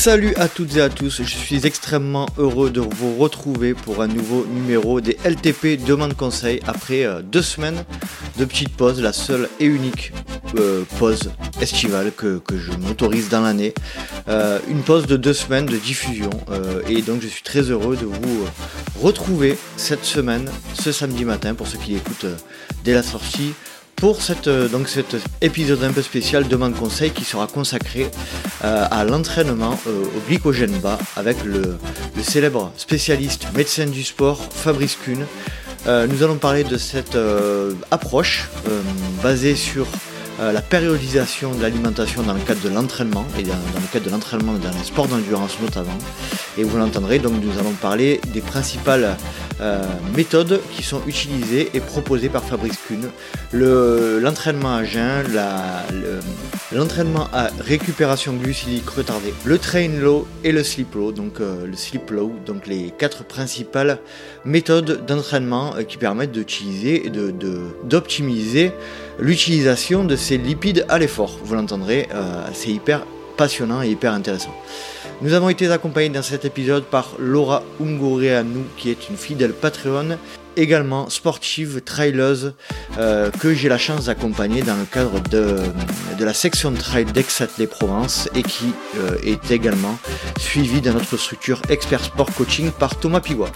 Salut 0.00 0.34
à 0.36 0.48
toutes 0.48 0.76
et 0.76 0.80
à 0.80 0.88
tous, 0.88 1.20
je 1.22 1.36
suis 1.36 1.66
extrêmement 1.66 2.26
heureux 2.38 2.70
de 2.70 2.80
vous 2.80 3.18
retrouver 3.18 3.74
pour 3.74 4.00
un 4.00 4.06
nouveau 4.08 4.46
numéro 4.46 5.02
des 5.02 5.18
LTP 5.26 5.76
Demande 5.84 6.14
Conseil 6.14 6.58
après 6.66 7.04
euh, 7.04 7.20
deux 7.20 7.42
semaines 7.42 7.84
de 8.38 8.46
petite 8.46 8.74
pause, 8.74 9.02
la 9.02 9.12
seule 9.12 9.50
et 9.60 9.66
unique 9.66 10.14
euh, 10.56 10.84
pause 10.98 11.30
estivale 11.60 12.12
que, 12.16 12.40
je 12.50 12.72
m'autorise 12.78 13.28
dans 13.28 13.42
l'année. 13.42 13.74
Euh, 14.28 14.58
une 14.70 14.80
pause 14.80 15.04
de 15.06 15.18
deux 15.18 15.34
semaines 15.34 15.66
de 15.66 15.76
diffusion 15.76 16.30
et 16.88 17.02
donc 17.02 17.20
je 17.20 17.28
suis 17.28 17.42
très 17.42 17.60
heureux 17.70 17.96
de 17.96 18.06
vous 18.06 18.46
retrouver 19.02 19.58
cette 19.76 20.06
semaine, 20.06 20.50
ce 20.72 20.92
samedi 20.92 21.26
matin 21.26 21.52
pour 21.52 21.66
ceux 21.66 21.78
qui 21.78 21.94
écoutent 21.94 22.24
dès 22.84 22.94
la 22.94 23.02
sortie 23.02 23.52
pour 24.00 24.22
cette, 24.22 24.48
euh, 24.48 24.68
cet 24.86 25.16
épisode 25.42 25.84
un 25.84 25.92
peu 25.92 26.00
spécial 26.00 26.48
Demande 26.48 26.74
Conseil 26.74 27.10
qui 27.10 27.22
sera 27.22 27.46
consacré 27.46 28.10
euh, 28.64 28.86
à 28.90 29.04
l'entraînement 29.04 29.78
euh, 29.86 30.04
au 30.16 30.20
glycogène 30.26 30.72
bas 30.78 30.98
avec 31.16 31.44
le, 31.44 31.76
célèbre 32.22 32.72
spécialiste 32.78 33.46
médecin 33.54 33.86
du 33.86 34.02
sport 34.02 34.40
Fabrice 34.52 34.96
Kuhn. 34.96 35.26
nous 35.86 36.22
allons 36.22 36.36
parler 36.36 36.64
de 36.64 36.76
cette 36.76 37.16
approche 37.90 38.48
basée 39.22 39.56
sur 39.56 39.86
la 40.38 40.62
périodisation 40.62 41.54
de 41.54 41.62
l'alimentation 41.62 42.22
dans 42.22 42.32
le 42.32 42.40
cadre 42.40 42.62
de 42.62 42.68
l'entraînement 42.70 43.26
et 43.38 43.42
dans, 43.42 43.54
le 43.54 43.92
cadre 43.92 44.06
de 44.06 44.10
l'entraînement 44.10 44.54
dans 44.54 44.70
les 44.70 44.84
sports 44.84 45.08
d'endurance 45.08 45.58
notamment. 45.60 45.98
Et 46.56 46.64
vous 46.64 46.78
l'entendrez, 46.78 47.18
donc 47.18 47.34
nous 47.42 47.58
allons 47.58 47.72
parler 47.72 48.20
des 48.32 48.40
principales 48.40 49.16
euh, 49.60 49.82
méthodes 50.16 50.60
qui 50.74 50.82
sont 50.82 51.02
utilisées 51.06 51.70
et 51.74 51.80
proposées 51.80 52.28
par 52.28 52.42
Fabrice 52.42 52.78
Kuhn. 52.88 53.08
L'entraînement 53.52 54.76
à 54.76 54.84
jeun, 54.84 55.24
l'entraînement 56.72 57.28
à 57.32 57.48
récupération 57.60 58.32
glucidique 58.32 58.88
retardée, 58.88 59.34
le 59.44 59.58
train 59.58 59.88
low 59.88 60.26
et 60.44 60.52
le 60.52 60.64
sleep 60.64 60.94
low, 60.94 61.12
donc 61.12 61.40
euh, 61.40 61.66
le 61.66 61.76
sleep 61.76 62.10
low, 62.10 62.32
donc 62.46 62.66
les 62.66 62.92
quatre 62.96 63.24
principales 63.24 63.98
méthodes 64.44 65.04
d'entraînement 65.06 65.74
euh, 65.76 65.82
qui 65.82 65.98
permettent 65.98 66.32
d'utiliser 66.32 67.06
et 67.06 67.10
d'optimiser 67.84 68.72
l'utilisation 69.18 70.04
de 70.04 70.16
ces 70.16 70.38
lipides 70.38 70.84
à 70.88 70.98
l'effort. 70.98 71.38
Vous 71.44 71.54
l'entendrez, 71.54 72.08
c'est 72.52 72.70
hyper 72.70 73.04
passionnant 73.36 73.82
et 73.82 73.88
hyper 73.88 74.12
intéressant. 74.12 74.54
Nous 75.22 75.34
avons 75.34 75.50
été 75.50 75.70
accompagnés 75.70 76.08
dans 76.08 76.22
cet 76.22 76.44
épisode 76.46 76.84
par 76.84 77.12
Laura 77.18 77.62
Ungureanu, 77.80 78.64
qui 78.78 78.90
est 78.90 79.08
une 79.10 79.16
fidèle 79.16 79.52
Patreon, 79.52 80.18
également 80.56 81.08
sportive, 81.10 81.82
traileuse, 81.82 82.54
euh, 82.98 83.30
que 83.30 83.54
j'ai 83.54 83.68
la 83.68 83.78
chance 83.78 84.06
d'accompagner 84.06 84.62
dans 84.62 84.76
le 84.76 84.84
cadre 84.84 85.20
de, 85.20 85.58
la 86.18 86.34
section 86.34 86.70
de 86.70 86.76
trail 86.76 87.04
d'Aix-Athlée 87.04 87.66
Provence 87.66 88.28
et 88.34 88.42
qui 88.42 88.72
euh, 88.96 89.16
est 89.24 89.50
également 89.50 89.98
suivie 90.38 90.80
dans 90.80 90.92
notre 90.92 91.16
structure 91.16 91.62
Expert 91.68 92.04
Sport 92.04 92.32
Coaching 92.34 92.70
par 92.70 92.98
Thomas 92.98 93.20
Pigua. 93.20 93.48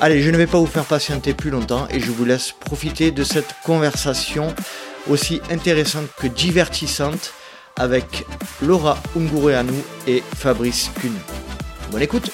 Allez, 0.00 0.20
je 0.20 0.30
ne 0.30 0.36
vais 0.36 0.46
pas 0.46 0.58
vous 0.58 0.66
faire 0.66 0.84
patienter 0.84 1.32
plus 1.32 1.50
longtemps 1.50 1.86
et 1.90 2.00
je 2.00 2.10
vous 2.10 2.24
laisse 2.24 2.52
profiter 2.52 3.10
de 3.10 3.24
cette 3.24 3.54
conversation 3.64 4.54
aussi 5.08 5.40
intéressante 5.50 6.06
que 6.18 6.26
divertissante 6.26 7.32
avec 7.76 8.24
Laura 8.62 8.98
Ungureanu 9.16 9.72
et 10.06 10.22
Fabrice 10.36 10.90
Kuhn. 11.00 11.12
Bonne 11.90 12.02
écoute 12.02 12.30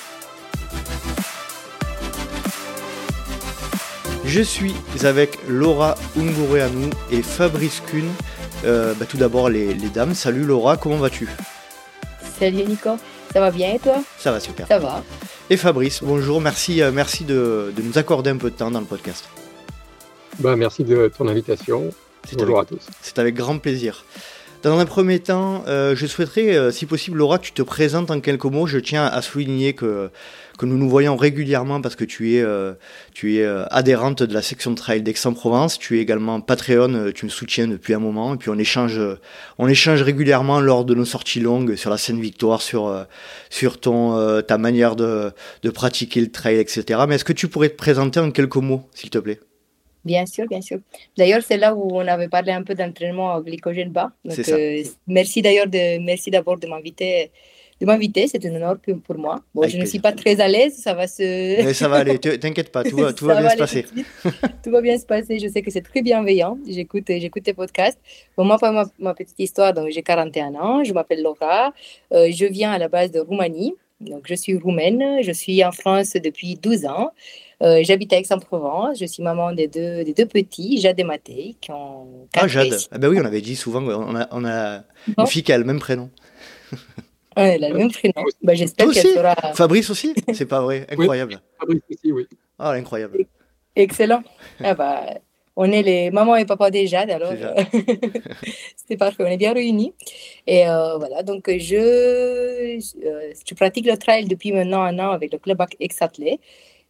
Je 4.25 4.43
suis 4.43 4.75
avec 5.05 5.39
Laura 5.49 5.95
Ungureanu 6.19 6.91
et 7.11 7.23
Fabrice 7.23 7.81
Kuhn. 7.87 8.05
Euh, 8.65 8.93
bah, 8.95 9.07
tout 9.09 9.17
d'abord 9.17 9.49
les, 9.49 9.75
dames, 9.75 10.15
salut 10.15 10.45
Laura, 10.45 10.77
comment 10.77 10.97
vas-tu? 10.99 11.29
Salut 12.39 12.65
Nico, 12.65 12.91
ça 13.33 13.41
va 13.41 13.51
bien 13.51 13.75
et 13.75 13.79
toi? 13.79 14.03
Ça 14.19 14.33
va 14.33 14.41
super. 14.41 14.67
Ça 14.67 14.79
va. 14.79 15.03
Et 15.49 15.57
Fabrice, 15.57 16.03
bonjour, 16.03 16.43
merci, 16.43 16.83
euh, 16.83 16.93
merci 16.93 17.25
de, 17.25 17.73
nous 17.83 17.97
accorder 17.97 18.31
un 18.31 18.37
peu 18.37 18.51
de 18.51 18.57
temps 18.57 18.71
dans 18.71 18.81
le 18.81 18.87
podcast. 18.87 19.25
Bah, 20.41 20.57
merci 20.57 20.85
de 20.85 21.11
ton 21.17 21.27
invitation. 21.27 21.91
Bonjour 22.37 22.61
à 22.61 22.65
tous. 22.65 22.87
C'est 23.03 23.19
avec 23.19 23.35
grand 23.35 23.59
plaisir. 23.59 24.05
Dans 24.63 24.77
un 24.77 24.87
premier 24.87 25.21
temps, 25.21 25.63
euh, 25.69 25.95
je 25.95 26.05
souhaiterais, 26.07 26.57
euh, 26.57 26.73
si 26.73 26.85
possible, 26.85 27.19
Laura, 27.19 27.39
tu 27.39 27.53
te 27.53 27.63
présentes 27.63 28.11
en 28.11 28.19
quelques 28.19 28.45
mots. 28.45 28.67
Je 28.67 28.79
tiens 28.79 29.07
à 29.07 29.23
souligner 29.23 29.73
que, 29.73 30.11
que 30.59 30.67
nous 30.67 30.77
nous 30.77 30.91
voyons 30.91 31.17
régulièrement 31.17 31.81
parce 31.81 31.95
que 31.95 32.05
tu 32.05 32.35
es, 32.35 32.43
euh, 32.43 32.73
tu 33.15 33.37
es 33.37 33.47
adhérente 33.71 34.25
de 34.25 34.35
la 34.35 34.43
section 34.43 34.73
de 34.73 34.77
trail 34.77 35.03
d'Aix-en-Provence. 35.03 35.79
Tu 35.79 35.99
es 35.99 36.01
également 36.01 36.41
Patreon, 36.41 37.13
tu 37.15 37.25
me 37.25 37.31
soutiens 37.31 37.69
depuis 37.69 37.95
un 37.95 38.01
moment. 38.01 38.35
Et 38.35 38.37
puis 38.37 38.51
on 38.51 38.59
échange, 38.59 39.01
on 39.59 39.69
échange 39.69 40.03
régulièrement 40.03 40.61
lors 40.61 40.85
de 40.85 40.95
nos 40.95 41.05
sorties 41.05 41.41
longues 41.41 41.77
sur 41.77 41.91
la 41.91 41.99
scène 41.99 42.21
victoire, 42.21 42.61
sur, 42.61 43.07
sur 43.51 43.79
ton, 43.79 44.43
ta 44.43 44.59
manière 44.59 44.97
de, 44.97 45.31
de 45.63 45.71
pratiquer 45.71 46.21
le 46.21 46.33
trail, 46.33 46.59
etc. 46.59 47.01
Mais 47.09 47.15
est-ce 47.15 47.25
que 47.25 47.33
tu 47.33 47.47
pourrais 47.47 47.69
te 47.69 47.77
présenter 47.77 48.19
en 48.19 48.33
quelques 48.33 48.57
mots, 48.57 48.83
s'il 48.93 49.11
te 49.11 49.19
plaît? 49.19 49.39
Bien 50.05 50.27
sûr, 50.27 50.47
bien 50.49 50.61
sûr. 50.61 50.79
D'ailleurs, 51.17 51.43
c'est 51.43 51.57
là 51.57 51.75
où 51.75 51.89
on 51.93 52.07
avait 52.07 52.29
parlé 52.29 52.53
un 52.53 52.63
peu 52.63 52.75
d'entraînement 52.75 53.37
au 53.37 53.43
glycogène 53.43 53.91
bas. 53.91 54.11
Donc, 54.25 54.49
euh, 54.49 54.83
merci 55.07 55.43
d'ailleurs 55.43 55.67
de, 55.67 55.99
merci 55.99 56.31
d'abord 56.31 56.59
de 56.59 56.67
m'inviter. 56.67 57.31
De 57.81 57.87
m'inviter, 57.87 58.27
c'est 58.27 58.45
un 58.45 58.55
honneur 58.57 58.77
pour 59.05 59.19
moi. 59.19 59.41
Bon, 59.55 59.69
je 59.69 59.77
ne 59.79 59.85
suis 59.85 60.01
pas 60.01 60.11
très 60.11 60.41
à 60.41 60.49
l'aise, 60.49 60.77
ça 60.77 60.95
va 60.95 61.07
se. 61.07 61.63
Mais 61.65 61.75
ça 61.75 61.87
va 61.87 61.99
aller, 61.99 62.19
t'inquiète 62.19 62.73
pas, 62.73 62.83
tout 62.83 62.97
va, 62.97 63.13
tout 63.19 63.25
va 63.25 63.41
bien 63.41 63.51
se 63.51 63.57
passer. 63.57 63.87
tout 64.65 64.71
va 64.71 64.81
bien 64.81 64.99
se 64.99 65.07
passer, 65.07 65.39
je 65.39 65.47
sais 65.47 65.63
que 65.63 65.71
c'est 65.71 65.83
très 65.83 66.03
bienveillant. 66.03 66.59
J'écoute, 66.67 67.05
j'écoute 67.07 67.45
tes 67.45 67.53
podcasts. 67.53 68.01
Bon, 68.37 68.45
moi, 68.45 68.59
pour 68.59 68.73
ma, 68.99 69.15
petite 69.15 69.39
histoire, 69.39 69.75
donc 69.75 69.91
j'ai 69.91 70.03
41 70.03 70.55
ans, 70.57 70.83
je 70.83 70.93
m'appelle 70.93 71.23
Laura, 71.23 71.73
euh, 72.13 72.33
je 72.33 72.47
viens 72.47 72.73
à 72.73 72.79
la 72.79 72.89
base 72.89 73.13
de 73.13 73.21
Roumanie, 73.21 73.75
donc 74.01 74.27
je 74.27 74.35
suis 74.35 74.57
roumaine, 74.57 75.23
je 75.23 75.33
suis 75.33 75.65
en 75.65 75.71
France 75.71 76.15
depuis 76.15 76.57
12 76.57 76.87
ans. 76.87 77.13
Euh, 77.63 77.81
j'habite 77.83 78.13
à 78.13 78.19
Aix-en-Provence. 78.19 78.99
Je 79.01 79.07
suis 79.07 79.23
maman 79.23 79.53
des 79.53 79.67
deux, 79.67 80.05
des 80.05 80.13
deux 80.13 80.27
petits, 80.27 80.81
Jade 80.81 80.99
et 81.01 81.05
Mathé, 81.05 81.57
qui 81.61 81.71
ont 81.73 82.29
Ah, 82.37 82.47
Jade. 82.47 82.75
Ah, 82.91 82.99
ben 82.99 83.09
oui, 83.09 83.19
on 83.21 83.25
avait 83.25 83.41
dit 83.41 83.57
souvent, 83.57 83.83
on 83.83 84.15
a, 84.15 84.29
on 84.31 84.45
a 84.45 84.85
une 85.17 85.27
fille 85.27 85.43
qui 85.43 85.53
a 85.53 85.59
le 85.59 85.65
même 85.65 85.81
prénom. 85.81 86.11
elle 87.37 87.65
a 87.65 87.69
le 87.69 87.77
même 87.77 87.91
prénom. 87.91 88.25
Bah, 88.43 88.55
J'espère 88.55 88.91
qu'elle 88.91 89.07
sera. 89.07 89.35
Fabrice 89.55 89.91
aussi 89.91 90.15
C'est 90.33 90.47
pas 90.47 90.61
vrai. 90.61 90.87
Incroyable. 90.91 91.41
Fabrice 91.59 91.83
aussi, 91.91 92.13
oui. 92.13 92.27
Ah, 92.59 92.73
incroyable. 92.73 93.25
Excellent. 93.75 94.23
Ah, 94.63 94.75
bah, 94.75 95.19
on 95.61 95.73
est 95.73 95.83
les 95.83 96.11
mamans 96.13 96.37
et 96.37 96.45
papa 96.45 96.71
des 96.71 96.87
Jade, 96.87 97.11
alors 97.11 97.33
c'est 98.89 98.97
parfait, 98.97 99.25
on 99.25 99.27
est 99.27 99.37
bien 99.37 99.53
réunis. 99.53 99.93
Et 100.47 100.69
euh, 100.69 100.97
voilà, 100.99 101.25
donc 101.25 101.51
je, 101.51 101.75
euh, 101.77 103.33
je 103.45 103.55
pratique 103.55 103.87
le 103.87 103.97
trail 103.97 104.27
depuis 104.27 104.53
maintenant 104.53 104.83
un 104.83 104.97
an 105.01 105.11
avec 105.11 105.33
le 105.33 105.39
club 105.39 105.61
Ex-Athlée. 105.81 106.39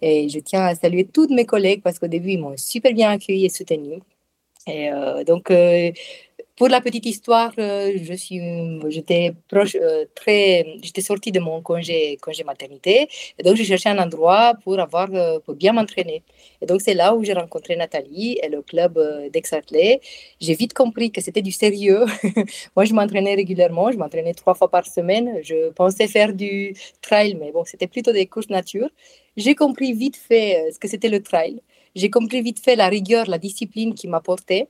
Et 0.00 0.28
je 0.28 0.38
tiens 0.38 0.64
à 0.66 0.74
saluer 0.74 1.04
toutes 1.06 1.30
mes 1.30 1.44
collègues 1.46 1.82
parce 1.82 1.98
qu'au 1.98 2.06
début, 2.08 2.30
ils 2.32 2.40
m'ont 2.40 2.56
super 2.56 2.92
bien 2.92 3.10
accueilli 3.10 3.46
et 3.46 3.48
soutenu. 3.48 4.00
Et 4.66 4.92
euh, 4.92 5.24
donc, 5.24 5.50
euh, 5.50 5.92
pour 6.58 6.68
la 6.68 6.80
petite 6.80 7.06
histoire, 7.06 7.52
euh, 7.58 7.92
je 8.02 8.14
suis, 8.14 8.40
j'étais 8.88 9.32
proche, 9.48 9.76
très, 10.14 10.76
j'étais 10.82 11.00
sortie 11.00 11.32
de 11.32 11.40
mon 11.40 11.62
congé, 11.62 12.18
congé 12.20 12.44
maternité, 12.44 13.08
et 13.38 13.42
donc 13.42 13.56
je 13.56 13.64
cherchais 13.64 13.88
un 13.88 13.98
endroit 13.98 14.54
pour 14.64 14.78
avoir, 14.80 15.08
pour 15.44 15.54
bien 15.54 15.72
m'entraîner. 15.72 16.22
Et 16.60 16.66
donc 16.66 16.80
c'est 16.80 16.94
là 16.94 17.14
où 17.14 17.24
j'ai 17.24 17.32
rencontré 17.32 17.76
Nathalie 17.76 18.38
et 18.42 18.48
le 18.48 18.62
club 18.62 18.98
d'Aix-Athlée. 19.32 20.00
J'ai 20.40 20.54
vite 20.54 20.74
compris 20.74 21.10
que 21.10 21.20
c'était 21.20 21.42
du 21.42 21.52
sérieux. 21.52 22.04
Moi, 22.76 22.84
je 22.84 22.94
m'entraînais 22.94 23.34
régulièrement, 23.34 23.90
je 23.92 23.96
m'entraînais 23.96 24.34
trois 24.34 24.54
fois 24.54 24.70
par 24.70 24.86
semaine. 24.86 25.40
Je 25.42 25.70
pensais 25.70 26.08
faire 26.08 26.32
du 26.32 26.74
trail, 27.00 27.36
mais 27.40 27.52
bon, 27.52 27.64
c'était 27.64 27.86
plutôt 27.86 28.12
des 28.12 28.26
courses 28.26 28.50
nature. 28.50 28.88
J'ai 29.36 29.54
compris 29.54 29.92
vite 29.92 30.16
fait 30.16 30.56
euh, 30.56 30.70
ce 30.72 30.78
que 30.78 30.88
c'était 30.88 31.08
le 31.08 31.22
trail. 31.22 31.60
J'ai 31.94 32.10
compris 32.10 32.42
vite 32.42 32.60
fait 32.60 32.76
la 32.76 32.88
rigueur, 32.88 33.26
la 33.26 33.38
discipline 33.38 33.94
qui 33.94 34.08
m'apportait. 34.08 34.68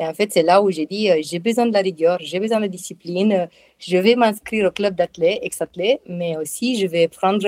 Et 0.00 0.06
en 0.06 0.14
fait, 0.14 0.32
c'est 0.32 0.42
là 0.42 0.62
où 0.62 0.70
j'ai 0.70 0.86
dit, 0.86 1.10
euh, 1.10 1.20
j'ai 1.20 1.38
besoin 1.38 1.66
de 1.66 1.74
la 1.74 1.82
rigueur, 1.82 2.16
j'ai 2.22 2.40
besoin 2.40 2.56
de 2.56 2.62
la 2.62 2.68
discipline. 2.68 3.46
Je 3.78 3.98
vais 3.98 4.16
m'inscrire 4.16 4.66
au 4.68 4.70
club 4.70 4.94
d'athlètes, 4.94 5.40
ex-athlètes, 5.42 6.00
mais 6.06 6.38
aussi 6.38 6.80
je 6.80 6.86
vais 6.86 7.06
prendre, 7.06 7.46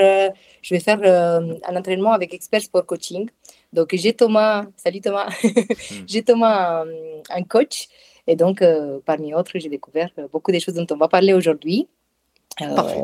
je 0.60 0.74
vais 0.74 0.80
faire 0.80 1.00
euh, 1.02 1.54
un 1.66 1.76
entraînement 1.76 2.12
avec 2.12 2.34
Expert 2.34 2.60
Sport 2.60 2.84
Coaching. 2.84 3.30
Donc, 3.72 3.94
j'ai 3.94 4.12
Thomas, 4.12 4.66
salut 4.76 5.00
Thomas, 5.00 5.30
hmm. 5.42 5.48
j'ai 6.06 6.22
Thomas, 6.22 6.84
un, 7.30 7.42
coach. 7.44 7.88
Et 8.26 8.36
donc, 8.36 8.62
parmi 9.06 9.34
autres, 9.34 9.58
j'ai 9.58 9.70
découvert 9.70 10.10
beaucoup 10.30 10.52
des 10.52 10.60
choses 10.60 10.74
dont 10.74 10.86
on 10.90 10.96
va 10.96 11.08
parler 11.08 11.32
aujourd'hui. 11.32 11.88
Parfait. 12.58 13.00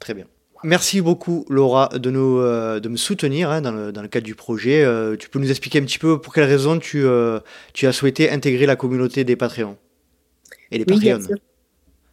Très 0.00 0.14
bien. 0.14 0.24
Merci 0.64 1.00
beaucoup 1.00 1.44
Laura 1.48 1.88
de, 1.94 2.10
nous, 2.10 2.38
euh, 2.38 2.80
de 2.80 2.88
me 2.88 2.96
soutenir 2.96 3.50
hein, 3.50 3.60
dans, 3.60 3.72
le, 3.72 3.92
dans, 3.92 4.02
le, 4.02 4.08
cadre 4.08 4.24
du 4.24 4.34
projet. 4.34 4.82
Euh, 4.82 5.16
tu 5.16 5.28
peux 5.28 5.38
nous 5.38 5.50
expliquer 5.50 5.78
un 5.78 5.82
petit 5.82 5.98
peu 5.98 6.20
pour 6.20 6.32
quelles 6.32 6.48
raisons 6.48 6.78
tu, 6.78 7.04
euh, 7.04 7.40
tu 7.72 7.86
as 7.86 7.92
souhaité 7.92 8.30
intégrer 8.30 8.66
la 8.66 8.76
communauté 8.76 9.24
des 9.24 9.36
Patreons 9.36 9.76
et 10.70 10.78
les 10.78 10.84
oui, 10.88 10.98
Bien 11.00 11.20
sûr. 11.20 11.36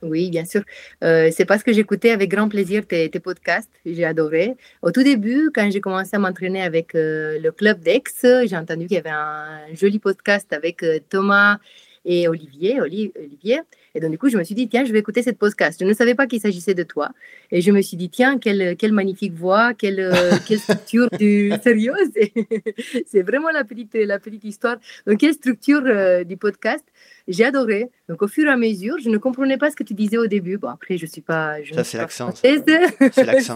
Oui, 0.01 0.30
bien 0.30 0.44
sûr. 0.44 0.63
c'est 1.01 1.45
parce 1.45 1.63
que 1.63 1.72
j'écoutais 1.72 2.12
avec 2.12 2.30
grand 2.30 2.50
plaisir 2.50 2.86
tes, 2.86 3.10
tes 3.10 3.22
podcasts. 3.22 3.72
J'ai 3.86 4.04
adoré. 4.04 4.56
Au 4.81 4.92
tout 4.92 5.01
début, 5.01 5.50
quand 5.56 5.72
j'ai 5.72 5.80
commencé 5.80 6.10
à 6.13 6.19
m'entraîner 6.19 6.62
avec 6.62 6.90
le 6.94 7.50
club 7.51 7.80
d'Aix, 7.80 8.04
j'ai 8.22 8.57
entendu 8.57 8.88
qu'il 8.88 8.95
y 8.95 9.00
avait 9.00 9.10
un 9.10 9.74
joli 9.74 10.00
podcast 10.00 10.51
avec 10.51 10.84
Thomas 11.10 11.60
et 12.04 12.28
Olivier, 12.28 12.81
Olivier. 12.81 13.62
Et 13.95 14.00
donc, 14.00 14.12
du 14.12 14.18
coup, 14.18 14.30
je 14.30 14.38
me 14.38 14.44
suis 14.44 14.56
dit, 14.56 14.68
tiens, 14.68 14.86
je 14.86 14.92
vais 14.92 15.00
écouter 15.00 15.22
cette 15.22 15.38
podcast. 15.38 15.80
Je 15.80 15.86
ne 15.86 15.94
savais 15.94 16.16
pas 16.16 16.28
qu'il 16.28 16.40
s'agissait 16.40 16.74
de 16.74 16.84
toi. 16.84 17.12
Et 17.51 17.62
je 17.62 17.72
me 17.72 17.81
suis 17.81 17.98
dit, 17.98 18.10
tiens, 18.10 18.40
quelle, 18.40 18.75
quelle 18.78 18.92
magnifique 18.92 19.34
voix, 19.34 19.74
quelle, 19.74 20.00
euh, 20.00 20.31
quelle 20.48 20.60
structure 20.60 21.10
du 21.12 21.51
sérieux. 21.62 21.94
C'est 23.06 23.22
vraiment 23.22 23.51
la 23.51 23.63
petite, 23.63 23.94
la 23.94 24.19
petite 24.19 24.44
histoire. 24.44 24.78
Donc, 25.06 25.19
quelle 25.19 25.34
structure 25.34 25.84
euh, 25.86 26.24
du 26.24 26.38
podcast 26.38 26.84
j'ai 27.28 27.46
adoré. 27.46 27.90
Donc, 28.10 28.22
au 28.22 28.28
fur 28.28 28.46
et 28.46 28.52
à 28.52 28.58
mesure, 28.58 28.98
je 29.00 29.10
ne 29.10 29.18
comprenais 29.18 29.58
pas 29.58 29.72
ce 29.72 29.75
que 29.75 29.84
tu 29.84 29.94
disais 29.94 30.18
au 30.18 30.28
début. 30.28 30.58
Bon, 30.58 30.68
après, 30.70 30.98
je 30.98 31.06
suis 31.06 31.22
pas. 31.22 31.62
Je 31.64 31.74
ça, 31.74 31.84
c'est 31.84 31.98
l'accent. 32.04 32.31
C'est 32.34 33.24
l'accent. 33.25 33.56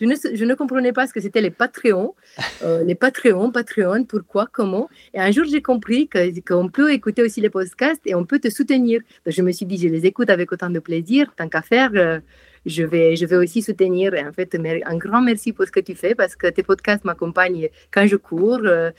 je, 0.00 0.04
ne, 0.04 0.14
je 0.34 0.44
ne 0.44 0.54
comprenais 0.54 0.92
pas 0.92 1.06
ce 1.06 1.12
que 1.12 1.20
c'était 1.20 1.40
les 1.40 1.50
Patreons. 1.50 2.14
Euh, 2.62 2.84
les 2.84 2.94
Patreons, 2.94 3.50
Patreon, 3.50 4.04
pourquoi, 4.04 4.48
comment. 4.50 4.88
Et 5.12 5.20
un 5.20 5.30
jour, 5.30 5.44
j'ai 5.44 5.60
compris 5.60 6.08
qu'on 6.46 6.68
peut 6.68 6.90
écouter 6.92 7.22
aussi 7.22 7.40
les 7.40 7.50
podcasts 7.50 8.00
et 8.06 8.14
on 8.14 8.24
peut 8.24 8.38
te 8.38 8.48
soutenir. 8.48 9.02
Donc, 9.24 9.34
je 9.34 9.42
me 9.42 9.52
suis 9.52 9.66
dit, 9.66 9.76
je 9.76 9.88
les 9.88 10.06
écoute 10.06 10.30
avec 10.30 10.50
autant 10.52 10.70
de 10.70 10.78
plaisir, 10.78 11.32
tant 11.36 11.48
qu'à 11.48 11.60
faire. 11.60 11.90
Euh, 11.94 12.20
je 12.66 12.82
vais, 12.82 13.16
je 13.16 13.24
vais 13.24 13.36
aussi 13.36 13.62
soutenir. 13.62 14.12
En 14.28 14.32
fait, 14.32 14.54
un 14.84 14.96
grand 14.96 15.22
merci 15.22 15.52
pour 15.52 15.64
ce 15.66 15.72
que 15.72 15.80
tu 15.80 15.94
fais 15.94 16.14
parce 16.14 16.36
que 16.36 16.48
tes 16.48 16.62
podcasts 16.62 17.04
m'accompagnent 17.04 17.68
quand 17.92 18.06
je 18.06 18.16
cours. 18.16 18.60
Euh, 18.64 18.90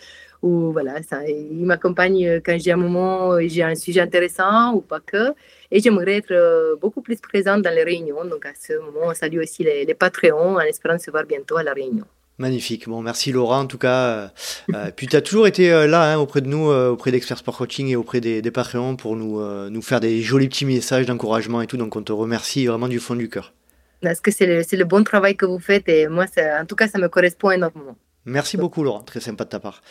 ou 0.42 0.72
voilà, 0.72 1.02
ça, 1.04 1.28
il 1.28 1.66
m'accompagne 1.66 2.42
quand 2.46 2.58
j'ai 2.60 2.72
un 2.72 2.78
moment, 2.78 3.40
j'ai 3.42 3.64
un 3.64 3.76
sujet 3.76 4.02
intéressant 4.02 4.74
ou 4.74 4.82
pas 4.82 5.00
que. 5.00 5.34
Et 5.72 5.80
j'aimerais 5.80 6.18
être 6.18 6.32
euh, 6.32 6.76
beaucoup 6.76 7.02
plus 7.02 7.20
présente 7.20 7.62
dans 7.62 7.74
les 7.74 7.84
réunions. 7.84 8.24
Donc 8.26 8.46
à 8.46 8.54
ce 8.56 8.74
moment, 8.80 9.08
on 9.08 9.14
salue 9.14 9.40
aussi 9.40 9.64
les, 9.64 9.86
les 9.86 9.96
Patreons 9.96 10.56
en 10.56 10.62
espérant 10.62 10.98
se 10.98 11.12
voir 11.12 11.26
bientôt 11.26 11.58
à 11.58 11.64
la 11.64 11.74
réunion. 11.74 12.06
Magnifique. 12.38 12.88
Bon, 12.88 13.02
merci 13.02 13.32
Laura 13.32 13.60
en 13.60 13.66
tout 13.66 13.78
cas. 13.78 14.32
Euh, 14.74 14.92
puis 14.96 15.08
tu 15.08 15.16
as 15.16 15.22
toujours 15.22 15.48
été 15.48 15.72
euh, 15.72 15.88
là 15.88 16.14
hein, 16.14 16.18
auprès 16.18 16.42
de 16.42 16.48
nous, 16.48 16.70
auprès 16.70 17.12
d'Experts 17.12 17.40
Sport 17.40 17.58
Coaching 17.58 17.88
et 17.88 17.96
auprès 17.96 18.22
des, 18.22 18.42
des 18.42 18.52
Patreons 18.52 18.96
pour 18.96 19.16
nous, 19.16 19.42
nous 19.70 19.82
faire 19.82 20.00
des 20.00 20.22
jolis 20.22 20.48
petits 20.48 20.66
messages 20.66 21.06
d'encouragement 21.06 21.62
et 21.62 21.68
tout. 21.68 21.78
Donc 21.78 21.96
on 21.96 22.04
te 22.04 22.12
remercie 22.12 22.68
vraiment 22.68 22.88
du 22.88 23.00
fond 23.00 23.16
du 23.16 23.30
cœur. 23.30 23.54
Parce 24.02 24.22
que 24.22 24.30
c'est 24.30 24.46
le, 24.46 24.62
le, 24.72 24.86
bon 24.86 25.04
travail 25.04 25.36
que 25.36 25.48
vous 25.48 25.60
faites 25.60 25.90
et 25.90 26.08
moi, 26.08 26.26
en 26.60 26.66
tout 26.66 26.76
cas, 26.76 26.88
ça 26.88 27.00
me 27.00 27.10
correspond 27.10 27.50
énormément. 27.50 27.96
Merci 28.26 28.58
beaucoup 28.58 28.84
Laura, 28.84 29.02
très 29.04 29.20
sympa 29.20 29.44
de 29.46 29.50
ta 29.50 29.60
part. 29.60 29.82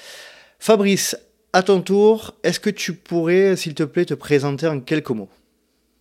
Fabrice, 0.60 1.16
à 1.52 1.62
ton 1.62 1.80
tour, 1.80 2.34
est-ce 2.42 2.60
que 2.60 2.70
tu 2.70 2.92
pourrais, 2.92 3.56
s'il 3.56 3.74
te 3.74 3.82
plaît, 3.82 4.04
te 4.04 4.14
présenter 4.14 4.66
en 4.66 4.80
quelques 4.80 5.10
mots? 5.10 5.30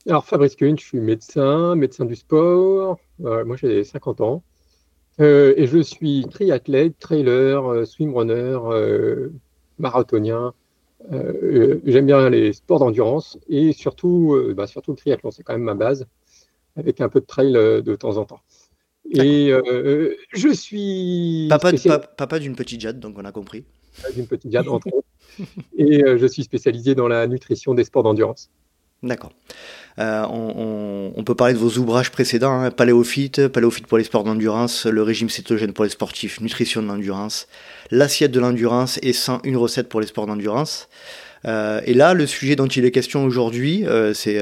Alors, 0.08 0.26
Fabrice 0.26 0.56
Kuhn, 0.56 0.78
je 0.78 0.84
suis 0.84 1.00
médecin, 1.00 1.76
médecin 1.76 2.06
du 2.06 2.16
sport. 2.16 3.00
Euh, 3.24 3.44
moi, 3.46 3.56
j'ai 3.56 3.84
50 3.84 4.22
ans. 4.22 4.44
Euh, 5.22 5.54
et 5.56 5.68
je 5.68 5.80
suis 5.80 6.26
triathlète, 6.30 7.00
trailer, 7.00 7.66
euh, 7.66 7.86
swimrunner, 7.86 8.60
marathonien. 9.80 10.54
J'aime 11.12 12.06
bien 12.06 12.30
les 12.30 12.54
sports 12.54 12.80
d'endurance 12.80 13.38
et 13.48 13.74
surtout, 13.74 14.38
bah, 14.56 14.68
surtout 14.68 14.92
le 14.92 14.98
triathlon, 14.98 15.32
c'est 15.32 15.44
quand 15.44 15.54
même 15.54 15.64
ma 15.64 15.76
base, 15.76 16.08
avec 16.76 17.00
un 17.00 17.10
peu 17.10 17.20
de 17.20 17.26
trail 17.26 17.54
de 17.54 17.96
temps 17.96 18.18
en 18.18 18.26
temps. 18.26 18.42
Et 19.12 19.52
je 20.34 20.50
suis. 20.50 21.48
Papa, 21.50 22.40
d'une 22.40 22.56
petite 22.56 22.82
Jade, 22.82 23.00
donc 23.00 23.16
on 23.18 23.26
a 23.26 23.32
compris 23.32 23.66
d'une 24.14 24.28
petite 24.28 24.52
garde 24.52 24.68
entre 24.68 24.88
autres. 24.94 25.08
Et 25.78 26.04
euh, 26.04 26.18
je 26.18 26.26
suis 26.26 26.44
spécialisé 26.44 26.96
dans 26.96 27.08
la 27.08 27.28
nutrition 27.28 27.74
des 27.74 27.84
sports 27.84 28.04
d'endurance. 28.04 28.50
D'accord. 29.06 29.32
Euh, 30.00 30.26
on, 30.28 31.24
peut 31.24 31.36
parler 31.36 31.54
de 31.54 31.60
vos 31.60 31.78
ouvrages 31.78 32.12
précédents, 32.12 32.60
hein, 32.60 32.72
Paléophyte, 32.72 33.48
Paléophyte 33.48 33.88
pour 33.88 33.98
les 33.98 34.04
sports 34.04 34.24
d'endurance, 34.24 34.86
le 34.86 35.02
régime 35.04 35.30
cétogène 35.30 35.72
pour 35.72 35.86
les 35.86 35.90
sportifs, 35.90 36.42
nutrition 36.42 36.82
de 36.82 36.88
l'endurance, 36.88 37.48
l'assiette 37.92 38.32
de 38.32 38.40
l'endurance 38.40 39.00
et 39.04 39.14
sans 39.14 39.40
une 39.44 39.58
recette 39.58 39.88
pour 39.88 40.02
les 40.02 40.08
sports 40.08 40.26
d'endurance. 40.26 40.90
Euh, 41.48 41.80
et 41.86 41.94
là, 41.94 42.16
le 42.16 42.26
sujet 42.26 42.56
dont 42.56 42.66
il 42.66 42.84
est 42.86 42.92
question 42.92 43.24
aujourd'hui, 43.24 43.86
euh, 43.86 44.14
c'est 44.14 44.42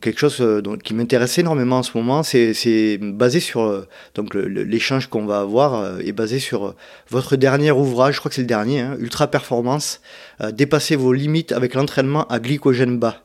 quelque 0.00 0.18
chose 0.18 0.44
qui 0.84 0.92
m'intéresse 0.92 1.38
énormément 1.38 1.78
en 1.78 1.82
ce 1.82 1.96
moment. 1.96 2.22
C'est 2.22 2.98
basé 3.00 3.40
sur 3.40 3.86
donc 4.16 4.34
l'échange 4.34 5.06
qu'on 5.06 5.24
va 5.24 5.38
avoir 5.38 6.00
est 6.00 6.12
basé 6.12 6.40
sur 6.40 6.74
votre 7.08 7.36
dernier 7.36 7.70
ouvrage. 7.70 8.16
Je 8.16 8.18
crois 8.18 8.28
que 8.28 8.34
c'est 8.34 8.42
le 8.42 8.48
dernier, 8.48 8.80
hein, 8.80 8.96
Ultra 8.98 9.28
Performance, 9.28 10.00
dépasser 10.52 10.96
vos 10.96 11.12
limites 11.12 11.52
avec 11.52 11.74
l'entraînement 11.74 12.26
à 12.26 12.38
glycogène 12.38 12.98
bas 12.98 13.22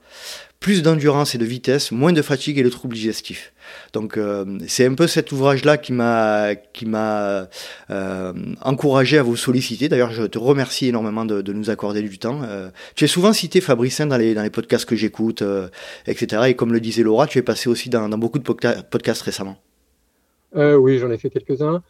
plus 0.61 0.83
d'endurance 0.83 1.33
et 1.33 1.39
de 1.39 1.43
vitesse, 1.43 1.91
moins 1.91 2.13
de 2.13 2.21
fatigue 2.21 2.59
et 2.59 2.63
de 2.63 2.69
troubles 2.69 2.93
digestifs. 2.93 3.51
Donc 3.93 4.15
euh, 4.15 4.59
c'est 4.67 4.85
un 4.85 4.93
peu 4.93 5.07
cet 5.07 5.31
ouvrage-là 5.31 5.79
qui 5.79 5.91
m'a 5.91 6.53
qui 6.55 6.85
m'a 6.85 7.47
euh, 7.89 8.33
encouragé 8.61 9.17
à 9.17 9.23
vous 9.23 9.35
solliciter. 9.35 9.89
D'ailleurs, 9.89 10.11
je 10.11 10.23
te 10.23 10.37
remercie 10.37 10.87
énormément 10.87 11.25
de, 11.25 11.41
de 11.41 11.51
nous 11.51 11.71
accorder 11.71 12.03
du 12.03 12.19
temps. 12.19 12.41
Euh, 12.43 12.69
tu 12.95 13.05
es 13.05 13.07
souvent 13.07 13.33
cité 13.33 13.59
Fabrice 13.59 14.01
dans 14.01 14.17
les 14.17 14.35
dans 14.35 14.43
les 14.43 14.51
podcasts 14.51 14.85
que 14.85 14.95
j'écoute, 14.95 15.41
euh, 15.41 15.67
etc. 16.05 16.43
Et 16.49 16.53
comme 16.53 16.73
le 16.73 16.79
disait 16.79 17.01
Laura, 17.01 17.25
tu 17.25 17.39
es 17.39 17.41
passé 17.41 17.67
aussi 17.67 17.89
dans, 17.89 18.07
dans 18.07 18.19
beaucoup 18.19 18.37
de 18.37 18.43
podcasts 18.43 19.23
récemment. 19.23 19.57
oui, 20.53 20.99
j'en 20.99 21.09
ai 21.09 21.17
fait 21.17 21.31
quelques-uns. 21.31 21.81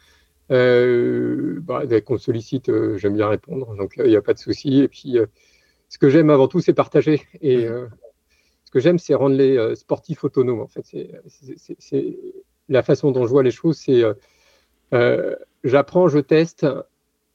Bah, 0.48 1.84
dès 1.84 2.00
qu'on 2.00 2.16
sollicite, 2.16 2.70
j'aime 2.96 3.16
bien 3.16 3.28
répondre, 3.28 3.76
donc 3.76 3.92
il 3.98 4.08
n'y 4.08 4.16
a 4.16 4.22
pas 4.22 4.32
de 4.32 4.38
souci. 4.38 4.80
Et 4.80 4.88
puis, 4.88 5.18
ce 5.90 5.98
que 5.98 6.08
j'aime 6.08 6.30
avant 6.30 6.48
tout, 6.48 6.60
c'est 6.60 6.72
partager. 6.72 7.20
Et 7.42 7.68
mmh 7.68 7.88
que 8.72 8.80
j'aime, 8.80 8.98
c'est 8.98 9.14
rendre 9.14 9.36
les 9.36 9.56
euh, 9.56 9.74
sportifs 9.74 10.24
autonomes. 10.24 10.60
En 10.60 10.66
fait, 10.66 10.84
c'est 11.78 12.18
la 12.68 12.82
façon 12.82 13.12
dont 13.12 13.26
je 13.26 13.30
vois 13.30 13.42
les 13.42 13.50
choses. 13.50 13.76
C'est 13.76 14.02
euh, 14.02 14.14
euh, 14.94 15.36
j'apprends, 15.62 16.08
je 16.08 16.18
teste, 16.18 16.66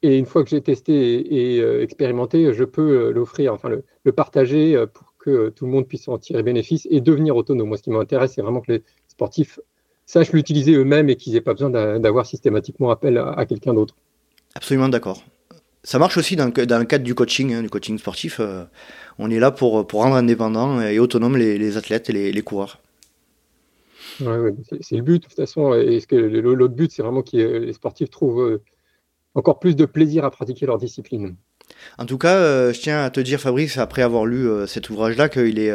et 0.02 0.18
une 0.18 0.26
fois 0.26 0.44
que 0.44 0.50
j'ai 0.50 0.62
testé 0.62 0.94
et, 0.94 1.82
expérimenté, 1.82 2.54
je 2.54 2.64
peux 2.64 3.12
l'offrir, 3.12 3.54
enfin 3.54 3.70
le, 3.70 4.12
partager 4.12 4.86
pour 4.94 5.16
que 5.18 5.50
tout 5.50 5.66
le 5.66 5.72
monde 5.72 5.88
puisse 5.88 6.08
en 6.08 6.18
tirer 6.18 6.44
bénéfice 6.44 6.88
et 6.92 7.02
devenir 7.02 7.36
autonome. 7.36 7.68
Moi, 7.68 7.78
ce 7.78 7.84
qui 7.84 7.90
m'intéresse, 7.90 8.34
c'est 8.36 8.42
vraiment 8.42 8.62
que 8.62 8.74
les 8.74 8.84
sportifs 9.08 9.60
sachent 10.06 10.34
l'utiliser 10.34 10.74
eux-mêmes 10.74 11.10
et 11.10 11.16
qu'ils 11.16 11.34
n'aient 11.34 11.42
pas 11.42 11.54
besoin 11.54 11.70
d'avoir 12.00 12.26
systématiquement 12.26 12.92
appel 12.92 13.18
à, 13.18 13.46
quelqu'un 13.48 13.74
d'autre. 13.74 13.96
Absolument 14.56 14.90
d'accord. 14.90 15.24
Ça 15.88 16.00
marche 16.00 16.18
aussi 16.18 16.36
dans, 16.36 16.48
le 16.48 16.84
cadre 16.84 17.06
du 17.06 17.16
coaching, 17.16 17.54
hein, 17.54 17.62
du 17.62 17.70
coaching 17.70 17.98
sportif 17.98 18.42
on 19.20 19.32
est 19.32 19.40
là 19.40 19.52
pour, 19.52 19.88
rendre 19.92 20.16
indépendants 20.16 20.82
et 20.82 21.00
autonomes 21.00 21.38
les, 21.38 21.78
athlètes 21.78 22.10
et 22.10 22.32
les, 22.32 22.42
coureurs. 22.42 22.80
Ouais, 24.20 24.54
c'est 24.82 24.98
le 24.98 25.02
but 25.02 25.22
de 25.22 25.28
toute 25.28 25.36
façon. 25.36 25.74
Et 25.74 26.02
l'autre 26.12 26.74
but, 26.74 26.92
c'est 26.92 27.02
vraiment 27.02 27.22
que 27.22 27.38
les 27.38 27.74
sportifs 27.74 28.10
trouvent 28.10 28.42
euh, 28.42 28.62
encore 29.34 29.60
plus 29.60 29.76
de 29.76 29.86
plaisir 29.86 30.26
à 30.26 30.32
pratiquer 30.32 30.66
leur 30.66 30.78
discipline. 30.78 31.36
En 31.98 32.06
tout 32.06 32.18
cas, 32.18 32.36
euh, 32.36 32.74
je 32.74 32.80
tiens 32.80 33.04
à 33.04 33.10
te 33.10 33.20
dire, 33.20 33.40
Fabrice, 33.40 33.78
après 33.78 34.02
avoir 34.02 34.26
lu 34.26 34.48
euh, 34.48 34.68
cet 34.68 34.90
ouvrage-là, 34.90 35.30
qu'il 35.30 35.60
est, 35.60 35.74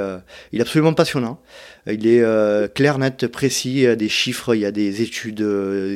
il 0.53 0.59
est 0.59 0.63
absolument 0.63 0.95
passionnant. 0.95 1.41
Il 1.87 2.07
est 2.07 2.23
clair, 2.75 2.99
net, 2.99 3.27
précis. 3.27 3.75
Il 3.75 3.81
y 3.81 3.87
a 3.87 3.97
des 3.97 4.09
chiffres, 4.09 4.55
il 4.55 4.61
y 4.61 4.67
a 4.67 4.73
des 4.73 5.03
études 5.03 5.45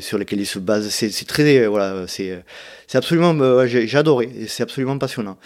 sur 0.01 0.19
lesquelles 0.19 0.41
il 0.41 0.47
se 0.47 0.59
base. 0.59 0.89
C'est 0.89 1.27
très, 1.27 1.67
voilà, 1.67 2.07
c'est 2.09 2.43
c'est 2.87 2.99
absolument, 2.99 3.35
euh, 3.41 3.67
j'ai 3.67 3.97
adoré, 3.97 4.31
c'est 4.47 4.63
absolument 4.63 4.97
passionnant. 4.99 5.39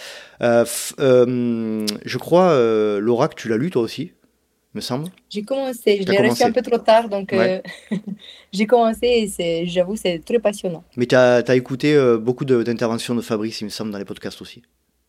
Euh, 0.43 0.65
euh, 1.01 1.87
je 2.05 2.19
crois, 2.19 2.55
Laura, 3.01 3.29
que 3.29 3.35
tu 3.35 3.49
l'as 3.49 3.57
lu 3.57 3.71
toi 3.71 3.83
aussi, 3.83 4.13
me 4.75 4.81
semble. 4.81 5.09
J'ai 5.29 5.43
commencé, 5.43 6.03
je 6.03 6.11
l'ai 6.11 6.29
reçu 6.29 6.43
un 6.43 6.53
peu 6.53 6.63
trop 6.63 6.79
tard, 6.79 7.09
donc 7.09 7.35
j'ai 8.53 8.67
commencé 8.67 9.33
et 9.39 9.67
j'avoue, 9.67 9.97
c'est 9.97 10.19
très 10.25 10.39
passionnant. 10.39 10.85
Mais 10.97 11.07
tu 11.07 11.15
as, 11.15 11.43
as, 11.47 11.57
écouté 11.57 11.99
beaucoup 12.21 12.45
d'interventions 12.45 13.15
de, 13.15 13.21
Fabrice, 13.21 13.61
il 13.61 13.65
me 13.65 13.71
semble, 13.71 13.91
dans 13.91 13.99
les 13.99 14.05
podcasts 14.05 14.41
aussi. 14.41 14.63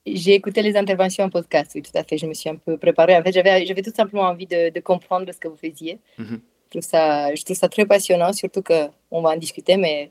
J'ai 0.06 0.34
écouté 0.34 0.64
les 0.64 0.76
interventions 0.76 1.24
en 1.24 1.30
podcast, 1.30 1.72
oui, 1.76 1.84
tout 1.84 1.92
à 1.94 2.04
fait. 2.04 2.18
Je 2.18 2.26
me 2.26 2.34
suis 2.34 2.50
un 2.50 2.56
peu 2.56 2.76
préparée. 2.78 3.16
En 3.16 3.22
fait, 3.22 3.32
j'avais 3.32 3.82
tout 3.84 3.94
simplement 3.96 4.24
envie 4.24 4.48
de, 4.48 4.80
comprendre 4.80 5.32
ce 5.32 5.38
que 5.38 5.48
vous 5.48 5.58
faisiez. 5.58 6.00
Mhm. 6.18 6.42
je, 6.66 6.70
trouve 6.72 6.82
ça, 6.82 7.36
je 7.36 7.44
trouve 7.44 7.56
ça 7.56 7.70
très 7.70 7.86
passionnant, 7.86 8.34
surtout 8.34 8.64
qu'on 8.64 9.22
va 9.22 9.30
en 9.30 9.38
discuter, 9.38 9.78
mais 9.78 10.10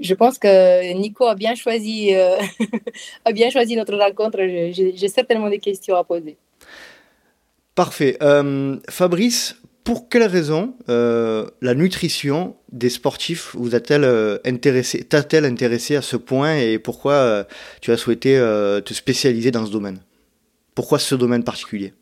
je 0.00 0.14
pense 0.14 0.38
que 0.38 0.92
Nico 0.92 1.26
a 1.26 1.34
bien 1.34 1.56
choisi, 1.56 2.14
euh, 2.14 2.36
a 3.24 3.32
bien 3.32 3.50
choisi 3.50 3.74
notre 3.74 3.96
rencontre. 3.96 4.38
J'ai 4.70 5.08
certainement 5.08 5.50
des 5.50 5.58
questions 5.58 5.96
à 5.96 6.04
poser. 6.04 6.36
Parfait. 7.78 8.18
Euh, 8.22 8.76
Fabrice, 8.90 9.62
pour 9.84 10.08
quelle 10.08 10.24
raison 10.24 10.74
euh, 10.88 11.46
la 11.62 11.74
nutrition 11.74 12.56
des 12.72 12.88
sportifs 12.88 13.54
vous 13.54 13.76
a-t-elle 13.76 14.04
intéressé, 14.44 15.04
t'a-t-elle 15.04 15.44
intéressé 15.44 15.94
à 15.94 16.02
ce 16.02 16.16
point 16.16 16.56
et 16.56 16.80
pourquoi 16.80 17.46
tu 17.80 17.92
as 17.92 17.96
souhaité 17.96 18.34
te 18.84 18.92
spécialiser 18.92 19.52
dans 19.52 19.64
ce 19.64 19.70
domaine? 19.70 20.00
Pourquoi 20.74 20.98
ce 20.98 21.14
domaine 21.14 21.44
particulier? 21.44 21.94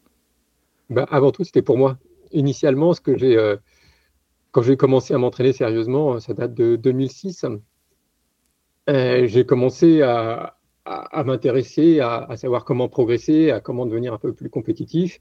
Bah, 0.89 1.07
Avant 1.11 1.31
tout, 1.31 1.45
c'était 1.45 1.61
pour 1.61 1.77
moi. 1.77 1.99
Initialement, 2.33 2.95
ce 2.95 3.03
que 3.03 3.19
j'ai, 3.19 3.37
quand 4.53 4.63
j'ai 4.63 4.79
commencé 4.79 5.13
à 5.13 5.19
m'entraîner 5.19 5.53
sérieusement, 5.53 6.19
ça 6.21 6.33
date 6.33 6.55
de 6.55 6.77
2006. 6.77 7.45
Euh, 8.89 9.27
j'ai 9.27 9.45
commencé 9.45 10.03
à, 10.03 10.57
m'intéresser 11.25 12.01
à, 12.01 12.35
savoir 12.37 12.65
comment 12.65 12.89
progresser, 12.89 13.51
à 13.51 13.61
comment 13.61 13.85
devenir 13.85 14.15
un 14.15 14.19
peu 14.19 14.33
plus 14.33 14.49
compétitif. 14.49 15.21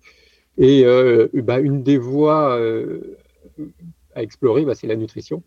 Et 0.57 0.85
euh, 0.85 1.27
bah, 1.33 1.59
une 1.59 1.83
des 1.83 1.97
voies 1.97 2.57
euh, 2.57 3.17
à 4.13 4.24
explorer, 4.24 4.63
bah, 4.65 4.75
c'est 4.75 4.88
la 4.88 4.95
nutrition. 4.95 5.43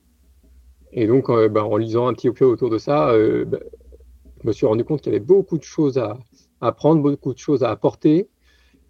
Et 0.93 1.07
donc, 1.07 1.31
bah, 1.51 1.65
en 1.65 1.77
lisant 1.77 2.07
un 2.07 2.15
petit 2.15 2.31
peu 2.31 2.45
autour 2.45 2.71
de 2.71 2.79
ça, 2.79 3.13
je 3.13 3.45
me 4.45 4.53
suis 4.53 4.65
rendu 4.65 4.85
compte 4.85 5.03
qu'il 5.03 5.13
y 5.13 5.17
avait 5.17 5.25
beaucoup 5.25 5.59
de 5.59 5.63
choses 5.63 5.99
à 5.99 6.19
apprendre, 6.63 7.03
beaucoup 7.03 7.35
de 7.35 7.39
choses 7.39 7.63
à 7.63 7.71
apporter. 7.71 8.29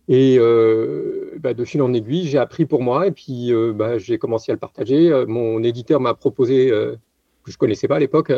Et 0.07 0.39
de 0.39 1.65
fil 1.65 1.83
en 1.83 1.93
aiguille, 1.93 2.29
j'ai 2.29 2.39
appris 2.39 2.67
pour 2.67 2.83
moi 2.83 3.09
et 3.09 3.11
puis 3.11 3.53
j'ai 3.97 4.17
commencé 4.19 4.53
à 4.53 4.55
le 4.55 4.61
partager. 4.61 5.25
Mon 5.27 5.61
éditeur 5.65 5.99
m'a 5.99 6.15
proposé, 6.15 6.69
que 6.69 7.51
je 7.51 7.55
ne 7.55 7.59
connaissais 7.59 7.89
pas 7.89 7.97
à 7.97 8.01
l'époque, 8.01 8.33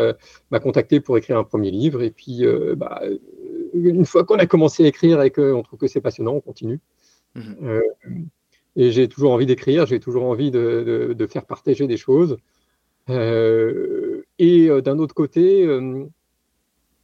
m'a 0.51 0.59
contacté 0.59 1.01
pour 1.01 1.19
écrire 1.19 1.37
un 1.37 1.45
premier 1.45 1.71
livre. 1.71 2.01
Et 2.01 2.11
puis, 2.11 2.47
une 3.75 4.07
fois 4.07 4.25
qu'on 4.25 4.37
a 4.39 4.47
commencé 4.47 4.85
à 4.85 4.87
écrire 4.87 5.21
et 5.21 5.31
qu'on 5.31 5.63
trouve 5.63 5.79
que 5.79 5.87
c'est 5.87 6.01
passionnant, 6.01 6.33
on 6.33 6.41
continue. 6.41 6.81
Mmh. 7.37 7.81
et 8.75 8.91
j'ai 8.91 9.09
toujours 9.09 9.33
envie 9.33 9.47
d'écrire, 9.47 9.87
j'ai 9.87 10.01
toujours 10.01 10.25
envie 10.25 10.51
de, 10.51 11.27
faire 11.31 11.47
partager 11.47 11.87
des 11.87 11.97
choses. 11.97 12.37
et 13.09 14.69
d'un 14.85 14.99
autre 14.99 15.15
côté, 15.15 15.67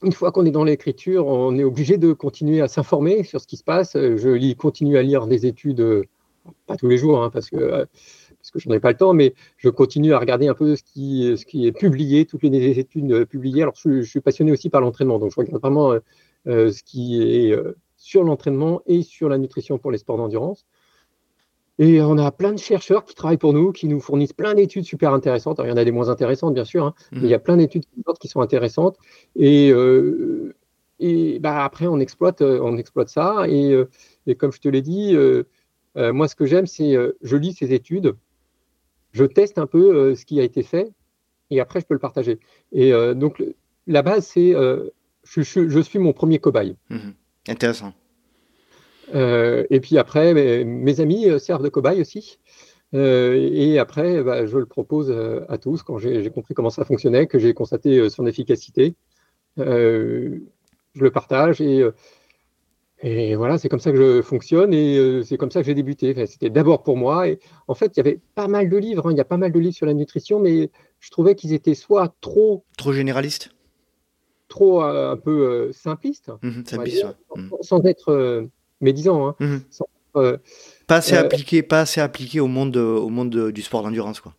une 0.03 0.13
fois 0.13 0.33
qu'on 0.33 0.45
est 0.45 0.51
dans 0.51 0.65
l'écriture, 0.65 1.27
on 1.27 1.57
est 1.59 1.65
obligé 1.65 1.97
de 1.99 2.13
continuer 2.13 2.61
à 2.61 2.69
s'informer 2.69 3.25
sur 3.25 3.41
ce 3.41 3.47
qui 3.47 3.57
se 3.57 3.65
passe. 3.65 3.95
Je 3.95 4.29
lis, 4.29 4.55
continue 4.55 4.97
à 4.99 5.03
lire 5.03 5.27
des 5.27 5.47
études, 5.47 5.81
euh, 5.81 6.05
pas 6.67 6.77
tous 6.77 6.89
les 6.89 6.99
jours, 6.99 7.23
hein, 7.23 7.31
parce 7.31 7.49
que, 7.49 7.57
euh, 7.57 7.87
parce 8.39 8.51
que 8.53 8.59
je 8.59 8.69
n'en 8.69 8.75
ai 8.75 8.81
pas 8.81 8.91
le 8.91 8.97
temps, 8.97 9.15
mais 9.15 9.35
je 9.57 9.69
continue 9.69 10.13
à 10.13 10.19
regarder 10.19 10.49
un 10.49 10.55
peu 10.55 10.77
ce 10.77 10.83
qui, 10.83 11.35
ce 11.37 11.45
qui 11.47 11.67
est 11.67 11.73
publié, 11.73 12.27
toutes 12.27 12.43
les 12.43 12.79
études 12.79 13.25
publiées. 13.25 13.63
Alors, 13.63 13.75
je, 13.77 14.03
suis 14.03 14.21
passionné 14.21 14.53
aussi 14.53 14.69
par 14.69 14.81
l'entraînement, 14.81 15.19
donc 15.19 15.33
je 15.33 15.41
regarde 15.41 15.61
vraiment 15.61 15.99
euh, 16.47 16.71
ce 16.71 16.83
qui 16.83 17.23
est 17.23 17.57
sur 18.07 18.23
l'entraînement 18.23 18.83
et 18.87 19.03
sur 19.03 19.29
la 19.29 19.37
nutrition 19.37 19.79
pour 19.79 19.91
les 19.91 19.99
sports 19.99 20.17
d'endurance. 20.17 20.65
Et 21.81 22.01
on 22.01 22.17
a 22.19 22.31
plein 22.31 22.53
de 22.53 22.59
chercheurs 22.59 23.05
qui 23.05 23.17
travaillent 23.17 23.37
pour 23.37 23.53
nous, 23.53 23.73
qui 23.73 23.89
nous 23.89 23.99
fournissent 23.99 24.33
plein 24.33 24.55
d'études 24.55 24.85
super 24.85 25.13
intéressantes. 25.13 25.61
il 25.65 25.69
y 25.69 25.73
en 25.73 25.77
a 25.77 25.85
des 25.85 25.91
moins 25.91 26.09
intéressantes, 26.09 26.55
bien 26.55 26.65
sûr, 26.65 26.85
hein, 26.85 26.95
mais 27.11 27.23
il 27.25 27.29
y 27.29 27.35
a 27.35 27.39
mmh. 27.39 27.43
plein 27.43 27.57
d'études 27.57 27.85
qui 28.21 28.29
sont 28.29 28.41
intéressantes. 28.41 28.97
Et, 29.35 29.73
euh, 29.73 30.55
et 31.01 31.41
bah, 31.41 31.65
après, 31.65 31.89
on 31.89 31.99
exploite, 31.99 32.43
euh, 32.43 32.61
on 32.63 32.79
exploite 32.79 33.09
ça. 33.09 33.47
Et, 33.49 33.73
euh, 33.73 33.91
et 34.29 34.37
comme 34.37 34.53
je 34.53 34.61
te 34.61 34.69
l'ai 34.69 34.83
dit, 34.83 35.17
moi, 35.97 36.29
ce 36.29 36.37
que 36.37 36.47
j'aime, 36.47 36.67
c'est 36.67 36.95
je 37.23 37.37
lis 37.37 37.55
ces 37.55 37.75
études, 37.75 38.15
je 39.11 39.25
teste 39.25 39.59
un 39.59 39.67
peu 39.67 40.15
ce 40.15 40.25
qui 40.25 40.39
a 40.39 40.45
été 40.45 40.63
fait, 40.63 40.93
et 41.51 41.59
après, 41.59 41.81
je 41.81 41.87
peux 41.87 41.95
le 41.95 42.01
partager. 42.01 42.39
Et 42.71 42.93
donc, 43.17 43.43
la 43.89 44.03
base, 44.03 44.27
c'est 44.27 44.53
je, 45.25 45.43
je, 45.43 45.81
suis 45.81 45.99
mon 45.99 46.13
premier 46.13 46.39
cobaye. 46.39 46.77
Mmh. 46.91 47.11
Intéressant. 47.49 47.93
Euh, 49.15 49.65
et 49.71 49.81
puis 49.81 49.99
après, 49.99 50.35
mes, 50.65 51.01
amis 51.01 51.29
euh, 51.29 51.39
servent 51.39 51.63
de 51.63 51.69
cobaye 51.69 52.01
aussi. 52.01 52.39
Euh, 52.95 53.51
et 53.53 53.79
après, 53.79 54.23
bah, 54.23 54.47
je 54.47 54.59
le 54.59 54.67
propose 54.67 55.15
à 55.49 55.59
tous 55.59 55.83
quand 55.83 55.99
j'ai 55.99 56.31
compris 56.31 56.55
comment 56.55 56.71
ça 56.71 56.85
fonctionnait, 56.85 57.27
que 57.27 57.39
j'ai 57.39 57.53
constaté 57.55 58.09
son 58.11 58.27
efficacité. 58.27 58.95
je 59.57 60.41
le 60.95 61.11
partage 61.11 61.61
et, 61.61 61.85
et 63.03 63.35
voilà, 63.35 63.59
c'est 63.59 63.69
comme 63.69 63.81
ça 63.81 63.93
que 63.93 63.99
je 63.99 64.23
fonctionne 64.23 64.73
et 64.73 65.23
c'est 65.25 65.37
comme 65.37 65.51
ça 65.51 65.61
que 65.61 65.67
j'ai 65.67 65.75
débuté. 65.75 66.15
C'était 66.27 66.49
d'abord 66.49 66.83
pour 66.83 66.97
moi. 66.97 67.29
Et 67.29 67.39
en 67.69 67.75
fait, 67.75 67.93
il 67.95 67.99
y 67.99 68.01
avait 68.01 68.21
pas 68.35 68.49
mal 68.49 68.71
de 68.71 68.77
livres. 68.77 69.09
Hein. 69.09 69.13
il 69.13 69.19
y 69.19 69.21
a 69.21 69.25
pas 69.25 69.37
mal 69.37 69.53
de 69.53 69.59
livres 69.59 69.75
sur 69.75 69.87
la 69.87 69.95
nutrition, 69.95 70.39
mais 70.39 70.71
je 71.01 71.11
trouvais 71.11 71.35
qu'ils 71.35 71.53
étaient 71.53 71.75
soit 71.75 72.15
trop. 72.21 72.65
Trop 72.79 72.93
généralistes? 72.93 73.51
Trop 74.57 74.81
un 74.83 75.17
peu. 75.17 75.69
Mmh 75.69 75.73
simpliste, 75.73 76.33
mmh. 77.35 77.51
sans, 77.61 77.85
être 77.85 78.49
mais 78.81 78.93
disons, 78.93 79.29
hein, 79.29 79.37
mhm. 79.41 79.61
euh, 80.17 80.37
pas 80.87 80.97
assez 80.97 81.15
euh, 81.15 81.21
appliqué, 81.21 81.63
pas 81.63 81.81
assez 81.81 82.01
appliqué 82.01 82.41
au 82.41 82.47
monde, 82.47 82.77
au 82.77 83.09
monde 83.09 83.51
du 83.51 83.63
sport 83.63 83.83
d'endurance, 83.83 84.21
quoi. 84.21 84.35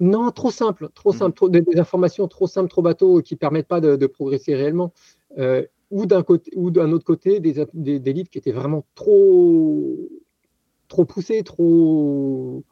Non, 0.00 0.30
trop 0.30 0.50
simple, 0.50 0.88
trop 0.94 1.12
mhm. 1.12 1.18
simple, 1.18 1.36
trop, 1.36 1.48
des, 1.48 1.62
informations 1.78 2.26
trop 2.26 2.46
simples, 2.46 2.70
trop 2.70 2.82
bateaux 2.82 3.20
qui 3.20 3.36
permettent 3.36 3.68
pas 3.68 3.80
de, 3.80 4.06
progresser 4.06 4.54
réellement. 4.54 4.92
Euh, 5.38 5.64
ou 5.90 6.06
d'un 6.06 6.22
côté, 6.22 6.52
ou 6.54 6.70
d'un 6.70 6.92
autre 6.92 7.04
côté, 7.04 7.40
des, 7.40 7.66
des, 7.74 8.12
livres 8.12 8.30
qui 8.30 8.38
étaient 8.38 8.52
vraiment 8.52 8.86
trop, 8.94 10.08
trop 10.88 11.04
poussés, 11.04 11.42
trop, 11.42 12.62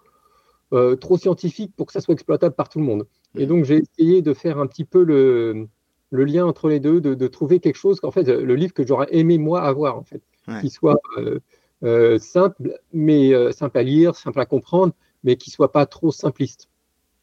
trop 1.01 1.19
scientifiques 1.19 1.73
pour 1.77 1.87
que 1.87 1.93
ça 1.93 2.01
soit 2.01 2.15
exploitable 2.15 2.55
par 2.55 2.69
tout 2.69 2.79
le 2.79 2.85
monde. 2.85 3.07
Et 3.37 3.43
mhm. 3.43 3.49
donc 3.49 3.65
j'ai 3.65 3.83
essayé 3.83 4.23
de 4.23 4.33
faire 4.35 4.59
un 4.59 4.67
petit 4.67 4.85
peu 4.85 5.03
le, 5.03 5.69
le 6.11 6.25
lien 6.25 6.47
entre 6.47 6.69
les 6.69 6.81
deux, 6.81 7.01
de, 7.01 7.15
de 7.15 7.27
trouver 7.27 7.61
quelque 7.61 7.77
chose 7.77 8.01
qu'en 8.01 8.11
fait 8.11 8.25
le 8.25 8.55
livre 8.55 8.73
que 8.73 8.87
j'aurais 8.87 9.09
aimé 9.11 9.39
moi 9.39 9.63
avoir 9.63 9.97
en 9.97 10.03
fait 10.03 10.23
qui 10.61 10.71
soit 10.71 11.01
euh, 11.19 11.41
euh, 11.85 12.19
simple, 12.19 12.79
mais 12.93 13.33
euh, 13.35 13.53
simple 13.53 13.79
à 13.79 13.83
lire, 13.83 14.15
simple 14.15 14.41
à 14.41 14.47
comprendre, 14.47 14.93
mais 15.25 15.37
qui 15.37 15.51
soit 15.51 15.73
pas 15.73 15.87
trop 15.87 16.11
simpliste. 16.11 16.69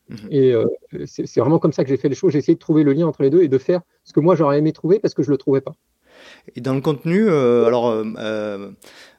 Mhm. 0.09 0.27
Et 0.29 0.53
c'est 1.07 1.39
vraiment 1.39 1.57
comme 1.57 1.73
ça 1.73 1.83
que 1.83 1.89
j'ai 1.89 1.97
fait 1.97 2.09
les 2.09 2.15
choses. 2.15 2.31
J'ai 2.31 2.37
essayé 2.37 2.53
de 2.53 2.59
trouver 2.59 2.83
le 2.83 2.93
lien 2.93 3.07
entre 3.07 3.23
les 3.23 3.31
deux 3.31 3.41
et 3.41 3.47
de 3.47 3.57
faire 3.57 3.81
ce 4.03 4.13
que 4.13 4.19
moi 4.19 4.35
j'aurais 4.35 4.59
aimé 4.59 4.71
trouver 4.71 4.99
parce 4.99 5.15
que 5.15 5.23
je 5.23 5.31
le 5.31 5.37
trouvais 5.37 5.61
pas. 5.61 5.73
Et 6.55 6.61
dans 6.61 6.75
le 6.75 6.81
contenu, 6.81 7.27
alors 7.27 7.87
euh, 7.87 8.69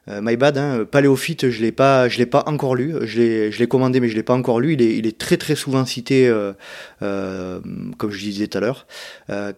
My 0.07 0.37
Bad, 0.37 0.57
hein, 0.57 0.85
Paléophyte, 0.89 1.49
je 1.49 1.61
l'ai 1.61 1.71
pas, 1.71 2.07
je 2.07 2.17
l'ai 2.17 2.25
pas 2.25 2.43
encore 2.47 2.75
lu. 2.75 2.93
Je 3.03 3.49
l'ai, 3.57 3.67
commandé, 3.67 3.99
mais 3.99 4.07
je 4.07 4.15
l'ai 4.15 4.23
pas 4.23 4.35
encore 4.35 4.59
lu. 4.59 4.73
Il 4.73 4.81
est, 4.81 4.95
il 4.95 5.05
est 5.05 5.17
très 5.17 5.37
très 5.37 5.55
souvent 5.55 5.85
cité, 5.85 6.31
comme 6.99 8.11
je 8.11 8.19
disais 8.19 8.47
tout 8.47 8.57
à 8.57 8.61
l'heure. 8.61 8.87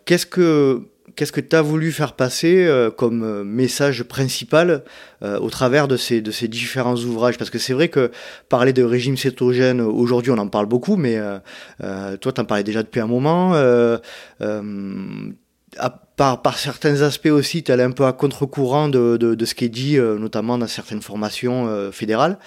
qu'est-ce 0.05 0.25
que 0.25 0.81
qu'est-ce 1.15 1.31
que 1.31 1.41
tu 1.41 1.55
as 1.55 1.61
voulu 1.61 1.91
faire 1.91 2.13
passer 2.13 2.65
euh, 2.65 2.89
comme 2.89 3.23
euh, 3.23 3.43
message 3.43 4.03
principal 4.03 4.83
euh, 5.21 5.39
au 5.39 5.49
travers 5.49 5.87
de 5.87 5.97
ces, 5.97 6.21
de 6.21 6.31
ces 6.31 6.47
différents 6.47 6.95
ouvrages? 6.95 7.37
Parce 7.37 7.49
que 7.49 7.59
c'est 7.59 7.73
vrai 7.73 7.89
que 7.89 8.11
parler 8.47 8.73
de 8.73 8.83
régime 8.83 9.17
cétogène, 9.17 9.81
aujourd'hui 9.81 10.31
on 10.31 10.37
en 10.37 10.47
parle 10.47 10.65
beaucoup, 10.65 10.95
mais 10.95 11.19
toi 11.79 12.31
tu 12.31 12.41
en 12.41 12.45
parlais 12.45 12.63
déjà 12.63 12.83
depuis 12.83 12.99
un 12.99 13.07
moment. 13.07 13.53
Par, 16.15 16.41
par, 16.41 16.57
certains 16.57 17.01
aspects 17.01 17.27
aussi, 17.27 17.63
tu 17.63 17.71
allais 17.71 17.83
un 17.83 17.91
peu 17.91 18.05
à 18.05 18.13
contre-courant 18.13 18.89
de, 18.89 19.17
de, 19.17 19.35
de, 19.35 19.45
ce 19.45 19.55
qui 19.55 19.65
est 19.65 19.69
dit, 19.69 19.97
notamment 19.97 20.57
dans 20.57 20.67
certaines 20.67 21.01
formations 21.01 21.91
fédérales. 21.91 22.37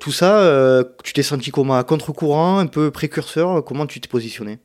tout 0.00 0.12
ça, 0.12 0.84
tu 1.02 1.12
t'es 1.12 1.22
senti 1.22 1.50
comment? 1.50 1.76
À 1.76 1.84
contre-courant, 1.84 2.58
un 2.58 2.66
peu 2.66 2.90
précurseur 2.90 3.64
Comment 3.64 3.86
tu 3.86 4.00
t'es 4.00 4.08
positionné? 4.08 4.58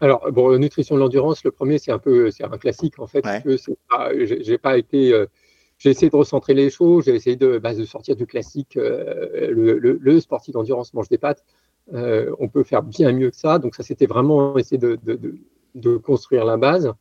Alors, 0.00 0.30
bon, 0.30 0.56
nutrition 0.58 0.94
de 0.94 1.00
l'endurance, 1.00 1.42
le 1.44 1.50
premier, 1.50 1.78
c'est 1.78 1.90
un 1.90 1.98
peu, 1.98 2.30
c'est 2.30 2.44
un 2.44 2.58
classique 2.58 2.98
en 2.98 3.06
fait. 3.06 3.24
j'ai 3.44 4.58
pas 4.58 4.78
été, 4.78 5.12
euh, 5.12 5.26
j'ai 5.78 5.90
essayé 5.90 6.10
de 6.10 6.16
recentrer 6.16 6.54
les 6.54 6.70
choses, 6.70 7.06
j'ai 7.06 7.14
essayé 7.14 7.36
de, 7.36 7.58
bah, 7.58 7.74
de, 7.74 7.84
sortir 7.84 8.14
du 8.14 8.26
classique. 8.26 8.76
Euh, 8.76 9.50
le, 9.50 9.78
le, 9.78 10.20
sportif 10.20 10.54
d'endurance 10.54 10.94
mange 10.94 11.08
des 11.08 11.18
pâtes. 11.18 11.44
Euh, 11.94 12.32
on 12.38 12.48
peut 12.48 12.64
faire 12.64 12.82
bien 12.82 13.12
mieux 13.12 13.30
que 13.30 13.36
ça. 13.36 13.58
Donc 13.58 13.74
ça, 13.74 13.82
c'était 13.82 14.06
vraiment 14.06 14.56
essayer 14.56 14.78
de, 14.78 14.98
de, 15.02 15.34
de, 15.74 15.96
construire 15.96 16.44
la 16.44 16.56
base. 16.56 16.92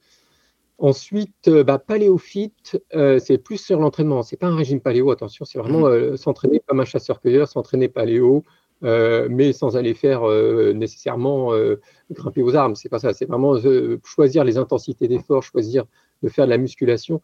Ensuite, 0.79 1.49
bah, 1.49 1.79
paléophyte, 1.79 2.79
c'est 2.91 3.37
plus 3.39 3.57
sur 3.57 3.79
l'entraînement. 3.79 4.21
C'est 4.21 4.37
pas 4.37 4.47
un 4.47 4.55
régime 4.55 4.79
paléo, 4.79 5.09
attention. 5.09 5.43
C'est 5.43 5.57
vraiment 5.57 5.89
mmh. 5.89 6.17
s'entraîner 6.17 6.61
comme 6.65 6.79
un 6.79 6.85
chasseur-cueilleur, 6.85 7.47
s'entraîner 7.47 7.87
paléo, 7.87 8.43
euh, 8.83 9.27
mais 9.31 9.53
sans 9.53 9.75
aller 9.75 9.95
faire 9.95 10.23
euh, 10.23 10.71
nécessairement 10.71 11.51
euh, 11.53 11.79
grimper 12.11 12.43
aux 12.43 12.55
armes. 12.55 12.75
C'est 12.75 12.89
pas 12.89 12.99
ça. 12.99 13.13
C'est 13.13 13.25
vraiment 13.25 13.55
choisir 14.03 14.43
les 14.43 14.57
intensités 14.57 15.07
d'effort, 15.07 15.41
choisir 15.41 15.85
de 16.21 16.29
faire 16.29 16.45
de 16.45 16.51
la 16.51 16.57
musculation, 16.57 17.21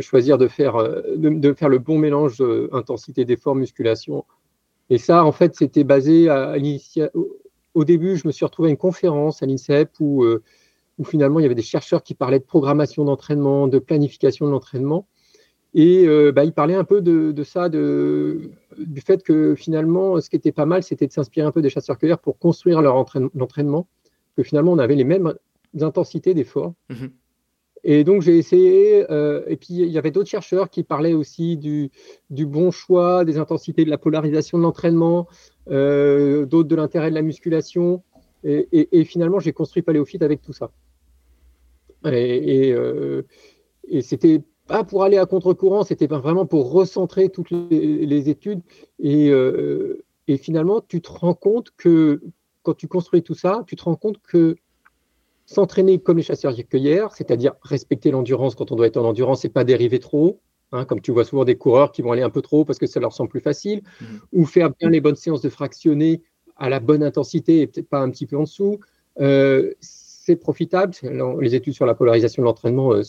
choisir 0.00 0.38
de 0.38 0.48
faire, 0.48 0.76
de, 1.16 1.52
faire 1.52 1.68
le 1.68 1.78
bon 1.78 1.98
mélange 1.98 2.42
intensité 2.72 3.24
d'effort, 3.24 3.54
musculation. 3.54 4.24
Et 4.90 4.98
ça, 4.98 5.24
en 5.24 5.32
fait, 5.32 5.54
c'était 5.54 5.84
basé 5.84 6.28
à, 6.28 6.56
Au 7.74 7.84
début, 7.84 8.16
je 8.16 8.26
me 8.26 8.32
suis 8.32 8.44
retrouvé 8.44 8.68
à 8.68 8.70
une 8.70 8.76
conférence 8.76 9.42
à 9.42 9.46
l'INSEP 9.46 9.90
où, 10.00 10.24
où 10.98 11.04
finalement 11.04 11.38
il 11.38 11.42
y 11.42 11.46
avait 11.46 11.54
des 11.54 11.62
chercheurs 11.62 12.02
qui 12.02 12.14
parlaient 12.14 12.38
de 12.38 12.44
programmation 12.44 13.04
d'entraînement, 13.04 13.68
de 13.68 13.78
planification 13.78 14.46
de 14.46 14.50
l'entraînement. 14.50 15.06
Et 15.74 16.06
euh, 16.06 16.32
bah, 16.32 16.44
il 16.44 16.52
parlait 16.52 16.74
un 16.74 16.84
peu 16.84 17.00
de, 17.02 17.42
ça, 17.44 17.68
du 17.68 19.00
fait 19.04 19.22
que 19.22 19.54
finalement, 19.54 20.20
ce 20.20 20.30
qui 20.30 20.36
était 20.36 20.52
pas 20.52 20.66
mal, 20.66 20.82
c'était 20.82 21.06
de 21.06 21.12
s'inspirer 21.12 21.46
un 21.46 21.52
peu 21.52 21.62
des 21.62 21.70
chasseurs-cueilleurs 21.70 22.18
pour 22.18 22.38
construire 22.38 22.80
leur 22.80 22.96
entraînement, 22.96 23.86
que 24.36 24.42
finalement, 24.42 24.72
on 24.72 24.78
avait 24.78 24.96
les 24.96 25.04
mêmes 25.04 25.34
intensités 25.80 26.34
d'effort. 26.34 26.74
Mhm. 26.88 27.10
Et 27.90 28.04
donc, 28.04 28.20
j'ai 28.20 28.36
essayé, 28.36 29.10
euh, 29.10 29.42
et 29.46 29.56
puis 29.56 29.74
il 29.74 29.88
y 29.88 29.96
avait 29.96 30.10
d'autres 30.10 30.28
chercheurs 30.28 30.68
qui 30.68 30.82
parlaient 30.82 31.14
aussi 31.14 31.56
du, 31.56 31.90
bon 32.30 32.70
choix, 32.70 33.24
des 33.24 33.38
intensités 33.38 33.84
de 33.84 33.90
la 33.90 33.96
polarisation 33.96 34.58
de 34.58 34.62
l'entraînement, 34.62 35.26
euh, 35.70 36.44
d'autres 36.44 36.68
de 36.68 36.76
l'intérêt 36.76 37.08
de 37.08 37.14
la 37.14 37.22
musculation. 37.22 38.02
Et, 38.44 39.04
finalement, 39.04 39.40
j'ai 39.40 39.52
construit 39.52 39.82
Paléophyte 39.82 40.22
avec 40.22 40.42
tout 40.42 40.52
ça. 40.52 40.70
Et, 42.04 42.74
et 43.88 44.02
c'était 44.02 44.42
pas 44.68 44.84
pour 44.84 45.02
aller 45.02 45.18
à 45.18 45.26
contre-courant, 45.26 45.82
c'était 45.82 46.06
vraiment 46.06 46.46
pour 46.46 46.70
recentrer 46.70 47.30
toutes 47.30 47.50
les, 47.50 48.28
études. 48.28 48.60
Euh, 49.04 49.96
et, 50.28 50.36
finalement, 50.36 50.80
tu 50.86 51.00
te 51.00 51.10
rends 51.10 51.34
compte 51.34 51.72
que 51.76 52.22
quand 52.62 52.74
tu 52.74 52.86
construis 52.86 53.22
tout 53.22 53.34
ça, 53.34 53.64
tu 53.66 53.74
te 53.74 53.82
rends 53.82 53.96
compte 53.96 54.18
que 54.22 54.56
s'entraîner 55.48 55.98
comme 55.98 56.18
les 56.18 56.22
chasseurs-cueilleurs, 56.22 57.14
c'est-à-dire 57.14 57.54
respecter 57.62 58.10
l'endurance 58.10 58.54
quand 58.54 58.70
on 58.70 58.76
doit 58.76 58.86
être 58.86 58.98
en 58.98 59.04
endurance 59.04 59.46
et 59.46 59.48
pas 59.48 59.64
dériver 59.64 59.98
trop, 59.98 60.40
hein, 60.72 60.84
comme 60.84 61.00
tu 61.00 61.10
vois 61.10 61.24
souvent 61.24 61.44
des 61.44 61.56
coureurs 61.56 61.90
qui 61.90 62.02
vont 62.02 62.12
aller 62.12 62.22
un 62.22 62.28
peu 62.28 62.42
trop 62.42 62.66
parce 62.66 62.78
que 62.78 62.86
ça 62.86 63.00
leur 63.00 63.14
semble 63.14 63.30
plus 63.30 63.40
facile, 63.40 63.80
mmh. 64.00 64.04
ou 64.34 64.44
faire 64.44 64.70
bien 64.78 64.90
les 64.90 65.00
bonnes 65.00 65.16
séances 65.16 65.40
de 65.40 65.48
fractionner 65.48 66.22
à 66.56 66.68
la 66.68 66.80
bonne 66.80 67.02
intensité 67.02 67.60
et 67.60 67.66
peut-être 67.66 67.88
pas 67.88 68.00
un 68.00 68.10
petit 68.10 68.26
peu 68.26 68.36
en 68.36 68.42
dessous. 68.42 68.78
Euh, 69.20 69.72
c'est 69.80 70.36
profitable. 70.36 70.92
Les 71.40 71.54
études 71.54 71.72
sur 71.72 71.86
la 71.86 71.94
polarisation 71.94 72.42
de 72.42 72.44
l'entraînement 72.44 72.92
euh, 72.92 73.02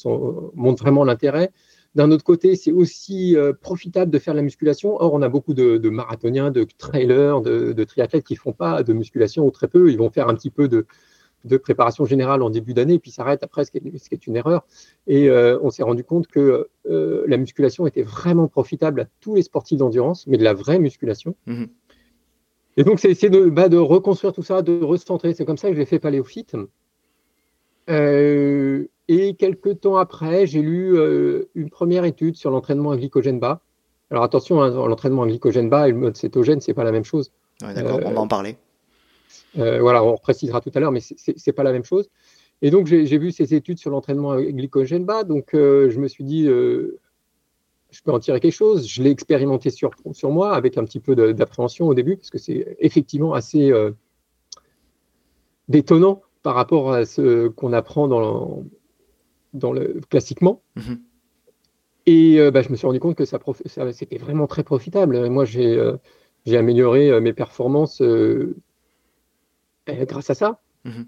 montrent 0.54 0.82
vraiment 0.82 1.04
l'intérêt. 1.04 1.52
D'un 1.96 2.10
autre 2.12 2.24
côté, 2.24 2.56
c'est 2.56 2.72
aussi 2.72 3.36
profitable 3.62 4.12
de 4.12 4.20
faire 4.20 4.36
de 4.36 4.38
la 4.38 4.44
musculation. 4.44 4.96
Or, 5.02 5.12
on 5.14 5.24
a 5.24 5.28
beaucoup 5.28 5.56
de, 5.56 5.90
marathoniens, 5.90 6.52
de 6.52 6.66
trailers, 6.78 7.42
de, 7.42 7.74
de 7.74 7.84
triathlètes 7.84 8.26
qui 8.26 8.36
ne 8.36 8.40
font 8.40 8.54
pas 8.54 8.84
de 8.84 8.94
musculation 8.94 9.46
ou 9.46 9.52
très 9.52 9.68
peu. 9.68 9.92
Ils 9.92 9.98
vont 9.98 10.12
faire 10.12 10.30
un 10.30 10.36
petit 10.36 10.52
peu 10.52 10.68
de, 10.68 10.86
de 11.46 11.58
préparation 11.58 12.06
générale 12.06 12.42
en 12.42 12.50
début 12.50 12.74
d'année, 12.74 13.00
puis 13.00 13.12
s'arrête 13.12 13.44
après, 13.44 13.66
ce 13.66 13.72
qui, 13.72 13.78
est, 13.78 14.28
une 14.28 14.36
erreur. 14.36 14.66
Et 15.08 15.30
euh, 15.30 15.58
on 15.62 15.70
s'est 15.70 15.84
rendu 15.84 16.04
compte 16.04 16.28
que 16.28 16.70
euh, 16.90 17.24
la 17.28 17.38
musculation 17.38 17.88
était 17.88 18.04
vraiment 18.04 18.48
profitable 18.48 19.02
à 19.02 19.06
tous 19.22 19.36
les 19.36 19.42
sportifs 19.42 19.78
d'endurance, 19.78 20.28
mais 20.28 20.38
de 20.38 20.44
la 20.44 20.54
vraie 20.54 20.80
musculation. 20.80 21.36
Mhm. 21.46 21.68
Et 22.78 22.84
donc, 22.84 23.00
c'est 23.00 23.10
essayer 23.10 23.30
de, 23.30 23.50
bah, 23.50 23.68
de, 23.68 23.78
reconstruire 23.78 24.34
tout 24.34 24.44
ça, 24.44 24.62
de 24.62 24.82
recentrer. 24.82 25.34
C'est 25.34 25.46
comme 25.46 25.58
ça 25.58 25.70
que 25.70 25.76
j'ai 25.76 25.86
fait 25.86 26.00
Paléophyte. 26.00 26.56
Euh, 27.90 28.86
et 29.08 29.34
quelques 29.34 29.82
temps 29.82 29.98
après, 29.98 30.46
j'ai 30.46 30.62
lu 30.62 30.98
une 31.56 31.70
première 31.70 32.06
étude 32.06 32.36
sur 32.36 32.52
l'entraînement 32.52 32.92
à 32.92 32.98
glycogène 32.98 33.40
bas. 33.40 33.62
Alors 34.12 34.24
attention, 34.24 34.62
hein, 34.62 34.70
l'entraînement 34.70 35.24
à 35.24 35.28
glycogène 35.28 35.70
bas 35.70 35.88
et 35.88 35.92
le 35.92 35.98
mode 35.98 36.16
cétogène, 36.16 36.62
c'est 36.62 36.74
pas 36.74 36.84
la 36.84 36.92
même 36.92 37.04
chose. 37.04 37.32
D'accord, 37.62 38.00
on 38.06 38.12
va 38.12 38.22
en 38.22 38.28
parler. 38.28 38.56
Euh, 39.58 39.80
voilà, 39.80 40.04
on 40.04 40.18
précisera 40.18 40.62
tout 40.62 40.72
à 40.74 40.80
l'heure, 40.80 40.92
mais 40.92 41.00
ce 41.00 41.32
n'est 41.32 41.54
pas 41.54 41.64
la 41.64 41.72
même 41.72 41.84
chose. 41.84 42.10
Et 42.62 42.72
donc, 42.72 42.88
j'ai 42.88 43.18
vu 43.18 43.32
ces 43.32 43.54
études 43.54 43.80
sur 43.80 43.90
l'entraînement 43.90 44.36
glycogène 44.40 45.06
bas. 45.06 45.24
Donc, 45.24 45.54
euh, 45.54 45.90
je 45.90 46.00
me 46.00 46.08
suis 46.08 46.26
dit, 46.26 46.46
euh, 46.46 47.00
je 47.90 48.02
peux 48.02 48.12
en 48.12 48.20
tirer 48.20 48.40
quelque 48.40 48.54
chose. 48.54 48.88
Je 48.88 49.02
l'ai 49.02 49.12
expérimenté 49.12 49.70
sur, 49.70 49.92
sur 50.12 50.30
moi 50.30 50.54
avec 50.54 50.78
un 50.78 50.84
petit 50.84 51.00
peu 51.00 51.16
d'appréhension 51.34 51.88
au 51.88 51.94
début, 51.94 52.18
parce 52.18 52.30
que 52.30 52.38
c'est 52.38 52.76
effectivement 52.80 53.34
assez 53.34 53.72
détonnant 55.70 56.22
par 56.44 56.56
rapport 56.56 56.92
à 56.92 57.06
ce 57.06 57.48
qu'on 57.48 57.74
apprend 57.74 58.08
dans, 58.08 58.64
dans 59.54 59.72
le, 59.72 60.02
classiquement. 60.10 60.62
Mm-hmm. 60.78 61.00
Et 62.08 62.52
bah, 62.52 62.62
je 62.62 62.70
me 62.70 62.76
suis 62.76 62.88
rendu 62.88 63.00
compte 63.00 63.16
que 63.16 63.26
ça, 63.26 63.40
ça 63.68 63.92
c'était 63.94 64.18
vraiment 64.18 64.48
très 64.48 64.64
profitable. 64.64 65.30
moi, 65.30 65.46
j'ai 65.46 65.98
amélioré 66.46 67.22
mes 67.22 67.34
performances 67.34 68.02
grâce 70.06 70.30
à 70.30 70.36
ça. 70.36 70.60
Mhm. 70.86 71.08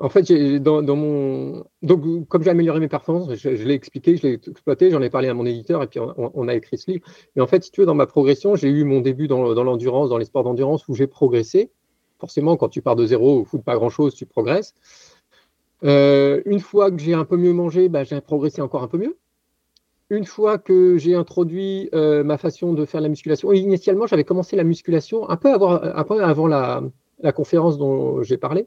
En 0.00 0.08
fait, 0.08 0.32
dans, 0.60 0.80
dans, 0.80 0.94
mon. 0.94 1.64
Donc, 1.82 2.28
comme 2.28 2.44
j'ai 2.44 2.50
amélioré 2.50 2.78
mes 2.78 2.88
performances, 2.88 3.34
je, 3.34 3.48
l'ai 3.48 3.74
expliqué, 3.74 4.16
je 4.16 4.22
l'ai 4.22 4.34
exploité, 4.34 4.90
j'en 4.90 5.02
ai 5.02 5.10
parlé 5.10 5.28
à 5.28 5.34
mon 5.34 5.44
éditeur 5.44 5.82
et 5.82 5.88
puis 5.88 5.98
on, 5.98 6.46
a 6.46 6.54
écrit 6.54 6.78
ce 6.78 6.88
livre. 6.92 7.04
Mais 7.34 7.42
en 7.42 7.48
fait, 7.48 7.64
si 7.64 7.72
tu 7.72 7.80
veux, 7.80 7.86
dans 7.86 7.96
ma 7.96 8.06
progression, 8.06 8.54
j'ai 8.54 8.68
eu 8.68 8.84
mon 8.84 9.00
début 9.00 9.26
dans, 9.26 9.52
l'endurance, 9.52 10.08
dans 10.08 10.18
les 10.18 10.24
sports 10.24 10.44
d'endurance 10.44 10.86
où 10.86 10.94
j'ai 10.94 11.08
progressé. 11.08 11.72
Forcément, 12.20 12.56
quand 12.56 12.68
tu 12.68 12.80
pars 12.80 12.94
de 12.94 13.06
zéro, 13.06 13.40
au 13.40 13.44
foot 13.44 13.62
pas 13.64 13.74
grand-chose, 13.74 14.14
tu 14.14 14.24
progresses. 14.24 14.74
Euh, 15.82 16.42
une 16.46 16.60
fois 16.60 16.92
que 16.92 16.98
j'ai 16.98 17.14
un 17.14 17.24
peu 17.24 17.36
mieux 17.36 17.52
mangé, 17.52 17.88
bah, 17.88 18.04
j'ai 18.04 18.20
progressé 18.20 18.62
encore 18.62 18.84
un 18.84 18.88
peu 18.88 18.98
mieux. 18.98 19.16
Une 20.10 20.24
fois 20.24 20.58
que 20.58 20.96
j'ai 20.96 21.16
introduit 21.16 21.88
euh, 21.92 22.22
ma 22.22 22.38
façon 22.38 22.72
de 22.72 22.84
faire 22.84 23.00
la 23.00 23.08
musculation, 23.08 23.52
initialement, 23.52 24.06
j'avais 24.06 24.24
commencé 24.24 24.54
la 24.54 24.64
musculation 24.64 25.28
un 25.28 25.36
peu 25.36 25.52
avant, 25.52 25.82
un 25.82 26.04
peu 26.04 26.22
avant 26.22 26.46
la, 26.46 26.82
la 27.20 27.32
conférence 27.32 27.78
dont 27.78 28.22
j'ai 28.22 28.36
parlé, 28.36 28.66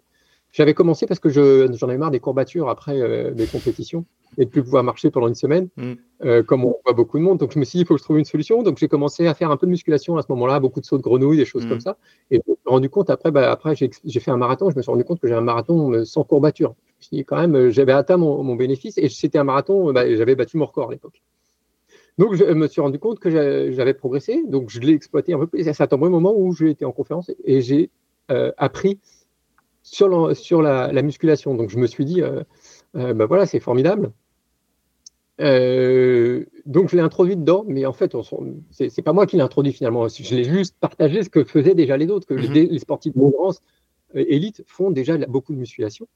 j'avais 0.51 0.74
commencé 0.74 1.05
parce 1.05 1.20
que 1.20 1.29
j'en 1.29 1.88
avais 1.88 1.98
marre 1.98 2.12
des 2.12 2.20
courbatures 2.20 2.70
après 2.70 3.00
euh, 3.00 3.31
des 3.31 3.46
compétitions 3.46 4.05
et 4.38 4.46
de 4.46 4.50
plus 4.50 4.63
pouvoir 4.63 4.84
marcher 4.84 5.10
pendant 5.10 5.27
une 5.27 5.36
semaine, 5.36 5.70
mm. 5.77 5.93
euh, 6.25 6.43
comme 6.43 6.65
on 6.65 6.75
voit 6.86 6.93
beaucoup 6.93 7.17
de 7.17 7.24
monde. 7.24 7.38
Donc 7.38 7.53
je 7.53 7.60
me 7.60 7.63
suis 7.63 7.77
dit, 7.77 7.84
il 7.84 7.86
faut 7.86 7.95
que 7.95 7.99
je 7.99 8.04
trouve 8.04 8.19
une 8.19 8.25
solution. 8.25 8.62
Donc 8.63 8.78
j'ai 8.78 8.88
commencé 8.88 9.28
à 9.28 9.34
faire 9.34 9.52
un 9.52 9.58
peu 9.58 9.65
de 9.65 9.71
musculation 9.71 10.17
à 10.17 10.21
ce 10.21 10.28
moment-là, 10.30 10.60
beaucoup 10.60 10.82
de 10.82 10.86
sauts 10.86 10.97
de 10.97 11.04
grenouilles, 11.04 11.38
des 11.38 11.45
choses 11.45 11.65
mm. 11.65 11.69
comme 11.69 11.80
ça. 11.80 11.97
Et 12.32 12.41
je 12.45 12.52
me 12.52 12.56
suis 12.56 12.69
rendu 12.69 12.89
compte, 12.89 13.10
après, 13.10 13.32
bah, 13.32 13.49
après 13.49 13.75
j'ai 13.75 14.19
fait 14.19 14.32
un 14.32 14.38
marathon, 14.38 14.69
je 14.69 14.75
me 14.75 14.82
suis 14.82 14.91
rendu 14.91 15.06
compte 15.06 15.19
que 15.19 15.28
j'ai 15.28 15.34
un 15.34 15.41
marathon 15.41 15.91
euh, 15.93 16.06
sans 16.06 16.23
courbature. 16.23 16.75
Je 16.99 17.06
me 17.06 17.08
suis 17.08 17.17
dit, 17.17 17.25
quand 17.25 17.38
même, 17.38 17.69
j'avais 17.69 17.93
atteint 17.93 18.17
mon, 18.17 18.56
bénéfice 18.56 18.97
et 18.97 19.08
c'était 19.10 19.38
un 19.38 19.43
marathon, 19.45 19.93
bah, 19.93 20.13
j'avais 20.15 20.36
battu 20.36 20.58
mon 20.58 20.65
record 20.65 20.89
à 20.89 20.91
l'époque. 20.91 21.21
Donc, 22.17 22.36
je 22.36 22.43
me 22.43 22.67
suis 22.67 22.82
rendu 22.82 22.99
compte 22.99 23.19
que 23.19 23.30
j'avais 23.32 23.93
progressé. 23.93 24.43
Donc, 24.45 24.69
je 24.69 24.82
l'ai 24.82 24.93
exploité 24.93 25.34
un 25.34 25.39
peu 25.39 25.47
plus. 25.47 25.65
Et 25.65 25.73
ça 25.73 25.88
un 25.89 25.97
moment 25.97 26.36
où 26.38 26.54
j'étais 26.54 26.86
en 26.86 26.91
conférence 26.91 27.32
et 27.45 27.62
j'ai 27.62 27.84
euh, 27.86 27.88
appris 28.58 29.00
sur, 29.84 30.36
sur 30.36 30.62
la, 30.62 31.02
musculation. 31.02 31.56
Donc 31.56 31.70
je 31.70 31.78
me 31.78 31.88
suis 31.88 32.06
dit, 32.06 32.22
euh, 32.22 32.44
euh, 32.96 33.13
bah 33.13 33.26
voilà, 33.26 33.46
c'est 33.46 33.60
formidable. 33.60 34.12
donc 35.39 35.48
je 36.89 36.96
l'ai 36.96 37.02
introduit 37.02 37.36
dedans, 37.36 37.65
mais 37.67 37.86
en 37.86 37.94
fait, 37.94 38.15
c'est 38.72 39.02
pas 39.02 39.13
moi 39.13 39.26
qui 39.26 39.38
l'ai 39.38 39.41
introduit 39.41 39.74
finalement. 39.74 40.08
Je 40.08 40.36
l'ai 40.36 40.44
juste 40.44 40.76
partagé 40.80 41.24
ce 41.24 41.30
que 41.30 41.44
faisaient 41.44 41.76
déjà 41.76 41.98
les 41.98 42.10
autres, 42.10 42.28
que 42.28 42.34
les, 42.34 42.67
mhm. 42.67 42.80
sportifs 42.80 43.15
d'endurance 43.15 43.62
élite 44.13 44.63
font 44.67 44.91
déjà 44.91 45.17
beaucoup 45.17 45.54
de 45.54 45.60
musculation. 45.60 46.08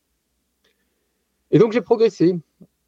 Et 1.51 1.59
donc 1.59 1.71
j'ai 1.71 1.81
progressé. 1.81 2.35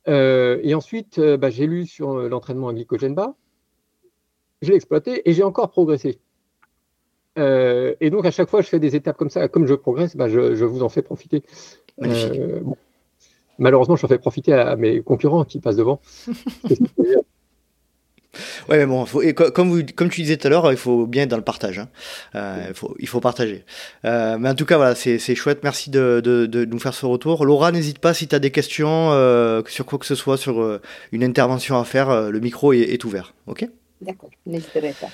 et 0.07 0.73
ensuite, 0.75 1.19
bah, 1.19 1.49
j'ai 1.49 1.67
lu 1.67 1.85
sur 1.85 2.13
l'entraînement 2.13 2.69
à 2.69 2.73
glycogène 2.73 3.15
bas. 3.15 3.35
Je 4.61 4.69
l'ai 4.69 4.75
exploité 4.75 5.29
et 5.29 5.33
j'ai 5.33 5.43
encore 5.43 5.69
progressé. 5.69 6.19
Euh, 7.37 7.95
et 8.01 8.09
donc, 8.09 8.25
à 8.25 8.31
chaque 8.31 8.49
fois, 8.49 8.61
je 8.61 8.67
fais 8.67 8.79
des 8.79 8.95
étapes 8.95 9.17
comme 9.17 9.29
ça. 9.29 9.47
Comme 9.47 9.67
je 9.67 9.73
progresse, 9.73 10.15
bah, 10.15 10.29
je, 10.29 10.65
vous 10.65 10.83
en 10.83 10.89
fais 10.89 11.01
profiter. 11.01 11.43
Euh, 12.03 12.61
malheureusement, 13.59 13.95
je 13.95 14.07
fais 14.07 14.17
profiter 14.17 14.53
à, 14.53 14.75
mes 14.75 15.01
concurrents 15.01 15.45
qui 15.45 15.59
passent 15.59 15.77
devant. 15.77 16.01
Ouais, 18.69 18.77
mais 18.77 18.85
bon, 18.85 19.05
et 19.23 19.33
comme, 19.33 19.71
vous, 19.71 19.81
comme 19.95 20.09
tu 20.09 20.21
disais 20.21 20.37
tout 20.37 20.45
à 20.45 20.51
l'heure, 20.51 20.71
il 20.71 20.77
faut 20.77 21.07
bien 21.07 21.23
être 21.23 21.29
dans 21.29 21.37
le 21.37 21.43
partage. 21.43 21.79
Hein. 21.79 21.89
Euh, 22.35 22.65
il, 22.67 22.75
faut, 22.75 22.95
il 22.99 23.07
faut 23.07 23.19
partager. 23.19 23.65
mais 24.03 24.49
en 24.49 24.53
tout 24.53 24.65
cas, 24.65 24.77
voilà, 24.77 24.93
c'est 24.93 25.17
chouette. 25.33 25.61
Merci 25.63 25.89
de, 25.89 26.21
de, 26.23 26.65
nous 26.65 26.77
faire 26.77 26.93
ce 26.93 27.07
retour. 27.07 27.45
Laura, 27.45 27.71
n'hésite 27.71 27.97
pas 27.97 28.13
si 28.13 28.27
tu 28.27 28.35
as 28.35 28.39
des 28.39 28.51
questions 28.51 29.09
sur 29.65 29.87
quoi 29.87 29.97
que 29.97 30.05
ce 30.05 30.13
soit, 30.13 30.37
sur 30.37 30.79
une 31.11 31.23
intervention 31.23 31.79
à 31.79 31.83
faire, 31.83 32.29
le 32.29 32.39
micro 32.39 32.73
est, 32.73 32.81
est 32.81 33.03
ouvert. 33.05 33.33
OK? 33.47 33.67
D'accord, 34.01 34.29
n'hésiterai 34.45 34.93
pas. 35.01 35.07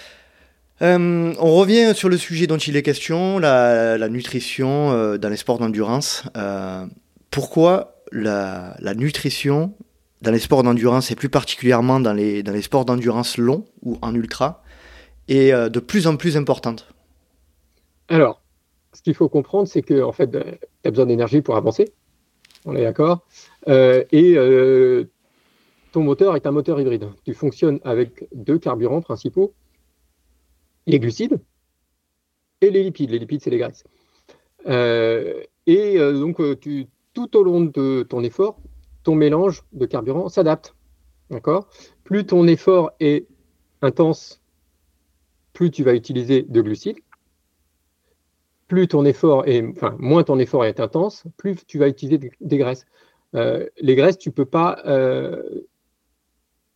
Euh, 0.83 1.33
on 1.39 1.55
revient 1.55 1.93
sur 1.95 2.09
le 2.09 2.17
sujet 2.17 2.45
dont 2.45 2.57
il 2.57 2.75
est 2.75 2.83
question, 2.83 3.39
la, 3.39 4.09
nutrition 4.09 4.91
euh, 4.91 5.17
dans 5.17 5.29
les 5.29 5.37
sports 5.37 5.57
d'endurance. 5.57 6.23
Euh, 6.35 6.85
pourquoi 7.31 8.03
la, 8.11 8.75
nutrition 8.95 9.73
dans 10.21 10.31
les 10.31 10.39
sports 10.39 10.63
d'endurance 10.63 11.09
et 11.09 11.15
plus 11.15 11.29
particulièrement 11.29 12.01
dans 12.01 12.13
les, 12.13 12.43
dans 12.43 12.51
les 12.51 12.61
sports 12.61 12.83
d'endurance 12.83 13.37
longs 13.37 13.65
ou 13.81 13.97
en 14.01 14.13
ultra 14.13 14.61
est 15.29 15.53
de 15.53 15.79
plus 15.79 16.05
en 16.05 16.17
plus 16.17 16.35
importante? 16.35 16.93
Alors, 18.09 18.41
ce 18.91 19.01
qu'il 19.01 19.15
faut 19.15 19.29
comprendre, 19.29 19.67
c'est 19.69 19.81
que 19.81 20.03
en 20.03 20.11
fait, 20.11 20.31
tu 20.31 20.37
as 20.85 20.89
besoin 20.91 21.05
d'énergie 21.05 21.41
pour 21.41 21.55
avancer. 21.55 21.93
On 22.65 22.75
est 22.75 22.83
d'accord. 22.83 23.25
et 23.67 24.35
ton 25.93 26.01
moteur 26.01 26.35
est 26.35 26.45
un 26.45 26.51
moteur 26.51 26.81
hybride. 26.81 27.07
Tu 27.23 27.33
fonctionnes 27.33 27.79
avec 27.85 28.27
deux 28.33 28.59
carburants 28.59 29.01
principaux 29.01 29.53
les 30.87 30.99
glucides 30.99 31.39
et 32.61 32.71
les 32.71 32.83
lipides. 32.83 33.11
Les 33.11 33.19
lipides, 33.19 33.41
c'est 33.41 33.49
les 33.49 33.57
graisses. 33.57 33.83
Euh, 34.67 35.43
et 35.65 35.97
euh, 35.97 36.19
donc, 36.19 36.39
euh, 36.39 36.55
tout 37.13 37.37
au 37.37 37.43
long 37.43 37.61
de 37.61 38.03
ton 38.03 38.23
effort, 38.23 38.59
ton 39.03 39.15
mélange 39.15 39.63
de 39.73 39.85
carburant 39.85 40.29
s'adapte. 40.29 40.75
D'accord? 41.29 41.67
Plus 42.03 42.25
ton 42.25 42.47
effort 42.47 42.91
est 42.99 43.27
intense, 43.81 44.41
plus 45.53 45.71
tu 45.71 45.83
vas 45.83 45.93
utiliser 45.93 46.43
de 46.43 46.61
glucides. 46.61 46.97
Plus 48.67 48.87
ton 48.87 49.05
effort 49.05 49.47
est, 49.47 49.65
enfin, 49.67 49.95
moins 49.99 50.23
ton 50.23 50.39
effort 50.39 50.65
est 50.65 50.79
intense, 50.79 51.25
plus 51.37 51.57
tu 51.65 51.77
vas 51.77 51.87
utiliser 51.87 52.31
des 52.39 52.57
graisses. 52.57 52.85
les 53.33 53.95
graisses, 53.95 54.17
tu 54.17 54.29
ne 54.29 54.33
peux 54.33 54.45
pas 54.45 54.81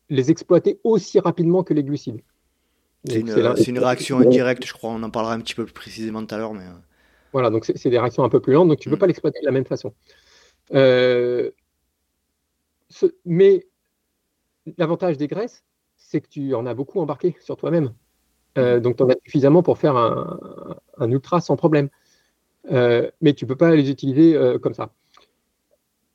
les 0.09 0.31
exploiter 0.31 0.79
aussi 0.83 1.19
rapidement 1.19 1.63
que 1.63 1.73
les 1.73 1.83
glucides. 1.83 2.21
C'est 3.09 3.19
une, 3.69 3.79
réaction 3.79 4.19
indirecte, 4.19 4.65
je 4.65 4.73
crois. 4.73 4.91
On 4.91 5.03
en 5.03 5.09
parlera 5.09 5.33
un 5.33 5.39
petit 5.39 5.55
peu 5.55 5.65
plus 5.65 5.73
précisément 5.73 6.25
tout 6.25 6.33
à 6.35 6.37
l'heure. 6.37 6.53
Mais... 6.53 6.63
Euh. 6.63 6.77
Voilà, 7.33 7.49
donc 7.49 7.65
c'est 7.65 7.89
des 7.89 7.99
réactions 7.99 8.23
un 8.23 8.29
peu 8.29 8.39
plus 8.39 8.53
lentes, 8.53 8.69
donc 8.69 8.79
tu 8.79 8.89
ne 8.89 8.93
peux 8.93 8.97
mm. 8.97 8.99
pas 8.99 9.07
l'exploiter 9.07 9.39
de 9.39 9.45
la 9.45 9.51
même 9.51 9.65
façon. 9.65 9.93
Euh, 10.73 11.51
mais 13.25 13.67
l'avantage 14.77 15.17
des 15.17 15.27
graisses, 15.27 15.63
c'est 15.97 16.21
que 16.21 16.27
tu 16.27 16.53
en 16.53 16.65
as 16.65 16.73
beaucoup 16.73 16.99
embarqué 16.99 17.35
sur 17.41 17.57
toi-même. 17.57 17.93
Euh, 18.57 18.77
mm. 18.77 18.81
donc 18.81 18.97
tu 18.97 19.03
en 19.03 19.09
as 19.09 19.15
suffisamment 19.25 19.63
pour 19.63 19.77
faire 19.77 19.95
un, 19.95 21.11
ultra 21.11 21.41
sans 21.41 21.55
problème. 21.55 21.89
mais 22.69 23.33
tu 23.35 23.45
ne 23.45 23.47
peux 23.47 23.57
pas 23.57 23.75
les 23.75 23.89
utiliser 23.89 24.37
comme 24.61 24.73
ça. 24.73 24.91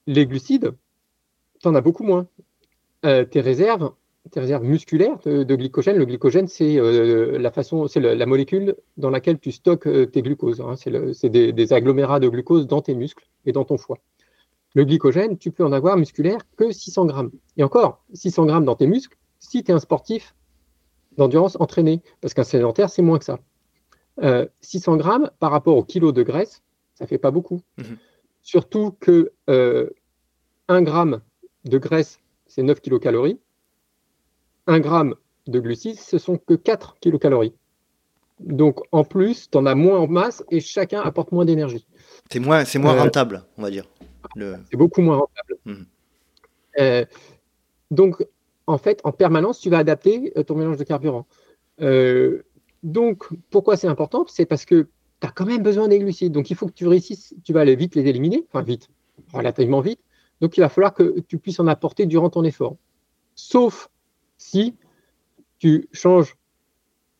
Les 0.06 0.26
glucides, 0.26 0.74
tu 1.60 1.68
en 1.68 1.74
as 1.74 1.80
beaucoup 1.80 2.04
moins. 2.04 2.26
tes 3.02 3.40
réserves, 3.40 3.92
tes 4.30 4.40
réserves 4.40 4.64
musculaires 4.64 5.18
de, 5.24 5.56
glycogène. 5.56 5.96
Le 5.96 6.04
glycogène, 6.04 6.46
c'est 6.46 6.78
euh, 6.78 7.38
la 7.38 7.50
façon, 7.50 7.88
c'est 7.88 8.00
la 8.00 8.26
molécule 8.26 8.76
dans 8.96 9.10
laquelle 9.10 9.38
tu 9.38 9.50
stockes 9.50 9.86
euh, 9.86 10.06
tes 10.06 10.22
glucoses. 10.22 10.60
Hein. 10.60 10.76
C'est 10.76 11.28
des, 11.28 11.72
agglomérats 11.72 12.20
de 12.20 12.28
glucose 12.28 12.66
dans 12.66 12.82
tes 12.82 12.94
muscles 12.94 13.28
et 13.46 13.52
dans 13.52 13.64
ton 13.64 13.78
foie. 13.78 13.98
Le 14.74 14.84
glycogène, 14.84 15.36
tu 15.38 15.50
peux 15.50 15.64
en 15.64 15.72
avoir 15.72 15.96
musculaire 15.96 16.38
que 16.56 16.70
600 16.70 17.06
grammes. 17.06 17.30
Et 17.56 17.64
encore, 17.64 18.04
600 18.14 18.46
grammes 18.46 18.64
dans 18.64 18.76
tes 18.76 18.86
muscles, 18.86 19.18
si 19.38 19.64
tu 19.64 19.72
es 19.72 19.74
un 19.74 19.80
sportif 19.80 20.34
d'endurance 21.18 21.56
entraîné, 21.60 22.00
parce 22.20 22.32
qu'un 22.32 22.44
sédentaire, 22.44 22.88
c'est 22.88 23.02
moins 23.02 23.18
que 23.18 23.24
ça. 23.24 23.40
600 24.60 24.94
euh, 24.94 24.96
grammes 24.96 25.30
par 25.40 25.50
rapport 25.50 25.76
au 25.76 25.82
kilo 25.82 26.12
de 26.12 26.22
graisse, 26.22 26.62
ça 26.94 27.06
fait 27.06 27.18
pas 27.18 27.30
beaucoup. 27.30 27.60
Mhm. 27.78 27.98
Surtout 28.42 28.92
que 29.00 29.32
1 30.68 30.82
gramme 30.82 31.20
de 31.64 31.78
graisse, 31.78 32.20
c'est 32.46 32.62
9 32.62 32.80
kilocalories 32.80 33.38
1 34.66 34.80
gramme 34.80 35.14
de 35.46 35.60
glucides, 35.60 35.98
ce 35.98 36.18
sont 36.18 36.36
que 36.38 36.54
4 36.54 36.96
kilocalories. 37.00 37.54
Donc 38.40 38.80
en 38.92 39.04
plus, 39.04 39.50
tu 39.50 39.58
en 39.58 39.66
as 39.66 39.74
moins 39.74 39.98
en 39.98 40.08
masse 40.08 40.44
et 40.50 40.60
chacun 40.60 41.00
apporte 41.00 41.32
moins 41.32 41.44
d'énergie. 41.44 41.86
C'est 42.30 42.40
moins, 42.40 42.64
c'est 42.64 42.78
moins 42.78 42.98
rentable, 42.98 43.44
on 43.56 43.62
va 43.62 43.70
dire. 43.70 43.84
C'est 44.36 44.76
beaucoup 44.76 45.02
moins 45.02 45.16
rentable. 45.16 45.58
Mmh. 45.66 47.02
donc 47.90 48.26
en 48.66 48.78
fait, 48.78 49.00
en 49.04 49.12
permanence, 49.12 49.60
tu 49.60 49.70
vas 49.70 49.78
adapter 49.78 50.32
ton 50.46 50.54
mélange 50.56 50.76
de 50.76 50.84
carburant. 50.84 51.26
donc 52.82 53.28
pourquoi 53.50 53.76
c'est 53.76 53.88
important? 53.88 54.24
C'est 54.28 54.46
parce 54.46 54.64
que 54.64 54.88
tu 55.20 55.26
as 55.26 55.30
quand 55.30 55.46
même 55.46 55.62
besoin 55.62 55.88
des 55.88 55.98
glucides. 55.98 56.32
Donc 56.32 56.50
il 56.50 56.56
faut 56.56 56.66
que 56.66 56.72
tu 56.72 56.86
réussisses, 56.86 57.34
tu 57.44 57.52
vas 57.52 57.60
aller 57.60 57.76
vite 57.76 57.94
les 57.94 58.06
éliminer, 58.06 58.44
enfin 58.48 58.62
vite, 58.62 58.88
relativement 59.32 59.80
vite. 59.80 60.00
Donc 60.40 60.56
il 60.56 60.60
va 60.60 60.68
falloir 60.68 60.94
que 60.94 61.20
tu 61.20 61.38
puisses 61.38 61.60
en 61.60 61.68
apporter 61.68 62.06
durant 62.06 62.30
ton 62.30 62.42
effort. 62.42 62.76
Sauf 63.34 63.88
si 64.42 64.76
tu 65.58 65.88
changes 65.92 66.36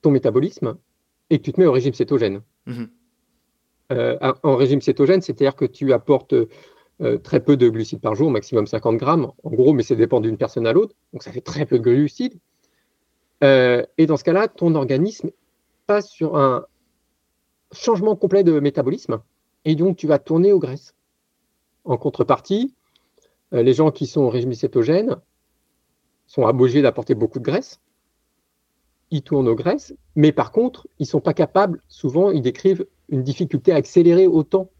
ton 0.03 0.11
métabolisme 0.11 0.77
et 1.31 1.39
que 1.39 1.45
tu 1.45 1.53
te 1.53 1.61
mets 1.61 1.67
au 1.67 1.73
régime 1.73 1.95
cétogène. 1.95 2.43
Mhm. 2.67 2.91
Euh, 3.93 4.33
en 4.43 4.57
régime 4.57 4.81
cétogène, 4.81 5.21
c'est-à-dire 5.21 5.55
que 5.55 5.65
tu 5.65 5.93
apportes 5.93 6.35
euh, 6.35 7.19
très 7.19 7.41
peu 7.41 7.57
de 7.57 7.69
glucides 7.69 8.01
par 8.01 8.15
jour, 8.15 8.31
maximum 8.31 8.67
50 8.67 8.97
grammes, 8.97 9.31
en 9.43 9.51
gros, 9.51 9.73
mais 9.73 9.83
ça 9.83 9.95
dépend 9.95 10.21
d'une 10.21 10.37
personne 10.37 10.67
à 10.67 10.73
l'autre, 10.73 10.95
donc 11.13 11.23
ça 11.23 11.31
fait 11.31 11.41
très 11.41 11.67
peu 11.67 11.79
de 11.79 11.85
glucides. 11.85 12.39
Euh, 13.45 13.85
et 13.99 14.07
dans 14.07 14.17
ce 14.17 14.25
cas-là, 14.25 14.49
ton 14.49 14.75
organisme 14.75 15.31
passe 15.87 16.09
sur 16.09 16.37
un 16.37 16.65
changement 17.73 18.17
complet 18.17 18.45
de 18.45 18.61
métabolisme, 18.61 19.21
et 19.65 19.75
donc 19.75 19.97
tu 19.97 20.07
vas 20.07 20.19
tourner 20.19 20.53
aux 20.53 20.59
graisses. 20.59 20.95
En 21.85 21.97
contrepartie, 21.97 22.75
les 23.51 23.75
gens 23.75 23.91
qui 23.91 24.07
sont 24.07 24.23
au 24.23 24.31
régime 24.31 24.55
cétogène 24.55 25.17
sont 26.33 26.45
obligés 26.45 26.81
d'apporter 26.81 27.15
beaucoup 27.15 27.39
de 27.41 27.45
graisse, 27.45 27.79
ils 29.11 29.23
tournent 29.23 29.49
aux 29.49 29.55
graisses, 29.55 29.95
mais 30.17 30.33
par 30.33 30.51
contre, 30.51 30.89
ils 30.99 31.03
ne 31.03 31.09
sont 31.09 31.21
pas 31.21 31.35
capables, 31.35 31.83
souvent, 31.89 32.31
ils 32.31 32.41
décrivent 32.41 32.87
une 33.11 33.23
difficulté 33.23 33.71
à 33.71 33.77
accélérer 33.77 34.27
autant 34.27 34.71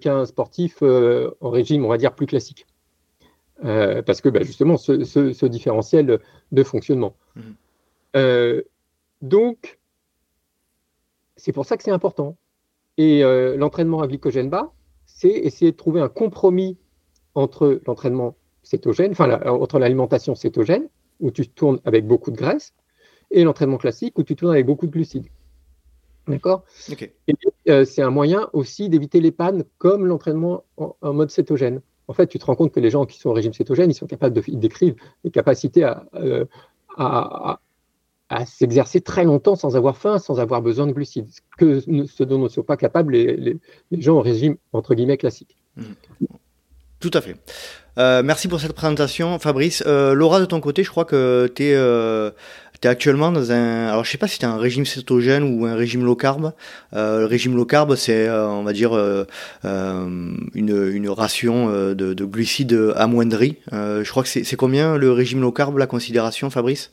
qu'un 0.00 0.26
sportif 0.26 0.78
euh, 0.82 1.30
en 1.40 1.50
régime, 1.50 1.84
on 1.84 1.88
va 1.88 1.96
dire, 1.96 2.12
plus 2.12 2.26
classique. 2.26 2.66
Euh, 3.64 4.02
parce 4.02 4.20
que 4.20 4.28
bah, 4.28 4.42
justement, 4.42 4.76
ce, 4.78 5.46
différentiel 5.46 6.18
de 6.50 6.62
fonctionnement. 6.64 7.14
Mmh. 7.36 7.40
Euh, 8.16 8.62
donc, 9.22 9.78
c'est 11.36 11.52
pour 11.52 11.66
ça 11.66 11.76
que 11.76 11.84
c'est 11.84 11.92
important. 11.92 12.36
Et 12.96 13.22
l'entraînement 13.56 14.02
à 14.02 14.08
glycogène 14.08 14.50
bas, 14.50 14.72
c'est 15.06 15.30
essayer 15.30 15.70
de 15.70 15.76
trouver 15.76 16.00
un 16.00 16.08
compromis 16.08 16.76
entre 17.34 17.80
l'entraînement 17.86 18.34
cétogène, 18.62 19.12
enfin, 19.12 19.40
entre 19.46 19.78
l'alimentation 19.78 20.34
cétogène, 20.34 20.88
où 21.20 21.30
tu 21.30 21.48
tournes 21.48 21.80
avec 21.84 22.06
beaucoup 22.06 22.30
de 22.30 22.36
graisse, 22.36 22.74
et 23.30 23.44
l'entraînement 23.44 23.78
classique 23.78 24.18
où 24.18 24.22
tu 24.22 24.36
tournes 24.36 24.52
avec 24.52 24.66
beaucoup 24.66 24.86
de 24.86 24.92
glucides. 24.92 25.28
D'accord? 26.26 26.64
Et 27.26 27.34
euh, 27.68 27.84
c'est 27.84 28.02
un 28.02 28.10
moyen 28.10 28.48
aussi 28.52 28.88
d'éviter 28.88 29.20
les 29.20 29.32
pannes 29.32 29.64
comme 29.78 30.06
l'entraînement 30.06 30.64
en, 30.76 31.12
mode 31.12 31.30
cétogène. 31.30 31.80
En 32.08 32.12
fait, 32.12 32.26
tu 32.26 32.38
te 32.38 32.44
rends 32.44 32.56
compte 32.56 32.72
que 32.72 32.80
les 32.80 32.90
gens 32.90 33.06
qui 33.06 33.18
sont 33.18 33.30
au 33.30 33.32
régime 33.32 33.52
cétogène, 33.52 33.90
ils 33.90 33.94
sont 33.94 34.06
capables 34.06 34.34
de 34.34 34.42
décrire 34.56 34.94
les 35.24 35.30
capacités 35.30 35.84
euh, 36.14 36.44
à, 36.96 37.60
à, 38.28 38.46
s'exercer 38.46 39.00
très 39.00 39.24
longtemps 39.24 39.56
sans 39.56 39.76
avoir 39.76 39.96
faim, 39.96 40.18
sans 40.18 40.40
avoir 40.40 40.62
besoin 40.62 40.86
de 40.86 40.92
glucides, 40.92 41.30
que, 41.56 41.80
ce 41.80 42.22
dont 42.22 42.38
ne 42.38 42.48
sont 42.48 42.62
pas 42.62 42.76
capables 42.76 43.12
les, 43.12 43.36
les, 43.90 44.00
gens 44.00 44.16
au 44.16 44.22
régime 44.22 44.56
entre 44.72 44.94
guillemets 44.94 45.16
classique. 45.16 45.56
Mmh. 45.76 45.84
Tout 47.00 47.10
à 47.14 47.20
fait. 47.20 47.36
Euh, 47.98 48.22
merci 48.22 48.46
pour 48.46 48.60
cette 48.60 48.72
présentation, 48.72 49.38
Fabrice. 49.38 49.82
Laura, 49.84 50.40
de 50.40 50.44
ton 50.44 50.60
côté, 50.60 50.84
je 50.84 50.90
crois 50.90 51.04
que 51.04 51.50
tu 51.54 51.64
es 51.64 51.74
es 52.82 52.88
actuellement 52.88 53.30
dans 53.30 53.52
un 53.52 53.88
alors 53.88 54.04
je 54.04 54.10
sais 54.10 54.18
pas 54.18 54.26
si 54.26 54.38
tu 54.38 54.46
un 54.46 54.56
régime 54.56 54.86
cétogène 54.86 55.42
ou 55.42 55.66
un 55.66 55.74
régime 55.74 56.04
low 56.04 56.16
carb. 56.16 56.52
Euh, 56.94 57.20
le 57.20 57.26
régime 57.26 57.54
low 57.54 57.64
carb 57.64 57.94
c'est 57.94 58.26
euh, 58.28 58.48
on 58.48 58.62
va 58.62 58.72
dire 58.72 58.92
euh, 58.94 59.24
une, 59.62 60.90
une 60.92 61.08
ration 61.08 61.70
de, 61.70 61.94
de, 61.94 62.24
glucides 62.24 62.92
amoindris. 62.96 63.56
je 63.70 64.08
crois 64.10 64.22
que 64.22 64.28
c'est 64.28 64.56
combien 64.56 64.96
le 64.96 65.12
régime 65.12 65.40
low 65.40 65.52
carb 65.52 65.76
la 65.76 65.86
considération 65.86 66.50
Fabrice? 66.50 66.92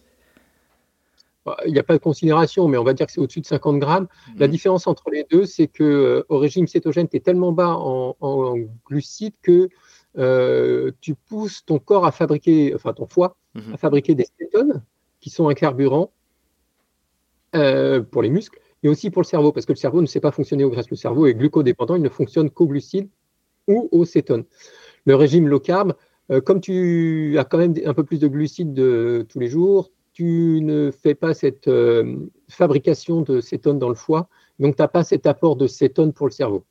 Bah, 1.46 1.56
il 1.66 1.72
n'y 1.72 1.80
a 1.80 1.84
pas 1.84 1.94
de 1.94 2.00
considération, 2.00 2.68
mais 2.68 2.78
on 2.78 2.84
va 2.84 2.94
dire 2.94 3.06
que 3.06 3.14
c'est 3.14 3.22
au-dessus 3.22 3.40
de 3.40 3.46
50 3.46 3.80
grammes. 3.80 4.08
La 4.38 4.48
mmh. 4.48 4.52
différence 4.52 4.86
entre 4.86 5.10
les 5.12 5.26
deux, 5.32 5.46
c'est 5.46 5.68
que 5.68 6.26
au 6.28 6.40
régime 6.40 6.68
cétogène, 6.68 7.08
tu 7.08 7.16
es 7.16 7.22
tellement 7.22 7.54
bas 7.54 7.70
en, 7.70 8.18
en 8.20 8.56
glucides 8.86 9.36
que 9.42 9.70
tu 10.18 11.16
pousses 11.16 11.64
ton 11.66 11.80
corps 11.80 12.06
à 12.06 12.12
fabriquer, 12.12 12.74
enfin 12.76 12.94
ton 12.94 13.06
foie, 13.08 13.38
mmh. 13.56 13.74
à 13.74 13.78
fabriquer 13.78 14.16
des 14.16 14.26
cétones 14.40 14.82
qui 15.20 15.30
sont 15.30 15.50
un 15.50 15.54
carburant 15.54 16.12
euh, 17.56 18.02
pour 18.02 18.22
les 18.22 18.30
muscles 18.30 18.60
et 18.84 18.90
aussi 18.90 19.10
pour 19.10 19.22
le 19.22 19.28
cerveau, 19.28 19.52
parce 19.52 19.66
que 19.66 19.72
le 19.72 19.78
cerveau 19.78 20.02
ne 20.02 20.06
sait 20.06 20.20
pas 20.20 20.32
fonctionner 20.32 20.64
aux 20.64 20.70
graisses. 20.70 20.90
Le 20.90 20.96
cerveau 20.96 21.26
est 21.28 21.34
glucodépendant, 21.34 21.96
il 21.96 22.02
ne 22.02 22.10
fonctionne 22.10 22.50
qu'aux 22.50 22.68
glucides 22.68 23.10
ou 23.68 23.90
aux 23.92 24.06
cétones. 24.06 24.44
Le 25.06 25.16
régime 25.16 25.48
low 25.48 25.60
carb, 25.60 25.94
euh, 26.30 26.42
comme 26.42 26.62
tu 26.62 27.38
as 27.40 27.46
quand 27.46 27.58
même 27.58 27.74
un 27.86 27.94
peu 27.94 28.04
plus 28.04 28.20
de 28.20 28.28
glucides 28.28 28.74
de, 28.74 29.26
tous 29.30 29.40
les 29.40 29.48
jours, 29.48 29.92
tu 30.14 30.60
ne 30.62 30.92
fais 30.92 31.16
pas 31.16 31.34
cette 31.34 31.68
euh, 31.68 32.18
fabrication 32.50 33.22
de 33.22 33.40
cétones 33.40 33.80
dans 33.80 33.90
le 33.90 33.96
foie, 33.96 34.30
donc 34.60 34.76
tu 34.76 34.82
n'as 34.82 34.88
pas 34.88 35.04
cet 35.04 35.26
apport 35.26 35.56
de 35.56 35.68
cétones 35.68 36.14
pour 36.14 36.28
le 36.28 36.32
cerveau. 36.32 36.64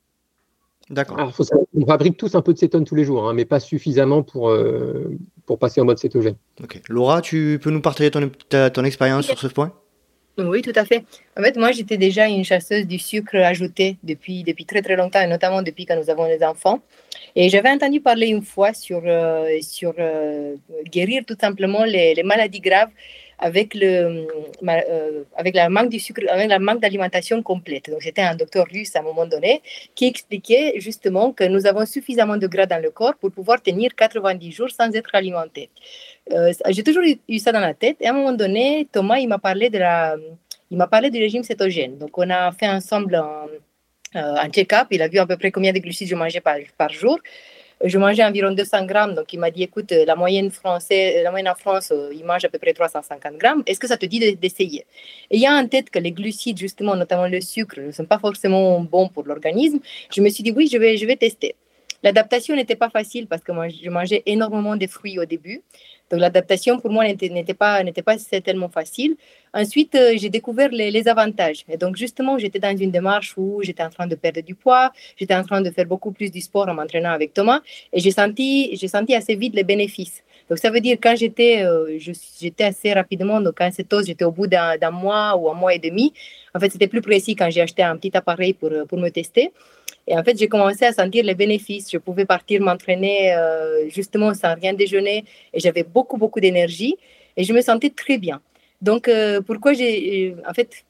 D'accord. 0.89 1.33
on 1.73 1.85
fabrique 1.85 2.17
tous 2.17 2.35
un 2.35 2.41
peu 2.41 2.53
de 2.53 2.57
cétone 2.57 2.85
tous 2.85 2.95
les 2.95 3.03
jours, 3.03 3.27
hein, 3.27 3.33
mais 3.33 3.45
pas 3.45 3.59
suffisamment 3.59 4.23
pour, 4.23 4.49
euh, 4.49 5.17
pour 5.45 5.59
passer 5.59 5.81
en 5.81 5.85
mode 5.85 5.97
cétogène. 5.97 6.35
Ok. 6.63 6.81
Laura, 6.87 7.21
tu 7.21 7.59
peux 7.61 7.71
nous 7.71 7.81
partager 7.81 8.09
ton, 8.09 8.31
ton 8.49 8.83
expérience 8.85 9.25
sur 9.25 9.37
ce 9.37 9.47
point? 9.47 9.73
Oui, 10.37 10.61
tout 10.61 10.73
à 10.75 10.85
fait. 10.85 11.03
En 11.35 11.41
fait, 11.41 11.57
moi, 11.57 11.71
j'étais 11.71 11.97
déjà 11.97 12.27
une 12.27 12.43
chasseuse 12.43 12.85
du 12.85 12.99
sucre 12.99 13.35
ajouté 13.37 13.97
depuis, 14.03 14.43
depuis 14.43 14.65
très 14.65 14.83
très 14.83 14.95
longtemps, 14.95 15.21
et 15.21 15.27
notamment 15.27 15.63
depuis 15.63 15.85
quand 15.85 15.99
nous 15.99 16.11
avons 16.11 16.25
les 16.27 16.43
enfants. 16.43 16.79
Et 17.35 17.49
j'avais 17.49 17.69
entendu 17.69 18.01
parler 18.01 18.27
une 18.27 18.43
fois 18.43 18.73
sur, 18.73 19.01
euh, 19.03 19.47
sur 19.61 19.93
euh, 19.97 20.55
guérir 20.91 21.23
tout 21.25 21.35
simplement 21.39 21.83
les, 21.85 22.13
les 22.13 22.23
maladies 22.23 22.59
graves 22.59 22.89
avec 23.39 23.75
le, 23.75 24.27
euh, 24.67 25.23
avec 25.35 25.55
la 25.55 25.69
manque 25.69 25.89
du 25.89 25.99
sucre, 25.99 26.23
avec 26.29 26.49
la 26.49 26.59
manque 26.59 26.79
d'alimentation 26.79 27.41
complète. 27.43 27.89
Donc, 27.89 28.01
c'était 28.01 28.21
un 28.21 28.35
docteur 28.35 28.65
russe 28.71 28.95
à 28.95 28.99
un 28.99 29.03
moment 29.03 29.27
donné 29.27 29.61
qui 29.95 30.05
expliquait 30.05 30.73
justement 30.77 31.31
que 31.31 31.43
nous 31.43 31.67
avons 31.67 31.85
suffisamment 31.85 32.37
de 32.37 32.47
gras 32.47 32.65
dans 32.65 32.81
le 32.81 32.89
corps 32.89 33.15
pour 33.15 33.31
pouvoir 33.31 33.61
tenir 33.61 33.93
90 33.95 34.51
jours 34.51 34.69
sans 34.71 34.89
être 34.95 35.09
alimenté. 35.13 35.69
Euh, 36.31 36.51
j'ai 36.69 36.83
toujours 36.83 37.03
eu 37.27 37.39
ça 37.39 37.51
dans 37.51 37.59
la 37.59 37.73
tête. 37.73 37.97
Et 38.01 38.07
à 38.07 38.11
un 38.11 38.13
moment 38.13 38.33
donné, 38.33 38.87
Thomas, 38.91 39.17
il 39.19 39.27
m'a 39.27 39.37
parlé 39.37 39.69
de 39.69 39.77
la, 39.77 40.15
il 40.71 40.77
m'a 40.77 40.87
parlé 40.87 41.11
du 41.11 41.19
régime 41.19 41.43
cétogène. 41.43 41.97
Donc, 41.97 42.17
on 42.17 42.29
a 42.29 42.51
fait 42.51 42.67
ensemble 42.67 43.15
un, 43.15 43.45
euh, 44.15 44.49
check-up. 44.51 44.87
Il 44.91 45.01
a 45.01 45.07
vu 45.07 45.19
à 45.19 45.27
peu 45.27 45.37
près 45.37 45.51
combien 45.51 45.73
de 45.73 45.79
glucides 45.79 46.07
je 46.07 46.15
mangeais 46.15 46.41
par 46.41 46.89
jour 46.89 47.19
je 47.83 47.97
mangeais 47.97 48.23
environ 48.23 48.51
200 48.51 48.85
grammes. 48.85 49.13
Donc, 49.13 49.31
il 49.33 49.39
m'a 49.39 49.51
dit, 49.51 49.63
écoute, 49.63 49.91
la 49.91 50.15
moyenne, 50.15 50.51
française, 50.51 51.23
la 51.23 51.31
moyenne 51.31 51.49
en 51.49 51.55
France, 51.55 51.91
euh, 51.91 52.11
il 52.13 52.25
mange 52.25 52.43
à 52.45 52.49
peu 52.49 52.57
près 52.57 52.73
350 52.73 53.37
grammes. 53.37 53.63
Est-ce 53.65 53.79
que 53.79 53.87
ça 53.87 53.97
te 53.97 54.05
dit 54.05 54.35
d'essayer? 54.35 54.85
Et 55.29 55.37
il 55.37 55.41
y 55.41 55.45
a 55.45 55.53
en 55.53 55.67
tête 55.67 55.89
que 55.89 55.99
les 55.99 56.11
glucides, 56.11 56.57
justement, 56.57 56.95
notamment 56.95 57.27
le 57.27 57.41
sucre, 57.41 57.79
ne 57.79 57.91
sont 57.91 58.05
pas 58.05 58.19
forcément 58.19 58.79
bons 58.81 59.09
pour 59.09 59.23
l'organisme. 59.23 59.79
Je 60.13 60.21
me 60.21 60.29
suis 60.29 60.43
dit, 60.43 60.51
oui, 60.51 60.67
je 60.71 60.77
vais, 60.77 60.97
je 60.97 61.05
vais 61.05 61.15
tester. 61.15 61.55
L'adaptation 62.03 62.55
n'était 62.55 62.75
pas 62.75 62.89
facile 62.89 63.27
parce 63.27 63.41
que 63.41 63.51
moi, 63.51 63.67
je 63.69 63.89
mangeais 63.89 64.23
énormément 64.25 64.75
de 64.75 64.87
fruits 64.87 65.19
au 65.19 65.25
début. 65.25 65.61
Donc 66.09 66.21
l'adaptation 66.21 66.79
pour 66.79 66.91
moi 66.91 67.05
n'était 67.05 67.53
pas, 67.53 67.83
tellement 68.43 68.69
facile. 68.69 69.17
Ensuite, 69.53 69.95
euh, 69.95 70.13
j'ai 70.15 70.29
découvert 70.29 70.69
les, 70.69 71.07
avantages. 71.07 71.65
Et 71.69 71.77
donc 71.77 71.97
justement, 71.97 72.37
j'étais 72.37 72.59
dans 72.59 72.75
une 72.75 72.91
démarche 72.91 73.33
où 73.37 73.61
j'étais 73.61 73.83
en 73.83 73.89
train 73.89 74.07
de 74.07 74.15
perdre 74.15 74.41
du 74.41 74.55
poids, 74.55 74.91
j'étais 75.17 75.35
en 75.35 75.43
train 75.43 75.61
de 75.61 75.69
faire 75.69 75.85
beaucoup 75.85 76.11
plus 76.11 76.31
du 76.31 76.41
sport 76.41 76.67
en 76.69 76.73
m'entraînant 76.73 77.11
avec 77.11 77.33
Thomas, 77.33 77.61
et 77.91 77.99
j'ai 77.99 78.11
senti, 78.11 78.77
senti 78.87 79.15
assez 79.15 79.35
vite 79.35 79.53
les 79.55 79.63
bénéfices. 79.63 80.23
Donc 80.49 80.59
ça 80.59 80.69
veut 80.69 80.79
dire 80.79 80.97
quand 81.01 81.15
j'étais, 81.17 81.63
euh, 81.63 81.97
assez 82.59 82.93
rapidement, 82.93 83.41
donc 83.41 83.59
en 83.59 83.71
cétose, 83.71 84.05
j'étais 84.05 84.23
au 84.23 84.31
bout 84.31 84.47
d'un 84.47 84.91
mois 84.91 85.35
ou 85.35 85.49
un 85.49 85.53
mois 85.53 85.73
et 85.73 85.79
demi. 85.79 86.13
En 86.55 86.59
fait, 86.59 86.69
c'était 86.69 86.87
plus 86.87 87.01
précis 87.01 87.35
quand 87.35 87.49
j'ai 87.49 87.61
acheté 87.61 87.83
un 87.83 87.97
petit 87.97 88.15
appareil 88.15 88.53
pour, 88.53 88.71
pour 88.87 88.97
me 88.97 89.09
tester. 89.09 89.51
Et 90.07 90.17
en 90.17 90.23
fait, 90.23 90.37
j'ai 90.37 90.47
commencé 90.47 90.85
à 90.85 90.93
sentir 90.93 91.23
les 91.25 91.35
bénéfices. 91.35 91.91
Je 91.91 91.97
pouvais 91.97 92.25
partir 92.25 92.61
m'entraîner 92.61 93.33
euh, 93.33 93.89
justement 93.89 94.33
sans 94.33 94.55
rien 94.55 94.73
déjeuner 94.73 95.25
et 95.53 95.59
j'avais 95.59 95.83
beaucoup, 95.83 96.17
beaucoup 96.17 96.39
d'énergie 96.39 96.95
et 97.35 97.43
je 97.43 97.53
me 97.53 97.61
sentais 97.61 97.89
très 97.89 98.17
bien. 98.17 98.41
Donc, 98.81 99.07
euh, 99.07 99.41
pourquoi 99.41 99.73
j'ai. 99.73 100.35
En 100.47 100.53
fait, 100.53 100.85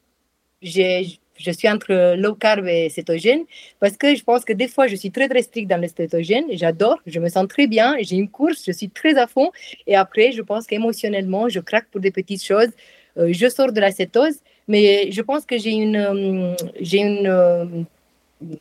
j'ai 0.62 1.18
je 1.38 1.52
suis 1.52 1.68
entre 1.68 2.16
low 2.16 2.34
carb 2.34 2.66
et 2.66 2.88
cétogène? 2.88 3.44
Parce 3.80 3.96
que 3.96 4.14
je 4.14 4.22
pense 4.24 4.44
que 4.44 4.52
des 4.52 4.68
fois, 4.68 4.86
je 4.88 4.96
suis 4.96 5.10
très, 5.10 5.28
très 5.28 5.42
stricte 5.42 5.70
dans 5.70 5.80
le 5.80 5.88
cétogène. 5.88 6.46
J'adore, 6.50 6.98
je 7.06 7.20
me 7.20 7.28
sens 7.28 7.46
très 7.48 7.66
bien, 7.66 7.94
j'ai 8.00 8.16
une 8.16 8.28
course, 8.28 8.64
je 8.66 8.72
suis 8.72 8.90
très 8.90 9.16
à 9.16 9.26
fond. 9.26 9.50
Et 9.86 9.94
après, 9.94 10.32
je 10.32 10.42
pense 10.42 10.66
qu'émotionnellement, 10.66 11.48
je 11.48 11.60
craque 11.60 11.86
pour 11.90 12.00
des 12.00 12.10
petites 12.10 12.44
choses. 12.44 12.70
Euh, 13.18 13.28
je 13.32 13.48
sors 13.48 13.72
de 13.72 13.80
la 13.80 13.92
cétose, 13.92 14.38
mais 14.66 15.10
je 15.12 15.22
pense 15.22 15.44
que 15.46 15.58
j'ai 15.58 15.70
une, 15.70 16.56
j'ai 16.80 16.98
une 16.98 17.86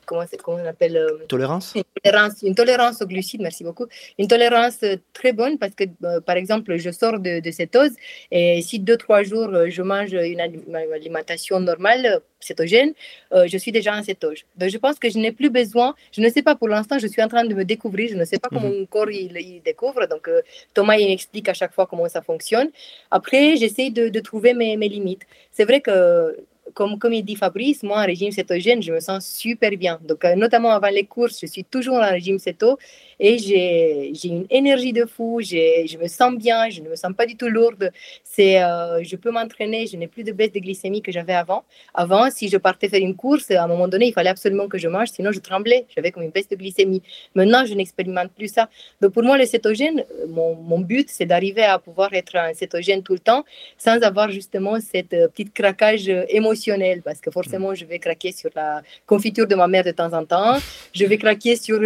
comment, 0.06 0.24
comment 0.44 0.58
on 0.64 0.66
appelle 0.66 0.98
euh, 0.98 1.26
Tolérance? 1.28 1.74
Une 1.76 1.84
tolérance, 2.04 2.42
une 2.42 2.56
tolérance 2.56 3.02
aux 3.02 3.08
glucides, 3.08 3.42
merci 3.42 3.64
beaucoup. 3.64 3.86
Une 4.18 4.28
tolérance 4.28 4.78
euh, 4.84 4.98
très 5.14 5.34
bonne 5.34 5.58
parce 5.58 5.76
que, 5.76 5.86
euh, 6.04 6.22
par 6.22 6.36
exemple, 6.36 6.78
je 6.78 6.92
sors 6.92 7.20
de, 7.20 7.40
de 7.40 7.52
cétose 7.52 7.92
et 8.32 8.62
si 8.62 8.80
deux, 8.80 8.98
trois 8.98 9.24
jours 9.24 9.50
je 9.70 9.82
mange 9.82 10.14
une 10.14 10.42
alimentation 10.42 11.60
normale, 11.60 12.22
cétogène, 12.40 12.94
je 13.32 13.58
suis 13.58 13.72
déjà 13.72 13.96
en 13.96 14.04
cétose. 14.04 14.44
Donc, 14.56 14.70
je 14.70 14.78
pense 14.78 15.00
que 15.00 15.10
je 15.10 15.18
n'ai 15.18 15.32
plus 15.32 15.50
besoin, 15.50 15.96
je 16.12 16.22
ne 16.22 16.30
sais 16.30 16.44
pas 16.44 16.56
pour 16.56 16.68
l'instant, 16.68 17.00
je 17.00 17.08
suis 17.08 17.22
en 17.22 17.28
train 17.28 17.46
de 17.46 17.54
me 17.54 17.66
découvrir, 17.66 18.10
je 18.10 18.16
ne 18.16 18.26
sais 18.26 18.38
pas 18.38 18.50
comment 18.50 18.70
mhm. 18.70 18.80
mon 18.80 18.86
corps 18.86 19.10
il, 19.10 19.62
découvre. 19.64 20.06
Donc, 20.08 20.30
Thomas, 20.74 20.98
il 20.98 21.12
explique 21.12 21.50
à 21.50 21.54
chaque 21.54 21.74
fois 21.74 21.88
comment 21.88 22.08
ça 22.08 22.22
fonctionne. 22.22 22.70
Après, 23.12 23.56
j'essaie 23.58 23.90
de, 23.90 24.10
de 24.10 24.20
trouver 24.20 24.54
mes, 24.54 24.78
mes 24.78 24.90
limites. 24.90 25.24
C'est 25.52 25.66
vrai 25.66 25.82
que 25.82 26.38
comme, 26.74 26.98
comme 27.00 27.14
il 27.14 27.24
dit 27.24 27.36
Fabrice, 27.36 27.84
moi, 27.84 28.02
en 28.02 28.06
régime 28.06 28.32
cétogène, 28.32 28.82
je 28.82 28.92
me 28.94 29.00
sens 29.00 29.28
super 29.28 29.72
bien. 29.72 30.00
Donc, 30.08 30.26
euh, 30.26 30.36
notamment 30.36 30.72
avant 30.72 30.90
les 30.90 31.06
courses, 31.06 31.40
je 31.42 31.48
suis 31.48 31.64
toujours 31.64 31.98
en 31.98 32.10
régime 32.10 32.40
céto 32.40 32.78
et 33.20 33.38
j'ai 33.40 34.28
une 34.28 34.46
énergie 34.50 34.94
de 34.94 35.06
fou, 35.06 35.40
je 35.42 35.98
me 35.98 36.08
sens 36.08 36.36
bien, 36.36 36.70
je 36.70 36.82
ne 36.82 36.90
me 36.90 36.96
sens 36.96 37.14
pas 37.18 37.26
du 37.26 37.36
tout 37.36 37.48
lourde. 37.48 37.92
C'est, 38.24 38.62
euh, 38.62 39.04
je 39.04 39.16
peux 39.16 39.32
m'entraîner, 39.32 39.88
je 39.88 39.98
n'ai 39.98 40.08
plus 40.08 40.24
de 40.24 40.32
baisse 40.32 40.52
de 40.52 40.60
glycémie 40.60 41.02
que 41.02 41.12
j'avais 41.12 41.34
avant. 41.34 41.64
Avant, 41.94 42.30
si 42.30 42.48
je 42.48 42.58
partais 42.58 42.90
faire 42.90 43.02
une 43.02 43.16
course, 43.16 43.50
à 43.52 43.64
un 43.64 43.68
moment 43.68 43.88
donné, 43.88 44.08
il 44.08 44.14
fallait 44.14 44.30
absolument 44.30 44.68
que 44.68 44.78
je 44.78 44.88
mange, 44.88 45.10
sinon 45.10 45.32
je 45.32 45.40
tremblais, 45.40 45.86
j'avais 45.96 46.12
comme 46.12 46.24
une 46.24 46.30
baisse 46.30 46.48
de 46.48 46.56
glycémie. 46.56 47.02
Maintenant, 47.34 47.66
je 47.66 47.74
n'expérimente 47.74 48.32
plus 48.32 48.50
ça. 48.50 48.70
Donc 49.02 49.14
pour 49.14 49.24
moi, 49.24 49.38
le 49.38 49.46
cétogène, 49.46 50.06
euh, 50.22 50.28
mon, 50.28 50.80
but, 50.80 51.10
c'est 51.10 51.26
d'arriver 51.26 51.64
à 51.64 51.80
pouvoir 51.80 52.14
être 52.14 52.36
un 52.36 52.54
cétogène 52.54 53.02
tout 53.02 53.14
le 53.14 53.20
temps 53.20 53.44
sans 53.78 54.00
avoir 54.04 54.30
justement 54.30 54.80
cette 54.80 55.14
euh, 55.14 55.28
petite 55.28 55.54
craquage 55.54 56.08
émotionnel, 56.30 57.02
parce 57.02 57.20
que 57.20 57.32
forcément, 57.32 57.74
je 57.74 57.86
vais 57.86 57.98
craquer 57.98 58.32
sur 58.32 58.52
la 58.56 58.84
confiture 59.08 59.48
de 59.48 59.56
ma 59.56 59.68
mère 59.68 59.84
de 59.84 59.92
temps 59.92 60.14
en 60.14 60.24
temps, 60.24 60.58
je 60.94 61.06
vais 61.06 61.18
craquer 61.18 61.56
sur 61.56 61.80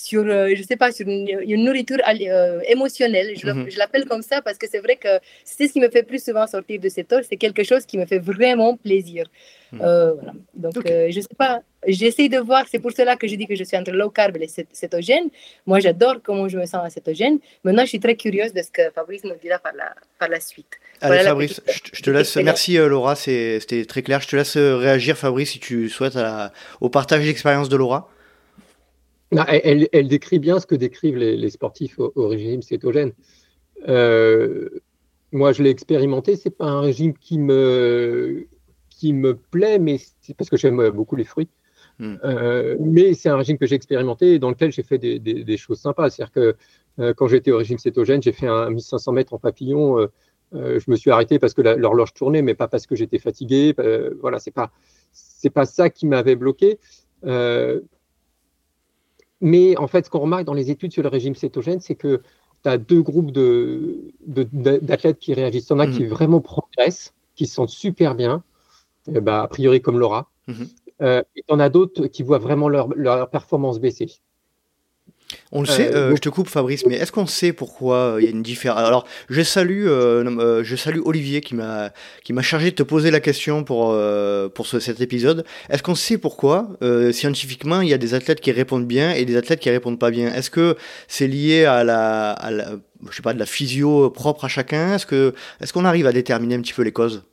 sur, 0.00 0.24
euh, 0.26 0.50
je 0.56 0.62
sais 0.62 0.76
pas, 0.76 0.92
sur 0.92 1.06
une, 1.06 1.64
nourriture 1.64 1.98
euh, 2.08 2.60
émotionnelle. 2.66 3.34
Mhm. 3.44 3.70
Je, 3.70 3.78
l'appelle 3.78 4.06
comme 4.06 4.22
ça 4.22 4.40
parce 4.42 4.58
que 4.58 4.66
c'est 4.70 4.80
vrai 4.80 4.96
que 4.96 5.08
c'est 5.44 5.68
ce 5.68 5.72
qui 5.72 5.80
me 5.80 5.90
fait 5.90 6.02
plus 6.02 6.22
souvent 6.24 6.46
sortir 6.46 6.80
de 6.80 6.88
cette 6.88 7.12
eau. 7.12 7.20
C'est 7.28 7.36
quelque 7.36 7.62
chose 7.62 7.84
qui 7.84 7.98
me 7.98 8.06
fait 8.06 8.18
vraiment 8.18 8.76
plaisir. 8.76 9.26
Mhm. 9.72 9.80
Euh, 9.82 10.12
voilà. 10.14 10.32
Donc, 10.54 10.74
je 10.86 11.20
sais 11.20 11.36
pas, 11.36 11.60
j'essaie 11.86 12.28
de 12.28 12.38
voir, 12.38 12.64
c'est 12.70 12.78
pour 12.78 12.92
cela 12.92 13.16
que 13.16 13.26
je 13.28 13.34
dis 13.36 13.46
que 13.46 13.54
je 13.54 13.64
suis 13.64 13.76
entre 13.76 13.92
low 13.92 14.10
carb 14.10 14.36
et 14.36 14.48
cétogène. 14.72 15.28
Moi, 15.66 15.80
j'adore 15.80 16.16
comment 16.22 16.48
je 16.48 16.58
me 16.58 16.66
sens 16.66 16.82
à 16.84 16.90
cétogène. 16.90 17.38
Maintenant, 17.64 17.84
je 17.84 17.90
suis 17.90 18.00
très 18.00 18.16
curieuse 18.16 18.52
de 18.52 18.62
ce 18.62 18.70
que 18.70 18.90
Fabrice 18.94 19.24
nous 19.24 19.36
dira 19.42 19.58
par 19.58 19.74
la, 19.74 19.94
par 20.18 20.28
la 20.28 20.40
suite. 20.40 20.72
Allez, 21.02 21.24
Fabrice, 21.24 21.60
je, 21.92 22.02
te 22.02 22.10
laisse. 22.10 22.36
Merci, 22.36 22.76
Laura, 22.76 23.14
c'était 23.16 23.84
très 23.84 24.02
clair. 24.02 24.20
Je 24.20 24.28
te 24.28 24.36
laisse 24.36 24.56
réagir, 24.56 25.16
Fabrice, 25.16 25.50
si 25.52 25.60
tu 25.60 25.88
souhaites 25.88 26.18
au 26.80 26.88
partage 26.88 27.24
d'expérience 27.24 27.68
de 27.68 27.76
Laura 27.76 28.10
elle, 29.32 30.08
décrit 30.08 30.38
bien 30.38 30.58
ce 30.58 30.66
que 30.66 30.74
décrivent 30.74 31.16
les, 31.16 31.50
sportifs 31.50 31.98
au, 31.98 32.28
régime 32.28 32.62
cétogène. 32.62 33.12
Euh, 33.88 34.68
moi, 35.32 35.52
je 35.52 35.62
l'ai 35.62 35.70
expérimenté. 35.70 36.36
C'est 36.36 36.50
pas 36.50 36.66
un 36.66 36.80
régime 36.80 37.14
qui 37.14 37.38
me 37.38 38.46
qui 38.88 39.14
me 39.14 39.34
plaît, 39.34 39.78
mais 39.78 39.98
c'est 40.20 40.34
parce 40.34 40.50
que 40.50 40.58
j'aime 40.58 40.90
beaucoup 40.90 41.16
les 41.16 41.24
fruits. 41.24 41.48
Hmm. 41.98 42.16
Euh, 42.24 42.76
mais 42.80 43.14
c'est 43.14 43.28
un 43.28 43.36
régime 43.36 43.56
que 43.56 43.66
j'ai 43.66 43.74
expérimenté 43.74 44.34
et 44.34 44.38
dans 44.38 44.50
lequel 44.50 44.72
j'ai 44.72 44.82
fait 44.82 44.98
des, 44.98 45.56
choses 45.56 45.78
sympas. 45.78 46.10
C'est-à-dire 46.10 46.32
que 46.32 46.56
euh, 46.98 47.14
quand 47.14 47.28
j'étais 47.28 47.50
au 47.50 47.58
régime 47.58 47.78
cétogène, 47.78 48.22
j'ai 48.22 48.32
fait 48.32 48.48
un 48.48 48.68
1500 48.70 49.12
mètres 49.12 49.32
en 49.32 49.38
papillon. 49.38 50.08
je 50.52 50.90
me 50.90 50.96
suis 50.96 51.10
arrêté 51.10 51.38
parce 51.38 51.54
que 51.54 51.62
l'horloge 51.62 52.12
tournait, 52.12 52.42
mais 52.42 52.54
pas 52.54 52.68
parce 52.68 52.86
que 52.86 52.96
j'étais 52.96 53.18
fatigué. 53.18 53.74
voilà, 54.20 54.38
c'est 54.38 54.50
pas 54.50 54.70
c'est 55.12 55.50
pas 55.50 55.64
ça 55.64 55.88
qui 55.88 56.06
m'avait 56.06 56.36
bloqué. 56.36 56.78
Mais 59.40 59.76
en 59.78 59.86
fait, 59.86 60.04
ce 60.04 60.10
qu'on 60.10 60.20
remarque 60.20 60.44
dans 60.44 60.54
les 60.54 60.70
études 60.70 60.92
sur 60.92 61.02
le 61.02 61.08
régime 61.08 61.34
cétogène, 61.34 61.80
c'est 61.80 61.94
que 61.94 62.22
tu 62.62 62.68
as 62.68 62.78
deux 62.78 63.02
groupes 63.02 63.32
d'athlètes 63.32 65.18
qui 65.18 65.32
réagissent. 65.34 65.68
Il 65.70 65.72
y 65.72 65.76
en 65.76 65.78
a 65.78 65.86
qui 65.86 66.04
vraiment 66.04 66.40
progressent, 66.40 67.14
qui 67.34 67.46
se 67.46 67.54
sentent 67.54 67.70
super 67.70 68.14
bien, 68.14 68.42
eh 69.08 69.20
ben, 69.20 69.40
a 69.40 69.48
priori 69.48 69.80
comme 69.80 69.98
Laura. 69.98 70.30
Mhm. 70.46 70.68
Euh, 71.02 71.22
et 71.36 71.42
tu 71.46 71.54
en 71.54 71.60
as 71.60 71.70
d'autres 71.70 72.06
qui 72.08 72.22
voient 72.22 72.38
vraiment 72.38 72.68
leur, 72.68 72.88
leur 72.94 73.30
performance 73.30 73.80
baisser. 73.80 74.10
On 75.52 75.60
le 75.60 75.66
sait, 75.66 75.94
euh, 75.94 76.10
euh, 76.10 76.16
je 76.16 76.20
te 76.20 76.28
coupe 76.28 76.48
Fabrice, 76.48 76.86
mais 76.86 76.96
est-ce 76.96 77.12
qu'on 77.12 77.26
sait 77.26 77.52
pourquoi 77.52 77.96
euh, 77.96 78.20
il 78.20 78.24
y 78.24 78.28
a 78.28 78.30
une 78.30 78.42
différence? 78.42 78.80
Alors, 78.80 79.06
je 79.28 79.42
salue, 79.42 79.86
je 79.86 80.76
salue 80.76 81.00
Olivier 81.04 81.40
qui 81.40 81.54
m'a 81.54 81.90
qui 82.24 82.32
m'a 82.32 82.42
chargé 82.42 82.70
de 82.70 82.76
te 82.76 82.82
poser 82.82 83.10
la 83.10 83.20
question 83.20 83.64
pour 83.64 83.96
pour 84.54 84.66
cet 84.66 85.00
épisode. 85.00 85.44
Est-ce 85.68 85.82
qu'on 85.82 85.94
sait 85.94 86.18
pourquoi 86.18 86.68
scientifiquement 87.12 87.80
il 87.80 87.88
y 87.88 87.94
a 87.94 87.98
des 87.98 88.14
athlètes 88.14 88.40
qui 88.40 88.52
répondent 88.52 88.86
bien 88.86 89.12
et 89.12 89.24
des 89.24 89.36
athlètes 89.36 89.60
qui 89.60 89.70
répondent 89.70 89.98
pas 89.98 90.10
bien? 90.10 90.32
Est-ce 90.32 90.50
que 90.50 90.76
c'est 91.08 91.26
lié 91.26 91.64
à 91.64 91.84
la, 91.84 92.32
à 92.32 92.50
la, 92.50 92.72
je 93.08 93.16
sais 93.16 93.22
pas, 93.22 93.34
de 93.34 93.38
la 93.38 93.46
physio 93.46 94.10
propre 94.10 94.44
à 94.44 94.48
chacun? 94.48 94.94
Est-ce 94.94 95.06
que 95.06 95.34
est-ce 95.60 95.72
qu'on 95.72 95.84
arrive 95.84 96.06
à 96.06 96.12
déterminer 96.12 96.54
un 96.54 96.60
petit 96.60 96.74
peu 96.74 96.82
les 96.82 96.92
causes? 96.92 97.24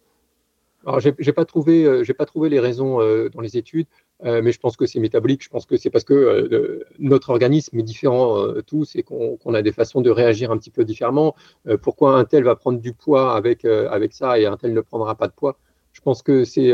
Alors, 0.85 0.99
j'ai 0.99 1.33
pas 1.33 1.45
trouvé, 1.45 2.03
j'ai 2.03 2.13
pas 2.13 2.25
trouvé 2.25 2.49
les 2.49 2.59
raisons 2.59 2.99
dans 3.33 3.41
les 3.41 3.57
études. 3.57 3.87
Euh, 4.25 4.41
mais 4.43 4.51
je 4.51 4.59
pense 4.59 4.77
que 4.77 4.85
c'est 4.85 4.99
métabolique. 4.99 5.43
Je 5.43 5.49
pense 5.49 5.65
que 5.65 5.77
c'est 5.77 5.89
parce 5.89 6.03
que 6.03 6.13
euh, 6.13 6.83
notre 6.99 7.29
organisme 7.29 7.77
est 7.77 7.83
différent 7.83 8.39
euh, 8.39 8.61
tous 8.65 8.95
et 8.95 9.03
qu'on 9.03 9.53
a 9.53 9.61
des 9.61 9.71
façons 9.71 10.01
de 10.01 10.09
réagir 10.09 10.51
un 10.51 10.57
petit 10.57 10.71
peu 10.71 10.83
différemment. 10.85 11.35
pourquoi 11.81 12.17
un 12.17 12.25
tel 12.25 12.43
va 12.43 12.55
prendre 12.55 12.79
du 12.79 12.93
poids 12.93 13.35
avec, 13.35 13.65
avec 13.65 14.13
ça 14.13 14.39
et 14.39 14.45
un 14.45 14.57
tel 14.57 14.73
ne 14.73 14.81
prendra 14.81 15.15
pas 15.15 15.27
de 15.27 15.33
poids? 15.33 15.57
Je 15.93 16.01
pense 16.01 16.21
que 16.21 16.43
c'est 16.43 16.71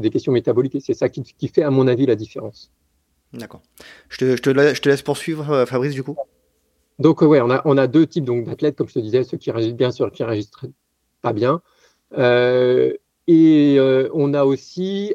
des 0.00 0.10
questions 0.10 0.32
métaboliques 0.32 0.74
et 0.76 0.80
c'est 0.80 0.94
ça 0.94 1.08
qui, 1.08 1.22
qui, 1.22 1.48
fait, 1.48 1.62
à 1.62 1.70
mon 1.70 1.86
avis, 1.86 2.06
la 2.06 2.14
différence. 2.14 2.70
D'accord. 3.32 3.60
Je 4.08 4.18
te, 4.18 4.36
je, 4.36 4.42
te, 4.42 4.74
je 4.74 4.80
te, 4.80 4.88
laisse 4.88 5.02
poursuivre, 5.02 5.64
Fabrice, 5.66 5.94
du 5.94 6.02
coup. 6.02 6.16
Donc, 6.98 7.22
ouais, 7.22 7.40
on 7.40 7.50
a, 7.50 7.60
on 7.64 7.76
a 7.76 7.86
deux 7.86 8.06
types 8.06 8.24
d'athlètes, 8.24 8.76
comme 8.76 8.88
je 8.88 8.94
te 8.94 8.98
disais, 9.00 9.24
ceux 9.24 9.36
qui 9.36 9.50
réagissent 9.50 9.74
bien, 9.74 9.90
ceux 9.90 10.08
qui 10.10 10.22
réagissent 10.22 10.52
pas 11.22 11.32
bien. 11.32 11.60
et 12.16 13.78
on 14.14 14.34
a 14.34 14.44
aussi 14.44 15.14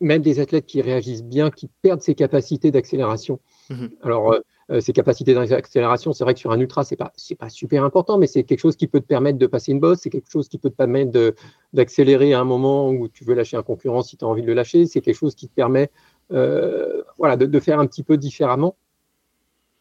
même 0.00 0.22
des 0.22 0.40
athlètes 0.40 0.66
qui 0.66 0.82
réagissent 0.82 1.24
bien, 1.24 1.50
qui 1.50 1.68
perdent 1.82 2.02
ces 2.02 2.14
capacités 2.14 2.70
d'accélération. 2.70 3.40
Mhm. 3.70 3.90
Alors, 4.02 4.32
euh, 4.32 4.40
euh, 4.70 4.80
ces 4.80 4.92
capacités 4.92 5.34
d'accélération, 5.34 6.12
c'est 6.12 6.24
vrai 6.24 6.34
que 6.34 6.40
sur 6.40 6.50
un 6.50 6.60
ultra, 6.60 6.84
c'est 6.84 6.96
pas 6.96 7.12
pas 7.38 7.48
super 7.48 7.84
important, 7.84 8.18
mais 8.18 8.26
c'est 8.26 8.44
quelque 8.44 8.58
chose 8.58 8.76
qui 8.76 8.88
peut 8.88 9.00
te 9.00 9.06
permettre 9.06 9.38
de 9.38 9.46
passer 9.46 9.72
une 9.72 9.80
bosse, 9.80 10.00
c'est 10.02 10.10
quelque 10.10 10.30
chose 10.30 10.48
qui 10.48 10.58
peut 10.58 10.70
te 10.70 10.74
permettre 10.74 11.34
d'accélérer 11.72 12.34
à 12.34 12.40
un 12.40 12.44
moment 12.44 12.90
où 12.90 13.08
tu 13.08 13.24
veux 13.24 13.34
lâcher 13.34 13.56
un 13.56 13.62
concurrent 13.62 14.02
si 14.02 14.16
tu 14.16 14.24
as 14.24 14.28
envie 14.28 14.42
de 14.42 14.46
le 14.46 14.54
lâcher, 14.54 14.86
c'est 14.86 15.00
quelque 15.00 15.16
chose 15.16 15.34
qui 15.34 15.48
te 15.48 15.54
permet 15.54 15.90
euh, 16.32 17.02
voilà, 17.18 17.36
de, 17.36 17.60
faire 17.60 17.78
un 17.78 17.86
petit 17.86 18.02
peu 18.02 18.16
différemment. 18.16 18.76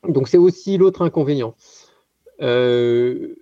Donc 0.08 0.28
c'est 0.28 0.38
aussi 0.38 0.78
l'autre 0.78 1.02
inconvénient. 1.02 1.56
et 2.40 3.36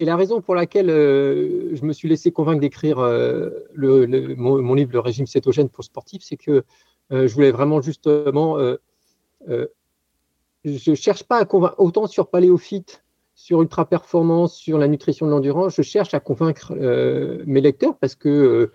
et 0.00 0.04
la 0.04 0.16
raison 0.16 0.40
pour 0.40 0.54
laquelle 0.54 0.90
euh, 0.90 1.74
je 1.74 1.84
me 1.84 1.92
suis 1.92 2.08
laissé 2.08 2.30
convaincre 2.30 2.60
d'écrire 2.60 2.98
euh, 3.00 3.50
mon, 3.76 4.74
livre 4.74 4.92
Le 4.92 5.00
régime 5.00 5.26
cétogène 5.26 5.68
pour 5.68 5.84
sportifs, 5.84 6.22
c'est 6.22 6.36
que 6.36 6.64
euh, 7.10 7.26
je 7.26 7.34
voulais 7.34 7.50
vraiment 7.50 7.80
justement. 7.80 8.58
je 9.46 10.90
ne 10.90 10.94
cherche 10.94 11.24
pas 11.24 11.38
à 11.38 11.44
convaincre, 11.44 11.74
autant 11.78 12.06
sur 12.06 12.28
paléophyte, 12.28 13.02
sur 13.34 13.62
ultra 13.62 13.88
performance, 13.88 14.54
sur 14.54 14.78
la 14.78 14.88
nutrition 14.88 15.26
de 15.26 15.30
l'endurance, 15.30 15.74
je 15.76 15.82
cherche 15.82 16.14
à 16.14 16.20
convaincre 16.20 16.74
mes 17.46 17.60
lecteurs 17.60 17.96
parce 17.96 18.14
que 18.14 18.70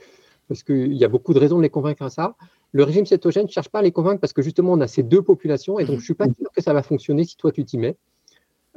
parce 0.50 0.64
qu'il 0.64 0.94
y 0.94 1.06
a 1.06 1.08
beaucoup 1.08 1.34
de 1.34 1.40
raisons 1.40 1.58
de 1.58 1.64
les 1.64 1.70
convaincre 1.70 2.04
à 2.04 2.10
ça. 2.10 2.36
Le 2.74 2.84
régime 2.84 3.06
cétogène 3.06 3.46
ne 3.46 3.52
cherche 3.52 3.70
pas 3.70 3.80
à 3.80 3.82
les 3.82 3.92
convaincre 3.92 4.20
parce 4.20 4.34
que 4.34 4.42
justement 4.42 4.74
on 4.74 4.82
a 4.82 4.88
ces 4.88 5.04
deux 5.04 5.22
populations 5.22 5.80
et 5.80 5.86
donc 5.86 5.96
je 5.96 6.02
ne 6.02 6.06
suis 6.06 6.14
pas 6.16 6.26
sûr 6.26 6.52
que 6.52 6.62
ça 6.62 6.74
va 6.74 6.84
fonctionner 6.84 7.24
si 7.24 7.38
toi 7.38 7.52
tu 7.52 7.64
t'y 7.64 7.78
mets. 7.78 7.96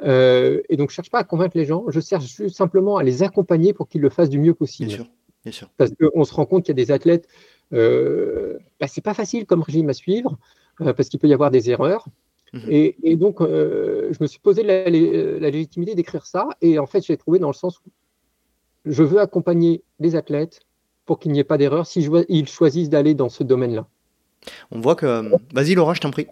Euh, 0.02 0.60
et 0.68 0.76
donc, 0.76 0.90
je 0.90 0.94
ne 0.94 0.96
cherche 0.96 1.10
pas 1.10 1.20
à 1.20 1.24
convaincre 1.24 1.56
les 1.56 1.64
gens, 1.64 1.84
je 1.88 2.00
cherche 2.00 2.46
simplement 2.48 2.96
à 2.96 3.02
les 3.02 3.22
accompagner 3.22 3.72
pour 3.72 3.88
qu'ils 3.88 4.02
le 4.02 4.10
fassent 4.10 4.28
du 4.28 4.38
mieux 4.38 4.54
possible. 4.54 4.88
Bien 4.88 4.96
sûr, 4.96 5.06
bien 5.44 5.52
sûr. 5.52 5.70
Parce 5.76 5.90
qu'on 5.92 6.24
se 6.24 6.34
rend 6.34 6.46
compte 6.46 6.64
qu'il 6.64 6.78
y 6.78 6.80
a 6.80 6.84
des 6.84 6.92
athlètes, 6.92 7.28
euh, 7.72 8.58
bah, 8.80 8.86
c'est 8.88 9.00
pas 9.00 9.14
facile 9.14 9.46
comme 9.46 9.62
régime 9.62 9.88
à 9.88 9.94
suivre, 9.94 10.38
euh, 10.80 10.92
parce 10.92 11.08
qu'il 11.08 11.18
peut 11.18 11.28
y 11.28 11.34
avoir 11.34 11.50
des 11.50 11.70
erreurs. 11.70 12.06
Mhm. 12.52 12.62
Et, 12.68 13.16
donc, 13.16 13.40
euh, 13.40 14.12
je 14.12 14.18
me 14.20 14.26
suis 14.26 14.38
posé 14.38 14.62
la, 14.62 14.88
légitimité 14.88 15.94
d'écrire 15.94 16.26
ça, 16.26 16.48
et 16.60 16.78
en 16.78 16.86
fait, 16.86 17.04
j'ai 17.04 17.16
trouvé 17.16 17.38
dans 17.38 17.48
le 17.48 17.54
sens 17.54 17.80
où 17.80 17.90
je 18.84 19.02
veux 19.02 19.20
accompagner 19.20 19.82
les 19.98 20.14
athlètes 20.14 20.60
pour 21.06 21.18
qu'il 21.18 21.32
n'y 21.32 21.40
ait 21.40 21.44
pas 21.44 21.58
d'erreur 21.58 21.86
s'ils 21.86 22.48
choisissent 22.48 22.88
d'aller 22.88 23.14
dans 23.14 23.28
ce 23.28 23.42
domaine-là. 23.42 23.86
On 24.70 24.80
voit 24.80 24.94
que. 24.94 25.22
Vas-y, 25.52 25.74
Laura, 25.74 25.94
je 25.94 26.00
t'en 26.00 26.10
prie. 26.10 26.28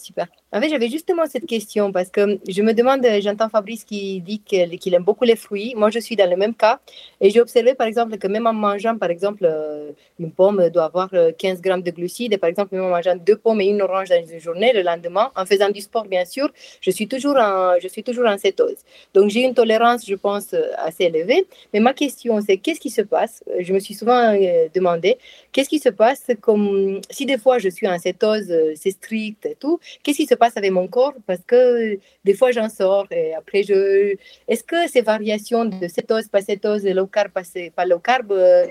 super. 0.00 0.28
En 0.50 0.62
fait, 0.62 0.70
j'avais 0.70 0.88
justement 0.88 1.26
cette 1.26 1.44
question 1.44 1.92
parce 1.92 2.08
que 2.08 2.38
je 2.48 2.62
me 2.62 2.72
demande, 2.72 3.06
j'entends 3.20 3.50
Fabrice 3.50 3.84
qui 3.84 4.22
dit 4.22 4.40
qu'il 4.40 4.94
aime 4.94 5.04
beaucoup 5.04 5.24
les 5.24 5.36
fruits. 5.36 5.74
Moi, 5.76 5.90
je 5.90 5.98
suis 5.98 6.16
dans 6.16 6.28
le 6.28 6.36
même 6.36 6.54
cas. 6.54 6.80
Et 7.20 7.28
j'ai 7.28 7.42
observé, 7.42 7.74
par 7.74 7.86
exemple, 7.86 8.16
que 8.16 8.26
même 8.28 8.46
en 8.46 8.54
mangeant, 8.54 8.96
par 8.96 9.10
exemple, 9.10 9.44
euh, 9.44 9.90
une 10.18 10.32
pomme 10.32 10.70
doit 10.70 10.84
avoir 10.84 11.10
15 11.10 11.58
euh, 11.58 11.60
grammes 11.60 11.82
de 11.82 11.90
glucides. 11.90 12.32
Et 12.32 12.38
par 12.38 12.48
exemple, 12.48 12.74
même 12.74 12.84
en 12.84 12.88
mangeant 12.88 13.14
deux 13.14 13.36
pommes 13.36 13.60
et 13.60 13.66
une 13.66 13.82
orange 13.82 14.08
dans 14.08 14.24
une 14.24 14.40
journée, 14.40 14.72
le 14.72 14.80
lendemain, 14.80 15.30
en 15.36 15.44
faisant 15.44 15.68
du 15.68 15.82
sport, 15.82 16.06
bien 16.06 16.24
sûr, 16.24 16.48
je 16.80 16.90
suis 16.90 17.08
toujours 17.08 17.36
en, 17.36 17.74
je 17.78 17.88
suis 17.88 18.02
toujours 18.02 18.26
en 18.26 18.38
cétose. 18.38 18.78
Donc, 19.12 19.28
j'ai 19.28 19.42
une 19.42 19.54
tolérance, 19.54 20.06
je 20.06 20.14
pense, 20.14 20.54
assez 20.78 21.04
élevée. 21.04 21.46
Mais 21.74 21.80
ma 21.80 21.92
question, 21.92 22.40
c'est 22.40 22.56
qu'est-ce 22.56 22.80
qui 22.80 22.90
se 22.90 23.02
passe? 23.02 23.44
Je 23.60 23.70
me 23.74 23.80
suis 23.80 23.92
souvent 23.92 24.34
euh, 24.34 24.68
demandé, 24.74 25.18
qu'est-ce 25.52 25.68
qui 25.68 25.78
se 25.78 25.90
passe 25.90 26.24
comme 26.40 27.02
si 27.10 27.26
des 27.26 27.36
fois 27.36 27.58
je 27.58 27.68
suis 27.68 27.86
en 27.86 27.98
cétose, 27.98 28.50
c'est 28.76 28.92
strict 28.92 29.44
et 29.44 29.54
tout, 29.54 29.78
qu'est-ce 30.02 30.16
qui 30.16 30.26
se 30.26 30.37
passe 30.38 30.56
avec 30.56 30.70
mon 30.70 30.88
corps 30.88 31.14
parce 31.26 31.40
que 31.46 31.98
des 32.24 32.34
fois 32.34 32.50
j'en 32.52 32.68
sors 32.68 33.06
et 33.10 33.34
après 33.34 33.62
je. 33.62 34.16
Est-ce 34.48 34.64
que 34.64 34.88
ces 34.88 35.02
variations 35.02 35.64
de 35.64 35.88
cétose, 35.88 36.28
pas 36.28 36.42
cétose, 36.42 36.84
low 36.84 37.06
carb, 37.06 37.32
pas 37.76 37.84
low 37.84 37.98
carb 37.98 38.32
euh, 38.32 38.66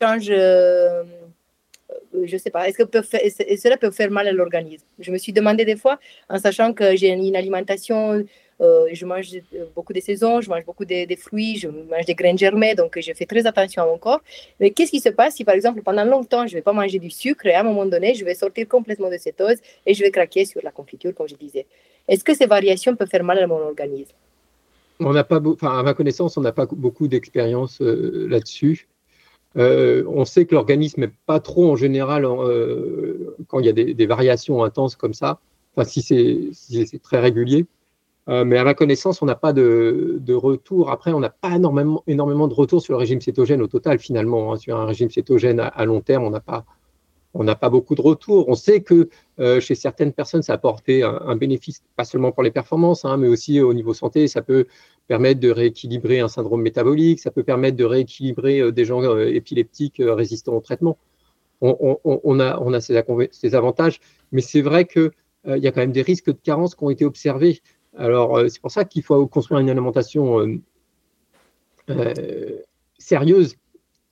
changent 0.00 0.28
euh, 0.30 1.04
je 2.24 2.36
sais 2.36 2.50
pas, 2.50 2.68
est-ce 2.68 2.78
que 2.78 2.82
peut 2.84 3.02
faire, 3.02 3.20
cela 3.62 3.76
peut 3.76 3.90
faire 3.90 4.10
mal 4.10 4.26
à 4.28 4.32
l'organisme? 4.32 4.86
Je 4.98 5.10
me 5.10 5.18
suis 5.18 5.32
demandé 5.32 5.64
des 5.64 5.76
fois, 5.76 5.98
en 6.28 6.38
sachant 6.38 6.72
que 6.72 6.96
j'ai 6.96 7.08
une 7.08 7.36
alimentation 7.36 8.24
euh, 8.60 8.88
je 8.92 9.06
mange 9.06 9.34
euh, 9.54 9.64
beaucoup 9.74 9.92
de 9.94 10.00
saisons, 10.00 10.40
je 10.42 10.50
mange 10.50 10.64
beaucoup 10.66 10.84
de, 10.84 11.16
fruits, 11.16 11.56
je 11.56 11.68
mange 11.68 12.04
des 12.06 12.14
graines 12.14 12.36
germées, 12.36 12.74
donc 12.74 12.98
je 13.00 13.12
fais 13.14 13.24
très 13.24 13.46
attention 13.46 13.82
à 13.82 13.86
mon 13.86 13.96
corps. 13.96 14.20
Mais 14.58 14.70
qu'est-ce 14.70 14.90
qui 14.90 15.00
se 15.00 15.08
passe 15.08 15.36
si, 15.36 15.44
par 15.44 15.54
exemple, 15.54 15.82
pendant 15.82 16.04
longtemps, 16.04 16.46
je 16.46 16.52
ne 16.52 16.58
vais 16.58 16.62
pas 16.62 16.74
manger 16.74 16.98
du 16.98 17.10
sucre 17.10 17.46
et 17.46 17.54
à 17.54 17.60
un 17.60 17.62
moment 17.62 17.86
donné, 17.86 18.14
je 18.14 18.24
vais 18.24 18.34
sortir 18.34 18.68
complètement 18.68 19.10
de 19.10 19.16
cétose 19.16 19.56
et 19.86 19.94
je 19.94 20.02
vais 20.02 20.10
craquer 20.10 20.44
sur 20.44 20.60
la 20.62 20.70
confiture, 20.70 21.14
comme 21.14 21.28
je 21.28 21.36
disais? 21.36 21.66
Est-ce 22.06 22.22
que 22.22 22.34
ces 22.34 22.46
variations 22.46 22.94
peuvent 22.96 23.08
faire 23.08 23.24
mal 23.24 23.38
à 23.38 23.46
mon 23.46 23.60
organisme? 23.60 24.12
On 24.98 25.14
n'a 25.14 25.24
pas, 25.24 25.40
enfin, 25.40 25.78
à 25.78 25.82
ma 25.82 25.94
connaissance, 25.94 26.36
on 26.36 26.42
n'a 26.42 26.52
pas 26.52 26.66
beaucoup 26.66 27.08
d'expérience 27.08 27.80
euh, 27.80 28.26
là-dessus. 28.28 28.88
on 29.54 30.24
sait 30.26 30.44
que 30.44 30.54
l'organisme 30.54 31.00
n'est 31.00 31.12
pas 31.24 31.40
trop 31.40 31.70
en 31.72 31.76
général 31.76 32.26
quand 33.48 33.58
il 33.60 33.66
y 33.66 33.70
a 33.70 33.72
des, 33.72 34.06
variations 34.06 34.62
intenses 34.62 34.96
comme 34.96 35.14
ça, 35.14 35.40
enfin 35.74 35.88
si 35.88 36.02
c'est 36.02 37.02
très 37.02 37.20
régulier. 37.20 37.64
Euh, 38.28 38.44
mais 38.44 38.58
à 38.58 38.64
ma 38.64 38.74
connaissance, 38.74 39.22
on 39.22 39.26
n'a 39.26 39.34
pas 39.34 39.52
de, 39.52 40.32
retour. 40.32 40.90
Après, 40.90 41.12
on 41.12 41.20
n'a 41.20 41.30
pas 41.30 41.56
énormément, 41.56 42.02
de 42.48 42.54
retour 42.54 42.82
sur 42.82 42.92
le 42.92 42.98
régime 42.98 43.20
cétogène 43.20 43.62
au 43.62 43.66
total, 43.66 43.98
finalement. 43.98 44.52
Hein. 44.52 44.56
Sur 44.56 44.76
un 44.76 44.86
régime 44.86 45.10
cétogène 45.10 45.60
à, 45.60 45.84
long 45.84 46.00
terme, 46.00 46.24
on 46.24 46.30
n'a 46.30 46.40
pas, 47.54 47.70
beaucoup 47.70 47.94
de 47.94 48.02
retour. 48.02 48.48
On 48.48 48.54
sait 48.54 48.82
que 48.82 49.08
euh, 49.38 49.60
chez 49.60 49.74
certaines 49.74 50.12
personnes, 50.12 50.42
ça 50.42 50.52
a 50.52 50.56
apporté 50.56 51.02
un, 51.02 51.36
bénéfice, 51.36 51.82
pas 51.96 52.04
seulement 52.04 52.30
pour 52.30 52.42
les 52.42 52.50
performances, 52.50 53.04
hein, 53.04 53.16
mais 53.16 53.28
aussi 53.28 53.60
au 53.60 53.72
niveau 53.72 53.94
santé. 53.94 54.28
Ça 54.28 54.42
peut 54.42 54.66
permettre 55.08 55.40
de 55.40 55.50
rééquilibrer 55.50 56.20
un 56.20 56.28
syndrome 56.28 56.62
métabolique, 56.62 57.18
ça 57.18 57.32
peut 57.32 57.42
permettre 57.42 57.76
de 57.76 57.84
rééquilibrer 57.84 58.60
euh, 58.60 58.70
des 58.70 58.84
gens 58.84 59.18
épileptiques 59.18 60.00
résistants 60.04 60.54
au 60.54 60.60
traitement. 60.60 60.98
On, 61.62 62.40
a, 62.40 62.58
on 62.58 62.72
a 62.72 62.80
ces, 62.80 63.02
ces 63.32 63.54
avantages, 63.54 64.00
mais 64.32 64.40
c'est 64.40 64.62
vrai 64.62 64.86
qu'il 64.86 65.10
y 65.44 65.66
a 65.66 65.72
quand 65.72 65.80
même 65.82 65.92
des 65.92 66.00
risques 66.00 66.28
de 66.28 66.38
carence 66.42 66.74
qui 66.74 66.84
ont 66.84 66.88
été 66.88 67.04
observés. 67.04 67.60
Alors, 67.96 68.36
euh, 68.36 68.48
c'est 68.48 68.60
pour 68.60 68.70
ça 68.70 68.84
qu'il 68.84 69.02
faut 69.02 69.26
construire 69.26 69.60
une 69.60 69.70
alimentation 69.70 70.40
euh, 70.40 70.60
euh, 71.90 72.58
sérieuse. 72.98 73.56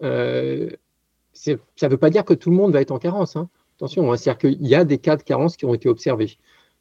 ça 0.01 0.07
ne 0.07 1.89
veut 1.89 1.97
pas 1.97 2.11
dire 2.11 2.25
que 2.25 2.35
tout 2.35 2.51
le 2.51 2.57
monde 2.57 2.73
va 2.73 2.81
être 2.81 2.91
en 2.91 2.99
carence. 2.99 3.37
Hein. 3.37 3.49
Attention, 3.77 4.13
hein. 4.13 4.17
c'est-à-dire 4.17 4.39
qu'il 4.39 4.67
y 4.67 4.75
a 4.75 4.85
des 4.85 4.99
cas 4.99 5.17
de 5.17 5.23
carence 5.23 5.57
qui 5.57 5.65
ont 5.65 5.75
été 5.75 5.89
observés, 5.89 6.37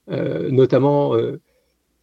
notamment 0.08 1.16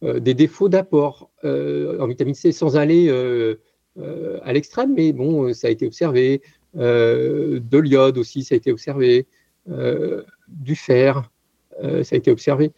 des 0.01 0.33
défauts 0.33 0.69
d'apport 0.69 1.29
en 1.43 2.07
vitamine 2.07 2.35
C 2.35 2.53
sans 2.53 2.77
aller 2.77 3.09
à 3.09 4.53
l'extrême, 4.53 4.93
mais 4.93 5.11
bon, 5.11 5.53
ça 5.53 5.67
a 5.67 5.71
été 5.71 5.85
observé. 5.85 6.41
de 6.75 7.77
l'iode 7.77 8.17
aussi, 8.17 8.45
ça 8.45 8.55
a 8.55 8.57
été 8.57 8.71
observé. 8.71 9.27
du 9.67 10.75
fer, 10.77 11.29
ça 11.81 12.15
a 12.15 12.15
été 12.15 12.31
observé. 12.31 12.71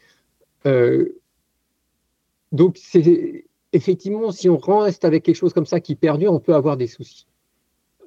Donc, 2.51 2.77
c'est 2.81 3.45
effectivement, 3.73 4.31
si 4.31 4.49
on 4.49 4.57
reste 4.57 5.05
avec 5.05 5.23
quelque 5.23 5.35
chose 5.35 5.53
comme 5.53 5.65
ça 5.65 5.79
qui 5.79 5.95
perdure, 5.95 6.33
on 6.33 6.39
peut 6.39 6.55
avoir 6.55 6.77
des 6.77 6.87
soucis. 6.87 7.27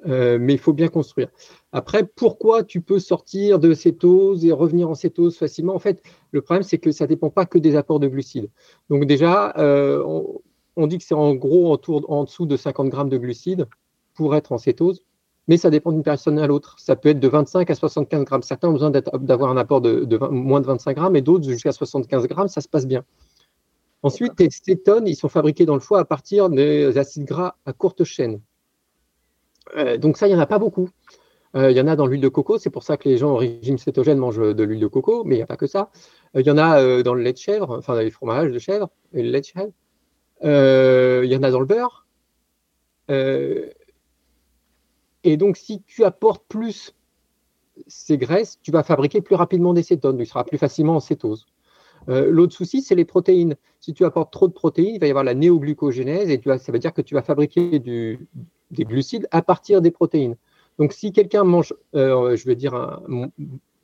Euh, 0.07 0.38
mais 0.40 0.55
il 0.55 0.59
faut 0.59 0.72
bien 0.72 0.88
construire. 0.88 1.29
Après, 1.72 2.05
pourquoi 2.05 2.64
tu 2.64 2.81
peux 2.81 2.98
sortir 2.98 3.59
de 3.59 3.74
cétose 3.74 4.44
et 4.44 4.53
revenir 4.53 4.88
en 4.88 4.94
cétose 4.94 5.37
facilement? 5.37 5.74
En 5.74 5.79
fait, 5.79 6.03
le 6.33 6.40
problème, 6.40 6.62
c'est 6.62 6.79
que 6.79 6.90
ça 6.90 7.05
ne 7.05 7.09
dépend 7.09 7.29
pas 7.29 7.44
que 7.44 7.59
des 7.59 7.76
apports 7.76 8.00
de 8.00 8.09
glucides. 8.09 8.48
Donc 8.88 9.05
déjà, 9.05 9.53
euh, 9.59 10.03
on, 10.76 10.87
dit 10.87 10.96
que 10.96 11.05
c'est 11.05 11.14
en 11.14 11.35
gros 11.35 11.79
en, 12.09 12.24
dessous 12.24 12.46
de 12.46 12.57
50 12.57 12.88
grammes 12.88 13.11
de 13.11 13.18
glucides 13.18 13.66
pour 14.14 14.35
être 14.35 14.53
en 14.53 14.59
cétose, 14.59 15.05
mais 15.48 15.59
ça 15.59 15.68
dépend 15.68 15.92
d'une 15.92 16.03
personne 16.03 16.38
à 16.38 16.46
l'autre. 16.46 16.76
Ça 16.79 16.96
peut 16.96 17.11
être 17.11 17.20
de 17.20 17.29
25 17.29 17.68
à 17.68 17.74
75 17.74 18.24
grammes. 18.24 18.42
Certains 18.42 18.68
ont 18.68 18.72
besoin 18.72 18.90
d'avoir 18.90 19.50
un 19.50 19.59
apport 19.59 19.83
de, 19.83 20.05
de 20.05 20.16
moins 20.16 20.62
de 20.62 20.66
25 20.66 20.96
grammes 20.96 21.16
et 21.16 21.22
d'autres 21.22 21.46
jusqu'à 21.46 21.72
75 21.72 22.26
grammes, 22.26 22.48
ça 22.48 22.62
se 22.62 22.68
passe 22.68 22.87
bien. 22.87 23.05
Ensuite, 24.02 24.40
les 24.40 24.48
cétones, 24.50 25.06
ils 25.06 25.16
sont 25.16 25.28
fabriqués 25.28 25.66
dans 25.66 25.74
le 25.74 25.80
foie 25.80 26.00
à 26.00 26.04
partir 26.04 26.48
des 26.48 26.96
acides 26.96 27.26
gras 27.26 27.56
à 27.66 27.72
courte 27.72 28.04
chaîne. 28.04 28.40
Euh, 29.76 29.98
donc 29.98 30.16
ça, 30.16 30.26
il 30.26 30.30
n'y 30.30 30.36
en 30.36 30.42
a 30.42 30.46
pas 30.46 30.58
beaucoup. 30.58 30.88
Euh, 31.56 31.70
il 31.70 31.76
y 31.76 31.80
en 31.80 31.86
a 31.86 31.96
dans 31.96 32.06
l'huile 32.06 32.20
de 32.20 32.28
coco, 32.28 32.58
c'est 32.58 32.70
pour 32.70 32.84
ça 32.84 32.96
que 32.96 33.08
les 33.08 33.18
gens 33.18 33.32
au 33.32 33.36
régime 33.36 33.76
cétogène 33.76 34.18
mangent 34.18 34.54
de 34.54 34.62
l'huile 34.62 34.80
de 34.80 34.86
coco, 34.86 35.24
mais 35.24 35.34
il 35.34 35.38
n'y 35.38 35.42
a 35.42 35.46
pas 35.46 35.56
que 35.56 35.66
ça. 35.66 35.90
Euh, 36.36 36.40
il 36.40 36.46
y 36.46 36.50
en 36.50 36.58
a 36.58 37.02
dans 37.02 37.14
le 37.14 37.22
lait 37.22 37.32
de 37.32 37.38
chèvre, 37.38 37.76
enfin 37.78 37.94
dans 37.94 38.00
les 38.00 38.10
fromages 38.10 38.52
de 38.52 38.58
chèvre 38.58 38.88
le 39.12 39.22
lait 39.22 39.40
de 39.40 39.46
chèvre. 39.46 39.72
il 40.42 41.30
y 41.30 41.36
en 41.36 41.42
a 41.42 41.50
dans 41.50 41.60
le 41.60 41.66
beurre. 41.66 42.06
et 43.08 43.76
donc, 45.36 45.56
si 45.56 45.82
tu 45.82 46.04
apportes 46.04 46.44
plus 46.48 46.94
ces 47.86 48.16
graisses, 48.16 48.58
tu 48.62 48.70
vas 48.70 48.82
fabriquer 48.82 49.20
plus 49.20 49.34
rapidement 49.34 49.74
des 49.74 49.82
cétones, 49.82 50.18
tu 50.18 50.26
seras 50.26 50.44
plus 50.44 50.58
facilement 50.58 50.96
en 50.96 51.00
cétose. 51.00 51.46
Euh, 52.08 52.30
l'autre 52.30 52.54
souci, 52.54 52.82
c'est 52.82 52.94
les 52.94 53.04
protéines. 53.04 53.56
Si 53.80 53.92
tu 53.92 54.04
apportes 54.04 54.32
trop 54.32 54.48
de 54.48 54.52
protéines, 54.52 54.94
il 54.94 55.00
va 55.00 55.06
y 55.06 55.10
avoir 55.10 55.24
la 55.24 55.34
néoglucogénèse 55.34 56.30
et 56.30 56.40
ça 56.58 56.72
veut 56.72 56.78
dire 56.78 56.92
que 56.92 57.02
tu 57.02 57.14
vas 57.14 57.22
fabriquer 57.22 57.78
des 57.78 58.18
glucides 58.72 59.28
à 59.30 59.42
partir 59.42 59.80
des 59.80 59.90
protéines. 59.90 60.36
Donc, 60.78 60.92
si 60.92 61.12
quelqu'un 61.12 61.44
mange, 61.44 61.74
euh, 61.94 62.36
je 62.36 62.46
vais 62.46 62.56
dire, 62.56 63.02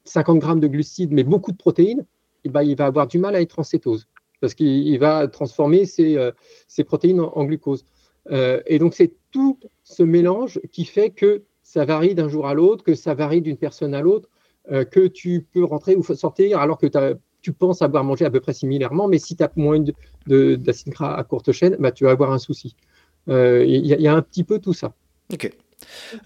50 0.04 0.38
grammes 0.38 0.60
de 0.60 0.68
glucides, 0.68 1.12
mais 1.12 1.24
beaucoup 1.24 1.52
de 1.52 1.56
protéines, 1.56 2.06
eh 2.44 2.48
ben, 2.48 2.62
il 2.62 2.76
va 2.76 2.86
avoir 2.86 3.06
du 3.06 3.18
mal 3.18 3.34
à 3.34 3.40
être 3.40 3.58
en 3.58 3.64
cétose 3.64 4.08
parce 4.40 4.52
qu'il 4.52 4.98
va 4.98 5.26
transformer 5.28 5.86
ses, 5.86 6.16
euh, 6.16 6.30
protéines 6.86 7.20
en, 7.20 7.44
glucose. 7.44 7.84
et 8.30 8.78
donc, 8.78 8.94
c'est 8.94 9.14
tout 9.30 9.58
ce 9.82 10.02
mélange 10.02 10.60
qui 10.72 10.84
fait 10.84 11.10
que 11.10 11.42
ça 11.62 11.84
varie 11.84 12.14
d'un 12.14 12.28
jour 12.28 12.46
à 12.46 12.54
l'autre, 12.54 12.84
que 12.84 12.94
ça 12.94 13.14
varie 13.14 13.40
d'une 13.40 13.56
personne 13.56 13.94
à 13.94 14.02
l'autre, 14.02 14.28
que 14.68 15.06
tu 15.06 15.46
peux 15.52 15.64
rentrer 15.64 15.96
ou 15.96 16.02
sortir 16.02 16.58
alors 16.58 16.76
que 16.76 16.86
tu 16.86 16.98
as 16.98 17.14
tu 17.46 17.52
penses 17.52 17.80
avoir 17.80 18.02
mangé 18.02 18.24
à 18.24 18.30
peu 18.30 18.40
près 18.40 18.52
similairement, 18.52 19.06
mais 19.06 19.20
si 19.20 19.36
tu 19.36 19.44
as 19.44 19.52
moins 19.54 19.78
d'acide 20.26 20.92
gras 20.92 21.14
à 21.14 21.22
courte 21.22 21.52
chaîne, 21.52 21.76
bah, 21.78 21.92
tu 21.92 22.02
vas 22.02 22.10
avoir 22.10 22.32
un 22.32 22.40
souci. 22.40 22.74
Euh, 23.28 23.64
il 23.64 23.86
y, 23.86 24.08
a 24.08 24.12
un 24.12 24.20
petit 24.20 24.42
peu 24.42 24.58
tout 24.58 24.72
ça. 24.72 24.94
Ok. 25.32 25.48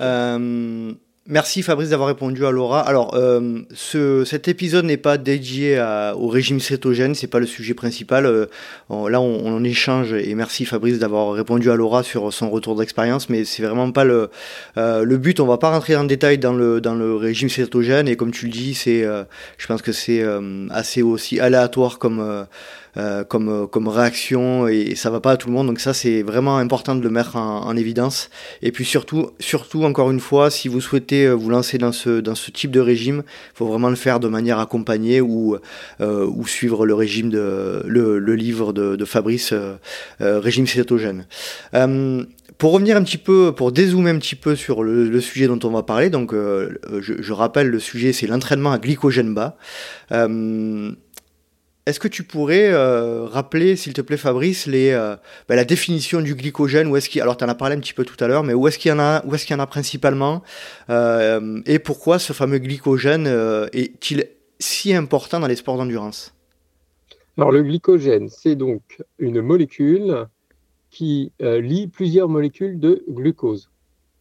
Euh, 0.00 0.94
Merci 1.26 1.62
Fabrice 1.62 1.90
d'avoir 1.90 2.08
répondu 2.08 2.46
à 2.46 2.50
Laura. 2.50 2.80
Alors, 2.80 3.14
euh, 3.14 3.60
ce, 3.74 4.24
cet 4.24 4.48
épisode 4.48 4.86
n'est 4.86 4.96
pas 4.96 5.18
dédié 5.18 5.78
au 6.16 6.28
régime 6.28 6.60
cétogène, 6.60 7.14
c'est 7.14 7.26
pas 7.26 7.38
le 7.38 7.46
sujet 7.46 7.74
principal. 7.74 8.24
Euh, 8.24 8.46
là, 8.88 9.20
on, 9.20 9.62
échange 9.62 10.14
et 10.14 10.34
merci 10.34 10.64
Fabrice 10.64 10.98
d'avoir 10.98 11.34
répondu 11.34 11.70
à 11.70 11.76
Laura 11.76 12.02
sur 12.02 12.32
son 12.32 12.48
retour 12.48 12.74
d'expérience, 12.74 13.28
mais 13.28 13.44
c'est 13.44 13.62
vraiment 13.62 13.92
pas 13.92 14.04
le, 14.04 14.30
euh, 14.78 15.04
le 15.04 15.18
but. 15.18 15.40
On 15.40 15.46
va 15.46 15.58
pas 15.58 15.70
rentrer 15.70 15.94
en 15.94 16.04
détail 16.04 16.38
dans 16.38 16.54
le, 16.54 16.80
dans 16.80 16.94
le 16.94 17.14
régime 17.14 17.50
cétogène 17.50 18.08
et 18.08 18.16
comme 18.16 18.30
tu 18.32 18.46
le 18.46 18.52
dis, 18.52 18.74
c'est, 18.74 19.04
je 19.58 19.66
pense 19.66 19.82
que 19.82 19.92
c'est 19.92 20.24
assez 20.70 21.02
aussi 21.02 21.38
aléatoire 21.38 21.98
comme 21.98 22.46
euh, 22.96 23.22
comme, 23.22 23.48
euh, 23.48 23.66
comme 23.66 23.86
réaction 23.86 24.66
et, 24.66 24.94
ça 24.96 25.10
va 25.10 25.20
pas 25.20 25.32
à 25.32 25.36
tout 25.36 25.48
le 25.48 25.54
monde. 25.54 25.68
Donc 25.68 25.80
ça, 25.80 25.94
c'est 25.94 26.22
vraiment 26.22 26.58
important 26.58 26.96
de 26.96 27.02
le 27.02 27.10
mettre 27.10 27.36
en, 27.36 27.76
évidence. 27.76 28.30
Et 28.62 28.72
puis 28.72 28.84
surtout, 28.84 29.30
surtout 29.38 29.84
encore 29.84 30.10
une 30.10 30.18
fois, 30.18 30.50
si 30.50 30.68
vous 30.68 30.80
souhaitez 30.80 31.26
euh, 31.26 31.34
vous 31.34 31.50
lancer 31.50 31.78
dans 31.78 31.92
ce, 31.92 32.20
dans 32.20 32.34
ce 32.34 32.50
type 32.50 32.72
de 32.72 32.80
régime, 32.80 33.22
il 33.26 33.56
faut 33.56 33.66
vraiment 33.66 33.90
le 33.90 33.96
faire 33.96 34.18
de 34.18 34.28
manière 34.28 34.58
accompagnée 34.58 35.20
ou, 35.20 35.56
ou 36.00 36.46
suivre 36.46 36.84
le 36.84 36.94
régime 36.94 37.30
de 37.30 37.82
le, 37.86 38.18
le 38.18 38.34
livre 38.34 38.72
de, 38.72 38.96
de 38.96 39.04
Fabrice, 39.04 39.54
régime 40.20 40.66
cétogène. 40.66 41.26
Pour 42.58 42.72
revenir 42.72 42.96
un 42.96 43.02
petit 43.02 43.18
peu, 43.18 43.52
pour 43.52 43.72
dézoomer 43.72 44.10
un 44.10 44.18
petit 44.18 44.34
peu 44.34 44.54
sur 44.54 44.82
le, 44.82 45.08
le 45.08 45.20
sujet 45.20 45.46
dont 45.46 45.58
on 45.64 45.70
va 45.70 45.82
parler, 45.82 46.10
donc 46.10 46.34
je, 46.34 47.14
je, 47.22 47.32
rappelle 47.32 47.68
le 47.68 47.78
sujet, 47.78 48.12
c'est 48.12 48.26
l'entraînement 48.26 48.72
à 48.72 48.78
glycogène 48.78 49.32
bas. 49.32 49.56
Euh, 50.12 50.90
est-ce 51.86 51.98
que 51.98 52.08
tu 52.08 52.24
pourrais 52.24 52.70
euh, 52.72 53.24
rappeler, 53.24 53.74
s'il 53.74 53.94
te 53.94 54.02
plaît, 54.02 54.18
Fabrice, 54.18 54.66
les, 54.66 54.90
euh, 54.90 55.16
ben, 55.48 55.56
la 55.56 55.64
définition 55.64 56.20
du 56.20 56.34
glycogène? 56.34 56.88
Où 56.88 56.96
est-ce 56.96 57.08
qu'il, 57.08 57.22
Alors, 57.22 57.36
tu 57.36 57.44
en 57.44 57.48
as 57.48 57.54
parlé 57.54 57.74
un 57.74 57.80
petit 57.80 57.94
peu 57.94 58.04
tout 58.04 58.22
à 58.22 58.28
l'heure, 58.28 58.44
mais 58.44 58.52
où 58.52 58.68
est-ce 58.68 58.78
qu'il 58.78 58.90
y 58.90 58.92
en 58.92 58.98
a, 58.98 59.24
où 59.26 59.34
est-ce 59.34 59.46
qu'il 59.46 59.56
y 59.56 59.58
en 59.58 59.62
a 59.62 59.66
principalement 59.66 60.42
euh, 60.90 61.60
Et 61.64 61.78
pourquoi 61.78 62.18
ce 62.18 62.32
fameux 62.32 62.58
glycogène 62.58 63.26
est-il 63.72 64.26
si 64.58 64.94
important 64.94 65.40
dans 65.40 65.46
les 65.46 65.56
sports 65.56 65.78
d'endurance? 65.78 66.34
Alors 67.38 67.50
le 67.50 67.62
glycogène, 67.62 68.28
c'est 68.28 68.56
donc 68.56 69.02
une 69.18 69.40
molécule 69.40 70.26
qui 70.90 71.32
lie 71.40 71.86
plusieurs 71.86 72.28
molécules 72.28 72.78
de 72.78 73.02
glucose. 73.08 73.70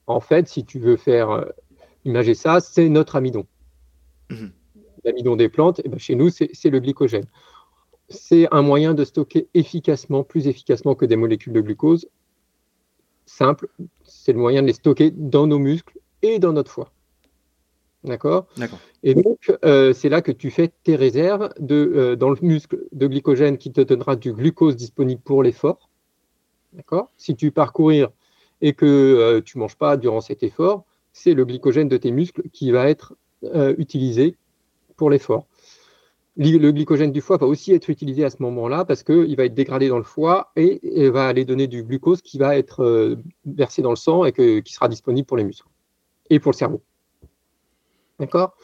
En 0.07 0.21
fait, 0.21 0.47
si 0.47 0.63
tu 0.63 0.79
veux 0.79 0.95
faire 0.95 1.45
imager 2.05 2.35
ça, 2.35 2.61
c'est 2.61 2.87
notre 2.87 3.17
amidon. 3.17 3.45
Mhm. 4.29 4.51
L'amidon 5.03 5.35
des 5.35 5.49
plantes, 5.49 5.81
eh 5.83 5.89
ben, 5.89 5.99
chez 5.99 6.15
nous, 6.15 6.29
c'est 6.29 6.69
le 6.69 6.79
glycogène. 6.79 7.25
C'est 8.09 8.47
un 8.51 8.61
moyen 8.61 8.93
de 8.93 9.05
stocker 9.05 9.47
efficacement, 9.53 10.23
plus 10.23 10.47
efficacement 10.47 10.95
que 10.95 11.05
des 11.05 11.15
molécules 11.15 11.53
de 11.53 11.61
glucose. 11.61 12.09
Simple, 13.25 13.69
c'est 14.03 14.33
le 14.33 14.39
moyen 14.39 14.61
de 14.61 14.67
les 14.67 14.73
stocker 14.73 15.11
dans 15.11 15.45
nos 15.45 15.59
muscles 15.59 15.99
et 16.21 16.39
dans 16.39 16.53
notre 16.53 16.71
foie. 16.71 16.91
D'accord? 18.03 18.47
Et 19.03 19.13
donc, 19.13 19.51
euh, 19.65 19.93
c'est 19.93 20.09
là 20.09 20.21
que 20.21 20.31
tu 20.31 20.51
fais 20.51 20.71
tes 20.83 20.95
réserves 20.95 21.49
de, 21.59 21.75
euh, 21.75 22.15
dans 22.15 22.29
le 22.29 22.37
muscle 22.41 22.85
de 22.93 23.07
glycogène 23.07 23.57
qui 23.57 23.71
te 23.71 23.81
donnera 23.81 24.15
du 24.15 24.33
glucose 24.33 24.75
disponible 24.75 25.21
pour 25.21 25.43
l'effort. 25.43 25.89
D'accord? 26.73 27.11
Si 27.17 27.35
tu 27.35 27.51
pars 27.51 27.73
courir 27.73 28.09
et 28.61 28.73
que 28.73 28.85
euh, 28.85 29.41
tu 29.41 29.57
ne 29.57 29.61
manges 29.61 29.75
pas 29.75 29.97
durant 29.97 30.21
cet 30.21 30.43
effort, 30.43 30.85
c'est 31.11 31.33
le 31.33 31.43
glycogène 31.43 31.89
de 31.89 31.97
tes 31.97 32.11
muscles 32.11 32.43
qui 32.51 32.71
va 32.71 32.89
être 32.89 33.15
utilisé 33.77 34.35
pour 34.99 35.09
l'effort. 35.09 35.47
Le 36.37 36.71
glycogène 36.71 37.11
du 37.11 37.21
foie 37.21 37.37
va 37.37 37.47
aussi 37.47 37.73
être 37.73 37.89
utilisé 37.89 38.23
à 38.23 38.29
ce 38.29 38.37
moment-là 38.43 38.85
parce 38.85 39.03
qu'il 39.03 39.35
va 39.35 39.45
être 39.45 39.55
dégradé 39.55 39.89
dans 39.89 39.97
le 39.97 40.03
foie 40.03 40.51
et, 40.55 41.09
va 41.09 41.27
aller 41.27 41.43
donner 41.43 41.67
du 41.67 41.83
glucose 41.83 42.21
qui 42.21 42.37
va 42.37 42.57
être 42.57 43.17
versé 43.45 43.81
dans 43.81 43.89
le 43.89 43.97
sang 43.97 44.23
et 44.23 44.31
qui 44.31 44.73
sera 44.73 44.87
disponible 44.87 45.25
pour 45.25 45.37
les 45.37 45.43
muscles 45.43 45.67
et 46.29 46.39
pour 46.39 46.51
le 46.51 46.57
cerveau. 46.57 46.81
D'accord? 48.19 48.55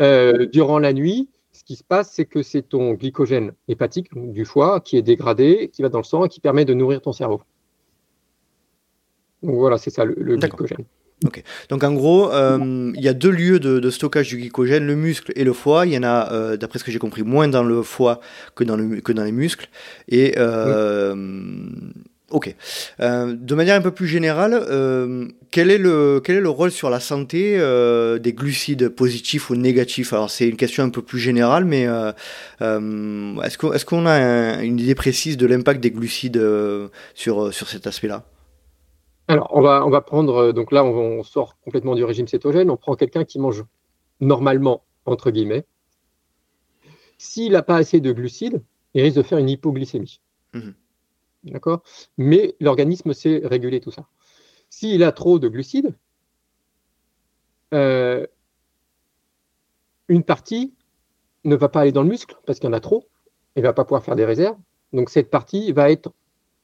Euh, 0.00 0.46
Durant 0.46 0.78
la 0.78 0.92
nuit, 0.92 1.28
ce 1.52 1.62
qui 1.62 1.76
se 1.76 1.84
passe, 1.84 2.10
c'est 2.10 2.24
que 2.24 2.42
c'est 2.42 2.62
ton 2.62 2.94
glycogène 2.94 3.52
hépatique 3.68 4.08
du 4.14 4.44
foie 4.44 4.80
qui 4.80 4.96
est 4.96 5.02
dégradé, 5.02 5.70
qui 5.72 5.82
va 5.82 5.88
dans 5.88 5.98
le 5.98 6.04
sang 6.04 6.24
et 6.24 6.28
qui 6.28 6.40
permet 6.40 6.64
de 6.64 6.74
nourrir 6.74 7.00
ton 7.00 7.12
cerveau. 7.12 7.42
Donc 9.42 9.56
voilà, 9.56 9.78
c'est 9.78 9.90
ça 9.90 10.04
le, 10.04 10.36
glycogène. 10.36 10.84
Ok. 11.24 11.42
Donc 11.68 11.84
en 11.84 11.92
gros, 11.92 12.32
euh, 12.32 12.92
il 12.94 13.02
y 13.02 13.08
a 13.08 13.14
deux 13.14 13.30
lieux 13.30 13.58
de, 13.58 13.90
stockage 13.90 14.28
du 14.28 14.36
glycogène, 14.36 14.86
le 14.86 14.94
muscle 14.94 15.32
et 15.36 15.44
le 15.44 15.52
foie. 15.52 15.86
Il 15.86 15.92
y 15.92 15.98
en 15.98 16.02
a, 16.02 16.32
euh, 16.32 16.56
d'après 16.56 16.78
ce 16.78 16.84
que 16.84 16.92
j'ai 16.92 16.98
compris, 16.98 17.22
moins 17.22 17.48
dans 17.48 17.64
le 17.64 17.82
foie 17.82 18.20
que 18.54 18.64
dans, 18.64 18.76
le, 18.76 19.00
que 19.00 19.12
dans 19.12 19.24
les 19.24 19.32
muscles. 19.32 19.68
Et 20.08 20.34
Ok. 22.34 22.52
Euh, 23.00 23.36
de 23.38 23.54
manière 23.54 23.76
un 23.76 23.80
peu 23.80 23.92
plus 23.92 24.08
générale, 24.08 24.54
euh, 24.68 25.28
quel, 25.52 25.70
est 25.70 25.78
le, 25.78 26.20
quel 26.24 26.36
est 26.36 26.40
le 26.40 26.48
rôle 26.48 26.72
sur 26.72 26.90
la 26.90 26.98
santé 26.98 27.54
euh, 27.58 28.18
des 28.18 28.32
glucides 28.32 28.88
positifs 28.88 29.50
ou 29.50 29.54
négatifs? 29.54 30.12
Alors 30.12 30.30
c'est 30.30 30.48
une 30.48 30.56
question 30.56 30.82
un 30.82 30.88
peu 30.88 31.00
plus 31.00 31.20
générale, 31.20 31.64
mais 31.64 31.82
est-ce 31.82 33.58
qu'on 33.58 33.72
est 33.72 33.84
qu'on 33.84 34.06
a 34.06 34.62
une 34.64 34.80
idée 34.80 34.96
précise 34.96 35.36
de 35.36 35.46
l'impact 35.46 35.80
des 35.80 35.92
glucides 35.92 36.42
sur, 37.14 37.54
sur 37.54 37.68
cet 37.68 37.86
aspect-là? 37.86 38.24
Alors 39.34 39.48
on 39.50 39.62
va, 39.62 39.84
on 39.84 39.90
va 39.90 40.00
prendre, 40.00 40.52
donc 40.52 40.70
là 40.70 40.84
on, 40.84 41.24
sort 41.24 41.58
complètement 41.58 41.96
du 41.96 42.04
régime 42.04 42.28
cétogène, 42.28 42.70
on 42.70 42.76
prend 42.76 42.94
quelqu'un 42.94 43.24
qui 43.24 43.40
mange 43.40 43.64
normalement, 44.20 44.84
entre 45.06 45.32
guillemets. 45.32 45.66
S'il 47.18 47.50
n'a 47.50 47.62
pas 47.62 47.74
assez 47.74 47.98
de 47.98 48.12
glucides, 48.12 48.62
il 48.94 49.02
risque 49.02 49.16
de 49.16 49.22
faire 49.24 49.38
une 49.38 49.50
hypoglycémie. 49.50 50.20
Mmh 50.52 50.70
D'accord? 51.46 51.82
Mais 52.16 52.54
l'organisme 52.60 53.12
sait 53.12 53.42
réguler 53.44 53.80
tout 53.80 53.90
ça. 53.90 54.06
S'il 54.70 55.02
a 55.02 55.10
trop 55.10 55.40
de 55.40 55.48
glucides, 55.48 55.98
euh, 57.74 58.24
une 60.06 60.22
partie 60.22 60.74
ne 61.42 61.56
va 61.56 61.68
pas 61.68 61.80
aller 61.80 61.92
dans 61.92 62.04
le 62.04 62.08
muscle 62.08 62.36
parce 62.46 62.60
qu'il 62.60 62.68
y 62.68 62.70
en 62.70 62.72
a 62.72 62.78
trop, 62.78 63.08
et 63.56 63.62
ne 63.62 63.66
va 63.66 63.72
pas 63.72 63.84
pouvoir 63.84 64.04
faire 64.04 64.14
des 64.14 64.24
réserves. 64.24 64.58
Donc 64.92 65.10
cette 65.10 65.28
partie 65.28 65.72
va 65.72 65.90
être 65.90 66.12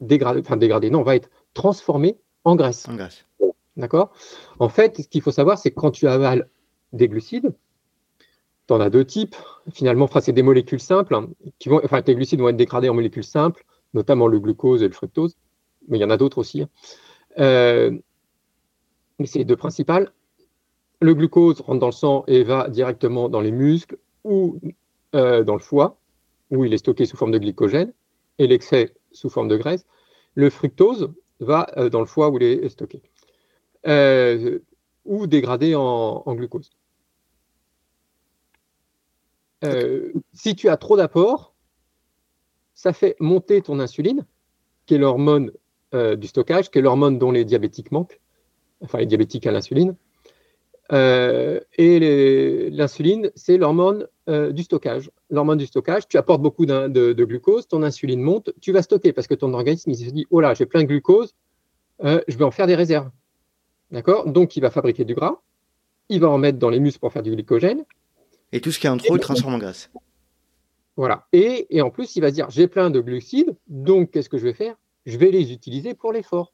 dégradée, 0.00 0.38
enfin 0.38 0.56
dégradée, 0.56 0.90
non, 0.90 1.02
va 1.02 1.16
être 1.16 1.30
transformée 1.52 2.16
en 2.44 2.56
graisse. 2.56 2.88
En 2.88 2.94
graisse. 2.94 3.24
D'accord? 3.76 4.12
En 4.58 4.68
fait, 4.68 5.02
ce 5.02 5.08
qu'il 5.08 5.22
faut 5.22 5.30
savoir, 5.30 5.58
c'est 5.58 5.70
que 5.70 5.80
quand 5.80 5.90
tu 5.90 6.06
avales 6.08 6.48
des 6.92 7.08
glucides, 7.08 7.54
tu 8.66 8.74
en 8.74 8.80
as 8.80 8.90
deux 8.90 9.04
types. 9.04 9.36
Finalement, 9.72 10.08
c'est 10.20 10.32
des 10.32 10.42
molécules 10.42 10.80
simples. 10.80 11.14
Hein, 11.14 11.28
qui 11.58 11.68
vont, 11.68 11.80
enfin, 11.84 12.02
tes 12.02 12.14
glucides 12.14 12.40
vont 12.40 12.48
être 12.48 12.56
dégradés 12.56 12.88
en 12.88 12.94
molécules 12.94 13.24
simples 13.24 13.64
notamment 13.94 14.26
le 14.26 14.38
glucose 14.38 14.82
et 14.82 14.88
le 14.88 14.94
fructose, 14.94 15.36
mais 15.88 15.98
il 15.98 16.00
y 16.00 16.04
en 16.04 16.10
a 16.10 16.16
d'autres 16.16 16.38
aussi. 16.38 16.62
Hein. 16.62 16.68
Euh, 17.38 17.98
mais 19.18 19.26
c'est 19.26 19.38
les 19.38 19.44
deux 19.44 19.56
principales. 19.56 20.12
Le 21.00 21.14
glucose 21.14 21.60
rentre 21.60 21.80
dans 21.80 21.86
le 21.86 21.92
sang 21.92 22.24
et 22.26 22.42
va 22.42 22.68
directement 22.68 23.28
dans 23.28 23.40
les 23.40 23.52
muscles 23.52 23.98
ou 24.24 24.60
euh, 25.14 25.44
dans 25.44 25.54
le 25.54 25.60
foie, 25.60 25.98
où 26.50 26.64
il 26.64 26.74
est 26.74 26.78
stocké 26.78 27.06
sous 27.06 27.16
forme 27.16 27.32
de 27.32 27.38
glycogène, 27.38 27.92
et 28.38 28.46
l'excès 28.46 28.94
sous 29.12 29.30
forme 29.30 29.48
de 29.48 29.56
graisse. 29.56 29.86
Le 30.34 30.50
fructose 30.50 31.12
va 31.40 31.66
euh, 31.76 31.88
dans 31.88 32.00
le 32.00 32.06
foie 32.06 32.30
où 32.30 32.36
il 32.38 32.42
est 32.42 32.68
stocké, 32.68 33.02
ou 35.04 35.26
dégradé 35.26 35.74
en, 35.74 36.34
glucose. 36.34 36.70
si 40.32 40.54
tu 40.54 40.68
as 40.68 40.76
trop 40.76 40.96
d'apport, 40.96 41.54
ça 42.74 42.94
fait 42.94 43.14
monter 43.20 43.60
ton 43.60 43.78
insuline, 43.78 44.24
qui 44.86 44.94
est 44.94 44.98
l'hormone 44.98 45.52
euh, 45.92 46.16
du 46.16 46.28
stockage, 46.28 46.70
qui 46.70 46.78
est 46.78 46.82
l'hormone 46.82 47.18
dont 47.18 47.30
les 47.30 47.44
diabétiques 47.44 47.92
manquent, 47.92 48.20
enfin 48.80 48.98
les 48.98 49.06
diabétiques 49.06 49.46
à 49.46 49.52
l'insuline. 49.52 49.96
Euh, 50.92 51.60
et 51.78 52.70
l'insuline, 52.70 53.30
c'est 53.36 53.58
l'hormone 53.58 54.08
euh, 54.28 54.52
du 54.52 54.62
stockage. 54.64 55.10
L'hormone 55.30 55.58
du 55.58 55.66
stockage, 55.66 56.08
tu 56.08 56.16
apportes 56.16 56.42
beaucoup 56.42 56.66
de, 56.66 56.88
de, 56.88 57.24
glucose, 57.24 57.68
ton 57.68 57.82
insuline 57.82 58.20
monte, 58.20 58.50
tu 58.60 58.72
vas 58.72 58.82
stocker 58.82 59.12
parce 59.12 59.26
que 59.26 59.34
ton 59.34 59.54
organisme 59.54 59.90
il 59.90 59.96
se 59.96 60.10
dit 60.10 60.26
Oh 60.30 60.40
là, 60.40 60.54
j'ai 60.54 60.66
plein 60.66 60.82
de 60.82 60.88
glucose, 60.88 61.34
je 62.02 62.36
vais 62.36 62.44
en 62.44 62.50
faire 62.50 62.66
des 62.66 62.74
réserves. 62.74 63.10
D'accord? 63.92 64.26
Donc 64.26 64.56
il 64.56 64.60
va 64.60 64.70
fabriquer 64.70 65.04
du 65.04 65.14
gras, 65.14 65.40
il 66.08 66.20
va 66.20 66.28
en 66.28 66.38
mettre 66.38 66.58
dans 66.58 66.70
les 66.70 66.80
muscles 66.80 67.00
pour 67.00 67.12
faire 67.12 67.22
du 67.22 67.30
glycogène. 67.30 67.84
Et 68.52 68.60
tout 68.60 68.72
ce 68.72 68.80
qui 68.80 68.86
est 68.86 68.90
en 68.90 68.96
trop, 68.96 69.16
il 69.16 69.20
transforme 69.20 69.54
en 69.54 69.58
graisse. 69.58 69.90
Voilà. 70.96 71.26
Et, 71.32 71.80
en 71.80 71.90
plus, 71.90 72.16
il 72.16 72.20
va 72.20 72.28
se 72.28 72.34
dire, 72.34 72.50
j'ai 72.50 72.68
plein 72.68 72.90
de 72.90 73.00
glucides, 73.00 73.56
donc 73.68 74.10
qu'est-ce 74.10 74.28
que 74.28 74.38
je 74.38 74.44
vais 74.44 74.52
faire? 74.52 74.76
Je 75.06 75.16
vais 75.16 75.30
les 75.30 75.52
utiliser 75.52 75.94
pour 75.94 76.12
l'effort. 76.12 76.52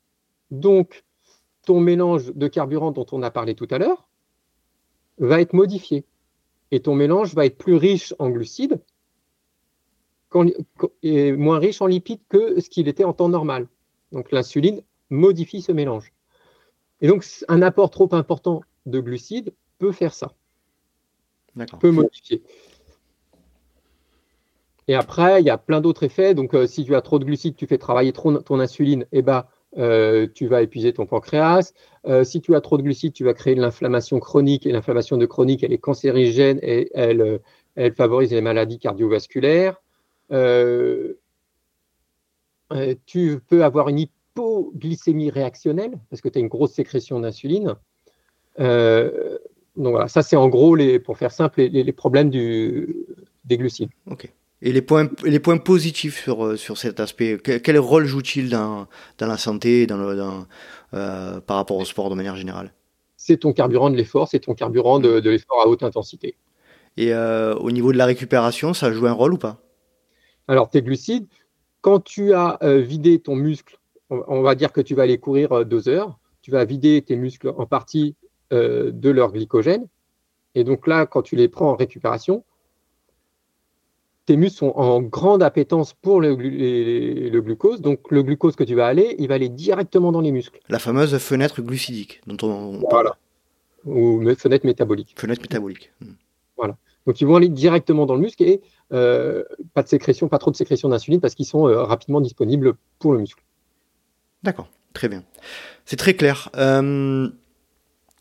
Donc, 0.50 1.04
ton 1.64 1.80
mélange 1.80 2.32
de 2.32 2.46
carburant 2.46 2.92
dont 2.92 3.06
on 3.10 3.22
a 3.22 3.30
parlé 3.30 3.54
tout 3.54 3.66
à 3.70 3.78
l'heure 3.78 4.05
va 5.18 5.40
être 5.40 5.52
modifié. 5.52 6.04
Et 6.70 6.80
ton 6.80 6.94
mélange 6.94 7.34
va 7.34 7.46
être 7.46 7.58
plus 7.58 7.74
riche 7.74 8.14
en 8.18 8.30
glucides 8.30 8.80
et 11.02 11.32
moins 11.32 11.58
riche 11.58 11.80
en 11.80 11.86
lipides 11.86 12.20
que 12.28 12.60
ce 12.60 12.68
qu'il 12.68 12.88
était 12.88 13.04
en 13.04 13.12
temps 13.12 13.28
normal. 13.28 13.68
Donc 14.12 14.32
l'insuline 14.32 14.82
modifie 15.08 15.62
ce 15.62 15.72
mélange. 15.72 16.12
Et 17.00 17.08
donc 17.08 17.24
un 17.48 17.62
apport 17.62 17.90
trop 17.90 18.08
important 18.12 18.62
de 18.84 19.00
glucides 19.00 19.54
peut 19.78 19.92
faire 19.92 20.14
ça. 20.14 20.32
Peut 21.80 21.90
modifier. 21.90 22.42
Et 24.88 24.94
après, 24.94 25.40
il 25.42 25.46
y 25.46 25.50
a 25.50 25.58
plein 25.58 25.80
d'autres 25.80 26.04
effets. 26.04 26.34
Donc, 26.34 26.54
euh, 26.54 26.66
si 26.66 26.84
tu 26.84 26.94
as 26.94 27.00
trop 27.00 27.18
de 27.18 27.24
glucides, 27.24 27.56
tu 27.56 27.66
fais 27.66 27.78
travailler 27.78 28.12
trop 28.12 28.36
ton 28.38 28.60
insuline, 28.60 29.02
et 29.12 29.18
eh 29.18 29.22
ben, 29.22 29.44
euh, 29.78 30.26
tu 30.34 30.46
vas 30.46 30.62
épuiser 30.62 30.92
ton 30.92 31.06
pancréas. 31.06 31.72
Euh, 32.06 32.24
si 32.24 32.40
tu 32.40 32.54
as 32.54 32.60
trop 32.60 32.78
de 32.78 32.82
glucides, 32.82 33.12
tu 33.12 33.24
vas 33.24 33.34
créer 33.34 33.54
de 33.54 33.60
l'inflammation 33.60 34.18
chronique. 34.20 34.66
Et 34.66 34.72
l'inflammation 34.72 35.16
de 35.16 35.26
chronique, 35.26 35.62
elle 35.62 35.72
est 35.72 35.78
cancérigène 35.78 36.58
et 36.62 36.90
elle, 36.94 37.40
elle 37.74 37.94
favorise 37.94 38.32
les 38.32 38.40
maladies 38.40 38.78
cardiovasculaires. 38.78 39.82
tu 43.06 43.40
peux 43.48 43.64
avoir 43.64 43.88
une 43.88 43.98
hypoglycémie 43.98 45.30
réactionnelle 45.30 45.98
parce 46.10 46.22
que 46.22 46.28
tu 46.28 46.38
as 46.38 46.40
une 46.40 46.48
grosse 46.48 46.72
sécrétion 46.72 47.20
d'insuline. 47.20 47.74
donc 48.58 49.90
voilà, 49.92 50.08
ça 50.08 50.22
c'est 50.22 50.36
en 50.36 50.48
gros, 50.48 50.76
pour 51.04 51.18
faire 51.18 51.32
simple, 51.32 51.62
les, 51.62 51.82
les 51.82 51.92
problèmes 51.92 52.30
du, 52.30 53.06
des 53.44 53.58
glucides. 53.58 53.90
Ok. 54.10 54.32
Et 54.62 54.72
les 54.72 54.82
points, 54.82 55.08
les 55.24 55.38
points 55.38 55.58
positifs 55.58 56.22
sur, 56.22 56.44
euh, 56.44 56.56
sur 56.56 56.78
cet 56.78 56.98
aspect, 56.98 57.38
quel, 57.42 57.78
rôle 57.78 58.06
joue-t-il 58.06 58.48
dans, 58.48 58.86
dans, 59.18 59.26
la 59.26 59.36
santé 59.36 59.86
dans 59.86 59.98
le, 59.98 60.16
dans, 60.16 60.46
euh, 60.94 61.40
par 61.40 61.58
rapport 61.58 61.76
au 61.76 61.84
sport 61.84 62.08
de 62.08 62.14
manière 62.14 62.36
générale? 62.36 62.72
C'est 63.18 63.38
ton 63.38 63.52
carburant 63.52 63.90
de 63.90 63.96
l'effort, 63.96 64.28
c'est 64.28 64.40
ton 64.40 64.54
carburant 64.54 64.98
de, 64.98 65.20
de 65.20 65.30
l'effort 65.30 65.60
à 65.62 65.68
haute 65.68 65.82
intensité. 65.82 66.36
Et 66.96 67.12
euh, 67.12 67.54
au 67.56 67.70
niveau 67.70 67.92
de 67.92 67.98
la 67.98 68.06
récupération, 68.06 68.72
ça 68.72 68.90
joue 68.92 69.06
un 69.06 69.12
rôle 69.12 69.34
ou 69.34 69.38
pas? 69.38 69.60
Alors, 70.48 70.70
tes 70.70 70.80
glucides, 70.80 71.26
quand 71.82 72.00
tu 72.00 72.32
as 72.32 72.58
vidé 72.62 73.18
ton 73.18 73.36
muscle, 73.36 73.78
on, 74.08 74.40
va 74.40 74.54
dire 74.54 74.72
que 74.72 74.80
tu 74.80 74.94
vas 74.94 75.02
aller 75.02 75.18
courir 75.18 75.66
deux 75.66 75.88
heures, 75.88 76.18
tu 76.40 76.50
vas 76.50 76.64
vider 76.64 77.02
tes 77.02 77.16
muscles 77.16 77.52
en 77.56 77.66
partie 77.66 78.14
de 78.50 79.10
leur 79.10 79.32
glycogène. 79.32 79.86
Et 80.54 80.64
donc 80.64 80.86
là, 80.86 81.04
quand 81.04 81.22
tu 81.22 81.36
les 81.36 81.48
prends 81.48 81.70
en 81.70 81.76
récupération, 81.76 82.44
tes 84.26 84.36
muscles 84.36 84.58
sont 84.58 84.72
en 84.74 85.00
grande 85.00 85.42
appétence 85.42 85.94
pour 85.94 86.20
le, 86.20 86.34
le, 86.34 87.40
glucose. 87.40 87.80
Donc, 87.80 88.10
le 88.10 88.22
glucose 88.22 88.56
que 88.56 88.64
tu 88.64 88.74
vas 88.74 88.86
aller, 88.86 89.14
il 89.18 89.28
va 89.28 89.34
aller 89.34 89.48
directement 89.48 90.12
dans 90.12 90.20
les 90.20 90.32
muscles. 90.32 90.58
La 90.68 90.78
fameuse 90.78 91.16
fenêtre 91.18 91.62
glucidique 91.62 92.20
dont 92.26 92.36
on, 92.46 92.80
Voilà. 92.90 93.16
Ou 93.84 94.22
fenêtre 94.36 94.66
métabolique. 94.66 95.14
Fenêtre 95.16 95.40
métabolique. 95.40 95.92
Hmm. 96.00 96.14
Voilà. 96.56 96.76
Donc, 97.06 97.20
ils 97.20 97.26
vont 97.26 97.36
aller 97.36 97.48
directement 97.48 98.04
dans 98.04 98.16
le 98.16 98.20
muscle 98.20 98.42
et 98.42 98.60
pas 98.90 99.82
de 99.82 99.88
sécrétion, 99.88 100.28
pas 100.28 100.38
trop 100.38 100.50
de 100.50 100.56
sécrétion 100.56 100.88
d'insuline 100.88 101.20
parce 101.20 101.34
qu'ils 101.34 101.46
sont 101.46 101.62
rapidement 101.62 102.20
disponibles 102.20 102.74
pour 102.98 103.12
le 103.12 103.20
muscle. 103.20 103.42
D'accord, 104.42 104.68
très 104.92 105.08
bien. 105.08 105.22
C'est 105.84 105.96
très 105.96 106.14
clair. 106.14 106.50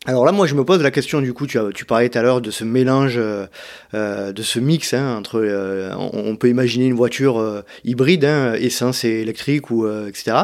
Alors 0.04 0.24
là, 0.24 0.30
moi, 0.30 0.46
je 0.46 0.54
me 0.54 0.64
pose 0.64 0.82
la 0.82 0.90
question 0.90 1.20
du 1.20 1.32
coup. 1.32 1.46
Tu, 1.46 1.58
parlais 1.84 2.08
tout 2.08 2.18
à 2.18 2.22
l'heure 2.22 2.40
de 2.40 2.50
ce 2.50 2.62
mélange, 2.64 3.16
euh, 3.18 4.32
de 4.32 4.42
ce 4.42 4.60
mix 4.60 4.94
hein, 4.94 5.16
entre. 5.16 5.40
Euh, 5.40 5.92
on, 5.96 6.36
peut 6.36 6.48
imaginer 6.48 6.86
une 6.86 6.94
voiture 6.94 7.40
euh, 7.40 7.62
hybride, 7.84 8.24
hein, 8.24 8.54
essence 8.54 9.04
et 9.04 9.20
électrique 9.22 9.70
ou 9.70 9.88
etc. 9.88 10.36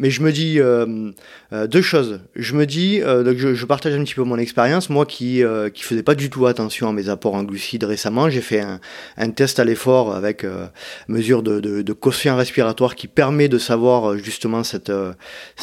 Mais 0.00 0.10
je 0.10 0.22
me 0.22 0.32
dis 0.32 0.58
euh, 0.58 1.12
euh, 1.52 1.68
deux 1.68 1.82
choses. 1.82 2.20
Je 2.34 2.54
me 2.54 2.66
dis, 2.66 3.00
euh, 3.00 3.22
donc 3.22 3.36
je, 3.36 3.54
je, 3.54 3.64
partage 3.64 3.94
un 3.94 4.02
petit 4.02 4.16
peu 4.16 4.24
mon 4.24 4.38
expérience. 4.38 4.90
Moi 4.90 5.06
qui 5.06 5.44
euh, 5.44 5.70
qui 5.70 5.84
faisais 5.84 6.02
pas 6.02 6.16
du 6.16 6.30
tout 6.30 6.46
attention 6.46 6.88
à 6.88 6.92
mes 6.92 7.08
apports 7.08 7.34
en 7.34 7.44
glucides 7.44 7.84
récemment, 7.84 8.28
j'ai 8.28 8.40
fait 8.40 8.60
un, 8.60 8.80
un, 9.16 9.30
test 9.30 9.60
à 9.60 9.64
l'effort 9.64 10.12
avec 10.12 10.42
euh, 10.42 10.66
mesure 11.06 11.44
de, 11.44 11.60
de, 11.60 11.82
de, 11.82 11.92
quotient 11.92 12.34
respiratoire 12.36 12.96
qui 12.96 13.06
permet 13.06 13.46
de 13.46 13.56
savoir 13.56 14.18
justement 14.18 14.64
cette, 14.64 14.90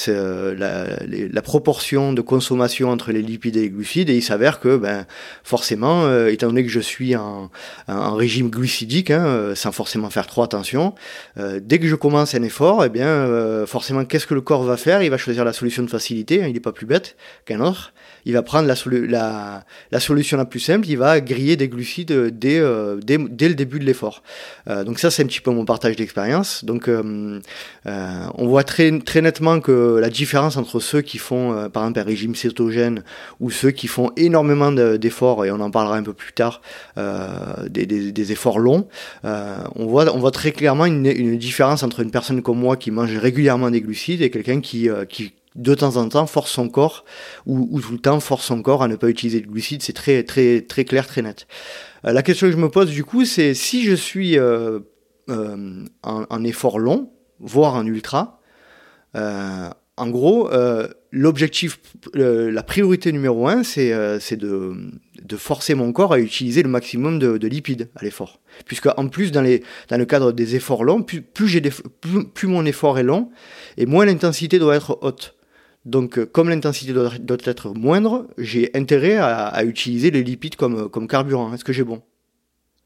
la, 0.07 0.85
la, 1.03 1.41
proportion 1.41 2.13
de 2.13 2.21
consommation 2.21 2.89
entre 2.89 3.11
les 3.11 3.21
lipides 3.21 3.57
et 3.57 3.63
les 3.63 3.69
glucides. 3.69 4.09
Et 4.09 4.15
il 4.15 4.23
s'avère 4.23 4.61
que 4.61 4.77
ben 4.77 5.05
forcément, 5.43 6.09
étant 6.27 6.47
donné 6.47 6.63
que 6.63 6.69
je 6.69 6.79
suis 6.79 7.17
en, 7.17 7.51
en 7.89 8.15
régime 8.15 8.49
glucidique, 8.49 9.11
hein, 9.11 9.51
sans 9.55 9.73
forcément 9.73 10.09
faire 10.09 10.27
trop 10.27 10.43
attention, 10.43 10.95
dès 11.35 11.79
que 11.79 11.87
je 11.87 11.95
commence 11.95 12.33
un 12.33 12.43
effort, 12.43 12.85
eh 12.85 12.89
bien 12.89 13.65
forcément 13.65 14.05
qu'est-ce 14.05 14.20
que 14.25 14.33
le 14.33 14.41
corps 14.41 14.63
va 14.63 14.77
faire? 14.77 15.03
Il 15.03 15.09
va 15.09 15.17
choisir 15.17 15.45
la 15.45 15.53
solution 15.53 15.83
de 15.83 15.89
facilité, 15.89 16.43
hein, 16.43 16.47
il 16.47 16.53
n'est 16.53 16.59
pas 16.59 16.71
plus 16.71 16.85
bête 16.85 17.15
qu'un 17.45 17.61
autre. 17.61 17.93
Il 18.25 18.33
va 18.33 18.43
prendre 18.43 18.67
la, 18.67 18.75
la, 19.07 19.63
la, 19.91 19.99
solution 19.99 20.37
la 20.37 20.45
plus 20.45 20.59
simple, 20.59 20.87
il 20.87 20.97
va 20.97 21.19
griller 21.21 21.55
des 21.55 21.67
glucides 21.67 22.11
dès, 22.37 22.59
euh, 22.59 22.97
dès, 22.97 23.17
dès 23.17 23.49
le 23.49 23.55
début 23.55 23.79
de 23.79 23.85
l'effort. 23.85 24.21
Euh, 24.69 24.83
donc 24.83 24.99
ça, 24.99 25.09
c'est 25.09 25.23
un 25.23 25.25
petit 25.25 25.41
peu 25.41 25.51
mon 25.51 25.65
partage 25.65 25.95
d'expérience. 25.95 26.63
Donc 26.63 26.87
euh, 26.87 27.39
on 27.85 28.47
voit 28.47 28.63
très, 28.63 28.99
très 28.99 29.21
nettement 29.21 29.59
que 29.59 29.97
la 29.99 30.09
différence 30.09 30.57
entre 30.57 30.79
ceux 30.79 31.01
qui 31.01 31.17
font, 31.17 31.69
par 31.69 31.83
exemple, 31.83 31.99
un 31.99 32.03
régime 32.03 32.35
cétogène 32.35 33.03
ou 33.39 33.49
ceux 33.49 33.71
qui 33.71 33.87
font 33.87 34.11
énormément 34.17 34.71
d'efforts, 34.71 35.45
et 35.45 35.51
on 35.51 35.59
en 35.59 35.71
parlera 35.71 35.95
un 35.97 36.03
peu 36.03 36.13
plus 36.13 36.33
tard, 36.33 36.61
des, 36.97 37.85
des, 37.85 38.11
des, 38.11 38.31
efforts 38.31 38.59
longs, 38.59 38.87
on, 39.23 39.85
voit, 39.87 40.13
on 40.13 40.19
voit 40.19 40.31
très 40.31 40.51
clairement 40.51 40.85
une, 40.85 41.05
une 41.05 41.37
différence 41.37 41.83
entre 41.83 42.01
une 42.01 42.11
personne 42.11 42.41
comme 42.41 42.59
moi 42.59 42.77
qui 42.77 42.91
mange 42.91 43.15
régulièrement 43.17 43.71
des 43.71 43.81
glucides 43.81 44.10
et 44.19 44.29
quelqu'un 44.29 44.59
qui, 44.59 44.89
qui 45.09 45.33
de 45.55 45.75
temps 45.75 45.97
en 45.97 46.07
temps 46.07 46.27
force 46.27 46.51
son 46.51 46.69
corps 46.69 47.03
ou, 47.45 47.79
tout 47.81 47.91
le 47.91 47.99
temps 47.99 48.19
force 48.19 48.45
son 48.45 48.61
corps 48.61 48.83
à 48.83 48.87
ne 48.87 48.95
pas 48.95 49.09
utiliser 49.09 49.41
de 49.41 49.47
glucides. 49.47 49.81
C'est 49.81 49.93
très 49.93 50.23
très 50.23 50.61
très 50.61 50.85
clair, 50.85 51.07
très 51.07 51.21
net. 51.21 51.47
Euh, 52.05 52.13
la 52.13 52.23
question 52.23 52.47
que 52.47 52.53
je 52.53 52.57
me 52.57 52.69
pose 52.69 52.89
du 52.89 53.03
coup, 53.03 53.25
c'est 53.25 53.53
si 53.53 53.83
je 53.83 53.93
suis 53.93 54.37
euh, 54.37 54.79
euh, 55.29 55.85
en, 56.03 56.43
effort 56.43 56.79
long, 56.79 57.11
voire 57.39 57.75
en 57.75 57.85
ultra, 57.85 58.39
en 59.13 60.09
gros, 60.09 60.49
l'objectif, 61.11 61.79
la 62.13 62.63
priorité 62.63 63.11
numéro 63.11 63.47
un, 63.47 63.63
c'est 63.63 63.91
de, 64.37 64.75
de, 65.21 65.35
forcer 65.35 65.75
mon 65.75 65.91
corps 65.91 66.13
à 66.13 66.19
utiliser 66.19 66.63
le 66.63 66.69
maximum 66.69 67.19
de, 67.19 67.47
lipides 67.47 67.89
à 67.95 68.03
l'effort. 68.03 68.39
Puisque 68.65 68.87
en 68.97 69.07
plus, 69.07 69.31
dans, 69.31 69.41
les, 69.41 69.63
dans 69.89 69.97
le 69.97 70.05
cadre 70.05 70.31
des 70.31 70.55
efforts 70.55 70.83
longs, 70.83 71.03
plus, 71.03 71.21
plus, 71.21 71.61
plus, 72.01 72.25
plus 72.25 72.47
mon 72.47 72.65
effort 72.65 72.97
est 72.97 73.03
long, 73.03 73.29
et 73.77 73.85
moins 73.85 74.05
l'intensité 74.05 74.57
doit 74.57 74.75
être 74.75 74.97
haute. 75.01 75.35
Donc, 75.85 76.19
euh, 76.19 76.25
comme 76.25 76.49
l'intensité 76.49 76.93
doit, 76.93 77.11
être 77.45 77.73
moindre, 77.73 78.27
j'ai 78.37 78.69
intérêt 78.75 79.17
à, 79.17 79.63
utiliser 79.63 80.11
les 80.11 80.23
lipides 80.23 80.55
comme, 80.55 80.89
comme 80.89 81.07
carburant. 81.07 81.53
Est-ce 81.53 81.65
que 81.65 81.73
j'ai 81.73 81.83
bon? 81.83 82.01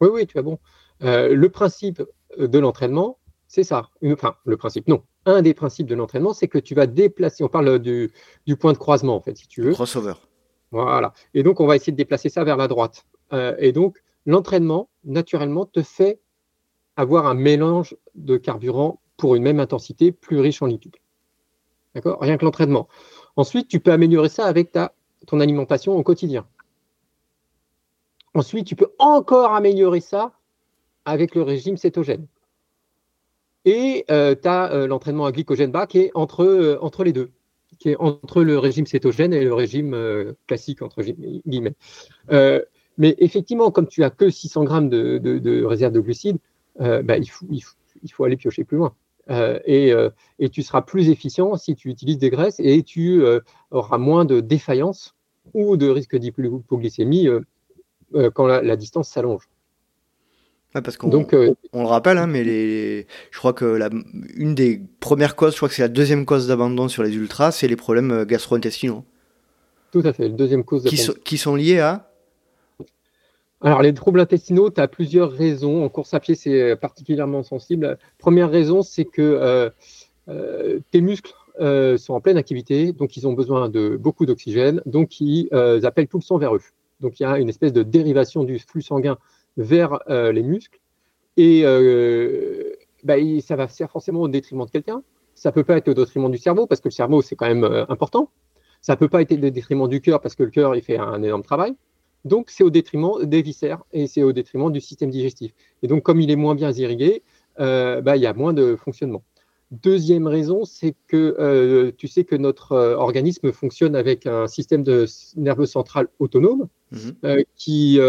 Oui, 0.01 0.09
oui, 0.11 0.27
tu 0.27 0.37
as 0.37 0.41
bon. 0.41 0.59
Euh, 1.03 1.35
le 1.35 1.49
principe 1.49 2.01
de 2.37 2.59
l'entraînement, 2.59 3.19
c'est 3.47 3.63
ça. 3.63 3.89
Enfin, 4.03 4.35
le 4.45 4.57
principe, 4.57 4.87
non. 4.87 5.03
Un 5.25 5.41
des 5.41 5.53
principes 5.53 5.87
de 5.87 5.95
l'entraînement, 5.95 6.33
c'est 6.33 6.47
que 6.47 6.59
tu 6.59 6.75
vas 6.75 6.85
déplacer. 6.85 7.43
On 7.43 7.47
parle 7.47 7.79
du, 7.79 8.11
point 8.59 8.73
de 8.73 8.77
croisement, 8.77 9.15
en 9.15 9.21
fait, 9.21 9.37
si 9.37 9.47
tu 9.47 9.61
veux. 9.61 9.73
Crossover. 9.73 10.13
Voilà. 10.71 11.13
Et 11.33 11.41
donc, 11.41 11.59
on 11.59 11.67
va 11.67 11.75
essayer 11.75 11.91
de 11.91 11.97
déplacer 11.97 12.29
ça 12.29 12.43
vers 12.43 12.57
la 12.57 12.67
droite. 12.67 13.05
Euh, 13.33 13.55
et 13.57 13.71
donc, 13.71 14.03
l'entraînement, 14.25 14.89
naturellement, 15.03 15.65
te 15.65 15.81
fait 15.81 16.19
avoir 16.95 17.25
un 17.25 17.33
mélange 17.33 17.95
de 18.13 18.37
carburant 18.37 19.01
pour 19.17 19.35
une 19.35 19.43
même 19.43 19.59
intensité 19.59 20.11
plus 20.11 20.39
riche 20.39 20.61
en 20.61 20.67
lipides. 20.67 20.97
D'accord? 21.95 22.19
Rien 22.21 22.37
que 22.37 22.45
l'entraînement. 22.45 22.87
Ensuite, 23.35 23.67
tu 23.67 23.79
peux 23.79 23.91
améliorer 23.91 24.29
ça 24.29 24.45
avec 24.45 24.71
ta, 24.71 24.93
ton 25.25 25.39
alimentation 25.39 25.95
au 25.95 26.03
quotidien. 26.03 26.45
Ensuite, 28.33 28.67
tu 28.67 28.75
peux 28.75 28.93
encore 28.99 29.53
améliorer 29.53 30.01
ça 30.01 30.33
avec 31.05 31.35
le 31.35 31.41
régime 31.41 31.77
cétogène. 31.77 32.27
Et 33.65 34.05
euh, 34.11 34.35
tu 34.39 34.47
as 34.47 34.71
euh, 34.71 34.87
l'entraînement 34.87 35.25
à 35.25 35.31
glycogène 35.31 35.71
bas 35.71 35.87
qui 35.87 35.99
est 35.99 36.11
entre, 36.13 36.43
euh, 36.43 36.77
entre 36.81 37.03
les 37.03 37.13
deux, 37.13 37.31
qui 37.79 37.89
est 37.89 37.95
entre 37.97 38.43
le 38.43 38.59
régime 38.59 38.85
cétogène 38.85 39.33
et 39.33 39.43
le 39.43 39.53
régime 39.53 40.33
classique, 40.47 40.81
entre 40.81 41.01
guillemets. 41.01 41.75
mais 42.97 43.15
effectivement, 43.17 43.71
comme 43.71 43.87
tu 43.87 44.03
as 44.03 44.11
que 44.11 44.29
600 44.29 44.63
grammes 44.63 44.89
de, 44.89 45.63
réserve 45.65 45.91
de 45.91 45.99
glucides, 45.99 46.37
bah, 46.79 47.17
il, 47.17 47.27
faut, 47.27 47.45
il 47.49 48.11
faut 48.11 48.23
aller 48.23 48.37
piocher 48.37 48.63
plus 48.63 48.77
loin. 48.77 48.93
Euh, 49.29 49.59
et, 49.65 50.49
tu 50.49 50.61
seras 50.63 50.83
plus 50.83 51.09
efficient 51.09 51.57
si 51.57 51.75
tu 51.75 51.89
utilises 51.89 52.19
des 52.19 52.29
graisses 52.29 52.59
et 52.59 52.83
tu 52.83 53.23
auras 53.71 53.97
moins 53.97 54.23
de 54.23 54.39
défaillance 54.39 55.15
ou 55.53 55.75
de 55.75 55.89
risque 55.89 56.15
d'hypoglycémie 56.15 57.27
quand 58.33 58.47
la, 58.47 58.75
distance 58.77 59.09
s'allonge. 59.09 59.49
Parce 60.81 60.97
qu'on 60.97 61.09
on 61.73 61.81
le 61.81 61.87
rappelle, 61.87 62.17
hein, 62.17 62.27
mais 62.27 62.43
les, 62.43 63.07
je 63.31 63.37
crois 63.37 63.53
que 63.53 63.65
la, 63.65 63.89
une 64.35 64.55
des 64.55 64.81
premières 64.99 65.35
causes, 65.35 65.53
je 65.53 65.57
crois 65.57 65.69
que 65.69 65.75
c'est 65.75 65.81
la 65.81 65.87
deuxième 65.87 66.25
cause 66.25 66.47
d'abandon 66.47 66.87
sur 66.87 67.03
les 67.03 67.15
ultras, 67.15 67.51
c'est 67.51 67.67
les 67.67 67.75
problèmes 67.75 68.25
gastro-intestinaux. 68.25 69.03
Tout 69.91 70.03
à 70.05 70.13
fait, 70.13 70.23
la 70.23 70.35
deuxième 70.35 70.63
cause 70.63 70.83
qui, 70.83 70.99
qui 71.23 71.37
sont 71.37 71.55
liés 71.55 71.79
à 71.79 72.09
alors, 73.65 73.81
les 73.81 73.95
troubles 73.95 74.19
intestinaux, 74.19 74.69
tu 74.69 74.79
as 74.79 74.87
plusieurs 74.87 75.31
raisons. 75.31 75.83
En 75.83 75.89
course 75.89 76.13
à 76.13 76.19
pied, 76.19 76.35
c'est 76.35 76.75
particulièrement 76.75 77.41
sensible. 77.41 77.97
Première 78.19 78.51
raison, 78.51 78.83
c'est 78.83 79.05
que 79.05 79.21
euh, 79.23 79.69
euh, 80.29 80.79
tes 80.91 81.01
muscles 81.01 81.33
euh, 81.59 81.97
sont 81.97 82.13
en 82.13 82.21
pleine 82.21 82.37
activité, 82.37 82.91
donc 82.91 83.17
ils 83.17 83.27
ont 83.27 83.33
besoin 83.33 83.69
de 83.69 83.97
beaucoup 83.97 84.27
d'oxygène, 84.27 84.81
donc 84.85 85.19
ils 85.19 85.49
appellent 85.83 86.07
tout 86.07 86.19
le 86.19 86.23
sang 86.23 86.37
vers 86.37 86.55
eux. 86.55 86.61
Donc, 87.01 87.19
il 87.19 87.23
y 87.23 87.25
a 87.25 87.39
une 87.39 87.49
espèce 87.49 87.73
de 87.73 87.81
dérivation 87.81 88.43
du 88.43 88.59
flux 88.59 88.83
sanguin 88.83 89.17
vers 89.57 89.99
les 90.07 90.43
muscles. 90.43 90.79
Et 91.37 91.63
bah, 93.03 93.15
ça 93.41 93.55
va 93.55 93.67
faire 93.67 93.91
forcément 93.91 94.21
au 94.21 94.27
détriment 94.27 94.65
de 94.65 94.71
quelqu'un. 94.71 95.03
Ça 95.33 95.51
peut 95.51 95.63
pas 95.63 95.77
être 95.77 95.89
au 95.89 95.93
détriment 95.93 96.31
du 96.31 96.37
cerveau, 96.37 96.65
parce 96.65 96.81
que 96.81 96.87
le 96.87 96.93
cerveau, 96.93 97.21
c'est 97.21 97.35
quand 97.35 97.47
même 97.47 97.85
important. 97.89 98.29
Ça 98.81 98.95
peut 98.95 99.09
pas 99.09 99.21
être 99.21 99.31
au 99.31 99.37
détriment 99.37 99.87
du 99.87 100.01
cœur, 100.01 100.21
parce 100.21 100.35
que 100.35 100.43
le 100.43 100.51
cœur, 100.51 100.75
il 100.75 100.81
fait 100.81 100.97
un 100.97 101.21
énorme 101.23 101.43
travail. 101.43 101.75
Donc, 102.25 102.49
c'est 102.49 102.63
au 102.63 102.71
détriment 102.71 103.23
des 103.23 103.43
viscères 103.43 103.83
et 103.93 104.07
c'est 104.07 104.23
au 104.23 104.33
détriment 104.33 104.71
du 104.71 104.81
système 104.81 105.11
digestif. 105.11 105.53
Et 105.83 105.87
donc, 105.87 106.01
comme 106.01 106.19
il 106.19 106.31
est 106.31 106.35
moins 106.35 106.55
bien 106.55 106.71
irrigué, 106.71 107.21
euh, 107.59 108.01
bah, 108.01 108.17
il 108.17 108.23
y 108.23 108.25
a 108.25 108.33
moins 108.33 108.51
de 108.51 108.75
fonctionnement. 108.75 109.23
Deuxième 109.71 110.27
raison, 110.27 110.63
c'est 110.63 110.95
que 111.07 111.35
euh, 111.39 111.91
tu 111.97 112.07
sais 112.07 112.23
que 112.23 112.35
notre 112.35 112.73
euh, 112.73 112.95
organisme 112.95 113.51
fonctionne 113.51 113.95
avec 113.95 114.27
un 114.27 114.45
système 114.45 114.83
de 114.83 115.07
nerveux 115.37 115.65
central 115.65 116.07
autonome 116.19 116.67
mhm. 116.91 117.15
euh, 117.23 117.43
qui 117.55 117.99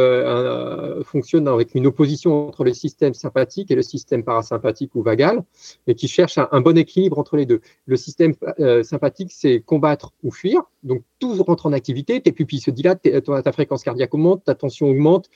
fonctionne 1.05 1.49
avec 1.49 1.75
une 1.75 1.87
opposition 1.87 2.49
entre 2.49 2.63
le 2.63 2.75
système 2.75 3.15
sympathique 3.15 3.71
et 3.71 3.75
le 3.75 3.81
système 3.81 4.23
parasympathique 4.23 4.95
ou 4.95 5.03
vagal 5.03 5.45
et 5.87 5.95
qui 5.95 6.09
cherche 6.09 6.39
un, 6.39 6.61
bon 6.61 6.77
équilibre 6.77 7.19
entre 7.19 7.39
les 7.39 7.47
deux. 7.47 7.63
Le 7.87 7.97
système 7.97 8.35
sympathique, 8.83 9.33
c'est 9.33 9.61
combattre 9.61 10.13
ou 10.23 10.31
fuir. 10.31 10.61
Donc 10.83 11.05
tout 11.19 11.43
rentre 11.43 11.65
en 11.65 11.73
activité, 11.73 12.21
tes 12.21 12.33
pupilles 12.33 12.61
se 12.61 12.71
dilatent, 12.71 13.01
ta, 13.25 13.43
ta 13.43 13.53
fréquence 13.53 13.83
cardiaque 13.83 14.13
augmente, 14.13 14.45
ta 14.45 14.55
tension 14.55 14.91
augmente, 14.91 15.31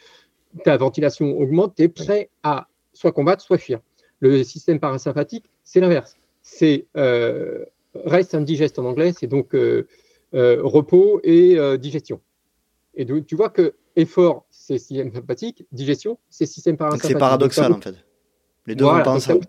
ta 0.64 0.76
ventilation 0.76 1.38
augmente, 1.38 1.76
tu 1.76 1.84
es 1.84 1.88
prêt 1.88 2.28
à 2.42 2.68
soit 2.92 3.12
combattre, 3.12 3.42
soit 3.42 3.58
fuir. 3.58 3.80
Le 4.20 4.44
système 4.44 4.78
parasympathique, 4.78 5.46
c'est 5.64 5.80
l'inverse. 5.80 6.16
C'est 6.42 6.86
euh, 6.96 7.64
rest 7.94 8.34
and 8.34 8.42
digest 8.42 8.78
en 8.78 8.84
anglais, 8.84 9.12
c'est 9.18 9.26
donc 9.26 9.54
euh, 9.54 9.86
euh, 10.34 10.60
repos 10.62 11.20
et 11.24 11.58
digestion. 11.78 12.20
Et 12.94 13.04
donc, 13.04 13.26
tu 13.26 13.34
vois 13.34 13.50
que 13.50 13.74
effort, 13.96 14.46
c'est 14.50 14.78
système 14.78 15.12
sympathique, 15.12 15.64
digestion, 15.72 16.18
c'est 16.28 16.46
système 16.46 16.76
parasympathique. 16.76 17.12
C'est 17.12 17.18
paradoxal 17.18 17.72
en 17.72 17.80
fait. 17.80 17.94
Les 18.66 18.74
deux 18.74 18.84
vont 18.84 19.02
pas 19.02 19.10
ensemble. 19.10 19.46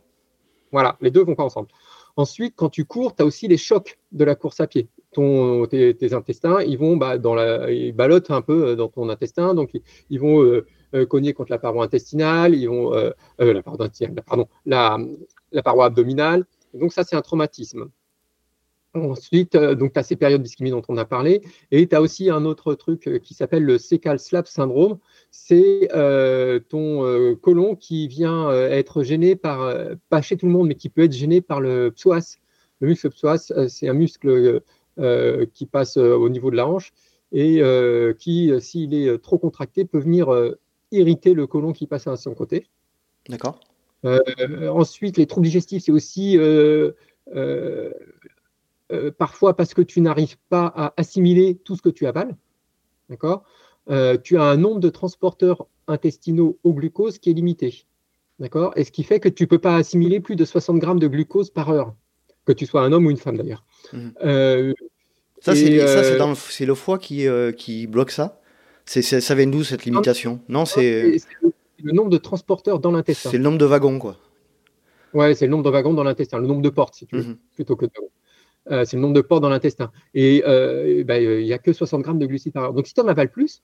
Voilà, 0.72 0.97
les 1.01 1.11
deux 1.11 1.24
vont 1.24 1.36
pas 1.36 1.43
ensemble. 1.43 1.67
Ensuite, 2.15 2.53
quand 2.55 2.69
tu 2.69 2.86
cours, 2.86 3.15
tu 3.15 3.24
as 3.24 3.26
aussi 3.26 3.47
les 3.47 3.57
chocs 3.57 3.99
de 4.11 4.24
la 4.24 4.36
course 4.36 4.59
à 4.59 4.67
pied. 4.67 4.88
Ton, 5.11 5.65
tes, 5.65 6.13
intestins, 6.13 6.61
ils 6.61 6.78
vont 6.78 6.95
bah, 6.95 7.17
dans 7.17 7.36
la, 7.36 7.72
ils 7.72 7.93
ballottent 7.93 8.32
un 8.32 8.41
peu 8.41 8.76
dans 8.76 8.88
ton 8.88 9.09
intestin, 9.09 9.53
donc 9.53 9.72
ils, 10.09 10.19
vont 10.19 10.41
euh, 10.41 10.65
cogner 11.05 11.33
contre 11.33 11.51
la 11.51 11.59
paroi 11.59 11.85
intestinale, 11.85 12.53
euh, 12.55 13.11
euh, 13.39 13.53
la, 13.53 13.63
pardon, 13.63 14.47
la, 14.65 14.97
paroi 15.63 15.85
abdominale. 15.85 16.45
donc 16.73 16.93
ça, 16.93 17.03
c'est 17.03 17.15
un 17.15 17.21
traumatisme. 17.21 17.89
Ensuite, 18.93 19.55
donc 19.55 19.93
tu 19.93 19.99
as 19.99 20.03
ces 20.03 20.17
périodes 20.17 20.43
d'ischémie 20.43 20.71
dont 20.71 20.81
on 20.89 20.97
a 20.97 21.05
parlé, 21.05 21.41
et 21.71 21.87
tu 21.87 21.95
as 21.95 22.01
aussi 22.01 22.29
un 22.29 22.43
autre 22.43 22.73
truc 22.73 23.21
qui 23.23 23.33
s'appelle 23.33 23.63
le 23.63 23.77
sécal 23.77 24.19
slap 24.19 24.47
syndrome. 24.47 24.97
C'est 25.31 25.87
ton 26.67 27.37
côlon 27.41 27.77
qui 27.77 28.09
vient 28.09 28.51
être 28.51 29.03
gêné 29.03 29.37
par, 29.37 29.73
pas 30.09 30.21
chez 30.21 30.35
tout 30.35 30.45
le 30.45 30.51
monde, 30.51 30.67
mais 30.67 30.75
qui 30.75 30.89
peut 30.89 31.03
être 31.03 31.13
gêné 31.13 31.39
par 31.39 31.61
le 31.61 31.91
psoas. 31.91 32.35
Le 32.81 32.89
muscle 32.89 33.09
psoas, 33.11 33.53
c'est 33.69 33.87
un 33.87 33.93
muscle 33.93 34.61
qui 35.53 35.65
passe 35.67 35.95
au 35.95 36.27
niveau 36.27 36.51
de 36.51 36.57
la 36.57 36.67
hanche 36.67 36.91
et 37.31 37.61
qui, 38.19 38.51
s'il 38.59 38.93
est 38.93 39.17
trop 39.19 39.37
contracté, 39.37 39.85
peut 39.85 39.99
venir 39.99 40.27
irriter 40.91 41.33
le 41.33 41.47
côlon 41.47 41.73
qui 41.73 41.87
passe 41.87 42.07
à 42.07 42.15
son 42.15 42.33
côté. 42.33 42.67
D'accord. 43.29 43.59
ensuite, 44.03 45.17
les 45.17 45.27
troubles 45.27 45.45
digestifs, 45.45 45.83
c'est 45.83 45.91
aussi 45.91 46.37
euh, 48.91 49.11
parfois 49.11 49.55
parce 49.55 49.73
que 49.73 49.81
tu 49.81 50.01
n'arrives 50.01 50.37
pas 50.49 50.71
à 50.75 50.93
assimiler 50.97 51.55
tout 51.63 51.75
ce 51.75 51.81
que 51.81 51.89
tu 51.89 52.07
avales. 52.07 52.35
D'accord? 53.09 53.43
Euh, 53.89 54.17
Tu 54.17 54.37
as 54.37 54.43
un 54.43 54.57
nombre 54.57 54.79
de 54.79 54.89
transporteurs 54.89 55.67
intestinaux 55.87 56.57
au 56.63 56.73
glucose 56.73 57.17
qui 57.17 57.29
est 57.29 57.33
limité. 57.33 57.85
D'accord? 58.39 58.73
Et 58.75 58.83
ce 58.83 58.91
qui 58.91 59.03
fait 59.03 59.19
que 59.19 59.29
tu 59.29 59.43
ne 59.43 59.47
peux 59.47 59.59
pas 59.59 59.75
assimiler 59.75 60.19
plus 60.19 60.35
de 60.35 60.45
60 60.45 60.79
grammes 60.79 60.99
de 60.99 61.07
glucose 61.07 61.51
par 61.51 61.69
heure, 61.69 61.95
que 62.45 62.51
tu 62.51 62.65
sois 62.65 62.81
un 62.81 62.91
homme 62.91 63.05
ou 63.05 63.11
une 63.11 63.17
femme 63.17 63.37
d'ailleurs. 63.37 63.63
Euh, 64.23 64.73
ça, 65.39 65.55
c'est 65.55 66.65
le 66.65 66.75
foie 66.75 66.99
qui, 66.99 67.27
qui 67.57 67.87
bloque 67.87 68.11
ça? 68.11 68.40
Ça 68.99 69.35
vient 69.35 69.47
d'où 69.47 69.63
cette 69.63 69.85
limitation? 69.85 70.41
Non, 70.49 70.65
c'est 70.65 71.17
le 71.83 71.93
nombre 71.93 72.09
de 72.09 72.17
transporteurs 72.17 72.79
dans 72.79 72.91
l'intestin. 72.91 73.29
C'est 73.29 73.37
le 73.37 73.43
nombre 73.43 73.57
de 73.57 73.65
wagons, 73.65 73.97
quoi. 73.99 74.17
Ouais, 75.13 75.33
c'est 75.33 75.45
le 75.45 75.51
nombre 75.51 75.63
de 75.63 75.69
wagons 75.69 75.93
dans 75.93 76.03
l'intestin, 76.03 76.39
le 76.39 76.47
nombre 76.47 76.61
de 76.61 76.69
portes, 76.69 76.95
si 76.95 77.05
tu 77.05 77.17
veux, 77.17 77.23
mhm. 77.23 77.37
plutôt 77.55 77.75
que 77.75 77.85
de 77.85 77.91
wagons. 77.95 78.11
Euh, 78.69 78.85
c'est 78.85 78.95
le 78.95 79.01
nombre 79.01 79.15
de 79.15 79.21
portes 79.21 79.41
dans 79.41 79.49
l'intestin. 79.49 79.91
Et 80.13 80.43
euh, 80.45 81.03
ben, 81.03 81.21
il 81.21 81.45
n'y 81.45 81.53
a 81.53 81.57
que 81.57 81.73
60 81.73 82.01
grammes 82.01 82.19
de 82.19 82.25
glucides 82.25 82.53
par 82.53 82.63
heure. 82.63 82.73
Donc 82.73 82.87
si 82.87 82.93
tu 82.93 83.01
en 83.01 83.07
avales 83.07 83.31
plus, 83.31 83.63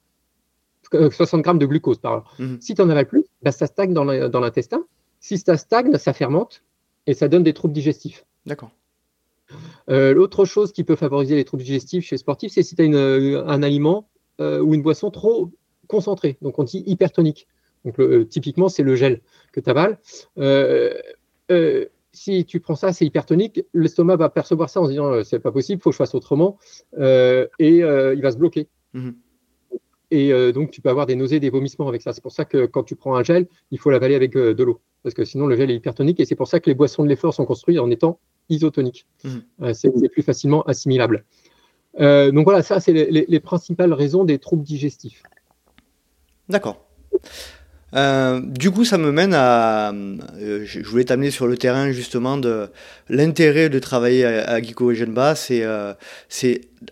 60 0.92 1.42
grammes 1.42 1.60
de 1.60 1.66
glucose 1.66 2.00
par 2.00 2.14
heure, 2.14 2.36
mhm. 2.40 2.58
si 2.60 2.74
tu 2.74 2.82
en 2.82 2.90
avales 2.90 3.08
plus, 3.08 3.24
ben, 3.44 3.52
ça 3.52 3.68
stagne 3.68 3.94
dans 3.94 4.04
l'intestin. 4.04 4.84
Si 5.20 5.38
ça 5.38 5.58
stagne, 5.58 5.96
ça 5.98 6.14
fermente 6.14 6.64
et 7.06 7.14
ça 7.14 7.28
donne 7.28 7.44
des 7.44 7.54
troubles 7.54 7.74
digestifs. 7.74 8.26
D'accord. 8.46 8.72
Euh, 9.90 10.14
l'autre 10.14 10.46
chose 10.46 10.74
qui 10.74 10.84
peut 10.84 10.96
favoriser 10.96 11.36
les 11.36 11.46
troubles 11.46 11.64
digestifs 11.64 12.06
chez 12.06 12.16
les 12.16 12.20
sportifs, 12.20 12.52
c'est 12.52 12.64
si 12.64 12.76
tu 12.76 12.84
as 12.84 12.86
un 12.86 13.64
aliment 13.64 14.10
ou 14.40 14.74
une 14.74 14.82
boisson 14.82 15.10
trop 15.12 15.52
concentrée, 15.88 16.38
donc 16.42 16.60
on 16.60 16.64
dit 16.64 16.84
hypertonique. 16.86 17.48
Donc 17.86 17.96
typiquement, 18.30 18.70
c'est 18.70 18.84
le 18.84 18.96
gel 18.96 19.22
que 19.52 19.60
tu 19.60 19.70
avales 19.70 19.98
si 22.18 22.46
tu 22.46 22.60
prends 22.60 22.76
ça, 22.76 22.92
c'est 22.94 23.06
hypertonique, 23.06 23.64
l'estomac 23.74 24.16
va 24.18 24.30
percevoir 24.30 24.70
ça 24.70 24.82
en 24.82 24.86
se 24.86 24.90
disant 24.90 25.12
euh, 25.14 25.24
c'est 25.24 25.40
pas 25.40 25.52
possible, 25.52 25.80
il 25.80 25.84
faut 25.84 25.92
que 25.92 25.94
je 25.94 25.98
fasse 25.98 26.16
autrement, 26.16 26.58
euh, 26.98 27.48
et 27.60 27.84
euh, 27.84 28.16
il 28.16 28.22
va 28.22 28.32
se 28.32 28.38
bloquer. 28.38 28.68
Mhm. 28.94 29.16
Et 30.10 30.32
donc, 30.54 30.72
tu 30.72 30.80
peux 30.80 30.88
avoir 30.88 31.06
des 31.06 31.18
nausées, 31.18 31.42
des 31.42 31.50
vomissements 31.50 31.90
avec 31.90 32.02
ça. 32.02 32.14
C'est 32.14 32.22
pour 32.22 32.32
ça 32.32 32.46
que 32.46 32.66
quand 32.66 32.84
tu 32.84 32.96
prends 32.96 33.18
un 33.18 33.24
gel, 33.24 33.46
il 33.72 33.78
faut 33.78 33.90
l'avaler 33.90 34.16
avec 34.16 34.32
de 34.36 34.64
l'eau, 34.64 34.80
parce 35.04 35.14
que 35.14 35.26
sinon 35.26 35.48
le 35.48 35.58
gel 35.58 35.70
est 35.70 35.76
hypertonique, 35.76 36.22
et 36.22 36.26
c'est 36.26 36.38
pour 36.38 36.48
ça 36.48 36.62
que 36.62 36.70
les 36.70 36.76
boissons 36.76 37.04
de 37.04 37.10
l'effort 37.10 37.34
sont 37.34 37.44
construites 37.44 37.78
en 37.78 37.92
étant 37.92 38.22
isotoniques. 38.48 39.06
Mhm. 39.26 39.74
c'est 39.74 39.92
plus 40.10 40.22
facilement 40.22 40.64
assimilable. 40.64 41.26
Donc 42.00 42.46
voilà, 42.46 42.64
ça, 42.64 42.80
c'est 42.80 42.94
les 42.94 43.40
principales 43.40 43.94
raisons 43.94 44.24
des 44.24 44.40
troubles 44.40 44.64
digestifs. 44.64 45.24
D'accord. 46.50 46.88
Euh, 47.94 48.42
du 48.42 48.72
coup, 48.72 48.84
ça 48.86 48.98
me 48.98 49.12
mène 49.12 49.34
à. 49.34 49.92
Euh, 49.92 50.64
je 50.66 50.84
voulais 50.84 51.06
t'amener 51.06 51.32
sur 51.32 51.48
le 51.48 51.58
terrain 51.58 51.92
justement 51.92 52.38
de 52.38 52.68
l'intérêt 53.10 53.70
de 53.70 53.80
travailler 53.80 54.26
à, 54.26 54.50
à 54.50 54.62
Geeko 54.62 54.92
et 54.92 54.96
Genba. 54.96 55.36
C'est, 55.36 55.64
euh, 55.64 55.94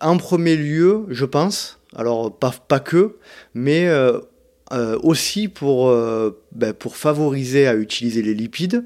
en 0.01 0.17
premier 0.17 0.55
lieu, 0.55 1.05
je 1.09 1.25
pense, 1.25 1.79
alors 1.95 2.37
pas, 2.37 2.53
pas 2.67 2.79
que, 2.79 3.17
mais 3.53 3.89
aussi 5.03 5.47
pour, 5.47 5.93
ben, 6.51 6.73
pour 6.73 6.97
favoriser 6.97 7.67
à 7.67 7.75
utiliser 7.75 8.21
les 8.21 8.33
lipides 8.33 8.83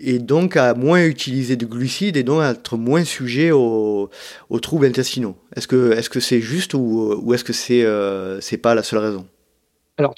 et 0.00 0.18
donc 0.18 0.56
à 0.56 0.74
moins 0.74 1.04
utiliser 1.04 1.56
de 1.56 1.66
glucides 1.66 2.16
et 2.16 2.22
donc 2.22 2.42
à 2.42 2.50
être 2.50 2.76
moins 2.76 3.04
sujet 3.04 3.50
aux, 3.50 4.10
aux 4.50 4.60
troubles 4.60 4.86
intestinaux. 4.86 5.36
Est-ce 5.56 5.68
que, 5.68 5.92
est-ce 5.92 6.10
que 6.10 6.20
c'est 6.20 6.40
juste 6.40 6.74
ou, 6.74 7.14
ou 7.22 7.34
est-ce 7.34 7.44
que 7.44 7.52
c'est, 7.52 7.84
c'est 8.40 8.58
pas 8.58 8.74
la 8.74 8.82
seule 8.82 9.00
raison? 9.00 9.26
Alors, 9.98 10.14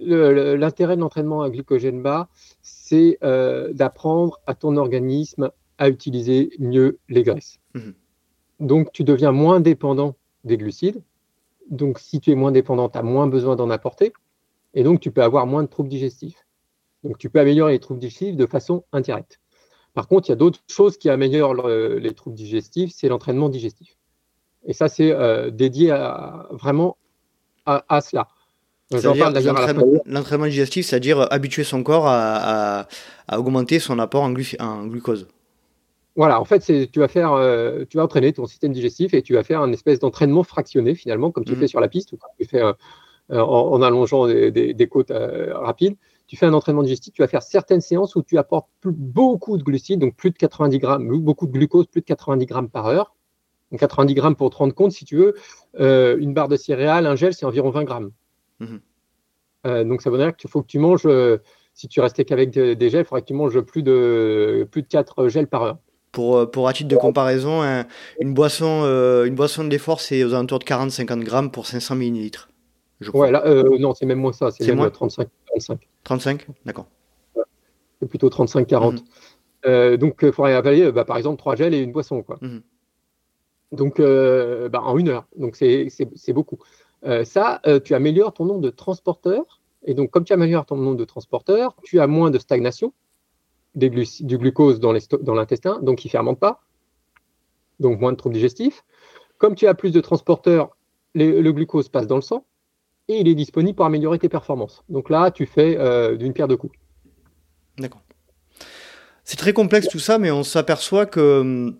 l'intérêt 0.00 0.96
de 0.96 1.00
l'entraînement 1.00 1.42
à 1.42 1.50
glycogène 1.50 2.02
bas, 2.02 2.28
c'est 2.62 3.18
euh, 3.22 3.70
d'apprendre 3.74 4.40
à 4.46 4.54
ton 4.54 4.78
organisme 4.78 5.50
à 5.76 5.90
utiliser 5.90 6.50
mieux 6.58 6.98
les 7.10 7.22
graisses. 7.22 7.58
Mhm. 7.74 7.92
Donc, 8.60 8.92
tu 8.92 9.04
deviens 9.04 9.30
moins 9.30 9.60
dépendant 9.60 10.16
des 10.44 10.56
glucides. 10.56 11.02
Donc, 11.68 11.98
si 11.98 12.18
tu 12.18 12.30
es 12.30 12.34
moins 12.34 12.50
dépendant, 12.50 12.88
tu 12.88 12.96
as 12.96 13.02
moins 13.02 13.26
besoin 13.26 13.56
d'en 13.56 13.68
apporter. 13.68 14.14
Et 14.72 14.82
donc, 14.82 15.00
tu 15.00 15.10
peux 15.10 15.22
avoir 15.22 15.46
moins 15.46 15.64
de 15.64 15.68
troubles 15.68 15.90
digestifs. 15.90 16.43
Donc, 17.04 17.18
tu 17.18 17.30
peux 17.30 17.38
améliorer 17.38 17.72
les 17.72 17.78
troubles 17.78 18.00
digestifs 18.00 18.36
de 18.36 18.46
façon 18.46 18.84
indirecte. 18.92 19.38
Par 19.92 20.08
contre, 20.08 20.28
il 20.28 20.32
y 20.32 20.34
a 20.34 20.36
d'autres 20.36 20.60
choses 20.68 20.96
qui 20.96 21.08
améliorent 21.08 21.54
les 21.54 22.14
troubles 22.14 22.36
digestifs, 22.36 22.92
c'est 22.94 23.08
l'entraînement 23.08 23.48
digestif. 23.48 23.96
Et 24.66 24.72
ça, 24.72 24.88
c'est 24.88 25.12
euh, 25.12 25.50
dédié 25.50 25.94
vraiment 26.50 26.96
à, 27.66 28.00
cela. 28.00 28.26
L'entraînement 30.06 30.46
digestif, 30.46 30.86
c'est-à-dire 30.86 31.26
habituer 31.32 31.64
son 31.64 31.82
corps 31.82 32.06
à, 32.06 32.86
augmenter 33.32 33.78
son 33.78 33.98
apport 33.98 34.22
en, 34.22 34.32
glucose. 34.32 35.28
Voilà, 36.16 36.40
en 36.40 36.44
fait, 36.44 36.60
tu 36.90 37.00
vas 37.00 37.08
faire, 37.08 37.32
euh, 37.32 37.84
tu 37.88 37.96
vas 37.96 38.04
entraîner 38.04 38.32
ton 38.32 38.46
système 38.46 38.72
digestif 38.72 39.14
et 39.14 39.22
tu 39.22 39.34
vas 39.34 39.42
faire 39.42 39.60
un 39.60 39.72
espèce 39.72 39.98
d'entraînement 39.98 40.44
fractionné 40.44 40.94
finalement, 40.94 41.32
comme 41.32 41.44
tu 41.44 41.52
mhm. 41.52 41.58
fais 41.58 41.66
sur 41.66 41.80
la 41.80 41.88
piste 41.88 42.12
ou 42.12 42.16
comme 42.16 42.30
tu 42.38 42.46
fais 42.46 42.62
euh, 42.62 42.72
en, 43.30 43.80
allongeant 43.82 44.26
des, 44.26 44.88
côtes 44.90 45.10
euh, 45.10 45.56
rapides. 45.58 45.96
Tu 46.26 46.36
fais 46.36 46.46
un 46.46 46.54
entraînement 46.54 46.82
digestif, 46.82 47.12
tu 47.12 47.22
vas 47.22 47.28
faire 47.28 47.42
certaines 47.42 47.82
séances 47.82 48.16
où 48.16 48.22
tu 48.22 48.38
apportes 48.38 48.68
beaucoup 48.84 49.58
de 49.58 49.62
glucides, 49.62 50.00
donc 50.00 50.16
plus 50.16 50.30
de 50.30 50.36
90 50.38 50.78
grammes, 50.78 51.20
beaucoup 51.20 51.46
de 51.46 51.52
glucose, 51.52 51.86
plus 51.86 52.00
de 52.00 52.06
90 52.06 52.46
grammes 52.46 52.70
par 52.70 52.86
heure. 52.86 53.14
Donc 53.70 53.80
90 53.80 54.14
grammes 54.14 54.36
pour 54.36 54.50
te 54.50 54.56
rendre 54.56 54.74
compte, 54.74 54.92
si 54.92 55.04
tu 55.04 55.16
veux, 55.16 55.34
une 56.18 56.32
barre 56.32 56.48
de 56.48 56.56
céréales, 56.56 57.06
un 57.06 57.16
gel, 57.16 57.34
c'est 57.34 57.44
environ 57.44 57.70
20 57.70 57.84
grammes. 57.84 58.10
Mhm. 58.60 58.80
Euh, 59.66 59.84
donc 59.84 60.02
ça 60.02 60.10
veut 60.10 60.18
dire 60.18 60.36
qu'il 60.36 60.50
faut 60.50 60.62
que 60.62 60.66
tu 60.66 60.78
manges, 60.78 61.06
euh, 61.06 61.38
si 61.72 61.88
tu 61.88 62.00
restais 62.00 62.24
qu'avec 62.24 62.50
des, 62.50 62.90
gels, 62.90 63.00
il 63.00 63.04
faudrait 63.04 63.22
que 63.22 63.26
tu 63.26 63.34
manges 63.34 63.60
plus 63.60 63.82
de, 63.82 64.68
plus 64.70 64.82
de 64.82 64.88
4 64.88 65.28
gels 65.28 65.46
par 65.46 65.62
heure. 65.62 65.78
Pour, 66.12 66.36
euh, 66.36 66.46
pour 66.46 66.68
à 66.68 66.72
titre 66.72 66.88
de 66.88 66.96
comparaison, 66.96 67.62
une, 68.20 68.34
boisson, 68.34 68.84
une 69.24 69.34
boisson 69.34 69.64
de 69.64 69.70
l'effort, 69.70 70.00
c'est 70.00 70.22
aux 70.22 70.34
alentours 70.34 70.60
de 70.60 70.64
40-50 70.64 71.24
grammes 71.24 71.50
pour 71.50 71.66
500 71.66 71.96
millilitres. 71.96 72.50
Ouais, 73.12 73.30
là, 73.30 73.42
non, 73.78 73.94
c'est 73.94 74.06
même 74.06 74.20
moins 74.20 74.32
ça, 74.32 74.50
c'est 74.50 74.72
moins 74.72 74.88
35-45. 74.88 75.78
35, 76.04 76.46
d'accord. 76.64 76.86
C'est 78.00 78.08
plutôt 78.08 78.28
35-40. 78.28 79.02
Mhm. 79.66 79.96
donc, 79.96 80.18
il 80.22 80.32
faudrait 80.32 80.54
avaler, 80.54 80.92
bah, 80.92 81.04
par 81.04 81.16
exemple, 81.16 81.38
3 81.38 81.56
gels 81.56 81.74
et 81.74 81.80
une 81.80 81.92
boisson. 81.92 82.22
Quoi. 82.22 82.38
Mhm. 82.40 82.62
Donc, 83.72 83.98
bah, 83.98 84.82
en 84.82 84.98
une 84.98 85.08
heure. 85.08 85.26
Donc, 85.36 85.56
c'est 85.56 86.32
beaucoup. 86.32 86.58
Euh, 87.06 87.24
ça, 87.24 87.60
euh, 87.66 87.80
tu 87.80 87.94
améliores 87.94 88.32
ton 88.32 88.46
nombre 88.46 88.60
de 88.60 88.70
transporteurs. 88.70 89.60
Et 89.84 89.94
donc, 89.94 90.10
comme 90.10 90.24
tu 90.24 90.32
améliores 90.32 90.64
ton 90.64 90.76
nombre 90.76 90.96
de 90.96 91.04
transporteurs, 91.04 91.76
tu 91.82 92.00
as 92.00 92.06
moins 92.06 92.30
de 92.30 92.38
stagnation 92.38 92.92
du 93.74 94.38
glucose 94.38 94.78
dans 94.78 94.92
l'intestin, 94.92 95.80
donc 95.82 96.04
il 96.04 96.06
ne 96.06 96.10
fermente 96.10 96.38
pas, 96.38 96.62
donc 97.80 97.98
moins 97.98 98.12
de 98.12 98.16
troubles 98.16 98.36
digestifs. 98.36 98.84
Comme 99.36 99.56
tu 99.56 99.66
as 99.66 99.74
plus 99.74 99.90
de 99.90 100.00
transporteurs, 100.00 100.76
le 101.16 101.50
glucose 101.50 101.88
passe 101.88 102.06
dans 102.06 102.14
le 102.14 102.22
sang 102.22 102.46
et 103.08 103.20
il 103.20 103.28
est 103.28 103.34
disponible 103.34 103.76
pour 103.76 103.86
améliorer 103.86 104.18
tes 104.18 104.28
performances. 104.28 104.82
Donc 104.88 105.10
là, 105.10 105.30
tu 105.30 105.46
fais 105.46 105.76
euh, 105.78 106.16
d'une 106.16 106.32
pierre 106.32 106.48
deux 106.48 106.56
coups. 106.56 106.76
D'accord. 107.78 108.02
C'est 109.24 109.36
très 109.36 109.52
complexe 109.52 109.88
tout 109.88 109.98
ça, 109.98 110.18
mais 110.18 110.30
on 110.30 110.42
s'aperçoit 110.42 111.06
que 111.06 111.40
hum, 111.40 111.76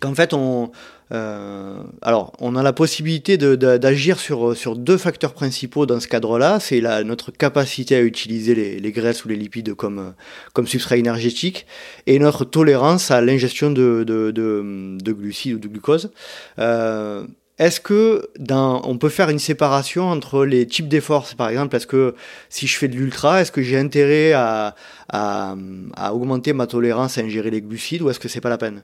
qu'en 0.00 0.14
fait, 0.14 0.34
on, 0.34 0.70
euh, 1.12 1.82
alors, 2.02 2.32
on 2.40 2.56
a 2.56 2.62
la 2.62 2.72
possibilité 2.72 3.38
d'agir 3.38 4.18
sur, 4.18 4.56
sur 4.56 4.76
deux 4.76 4.98
facteurs 4.98 5.32
principaux 5.32 5.86
dans 5.86 6.00
ce 6.00 6.08
cadre-là. 6.08 6.60
C'est 6.60 6.80
notre 7.04 7.30
capacité 7.30 7.96
à 7.96 8.02
utiliser 8.02 8.54
les, 8.54 8.92
graisses 8.92 9.24
ou 9.24 9.28
les 9.28 9.36
lipides 9.36 9.74
comme, 9.74 10.14
comme 10.52 10.66
substrat 10.66 10.96
énergétique 10.96 11.66
et 12.06 12.18
notre 12.18 12.44
tolérance 12.44 13.10
à 13.10 13.20
l'ingestion 13.20 13.70
de, 13.70 14.04
de, 14.04 15.12
glucides 15.12 15.54
ou 15.54 15.58
de 15.58 15.68
glucose. 15.68 16.10
Euh, 16.58 17.26
est-ce 17.58 17.80
que 17.80 18.30
dans, 18.38 18.82
on 18.84 18.98
peut 18.98 19.08
faire 19.08 19.30
une 19.30 19.38
séparation 19.38 20.04
entre 20.04 20.44
les 20.44 20.66
types 20.66 20.88
d'efforts 20.88 21.26
Par 21.36 21.48
exemple, 21.48 21.74
est-ce 21.76 21.86
que 21.86 22.14
si 22.48 22.66
je 22.66 22.76
fais 22.76 22.88
de 22.88 22.96
l'ultra, 22.96 23.40
est-ce 23.40 23.52
que 23.52 23.62
j'ai 23.62 23.78
intérêt 23.78 24.32
à, 24.32 24.74
à, 25.08 25.56
à 25.96 26.14
augmenter 26.14 26.52
ma 26.52 26.66
tolérance 26.66 27.18
à 27.18 27.22
ingérer 27.22 27.50
les 27.50 27.60
glucides 27.60 28.02
ou 28.02 28.10
est-ce 28.10 28.20
que 28.20 28.28
c'est 28.28 28.40
pas 28.40 28.50
la 28.50 28.58
peine? 28.58 28.82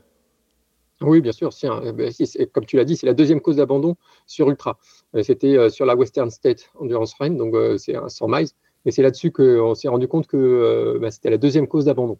Oui, 1.00 1.20
bien 1.20 1.32
sûr. 1.32 1.50
Hein, 1.64 1.92
ben, 1.92 2.12
comme 2.52 2.66
tu 2.66 2.76
l'as 2.76 2.84
dit, 2.84 2.96
c'est 2.96 3.06
la 3.06 3.14
deuxième 3.14 3.40
cause 3.40 3.56
d'abandon 3.56 3.96
sur 4.26 4.48
Ultra. 4.48 4.78
Euh, 5.14 5.22
c'était 5.22 5.56
euh, 5.56 5.68
sur 5.68 5.86
la 5.86 5.96
Western 5.96 6.30
State 6.30 6.70
Endurance 6.78 7.14
Run, 7.14 7.30
donc 7.30 7.54
euh, 7.54 7.78
c'est 7.78 7.96
un 7.96 8.08
100 8.08 8.28
miles. 8.28 8.48
Et 8.86 8.90
c'est 8.90 9.02
là-dessus 9.02 9.30
qu'on 9.30 9.74
s'est 9.74 9.88
rendu 9.88 10.08
compte 10.08 10.26
que 10.26 10.98
ben, 11.00 11.10
c'était 11.10 11.30
la 11.30 11.38
deuxième 11.38 11.66
cause 11.66 11.86
d'abandon. 11.86 12.18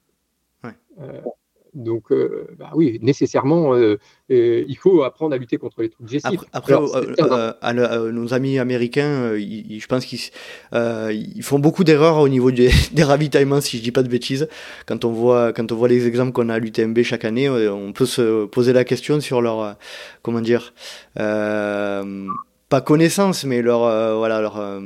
Donc, 1.75 2.13
euh, 2.13 2.47
bah 2.59 2.71
oui, 2.75 2.99
nécessairement, 3.03 3.75
euh, 3.75 3.99
il 4.29 4.77
faut 4.77 5.03
apprendre 5.03 5.35
à 5.35 5.39
lutter 5.39 5.57
contre 5.57 5.83
les 5.83 5.89
troubles 5.89 6.09
digestifs. 6.09 6.41
Après, 6.53 6.75
nos 6.75 8.35
amis 8.35 8.59
américains, 8.59 9.35
je 9.37 9.87
pense 9.87 10.05
qu'ils 10.05 11.43
font 11.43 11.59
beaucoup 11.59 11.85
d'erreurs 11.85 12.19
au 12.19 12.29
niveau 12.29 12.51
des, 12.53 12.71
ravitaillements, 13.03 13.61
si 13.61 13.79
je 13.79 13.83
dis 13.83 13.93
pas 13.93 14.03
de 14.03 14.09
bêtises. 14.09 14.49
Quand 14.87 15.05
on 15.05 15.13
voit, 15.13 15.53
quand 15.53 15.73
on 15.73 15.77
voit 15.77 15.89
les 15.89 16.07
exemples 16.07 16.33
qu'on 16.33 16.49
a 16.49 16.55
à 16.55 16.59
l'UTMB 16.59 17.03
chaque 17.03 17.25
année, 17.25 17.49
on 17.49 17.93
peut 17.93 18.07
se 18.07 18.47
poser 18.47 18.73
la 18.73 18.85
question 18.85 19.21
sur 19.21 19.43
leur, 19.43 19.77
comment 20.23 20.41
dire, 20.41 20.75
pas 21.15 22.81
connaissance, 22.85 23.45
mais 23.45 23.63
leur, 23.63 23.81
voilà, 24.17 24.41
leur 24.41 24.81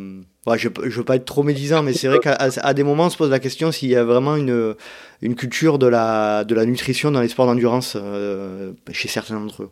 je 0.57 0.69
ne 0.69 0.89
veux 0.91 1.05
pas 1.05 1.17
être 1.17 1.25
trop 1.25 1.43
médisant, 1.43 1.83
mais 1.83 1.93
c'est 1.93 2.09
vrai 2.09 2.19
qu'à 2.19 2.75
des 2.75 2.83
moments, 2.83 3.07
on 3.07 3.11
se 3.11 3.17
pose 3.17 3.31
la 3.31 3.41
question 3.41 3.73
s'il 3.73 3.89
y 3.89 3.97
a 3.97 4.05
vraiment 4.05 4.37
une, 4.37 4.75
une 5.21 5.35
culture 5.35 5.79
de 5.79 5.87
la, 5.87 6.45
de 6.45 6.55
la 6.55 6.65
nutrition 6.65 7.11
dans 7.11 7.21
les 7.21 7.29
sports 7.29 7.47
d'endurance 7.47 7.97
euh, 7.97 8.73
chez 8.93 9.09
certains 9.09 9.41
d'entre 9.41 9.65
eux. 9.65 9.71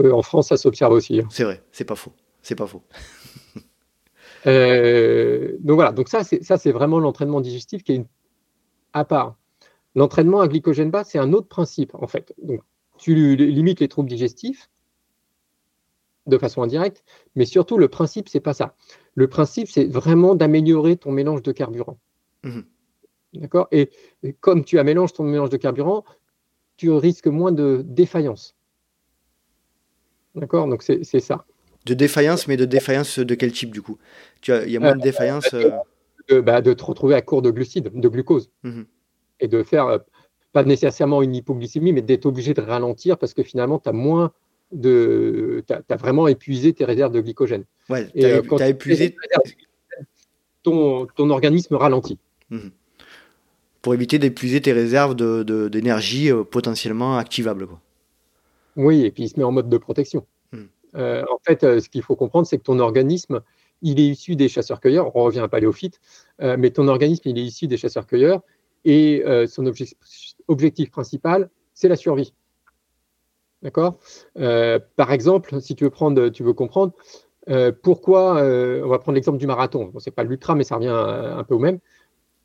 Euh, 0.00 0.12
en 0.12 0.22
France, 0.22 0.48
ça 0.48 0.56
s'observe 0.56 0.92
aussi. 0.92 1.20
Hein. 1.20 1.28
C'est 1.30 1.44
vrai, 1.44 1.62
c'est 1.72 1.84
pas 1.84 1.96
faux. 1.96 2.12
C'est 2.42 2.54
pas 2.54 2.66
faux. 2.66 2.82
Euh, 4.46 5.56
donc 5.58 5.74
voilà, 5.74 5.90
donc 5.90 6.08
ça, 6.08 6.22
c'est 6.22 6.70
vraiment 6.70 7.00
l'entraînement 7.00 7.40
digestif 7.40 7.82
qui 7.82 7.90
est 7.92 7.96
une... 7.96 8.06
à 8.92 9.04
part. 9.04 9.34
L'entraînement 9.96 10.40
à 10.40 10.46
glycogène 10.46 10.92
bas, 10.92 11.02
c'est 11.02 11.18
un 11.18 11.32
autre 11.32 11.48
principe 11.48 11.92
en 11.96 12.06
fait. 12.06 12.32
Donc 12.40 12.60
tu 12.98 13.36
limites 13.36 13.80
les 13.80 13.88
troubles 13.88 14.08
digestifs 14.08 14.70
de 16.28 16.38
façon 16.38 16.62
indirecte, 16.62 17.02
mais 17.34 17.46
surtout 17.46 17.78
le 17.78 17.88
principe, 17.88 18.28
c'est 18.28 18.40
pas 18.40 18.54
ça. 18.54 18.76
Le 19.18 19.26
principe, 19.26 19.68
c'est 19.68 19.86
vraiment 19.86 20.36
d'améliorer 20.36 20.96
ton 20.96 21.10
mélange 21.10 21.42
de 21.42 21.50
carburant. 21.50 21.98
Mhm. 22.44 22.64
D'accord? 23.34 23.66
Et, 23.72 23.90
comme 24.38 24.64
tu 24.64 24.78
amélanges 24.78 25.12
ton 25.12 25.24
mélange 25.24 25.50
de 25.50 25.56
carburant, 25.56 26.04
tu 26.76 26.88
risques 26.92 27.26
moins 27.26 27.50
de 27.50 27.82
défaillance. 27.84 28.54
D'accord? 30.36 30.68
Donc 30.68 30.84
c'est 30.84 31.20
ça. 31.20 31.46
De 31.84 31.94
défaillance, 31.94 32.46
mais 32.46 32.56
de 32.56 32.64
défaillance 32.64 33.18
de 33.18 33.34
quel 33.34 33.50
type 33.50 33.72
du 33.72 33.82
coup? 33.82 33.98
Tu 34.40 34.52
as, 34.52 34.64
Il 34.66 34.70
y 34.70 34.76
a 34.76 34.80
moins 34.80 34.94
de 34.94 35.00
euh, 35.00 35.02
défaillance 35.02 35.52
euh 35.52 36.40
bah, 36.40 36.60
de, 36.60 36.72
te 36.72 36.84
retrouver 36.84 37.16
à 37.16 37.20
court 37.20 37.42
de 37.42 37.50
glucides, 37.50 37.90
de 37.92 38.08
glucose. 38.08 38.52
Mhm. 38.62 38.86
Et 39.40 39.48
de 39.48 39.64
faire, 39.64 39.86
euh, 39.88 39.98
pas 40.52 40.62
nécessairement 40.62 41.22
une 41.22 41.34
hypoglycémie, 41.34 41.92
mais 41.92 42.02
d'être 42.02 42.26
obligé 42.26 42.54
de 42.54 42.60
ralentir 42.60 43.18
parce 43.18 43.34
que 43.34 43.42
finalement, 43.42 43.80
tu 43.80 43.88
as 43.88 43.92
moins 43.92 44.32
de. 44.72 45.64
Tu 45.66 45.72
as, 45.72 45.96
vraiment 45.96 46.28
épuisé 46.28 46.72
tes 46.72 46.84
réserves 46.84 47.12
de 47.12 47.20
glycogène. 47.20 47.64
Ouais, 47.88 48.08
tu 48.10 48.24
as, 48.24 48.38
euh, 48.38 48.68
épuisé. 48.68 49.16
Ton, 50.62 51.06
ton 51.06 51.30
organisme 51.30 51.74
ralentit. 51.76 52.18
Mhm. 52.50 52.70
Pour 53.80 53.94
éviter 53.94 54.18
d'épuiser 54.18 54.60
tes 54.60 54.72
réserves 54.72 55.14
d'énergie 55.14 56.28
de, 56.28 56.34
euh, 56.34 56.44
potentiellement 56.44 57.16
activables. 57.16 57.66
Quoi. 57.66 57.80
Oui, 58.76 59.04
et 59.04 59.10
puis 59.10 59.24
il 59.24 59.28
se 59.28 59.38
met 59.38 59.44
en 59.44 59.52
mode 59.52 59.68
de 59.68 59.78
protection. 59.78 60.26
Mhm. 60.52 60.68
Euh, 60.96 61.24
en 61.30 61.38
fait, 61.46 61.80
ce 61.80 61.88
qu'il 61.88 62.02
faut 62.02 62.16
comprendre, 62.16 62.46
c'est 62.46 62.58
que 62.58 62.64
ton 62.64 62.80
organisme, 62.80 63.40
il 63.82 64.00
est 64.00 64.08
issu 64.08 64.36
des 64.36 64.48
chasseurs-cueilleurs. 64.48 65.14
On 65.16 65.22
revient 65.22 65.40
à 65.40 65.48
paléophyte, 65.48 66.00
mais 66.40 66.70
ton 66.70 66.88
organisme, 66.88 67.28
il 67.28 67.38
est 67.38 67.44
issu 67.44 67.68
des 67.68 67.76
chasseurs-cueilleurs 67.76 68.42
et 68.84 69.22
son 69.46 69.72
objectif 70.48 70.90
principal, 70.90 71.48
c'est 71.74 71.88
la 71.88 71.96
survie. 71.96 72.32
D'accord? 73.62 73.98
Euh, 74.38 74.78
Par 74.96 75.12
exemple, 75.12 75.60
si 75.60 75.74
tu 75.74 75.84
veux, 75.84 75.90
prendre, 75.90 76.28
tu 76.28 76.42
veux 76.42 76.52
comprendre 76.52 76.92
euh, 77.48 77.72
pourquoi, 77.82 78.42
euh, 78.42 78.82
on 78.84 78.88
va 78.88 78.98
prendre 78.98 79.16
l'exemple 79.16 79.38
du 79.38 79.46
marathon. 79.46 79.86
Bon, 79.86 79.98
ce 79.98 80.08
n'est 80.08 80.14
pas 80.14 80.22
l'ultra, 80.22 80.54
mais 80.54 80.64
ça 80.64 80.76
revient 80.76 80.88
un, 80.88 81.42
peu 81.44 81.54
au 81.54 81.58
même. 81.58 81.78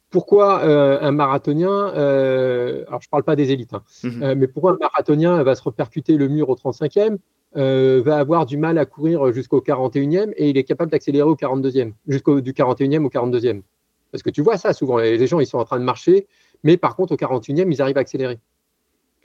Pourquoi 0.09 0.63
un 0.63 1.11
marathonien, 1.11 1.87
alors 1.87 3.01
je 3.01 3.07
ne 3.07 3.09
parle 3.09 3.23
pas 3.23 3.35
des 3.35 3.51
élites, 3.51 3.73
hein, 3.73 3.83
mhm. 4.03 4.35
mais 4.35 4.47
pourquoi 4.47 4.73
un 4.73 4.77
marathonien 4.77 5.41
va 5.41 5.55
se 5.55 5.63
repercuter 5.63 6.17
le 6.17 6.27
mur 6.27 6.49
au 6.49 6.55
35e, 6.55 7.17
va 7.55 8.17
avoir 8.17 8.45
du 8.45 8.57
mal 8.57 8.77
à 8.77 8.85
courir 8.85 9.33
jusqu'au 9.33 9.59
41e 9.59 10.31
et 10.37 10.51
il 10.51 10.57
est 10.57 10.63
capable 10.65 10.91
d'accélérer 10.91 11.27
au 11.27 11.35
42e, 11.35 11.93
jusqu'au 12.07 12.41
du 12.41 12.53
41e 12.53 13.03
au 13.03 13.09
42e 13.09 13.63
Parce 14.11 14.21
que 14.21 14.29
tu 14.29 14.43
vois 14.43 14.57
ça 14.57 14.71
souvent, 14.71 14.99
les 14.99 15.25
gens 15.25 15.39
ils 15.39 15.47
sont 15.47 15.57
en 15.57 15.65
train 15.65 15.79
de 15.79 15.83
marcher, 15.83 16.27
mais 16.63 16.77
par 16.77 16.95
contre 16.95 17.13
au 17.13 17.17
41e 17.17 17.71
ils 17.71 17.81
arrivent 17.81 17.97
à 17.97 18.01
accélérer. 18.01 18.39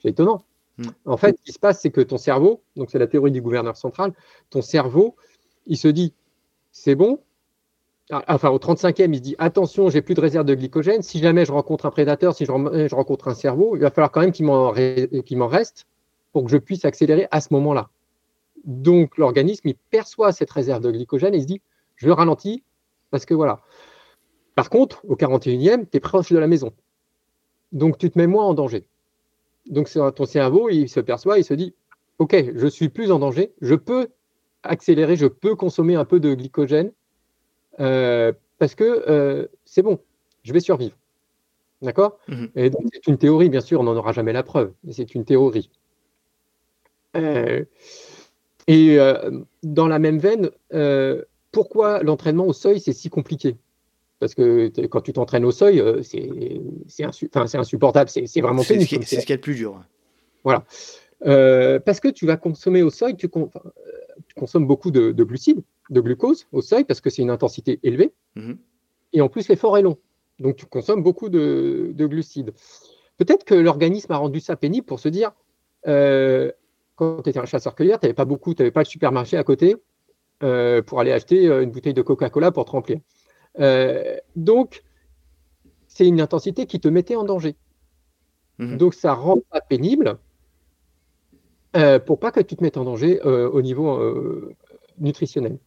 C'est 0.01 0.09
étonnant. 0.09 0.43
En 1.05 1.17
fait, 1.17 1.37
ce 1.39 1.45
qui 1.45 1.53
se 1.53 1.59
passe, 1.59 1.81
c'est 1.81 1.91
que 1.91 2.01
ton 2.01 2.19
cerveau, 2.19 2.63
donc 2.77 2.91
c'est 2.91 2.99
la 2.99 3.07
théorie 3.07 3.33
du 3.33 3.43
gouverneur 3.43 3.77
central, 3.77 4.13
ton 4.51 4.63
cerveau, 4.63 5.17
il 5.67 5.77
se 5.77 5.89
dit, 5.89 6.15
c'est 6.73 6.95
bon. 6.95 7.21
Ah, 8.11 8.25
enfin, 8.29 8.51
au 8.51 8.59
35e, 8.59 9.11
il 9.11 9.17
se 9.17 9.21
dit, 9.21 9.37
attention, 9.39 9.91
j'ai 9.91 10.01
plus 10.01 10.15
de 10.15 10.21
réserve 10.21 10.47
de 10.47 10.55
glycogène. 10.55 11.03
Si 11.03 11.19
jamais 11.19 11.45
je 11.45 11.53
rencontre 11.53 11.87
un 11.87 11.91
prédateur, 11.91 12.35
si 12.35 12.45
je, 12.47 12.95
rencontre 12.95 13.29
un 13.29 13.35
cerveau, 13.35 13.77
il 13.77 13.81
va 13.81 13.91
falloir 13.91 14.11
quand 14.11 14.21
même 14.21 14.33
qu'il 14.33 14.47
m'en 14.47 14.71
reste 15.49 15.87
pour 16.33 16.45
que 16.45 16.51
je 16.51 16.57
puisse 16.57 16.85
accélérer 16.85 17.27
à 17.31 17.41
ce 17.41 17.53
moment-là. 17.55 17.91
Donc, 18.65 19.19
l'organisme, 19.19 19.69
il 19.69 19.75
perçoit 19.91 20.33
cette 20.33 20.51
réserve 20.51 20.83
de 20.83 20.91
glycogène 20.91 21.35
et 21.35 21.39
il 21.39 21.43
se 21.43 21.47
dit, 21.47 21.61
je 21.97 22.11
ralentis 22.11 22.63
parce 23.11 23.25
que 23.25 23.35
voilà. 23.35 23.61
Par 24.55 24.71
contre, 24.71 25.05
au 25.07 25.17
41e, 25.17 25.87
tu 25.89 25.97
es 25.97 26.01
proche 26.01 26.33
de 26.33 26.39
la 26.39 26.47
maison. 26.47 26.73
Donc, 27.73 27.99
tu 27.99 28.11
te 28.11 28.19
mets 28.19 28.27
moins 28.27 28.45
en 28.45 28.55
danger. 28.55 28.87
Donc 29.69 29.91
ton 30.15 30.25
cerveau, 30.25 30.69
il 30.69 30.89
se 30.89 31.01
perçoit, 31.01 31.39
il 31.39 31.45
se 31.45 31.55
dit, 31.55 31.75
OK, 32.19 32.35
je 32.55 32.67
suis 32.67 32.89
plus 32.89 33.11
en 33.11 33.19
danger, 33.19 33.53
je 33.61 33.75
peux 33.75 34.09
accélérer, 34.63 35.17
je 35.17 35.27
peux 35.27 35.55
consommer 35.55 35.95
un 35.95 36.05
peu 36.05 36.21
de 36.21 36.35
glycogène 36.35 36.93
euh, 37.81 38.33
parce 38.59 38.75
que 38.75 39.05
euh, 39.09 39.47
c'est 39.65 39.83
bon, 39.83 39.99
je 40.43 40.53
vais 40.53 40.61
survivre. 40.61 40.97
D'accord? 41.81 42.19
Mhm. 42.29 42.49
Et 42.57 42.71
donc 42.71 42.83
c'est 42.93 43.07
une 43.07 43.19
théorie, 43.19 43.51
bien 43.51 43.61
sûr, 43.61 43.81
on 43.81 43.85
n'en 43.85 43.97
aura 43.97 44.13
jamais 44.13 44.33
la 44.33 44.43
preuve, 44.43 44.73
mais 44.83 44.93
c'est 44.93 45.15
une 45.15 45.25
théorie. 45.25 45.71
Euh, 47.17 47.65
et 48.67 48.99
dans 49.63 49.89
la 49.89 49.99
même 49.99 50.19
veine, 50.19 50.51
pourquoi 51.53 52.03
l'entraînement 52.03 52.47
au 52.47 52.53
seuil, 52.53 52.81
c'est 52.81 52.93
si 52.93 53.09
compliqué? 53.09 53.57
Parce 54.19 54.35
que 54.35 54.69
quand 54.87 55.01
tu 55.01 55.13
t'entraînes 55.13 55.45
au 55.45 55.51
seuil, 55.51 55.81
euh, 55.81 56.03
c'est 56.03 57.05
insupportable, 57.05 58.11
c'est 58.11 58.41
vraiment 58.41 58.63
C'est 58.63 58.81
ce, 58.81 58.87
qui 58.87 58.97
est 58.97 59.37
le 59.37 59.41
plus 59.41 59.55
dur. 59.55 59.81
Voilà. 60.45 60.65
Euh, 61.27 61.79
parce 61.81 62.01
que 62.01 62.09
tu 62.09 62.27
vas 62.27 62.37
consommer 62.37 62.83
au 62.83 62.91
seuil, 62.91 63.17
tu, 63.17 63.29
euh, 63.37 63.47
consommes 64.37 64.67
beaucoup 64.67 64.91
de, 64.91 65.13
glucides, 65.23 65.63
de 65.91 66.01
glucose 66.01 66.47
au 66.53 66.63
seuil, 66.63 66.85
parce 66.85 67.01
que 67.01 67.11
c'est 67.11 67.23
une 67.23 67.31
intensité 67.31 67.79
élevée. 67.83 68.13
Mm-hmm. 68.37 68.57
Et 69.15 69.21
en 69.21 69.29
plus, 69.29 69.49
l'effort 69.49 69.79
est 69.79 69.83
long. 69.83 69.99
Donc, 70.39 70.57
tu 70.57 70.67
consommes 70.67 71.03
beaucoup 71.03 71.29
de, 71.29 71.95
glucides. 71.97 72.53
Peut-être 73.19 73.45
que 73.45 73.55
l'organisme 73.55 74.13
a 74.13 74.17
rendu 74.17 74.41
ça 74.41 74.57
pénible 74.57 74.87
pour 74.87 75.01
se 75.01 75.09
dire, 75.09 75.33
quand 75.85 77.23
tu 77.23 77.31
étais 77.31 77.39
un 77.39 77.47
chasseur-cueilleur, 77.47 78.01
tu 78.01 78.07
n'avais 78.07 78.15
pas 78.15 78.25
beaucoup, 78.25 78.55
tu 78.55 78.63
n'avais 78.63 78.71
pas 78.71 78.83
de 78.83 78.89
supermarché 78.89 79.37
à 79.37 79.45
côté 79.45 79.77
pour 80.41 81.01
aller 81.01 81.13
acheter 81.13 81.47
une 81.47 81.71
bouteille 81.71 81.95
de 81.95 82.03
Coca-Cola 82.03 82.53
pour 82.53 82.65
te 82.65 82.71
remplir. 82.71 82.99
Euh, 83.61 84.17
donc, 84.37 84.83
c'est 85.87 86.07
une 86.07 86.21
intensité 86.21 86.67
qui 86.67 86.81
te 86.81 86.89
mettait 86.89 87.17
en 87.17 87.25
danger. 87.25 87.57
Mhm. 88.59 88.77
Donc, 88.77 88.95
ça 88.95 89.15
rend 89.15 89.39
pas 89.51 89.61
pénible 89.61 90.19
euh, 91.77 91.99
pour 91.99 92.19
pas 92.19 92.31
que 92.31 92.41
tu 92.41 92.57
te 92.57 92.63
mettes 92.63 92.77
en 92.77 92.85
danger 92.85 93.21
euh, 93.27 93.49
au 93.51 93.63
niveau 93.63 94.01
nutritionnel, 94.99 95.59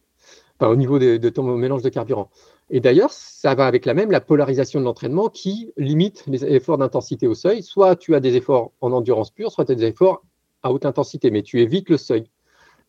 au 0.60 0.76
niveau 0.76 0.98
de, 0.98 1.28
ton 1.28 1.42
mélange 1.56 1.82
de 1.82 1.88
carburant. 1.88 2.30
Et 2.70 2.80
d'ailleurs, 2.80 3.12
ça 3.12 3.54
va 3.54 3.66
avec 3.66 3.84
la 3.84 3.94
même 3.94 4.10
la 4.10 4.20
polarisation 4.20 4.80
de 4.80 4.84
l'entraînement 4.84 5.28
qui 5.28 5.72
limite 5.76 6.24
les 6.26 6.44
efforts 6.44 6.78
d'intensité 6.78 7.26
au 7.26 7.34
seuil. 7.34 7.62
Soit 7.62 7.96
tu 7.96 8.14
as 8.14 8.20
des 8.20 8.36
efforts 8.36 8.72
en 8.80 8.92
endurance 8.92 9.30
pure, 9.30 9.50
soit 9.52 9.66
tu 9.66 9.72
as 9.72 9.74
des 9.74 9.84
efforts 9.84 10.22
à 10.62 10.72
haute 10.72 10.86
intensité, 10.86 11.30
mais 11.30 11.42
tu 11.42 11.60
évites 11.60 11.90
le 11.90 11.98
seuil. 11.98 12.24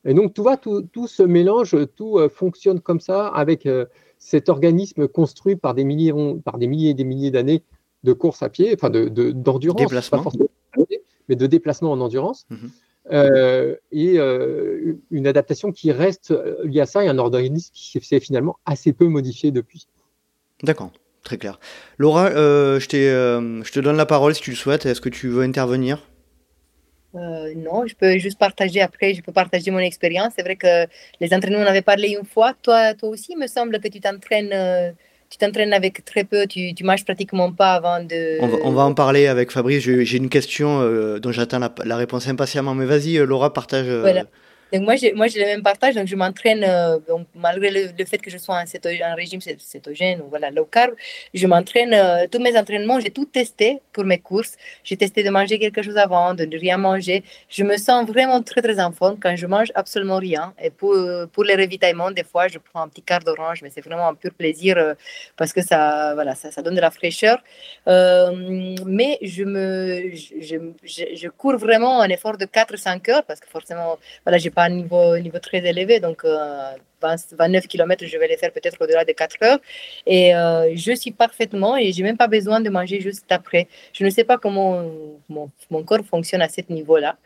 Et 0.05 0.13
donc, 0.13 0.33
tout, 0.33 0.43
va, 0.43 0.57
tout, 0.57 0.83
tout 0.83 1.07
se 1.07 1.23
mélange, 1.23 1.75
tout 1.95 2.19
fonctionne 2.29 2.81
comme 2.81 2.99
ça 2.99 3.27
avec 3.27 3.67
cet 4.23 4.47
organisme 4.47 5.07
construit 5.07 5.57
par 5.57 5.73
des 5.73 5.83
milliers, 5.83 6.13
par 6.45 6.57
des 6.57 6.67
milliers 6.67 6.91
et 6.91 6.93
des 6.93 7.03
milliers 7.03 7.29
d'années 7.29 7.61
de 8.03 8.13
course 8.13 8.41
à 8.41 8.49
pied, 8.49 8.73
enfin 8.73 8.89
d'endurance, 8.89 9.91
de, 9.91 10.09
pas 10.09 10.21
forcément, 10.21 10.47
mais 11.27 11.35
de 11.35 11.45
déplacement 11.45 11.91
en 11.91 11.99
endurance, 11.99 12.45
mhm. 12.49 12.69
euh, 13.11 13.75
et 13.91 14.17
euh, 14.17 14.97
une 15.11 15.27
adaptation 15.27 15.73
qui 15.73 15.91
reste 15.91 16.33
liée 16.63 16.79
à 16.79 16.85
ça 16.85 17.03
et 17.03 17.09
un 17.09 17.17
organisme 17.17 17.71
qui 17.73 17.99
s'est 17.99 18.19
finalement 18.21 18.57
assez 18.65 18.93
peu 18.93 19.07
modifié 19.07 19.51
depuis. 19.51 19.87
D'accord, 20.63 20.91
très 21.23 21.37
clair. 21.37 21.59
Laura, 21.97 22.27
euh, 22.27 22.79
je, 22.79 22.85
je 22.89 23.71
te 23.71 23.79
donne 23.81 23.97
la 23.97 24.05
parole 24.05 24.33
si 24.35 24.41
tu 24.41 24.51
le 24.51 24.55
souhaites. 24.55 24.85
Est-ce 24.85 25.01
que 25.01 25.09
tu 25.09 25.27
veux 25.27 25.43
intervenir? 25.43 26.07
Euh, 27.15 27.53
non, 27.55 27.85
je 27.85 27.95
peux 27.95 28.17
juste 28.17 28.39
partager 28.39 28.81
après, 28.81 29.13
je 29.13 29.21
peux 29.21 29.31
partager 29.31 29.69
mon 29.71 29.79
expérience. 29.79 30.33
C'est 30.35 30.41
vrai 30.43 30.55
que 30.55 30.87
les 31.19 31.33
entraînements, 31.33 31.59
on 31.59 31.67
avait 31.67 31.81
parlé 31.81 32.09
une 32.19 32.25
fois. 32.25 32.53
Toi, 32.61 32.93
toi 32.95 33.09
aussi, 33.09 33.33
il 33.33 33.39
me 33.39 33.47
semble 33.47 33.79
que 33.79 33.87
tu 33.87 33.99
t'entraînes, 33.99 34.51
euh, 34.53 34.91
tu 35.29 35.37
t'entraînes 35.37 35.73
avec 35.73 36.03
très 36.05 36.23
peu, 36.23 36.47
tu, 36.47 36.73
tu 36.73 36.83
marches 36.83 37.05
pratiquement 37.05 37.51
pas 37.51 37.73
avant 37.73 38.03
de. 38.03 38.37
On 38.41 38.71
va, 38.71 38.83
en 38.83 38.93
parler 38.93 39.27
avec 39.27 39.51
Fabrice. 39.51 39.83
J'ai 39.83 40.17
une 40.17 40.29
question 40.29 40.81
euh, 40.81 41.19
dont 41.19 41.31
j'attends 41.31 41.59
la, 41.59 41.95
réponse 41.95 42.27
impatiemment. 42.27 42.73
Mais 42.73 42.85
vas-y, 42.85 43.17
Laura, 43.17 43.53
partage. 43.53 43.87
Voilà. 43.87 44.23
Donc 44.73 44.81
moi, 44.81 44.95
j'ai, 44.95 45.13
moi, 45.13 45.27
j'ai 45.27 45.39
le 45.39 45.45
même 45.45 45.61
partage. 45.61 45.93
Donc 45.93 46.07
je 46.07 46.15
m'entraîne, 46.15 46.63
euh, 46.63 46.97
donc, 47.07 47.27
malgré 47.35 47.69
le, 47.69 48.05
fait 48.05 48.17
que 48.17 48.31
je 48.31 48.39
sois 48.39 48.55
en, 48.55 49.15
régime 49.15 49.39
cétogène 49.39 50.19
ou 50.21 50.29
voilà, 50.29 50.49
low 50.49 50.65
carb, 50.65 50.93
je 51.31 51.45
m'entraîne. 51.45 51.93
Euh, 51.93 52.25
tous 52.31 52.39
mes 52.39 52.57
entraînements, 52.57 52.99
j'ai 52.99 53.11
tout 53.11 53.25
testé 53.25 53.81
pour 53.91 54.03
mes 54.03 54.17
courses. 54.17 54.55
J'ai 54.83 54.97
testé 54.97 55.21
de 55.23 55.29
manger 55.29 55.59
quelque 55.59 55.83
chose 55.83 55.97
avant, 55.97 56.33
de 56.33 56.45
ne 56.45 56.57
rien 56.57 56.77
manger. 56.77 57.23
Je 57.49 57.63
me 57.63 57.77
sens 57.77 58.07
vraiment 58.07 58.41
très, 58.41 58.63
très 58.63 58.79
en 58.79 58.91
forme 58.91 59.19
quand 59.19 59.35
je 59.35 59.45
mange 59.45 59.71
absolument 59.75 60.17
rien. 60.17 60.55
Et 60.59 60.71
pour, 60.71 60.95
pour 61.31 61.43
les 61.43 61.55
ravitaillements, 61.55 62.09
des 62.09 62.23
fois, 62.23 62.47
je 62.47 62.57
prends 62.57 62.81
un 62.81 62.87
petit 62.87 63.03
quart 63.03 63.19
d'orange, 63.19 63.61
mais 63.61 63.69
c'est 63.69 63.85
vraiment 63.85 64.07
un 64.07 64.15
pur 64.15 64.33
plaisir 64.33 64.77
euh, 64.79 64.95
parce 65.37 65.53
que 65.53 65.61
ça, 65.61 66.15
voilà, 66.15 66.33
ça, 66.33 66.49
ça 66.49 66.63
donne 66.63 66.75
de 66.75 66.81
la 66.81 66.89
fraîcheur. 66.89 67.37
mais 67.85 69.19
je, 69.21 69.43
me, 69.43 70.15
je, 70.15 70.57
je, 70.83 71.03
je, 71.13 71.27
cours 71.29 71.57
vraiment 71.57 72.01
un 72.01 72.09
effort 72.09 72.37
de 72.37 72.45
4-5 72.45 73.11
heures 73.11 73.23
parce 73.23 73.39
que 73.39 73.47
forcément, 73.47 73.99
voilà, 74.25 74.39
j'ai 74.39 74.49
pas 74.49 74.62
un 74.63 74.69
niveau, 74.69 75.17
niveau 75.17 75.39
très 75.39 75.65
élevé, 75.65 75.99
donc 75.99 76.23
29 76.23 77.63
euh, 77.63 77.67
km, 77.67 78.05
je 78.05 78.17
vais 78.17 78.27
les 78.27 78.37
faire 78.37 78.51
peut-être 78.51 78.81
au-delà 78.81 79.05
de 79.05 79.11
4 79.11 79.37
heures. 79.43 79.59
Et 80.05 80.35
euh, 80.35 80.71
je 80.75 80.93
suis 80.93 81.11
parfaitement 81.11 81.77
et 81.77 81.91
j'ai 81.91 82.03
même 82.03 82.17
pas 82.17 82.27
besoin 82.27 82.61
de 82.61 82.69
manger 82.69 83.01
juste 83.01 83.31
après. 83.31 83.67
Je 83.93 84.03
ne 84.03 84.09
sais 84.09 84.23
pas 84.23 84.37
comment 84.37 84.83
mon, 85.29 85.49
mon 85.69 85.83
corps 85.83 86.05
fonctionne 86.05 86.41
à 86.41 86.49
ce 86.49 86.61
niveau-là 86.69 87.17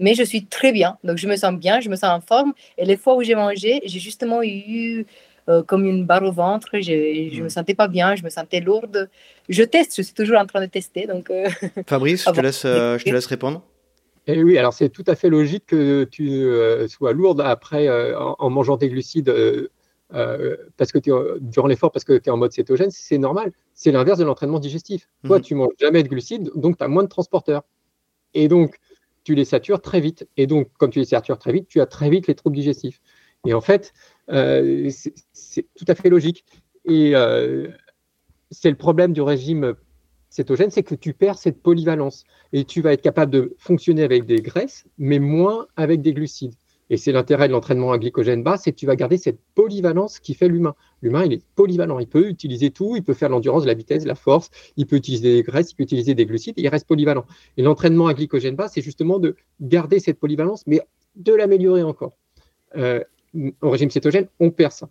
mais 0.00 0.14
je 0.14 0.24
suis 0.24 0.46
très 0.46 0.72
bien. 0.72 0.98
Donc, 1.04 1.18
je 1.18 1.28
me 1.28 1.36
sens 1.36 1.54
bien, 1.54 1.78
je 1.78 1.88
me 1.88 1.94
sens 1.94 2.10
en 2.10 2.20
forme. 2.20 2.54
Et 2.76 2.84
les 2.84 2.96
fois 2.96 3.14
où 3.14 3.22
j'ai 3.22 3.36
mangé, 3.36 3.80
j'ai 3.84 4.00
justement 4.00 4.42
eu 4.42 5.06
euh, 5.48 5.62
comme 5.62 5.86
une 5.86 6.04
barre 6.04 6.24
au 6.24 6.32
ventre. 6.32 6.70
Je 6.72 7.36
ne 7.36 7.40
me 7.42 7.46
mm. 7.46 7.50
sentais 7.50 7.74
pas 7.74 7.86
bien, 7.86 8.16
je 8.16 8.24
me 8.24 8.28
sentais 8.28 8.58
lourde. 8.58 9.08
Je 9.48 9.62
teste, 9.62 9.94
je 9.96 10.02
suis 10.02 10.14
toujours 10.14 10.38
en 10.38 10.46
train 10.46 10.60
de 10.60 10.66
tester. 10.66 11.06
Donc, 11.06 11.30
Fabrice, 11.86 12.24
je, 12.24 12.32
te 12.32 12.40
laisse, 12.46 12.62
je 12.62 13.04
te 13.04 13.10
laisse 13.10 13.26
répondre. 13.26 13.62
Et 14.28 14.34
eh 14.34 14.44
oui, 14.44 14.56
alors 14.56 14.72
c'est 14.72 14.88
tout 14.88 15.02
à 15.08 15.16
fait 15.16 15.28
logique 15.28 15.66
que 15.66 16.04
tu 16.04 16.44
euh, 16.44 16.86
sois 16.86 17.12
lourde 17.12 17.40
après 17.40 17.88
euh, 17.88 18.16
en, 18.20 18.50
mangeant 18.50 18.76
des 18.76 18.88
glucides 18.88 19.28
euh, 19.28 20.56
parce 20.76 20.92
que 20.92 20.98
tu 21.00 21.10
durant 21.40 21.66
l'effort 21.66 21.90
parce 21.90 22.04
que 22.04 22.16
tu 22.16 22.28
es 22.28 22.30
en 22.30 22.36
mode 22.36 22.52
cétogène, 22.52 22.90
c'est 22.92 23.18
normal. 23.18 23.52
C'est 23.74 23.90
l'inverse 23.90 24.20
de 24.20 24.24
l'entraînement 24.24 24.60
digestif. 24.60 25.08
Toi, 25.24 25.38
mhm. 25.38 25.42
tu 25.42 25.54
manges 25.56 25.72
jamais 25.80 26.04
de 26.04 26.08
glucides, 26.08 26.52
donc 26.54 26.78
tu 26.78 26.84
as 26.84 26.88
moins 26.88 27.02
de 27.02 27.08
transporteurs. 27.08 27.64
Et 28.34 28.46
donc, 28.46 28.76
tu 29.24 29.34
les 29.34 29.44
satures 29.44 29.80
très 29.80 30.00
vite. 30.00 30.28
Et 30.36 30.46
donc, 30.46 30.68
comme 30.78 30.90
tu 30.90 31.00
les 31.00 31.04
satures 31.04 31.38
très 31.38 31.52
vite, 31.52 31.66
tu 31.66 31.80
as 31.80 31.86
très 31.86 32.08
vite 32.08 32.28
les 32.28 32.36
troubles 32.36 32.56
digestifs. 32.56 33.00
Et 33.44 33.54
en 33.54 33.60
fait, 33.60 33.92
c'est 34.28 35.66
tout 35.74 35.84
à 35.88 35.94
fait 35.96 36.10
logique. 36.10 36.44
Et 36.84 37.14
c'est 38.52 38.70
le 38.70 38.76
problème 38.76 39.12
du 39.12 39.20
régime 39.20 39.74
cétogène, 40.32 40.70
c'est 40.70 40.82
que 40.82 40.94
tu 40.94 41.12
perds 41.12 41.38
cette 41.38 41.62
polyvalence 41.62 42.24
et 42.52 42.64
tu 42.64 42.80
vas 42.80 42.92
être 42.92 43.02
capable 43.02 43.30
de 43.30 43.54
fonctionner 43.58 44.02
avec 44.02 44.24
des 44.24 44.40
graisses, 44.40 44.86
mais 44.98 45.18
moins 45.18 45.66
avec 45.76 46.00
des 46.00 46.12
glucides. 46.12 46.54
Et 46.90 46.96
c'est 46.96 47.12
l'intérêt 47.12 47.48
de 47.48 47.52
l'entraînement 47.52 47.92
à 47.92 47.98
glycogène 47.98 48.42
bas, 48.42 48.56
c'est 48.56 48.72
que 48.72 48.76
tu 48.76 48.86
vas 48.86 48.96
garder 48.96 49.16
cette 49.16 49.38
polyvalence 49.54 50.18
qui 50.18 50.34
fait 50.34 50.48
l'humain. 50.48 50.74
L'humain, 51.00 51.24
il 51.24 51.32
est 51.32 51.42
polyvalent, 51.54 51.98
il 51.98 52.06
peut 52.06 52.28
utiliser 52.28 52.70
tout, 52.70 52.96
il 52.96 53.02
peut 53.02 53.14
faire 53.14 53.28
l'endurance, 53.28 53.64
la 53.64 53.74
vitesse, 53.74 54.04
la 54.04 54.14
force, 54.14 54.50
il 54.76 54.86
peut 54.86 54.96
utiliser 54.96 55.36
des 55.36 55.42
graisses, 55.42 55.70
il 55.70 55.76
peut 55.76 55.84
utiliser 55.84 56.14
des 56.14 56.26
glucides, 56.26 56.54
il 56.56 56.68
reste 56.68 56.86
polyvalent. 56.86 57.24
Et 57.56 57.62
l'entraînement 57.62 58.08
à 58.08 58.14
glycogène 58.14 58.56
bas, 58.56 58.68
c'est 58.68 58.82
justement 58.82 59.18
de 59.18 59.36
garder 59.60 60.00
cette 60.00 60.18
polyvalence, 60.18 60.66
mais 60.66 60.80
de 61.16 61.32
l'améliorer 61.34 61.82
encore. 61.82 62.12
Euh, 62.76 63.02
au 63.62 63.70
régime 63.70 63.90
cétogène, 63.90 64.28
on 64.40 64.50
perd 64.50 64.72
ça. 64.72 64.88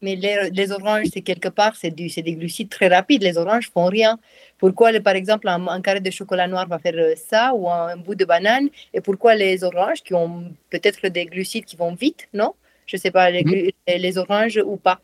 Mais 0.00 0.14
les, 0.16 0.72
oranges, 0.72 1.06
c'est 1.12 1.22
quelque 1.22 1.48
part, 1.48 1.74
c'est 1.76 1.90
des 1.90 2.34
glucides 2.34 2.68
très 2.68 2.88
rapides. 2.88 3.22
Les 3.22 3.36
oranges 3.36 3.70
font 3.70 3.86
rien. 3.86 4.18
Pourquoi, 4.58 4.92
par 5.00 5.14
exemple, 5.14 5.48
un, 5.48 5.80
carré 5.80 6.00
de 6.00 6.10
chocolat 6.10 6.46
noir 6.46 6.68
va 6.68 6.78
faire 6.78 6.94
euh, 6.96 7.14
ça 7.16 7.52
ou 7.54 7.68
un, 7.68 7.96
bout 7.96 8.14
de 8.14 8.24
banane? 8.24 8.68
Et 8.94 9.00
pourquoi 9.00 9.34
les 9.34 9.64
oranges, 9.64 10.02
qui 10.02 10.14
ont 10.14 10.52
peut-être 10.70 11.08
des 11.08 11.26
glucides 11.26 11.64
qui 11.64 11.76
vont 11.76 11.94
vite, 11.94 12.28
non? 12.32 12.54
Je 12.86 12.96
ne 12.96 13.00
sais 13.00 13.10
pas, 13.10 13.30
les, 13.30 13.74
les, 13.86 14.18
oranges 14.18 14.60
ou 14.64 14.76
pas, 14.76 15.00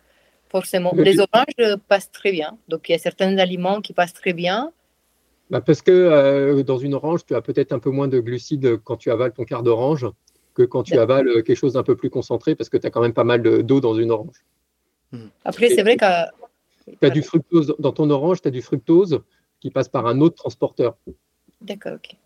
forcément. 0.49 0.93
Les 0.97 1.19
oranges 1.19 1.77
passent 1.89 2.11
très 2.11 2.33
bien. 2.33 2.57
Donc, 2.69 2.89
il 2.89 2.93
y 2.93 2.95
a 2.95 2.99
certains 2.99 3.37
aliments 3.39 3.81
qui 3.81 3.93
passent 3.93 4.15
très 4.15 4.33
bien. 4.33 4.73
Bah 5.51 5.61
parce 5.61 5.83
que 5.83 5.91
euh, 5.91 6.63
dans 6.63 6.79
une 6.79 6.95
orange, 6.95 7.27
tu 7.27 7.35
as 7.35 7.43
peut-être 7.43 7.73
un 7.73 7.79
peu 7.79 7.91
moins 7.91 8.09
de 8.09 8.19
glucides 8.19 8.79
quand 8.83 8.97
tu 8.97 9.11
avales 9.11 9.33
ton 9.33 9.45
quart 9.45 9.63
d'orange 9.63 10.07
que 10.55 10.63
quand 10.63 10.85
tu 10.85 10.99
avales 10.99 11.29
euh, 11.29 11.43
quelque 11.43 11.57
chose 11.57 11.75
d'un 11.75 11.83
peu 11.83 11.97
plus 11.97 12.11
concentré 12.11 12.55
parce 12.55 12.71
que 12.71 12.77
tu 12.77 12.87
as 12.87 12.91
quand 12.91 13.03
même 13.03 13.13
pas 13.13 13.25
mal 13.25 13.43
d'eau 13.43 13.81
dans 13.81 13.95
une 13.95 14.11
orange. 14.11 14.45
Hmm. 15.15 15.29
Après, 15.45 15.69
c'est 15.71 15.83
vrai 15.83 15.97
que. 15.97 16.05
Tu 17.01 17.07
as 17.07 17.11
du 17.11 17.23
fructose 17.23 17.75
dans 17.79 17.93
ton 17.93 18.11
orange, 18.11 18.43
tu 18.43 18.49
as 18.49 18.51
du 18.51 18.61
fructose 18.61 19.23
qui 19.61 19.71
passe 19.71 19.89
par 19.89 20.07
un 20.07 20.21
autre 20.21 20.37
transporteur. 20.37 20.97
D'accord, 21.63 21.95
ok. 21.95 22.17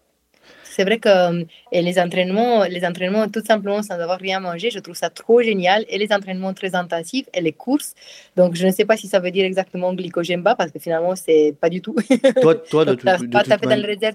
C'est 0.64 0.84
vrai 0.84 0.98
que 0.98 1.08
euh, 1.08 1.44
et 1.72 1.82
les 1.82 1.98
entraînements, 1.98 2.64
les 2.64 2.84
entraînements 2.84 3.28
tout 3.28 3.44
simplement 3.44 3.82
sans 3.82 3.94
avoir 3.94 4.18
rien 4.18 4.40
mangé, 4.40 4.70
je 4.70 4.78
trouve 4.78 4.94
ça 4.94 5.10
trop 5.10 5.42
génial. 5.42 5.84
Et 5.88 5.98
les 5.98 6.12
entraînements 6.12 6.54
très 6.54 6.74
intensifs 6.74 7.26
et 7.34 7.40
les 7.40 7.52
courses. 7.52 7.94
Donc, 8.36 8.54
je 8.54 8.66
ne 8.66 8.72
sais 8.72 8.84
pas 8.84 8.96
si 8.96 9.08
ça 9.08 9.18
veut 9.20 9.30
dire 9.30 9.44
exactement 9.44 9.92
glycogène 9.94 10.42
bas 10.42 10.54
parce 10.54 10.70
que 10.70 10.78
finalement, 10.78 11.14
c'est 11.16 11.54
pas 11.60 11.68
du 11.68 11.80
tout. 11.82 11.96
Toi, 12.40 12.54
toi 12.54 12.84
de, 12.84 12.94
tout, 12.94 13.06
pas 13.30 13.44
tapé 13.44 13.66
dans 13.66 13.80
le 13.80 13.86
réserve 13.86 14.14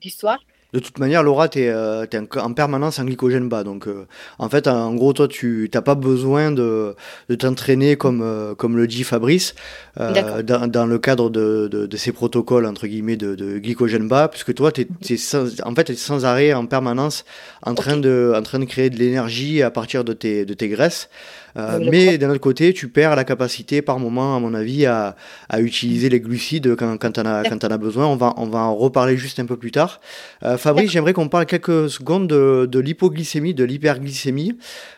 du 0.00 0.10
soir. 0.10 0.38
De 0.76 0.80
toute 0.80 0.98
manière, 0.98 1.22
Laura, 1.22 1.48
tu 1.48 1.60
es, 1.60 1.70
euh, 1.70 2.04
en, 2.36 2.52
permanence 2.52 2.98
en 2.98 3.06
glycogène 3.06 3.48
bas. 3.48 3.64
Donc, 3.64 3.88
euh, 3.88 4.06
en 4.38 4.50
fait, 4.50 4.68
en 4.68 4.94
gros, 4.94 5.14
toi, 5.14 5.26
tu 5.26 5.70
n'as 5.72 5.80
pas 5.80 5.94
besoin 5.94 6.52
de, 6.52 6.94
t'entraîner 7.38 7.96
comme, 7.96 8.20
euh, 8.20 8.54
comme 8.54 8.76
le 8.76 8.86
dit 8.86 9.02
Fabrice 9.02 9.54
dans, 9.96 10.86
le 10.86 10.98
cadre 10.98 11.30
de, 11.30 11.88
ces 11.96 12.12
protocoles, 12.12 12.66
entre 12.66 12.86
guillemets, 12.88 13.16
de, 13.16 13.56
glycogène 13.56 14.06
bas, 14.06 14.28
puisque 14.28 14.52
toi, 14.52 14.70
tu 14.70 14.86
es, 15.08 15.16
sans, 15.16 15.62
en 15.62 15.74
fait, 15.74 15.94
sans 15.94 16.26
arrêt, 16.26 16.52
en 16.52 16.66
permanence, 16.66 17.24
en 17.62 17.74
train, 17.74 17.96
de, 17.96 18.34
en 18.36 18.42
train 18.42 18.58
de 18.58 18.66
créer 18.66 18.90
de 18.90 18.98
l'énergie 18.98 19.62
à 19.62 19.70
partir 19.70 20.04
de 20.04 20.12
tes, 20.12 20.44
de 20.44 20.52
tes 20.52 20.68
graisses. 20.68 21.08
Euh, 21.56 21.78
mais 21.90 22.18
d'un 22.18 22.30
autre 22.30 22.40
côté, 22.40 22.72
tu 22.72 22.88
perds 22.88 23.16
la 23.16 23.24
capacité 23.24 23.82
par 23.82 23.98
moment, 23.98 24.36
à 24.36 24.40
mon 24.40 24.54
avis, 24.54 24.86
à, 24.86 25.16
à 25.48 25.60
utiliser 25.60 26.08
les 26.08 26.20
glucides 26.20 26.76
quand, 26.76 26.96
quand 26.98 27.12
tu 27.12 27.20
en, 27.20 27.26
en, 27.26 27.70
as 27.70 27.78
besoin. 27.78 28.06
On 28.06 28.16
va, 28.16 28.34
on 28.36 28.46
va 28.46 28.60
en 28.60 28.74
reparler 28.74 29.16
juste 29.16 29.40
un 29.40 29.46
peu 29.46 29.56
plus 29.56 29.70
tard. 29.70 30.00
Euh, 30.42 30.58
Fabrice, 30.58 30.90
j'aimerais 30.90 31.12
qu'on 31.12 31.28
parle 31.28 31.46
quelques 31.46 31.88
secondes 31.88 32.28
de, 32.28 32.68
de 32.70 32.78
l'hypoglycémie, 32.78 33.54
de 33.54 33.64
l'hyperglycémie. 33.64 34.56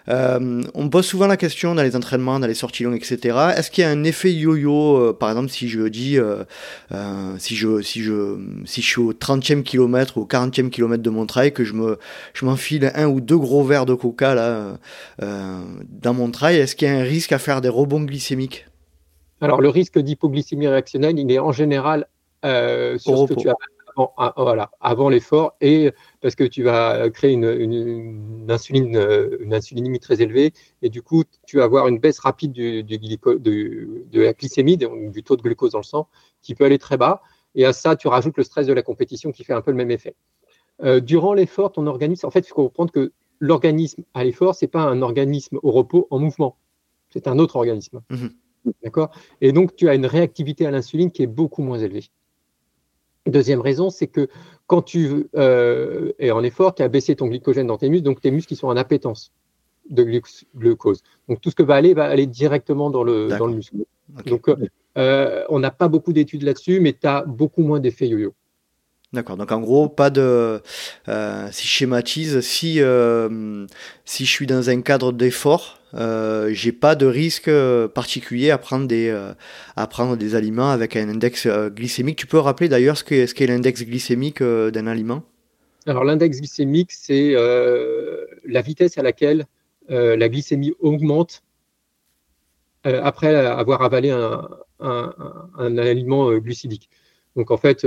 Euh, 0.09 0.63
on 0.75 0.85
me 0.85 0.91
pose 0.91 1.07
souvent 1.07 1.27
la 1.27 1.37
question 1.37 1.75
dans 1.75 1.83
les 1.83 1.95
entraînements, 1.95 2.41
dans 2.41 2.47
les 2.47 2.55
sorties 2.55 2.83
longues, 2.83 2.97
etc. 2.97 3.39
Est-ce 3.57 3.71
qu'il 3.71 3.83
y 3.83 3.87
a 3.87 3.91
un 3.91 4.05
effet 4.05 4.33
yo-yo, 4.33 4.97
euh, 4.97 5.13
par 5.13 5.31
exemple, 5.31 5.51
si 5.51 5.69
je 5.69 5.87
dis, 5.89 6.19
si, 7.39 7.57
je, 7.57 7.83
si, 7.83 8.03
je, 8.03 8.39
si 8.65 8.83
je 8.83 8.87
suis 8.87 9.01
au 9.01 9.13
30e 9.13 9.63
kilomètre 9.63 10.19
ou 10.19 10.23
au 10.23 10.27
40e 10.27 10.71
kilomètre 10.71 11.03
de 11.03 11.11
mon 11.11 11.27
trail, 11.27 11.53
que 11.53 11.65
je 11.65 11.75
m'enfile 12.45 12.93
je 12.95 13.01
un 13.01 13.07
ou 13.07 13.21
deux 13.21 13.39
gros 13.39 13.65
verres 13.65 13.87
de 13.87 13.95
coca 13.95 14.35
là, 14.35 14.79
dans 15.21 16.15
mon 16.15 16.31
trail, 16.31 16.48
est-ce 16.57 16.77
qu'il 16.77 16.89
y 16.89 16.91
a 16.91 16.95
un 16.95 17.03
risque 17.03 17.33
à 17.33 17.39
faire 17.39 17.61
des 17.61 17.69
rebonds 17.69 18.03
glycémiques? 18.03 18.67
Alors, 19.41 19.61
le 19.61 19.69
risque 19.69 19.99
d'hypoglycémie 19.99 20.69
réactionnelle, 20.69 21.19
il 21.19 21.31
est 21.31 21.39
en 21.39 21.53
général 21.53 22.09
euh, 22.45 22.99
sur 22.99 23.19
ce 23.19 23.35
que 23.35 23.41
tu 23.41 23.49
as 23.49 23.55
avant, 23.97 24.13
ah, 24.17 24.33
voilà, 24.37 24.71
avant 24.81 25.09
l'effort 25.09 25.55
et 25.61 25.93
parce 26.21 26.35
que 26.35 26.45
tu 26.45 26.63
vas 26.63 27.09
créer 27.11 27.33
une, 27.33 28.47
insuline, 28.49 28.97
euh, 28.97 29.39
une 29.41 29.55
insulinémie 29.55 29.99
très 29.99 30.23
élevée 30.23 30.53
et 30.83 30.89
du 30.89 31.03
coup, 31.03 31.25
tu 31.47 31.57
vas 31.57 31.65
avoir 31.65 31.89
une 31.89 31.99
baisse 31.99 32.19
rapide 32.19 32.53
du, 32.53 32.83
de, 32.85 34.21
la 34.21 34.33
glycémie, 34.33 34.77
du 34.77 35.23
taux 35.23 35.37
de 35.37 35.43
glucose 35.43 35.73
dans 35.73 35.79
le 35.79 35.85
sang, 35.85 36.09
qui 36.43 36.55
peut 36.55 36.65
aller 36.65 36.79
très 36.79 36.97
bas. 36.97 37.23
Et 37.55 37.65
à 37.65 37.73
ça, 37.73 37.97
tu 37.97 38.09
rajoutes 38.09 38.37
le 38.37 38.45
stress 38.45 38.67
de 38.67 38.73
la 38.73 38.83
compétition 38.83 39.33
qui 39.33 39.43
fait 39.43 39.53
un 39.53 39.63
peu 39.63 39.71
le 39.71 39.77
même 39.77 39.91
effet. 39.91 40.15
Euh, 40.85 41.01
durant 41.01 41.35
l'effort, 41.35 41.73
ton 41.73 41.87
organisme, 41.87 42.27
en 42.27 42.31
fait, 42.31 42.41
il 42.41 42.49
faut 42.49 42.63
comprendre 42.69 42.93
que 42.93 43.13
l'organisme 43.41 44.05
à 44.15 44.25
l'effort, 44.25 44.55
ce 44.55 44.65
n'est 44.65 44.71
pas 44.71 44.83
un 44.83 45.03
organisme 45.03 45.59
au 45.63 45.71
repos 45.71 46.07
en 46.11 46.19
mouvement. 46.19 46.57
C'est 47.11 47.29
un 47.29 47.39
autre 47.39 47.57
organisme. 47.57 48.01
Mhm. 48.11 48.31
D'accord? 48.83 49.11
Et 49.41 49.53
donc, 49.53 49.77
tu 49.77 49.89
as 49.89 49.95
une 49.95 50.07
réactivité 50.07 50.67
à 50.67 50.71
l'insuline 50.71 51.11
qui 51.11 51.23
est 51.23 51.29
beaucoup 51.29 51.63
moins 51.63 51.79
élevée. 51.79 52.11
Deuxième 53.27 53.61
raison, 53.61 53.91
c'est 53.91 54.07
que 54.07 54.29
quand 54.67 54.83
tu 54.83 55.29
euh, 55.37 56.13
es 56.19 56.31
en 56.31 56.43
effort, 56.43 56.75
tu 56.75 56.83
as 56.83 56.89
baissé 56.89 57.15
ton 57.17 57.27
glycogène 57.27 57.67
dans 57.67 57.77
tes 57.77 57.89
muscles, 57.89 58.05
donc 58.05 58.21
tes 58.21 58.31
muscles 58.31 58.49
qui 58.49 58.57
sont 58.57 58.69
en 58.69 58.77
appétence 58.77 59.33
de 59.91 60.21
glucose. 60.57 61.03
Donc 61.29 61.41
tout 61.41 61.51
ce 61.51 61.55
que 61.55 61.63
va 61.63 61.75
aller 61.75 61.95
va 61.95 62.05
aller 62.05 62.27
directement 62.27 62.91
dans 62.91 63.03
le, 63.03 63.29
dans 63.29 63.47
le 63.47 63.55
muscle. 63.55 63.77
Donc 64.27 64.49
euh, 64.97 65.45
on 65.49 65.59
n'a 65.59 65.71
pas 65.71 65.89
beaucoup 65.89 66.13
d'études 66.13 66.43
là-dessus, 66.43 66.81
mais 66.81 66.93
tu 66.93 67.07
as 67.07 67.23
beaucoup 67.25 67.63
moins 67.63 67.81
d'effets 67.81 68.09
yo-yo. 68.09 68.35
D'accord. 69.15 69.39
Donc 69.39 69.51
en 69.53 69.61
gros, 69.61 69.89
pas 69.89 70.11
de. 70.11 70.61
Euh, 71.09 71.49
si 71.51 71.67
je 71.67 71.73
schématise, 71.73 72.41
si 72.41 72.83
euh, 72.83 73.67
si 74.05 74.27
je 74.27 74.31
suis 74.31 74.47
dans 74.47 74.69
un 74.69 74.83
cadre 74.83 75.13
d'effort, 75.13 75.79
euh, 75.95 76.51
j'ai 76.53 76.73
pas 76.73 76.95
de 76.95 77.07
risque 77.07 77.49
euh, 77.49 77.89
particulier 77.89 78.51
à 78.51 78.59
prendre 78.59 78.87
des 78.87 79.09
à 79.77 79.87
prendre 79.87 80.17
des 80.17 80.35
aliments 80.35 80.71
avec 80.71 80.95
un 80.95 81.09
index 81.09 81.49
glycémique. 81.49 82.19
Tu 82.19 82.27
peux 82.27 82.39
rappeler 82.39 82.69
d'ailleurs 82.69 82.99
ce 82.99 83.05
qu'est 83.05 83.27
ce 83.27 83.35
qu'est 83.35 83.47
l'index 83.47 83.83
glycémique 83.83 84.43
d'un 84.43 84.87
aliment? 84.87 85.23
Alors 85.87 86.05
l'index 86.05 86.39
glycémique, 86.39 86.93
c'est 86.93 87.33
la 88.45 88.61
vitesse 88.61 88.99
à 88.99 89.03
laquelle 89.03 89.47
la 89.89 90.29
glycémie 90.29 90.75
augmente 90.81 91.43
après 92.85 93.35
avoir 93.35 93.81
avalé 93.81 94.11
un, 94.11 94.47
un, 94.81 95.15
un 95.57 95.79
aliment 95.79 96.31
glucidique. 96.37 96.91
Donc 97.37 97.51
en 97.51 97.57
fait 97.57 97.87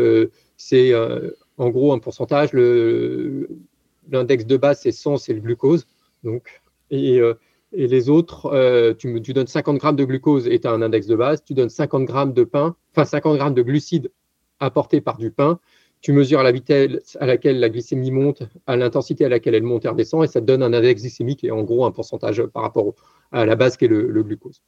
c'est 0.61 0.93
euh, 0.93 1.31
en 1.57 1.69
gros 1.69 1.91
un 1.93 1.99
pourcentage. 1.99 2.53
L'index 2.53 4.45
de 4.45 4.57
base, 4.57 4.81
c'est 4.81 4.91
100, 4.91 5.17
c'est 5.17 5.33
le 5.33 5.41
glucose. 5.41 5.87
Donc, 6.23 6.61
et, 6.89 7.19
euh, 7.19 7.33
les 7.73 8.09
autres, 8.09 8.93
tu, 8.99 9.21
tu, 9.21 9.33
donnes 9.33 9.47
50 9.47 9.77
grammes 9.77 9.95
de 9.95 10.03
glucose 10.03 10.47
et 10.47 10.59
tu 10.59 10.67
as 10.67 10.71
un 10.71 10.81
index 10.81 11.07
de 11.07 11.15
base. 11.15 11.43
Tu 11.43 11.53
donnes 11.53 11.69
50 11.69 12.05
grammes 12.05 12.33
de 12.33 12.43
pain, 12.43 12.75
enfin 12.91 13.05
50 13.05 13.37
grammes 13.37 13.53
de 13.53 13.61
glucides 13.61 14.11
apportés 14.59 15.01
par 15.01 15.17
du 15.17 15.31
pain. 15.31 15.59
Tu 16.01 16.11
mesures 16.11 16.43
la 16.43 16.51
vitesse 16.51 17.17
à 17.21 17.25
laquelle 17.25 17.59
la 17.59 17.69
glycémie 17.69 18.11
monte, 18.11 18.43
à 18.67 18.75
l'intensité 18.75 19.23
à 19.23 19.29
laquelle 19.29 19.55
elle 19.55 19.63
monte 19.63 19.85
et 19.85 19.87
redescend, 19.87 20.23
et 20.23 20.27
ça 20.27 20.41
te 20.41 20.45
donne 20.45 20.63
un 20.63 20.73
index 20.73 21.01
glycémique 21.01 21.43
et 21.43 21.51
en 21.51 21.63
gros 21.63 21.85
un 21.85 21.91
pourcentage 21.91 22.43
par 22.47 22.63
rapport 22.63 22.93
à 23.31 23.45
la 23.45 23.55
base 23.55 23.77
qui 23.77 23.85
est 23.85 23.87
le 23.87 24.23
glucose. 24.23 24.61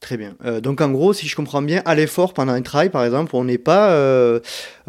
Très 0.00 0.16
bien. 0.16 0.36
Euh, 0.44 0.60
donc 0.60 0.80
en 0.80 0.90
gros, 0.90 1.12
si 1.12 1.26
je 1.26 1.34
comprends 1.34 1.60
bien, 1.60 1.82
à 1.84 1.96
l'effort 1.96 2.32
pendant 2.32 2.52
un 2.52 2.62
trail, 2.62 2.88
par 2.88 3.04
exemple, 3.04 3.34
on 3.34 3.44
n'est 3.44 3.58
pas, 3.58 3.90
euh, 3.90 4.38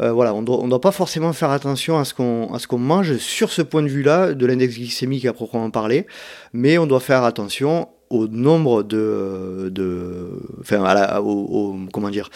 euh, 0.00 0.12
voilà, 0.12 0.34
on 0.34 0.42
doit, 0.42 0.64
doit 0.68 0.80
pas 0.80 0.92
forcément 0.92 1.32
faire 1.32 1.50
attention 1.50 1.98
à 1.98 2.04
ce 2.04 2.14
qu'on, 2.14 2.52
à 2.54 2.60
ce 2.60 2.68
qu'on 2.68 2.78
mange 2.78 3.16
sur 3.16 3.50
ce 3.50 3.60
point 3.62 3.82
de 3.82 3.88
vue-là 3.88 4.34
de 4.34 4.46
l'index 4.46 4.76
glycémique 4.76 5.26
à 5.26 5.32
proprement 5.32 5.70
parler, 5.70 6.06
mais 6.52 6.78
on 6.78 6.86
doit 6.86 7.00
faire 7.00 7.24
attention 7.24 7.88
au 8.08 8.28
nombre 8.28 8.84
de, 8.84 9.68
de 9.72 10.30
enfin, 10.60 10.82
à 10.84 11.20
au, 11.22 11.76
comment 11.92 12.10
dire, 12.10 12.30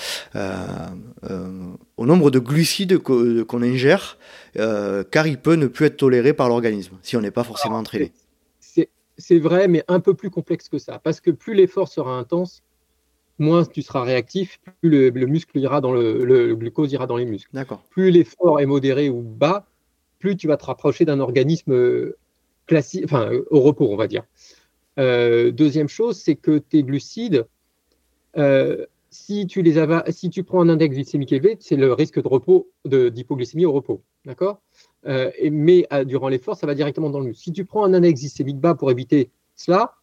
au 1.97 2.07
nombre 2.07 2.31
de 2.31 2.39
glucides 2.39 2.99
qu'on 2.99 3.62
ingère, 3.62 4.18
car 4.55 5.27
il 5.27 5.39
peut 5.39 5.55
ne 5.55 5.66
plus 5.66 5.87
être 5.87 5.97
toléré 5.97 6.33
par 6.33 6.49
l'organisme 6.49 6.97
si 7.03 7.16
on 7.16 7.20
n'est 7.20 7.33
pas 7.33 7.45
forcément 7.45 7.79
entraîné 7.79 8.12
c'est 9.16 9.38
vrai, 9.38 9.68
mais 9.68 9.84
un 9.88 10.00
peu 10.00 10.14
plus 10.14 10.30
complexe 10.30 10.68
que 10.68 10.78
ça. 10.78 10.98
Parce 10.98 11.20
que 11.20 11.30
plus 11.30 11.54
l'effort 11.54 11.88
sera 11.88 12.16
intense, 12.18 12.62
moins 13.38 13.64
tu 13.64 13.82
seras 13.82 14.02
réactif, 14.02 14.60
plus 14.80 15.10
le, 15.10 15.26
muscle 15.26 15.58
ira 15.58 15.80
dans 15.80 15.92
le, 15.92 16.54
glucose 16.54 16.92
ira 16.92 17.06
dans 17.06 17.16
les 17.16 17.24
muscles. 17.24 17.50
Plus 17.90 18.10
l'effort 18.10 18.60
est 18.60 18.66
modéré 18.66 19.08
ou 19.08 19.22
bas, 19.22 19.66
plus 20.18 20.36
tu 20.36 20.46
vas 20.46 20.56
te 20.56 20.64
rapprocher 20.64 21.04
d'un 21.04 21.20
organisme 21.20 21.72
euh, 21.72 22.16
classique, 22.66 23.04
enfin 23.04 23.30
au 23.50 23.60
repos, 23.60 23.88
on 23.90 23.96
va 23.96 24.06
dire. 24.06 24.24
Euh, 24.98 25.50
deuxième 25.50 25.88
chose, 25.88 26.18
c'est 26.18 26.36
que 26.36 26.58
tes 26.58 26.82
glucides, 26.82 27.46
euh, 28.36 28.86
si 29.10 29.46
tu 29.46 29.62
les 29.62 29.74
si 30.10 30.30
tu 30.30 30.42
prends 30.42 30.60
un 30.60 30.68
index 30.68 30.94
glycémique 30.94 31.32
élevé, 31.32 31.56
c'est 31.60 31.76
le 31.76 31.92
risque 31.92 32.20
de 32.20 32.28
repos, 32.28 32.68
d'hypoglycémie 32.84 33.64
au 33.64 33.72
repos, 33.72 34.02
d'accord? 34.24 34.60
Euh, 35.07 35.30
Mais 35.50 35.86
durant 36.07 36.28
l'effort, 36.28 36.57
ça 36.57 36.66
va 36.66 36.74
directement 36.74 37.11
dans 37.11 37.20
le 37.20 37.26
muscle. 37.26 37.42
Si 37.42 37.52
tu 37.52 37.64
prends 37.64 37.84
un 37.84 37.94
index 37.94 38.20
glycémique 38.20 38.59
bas 38.59 38.74
pour 38.74 38.90
éviter 38.90 39.30
cela, 39.57 39.94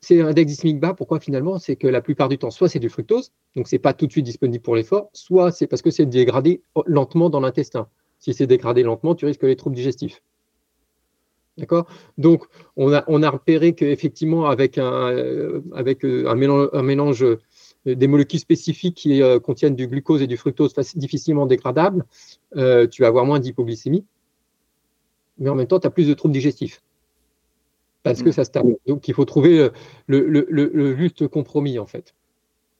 c'est 0.00 0.20
un 0.20 0.28
index 0.28 0.46
glycémique 0.46 0.80
bas. 0.80 0.94
Pourquoi 0.94 1.20
finalement? 1.20 1.58
C'est 1.58 1.76
que 1.76 1.86
la 1.86 2.00
plupart 2.00 2.28
du 2.28 2.38
temps, 2.38 2.50
soit 2.50 2.68
c'est 2.68 2.78
du 2.78 2.88
fructose, 2.88 3.32
donc 3.56 3.68
c'est 3.68 3.78
pas 3.78 3.92
tout 3.92 4.06
de 4.06 4.12
suite 4.12 4.24
disponible 4.24 4.62
pour 4.62 4.76
l'effort, 4.76 5.10
soit 5.12 5.52
c'est 5.52 5.66
parce 5.66 5.82
que 5.82 5.90
c'est 5.90 6.06
dégradé 6.06 6.62
lentement 6.86 7.30
dans 7.30 7.40
l'intestin. 7.40 7.88
Si 8.18 8.34
c'est 8.34 8.46
dégradé 8.46 8.82
lentement, 8.82 9.14
tu 9.14 9.26
risques 9.26 9.42
les 9.42 9.56
troubles 9.56 9.76
digestifs. 9.76 10.22
D'accord? 11.58 11.86
Donc, 12.16 12.44
on 12.76 12.92
a, 12.92 13.30
repéré 13.30 13.74
qu'effectivement, 13.74 14.46
avec 14.46 14.78
un, 14.78 15.10
euh, 15.10 15.60
avec 15.74 16.04
euh, 16.04 16.26
un 16.26 16.82
mélange, 16.82 17.22
euh, 17.22 17.38
des 17.86 18.06
molécules 18.06 18.40
spécifiques 18.40 18.96
qui 18.96 19.22
euh, 19.22 19.40
contiennent 19.40 19.76
du 19.76 19.86
glucose 19.86 20.22
et 20.22 20.26
du 20.26 20.36
fructose 20.36 20.74
difficilement 20.94 21.46
dégradables, 21.46 22.04
euh, 22.56 22.86
tu 22.86 23.02
vas 23.02 23.08
avoir 23.08 23.24
moins 23.24 23.40
d'hypoglycémie, 23.40 24.04
mais 25.38 25.48
en 25.48 25.54
même 25.54 25.66
temps, 25.66 25.80
tu 25.80 25.86
as 25.86 25.90
plus 25.90 26.06
de 26.06 26.14
troubles 26.14 26.34
digestifs. 26.34 26.82
Parce 28.02 28.22
que 28.22 28.30
mm. 28.30 28.32
ça 28.32 28.44
se 28.44 28.50
termine. 28.50 28.76
Donc, 28.86 29.08
il 29.08 29.14
faut 29.14 29.24
trouver 29.24 29.68
le, 30.06 30.96
juste 30.96 31.26
compromis, 31.28 31.78
en 31.78 31.86
fait. 31.86 32.14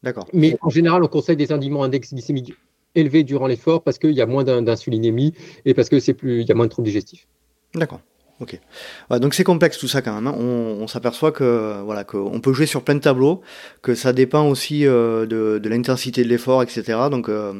D'accord. 0.02 0.26
Mais 0.32 0.56
en 0.62 0.70
général, 0.70 1.02
on 1.02 1.08
conseille 1.08 1.36
des 1.36 1.52
indiments 1.52 1.82
index 1.82 2.12
glycémique 2.12 2.54
élevés 2.94 3.22
durant 3.22 3.46
l'effort 3.46 3.82
parce 3.82 3.98
qu'il 3.98 4.12
y 4.12 4.20
a 4.20 4.26
moins 4.26 4.44
d'insulinémie 4.44 5.34
et 5.64 5.74
parce 5.74 5.88
qu'il 5.88 6.00
y 6.42 6.50
a 6.50 6.54
moins 6.54 6.66
de 6.66 6.70
troubles 6.70 6.86
digestifs. 6.86 7.26
D'accord. 7.74 8.00
Ok. 8.40 8.58
donc 9.20 9.34
c'est 9.34 9.44
complexe 9.44 9.76
tout 9.76 9.86
ça 9.86 10.00
quand 10.00 10.14
même. 10.14 10.26
Hein. 10.26 10.34
On, 10.38 10.86
s'aperçoit 10.86 11.30
que 11.30 11.82
voilà 11.84 12.04
qu'on 12.04 12.40
peut 12.40 12.54
jouer 12.54 12.64
sur 12.64 12.82
plein 12.82 12.94
de 12.94 13.00
tableaux, 13.00 13.42
que 13.82 13.94
ça 13.94 14.14
dépend 14.14 14.46
aussi 14.48 14.86
euh, 14.86 15.26
de, 15.26 15.68
l'intensité 15.68 16.24
de 16.24 16.28
l'effort, 16.28 16.62
etc. 16.62 16.98
Donc 17.10 17.28
euh, 17.28 17.52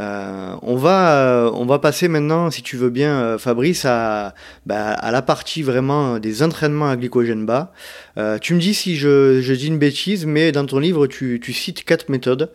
euh, 0.00 0.54
on 0.62 0.74
va 0.74 1.52
on 1.54 1.66
va 1.66 1.78
passer 1.78 2.08
maintenant, 2.08 2.50
si 2.50 2.62
tu 2.62 2.76
veux 2.76 2.90
bien, 2.90 3.38
Fabrice, 3.38 3.84
à 3.84 4.34
bah, 4.66 4.90
à 4.90 5.12
la 5.12 5.22
partie 5.22 5.62
vraiment 5.62 6.18
des 6.18 6.42
entraînements 6.42 6.90
à 6.90 6.96
glycogène 6.96 7.46
bas. 7.46 7.72
Tu 8.40 8.54
me 8.54 8.60
dis 8.60 8.74
si 8.74 8.96
je, 8.96 9.40
je, 9.40 9.52
dis 9.52 9.68
une 9.68 9.78
bêtise, 9.78 10.26
mais 10.26 10.52
dans 10.52 10.66
ton 10.66 10.78
livre 10.78 11.06
tu, 11.06 11.40
tu 11.42 11.52
cites 11.52 11.84
quatre 11.84 12.08
méthodes. 12.08 12.50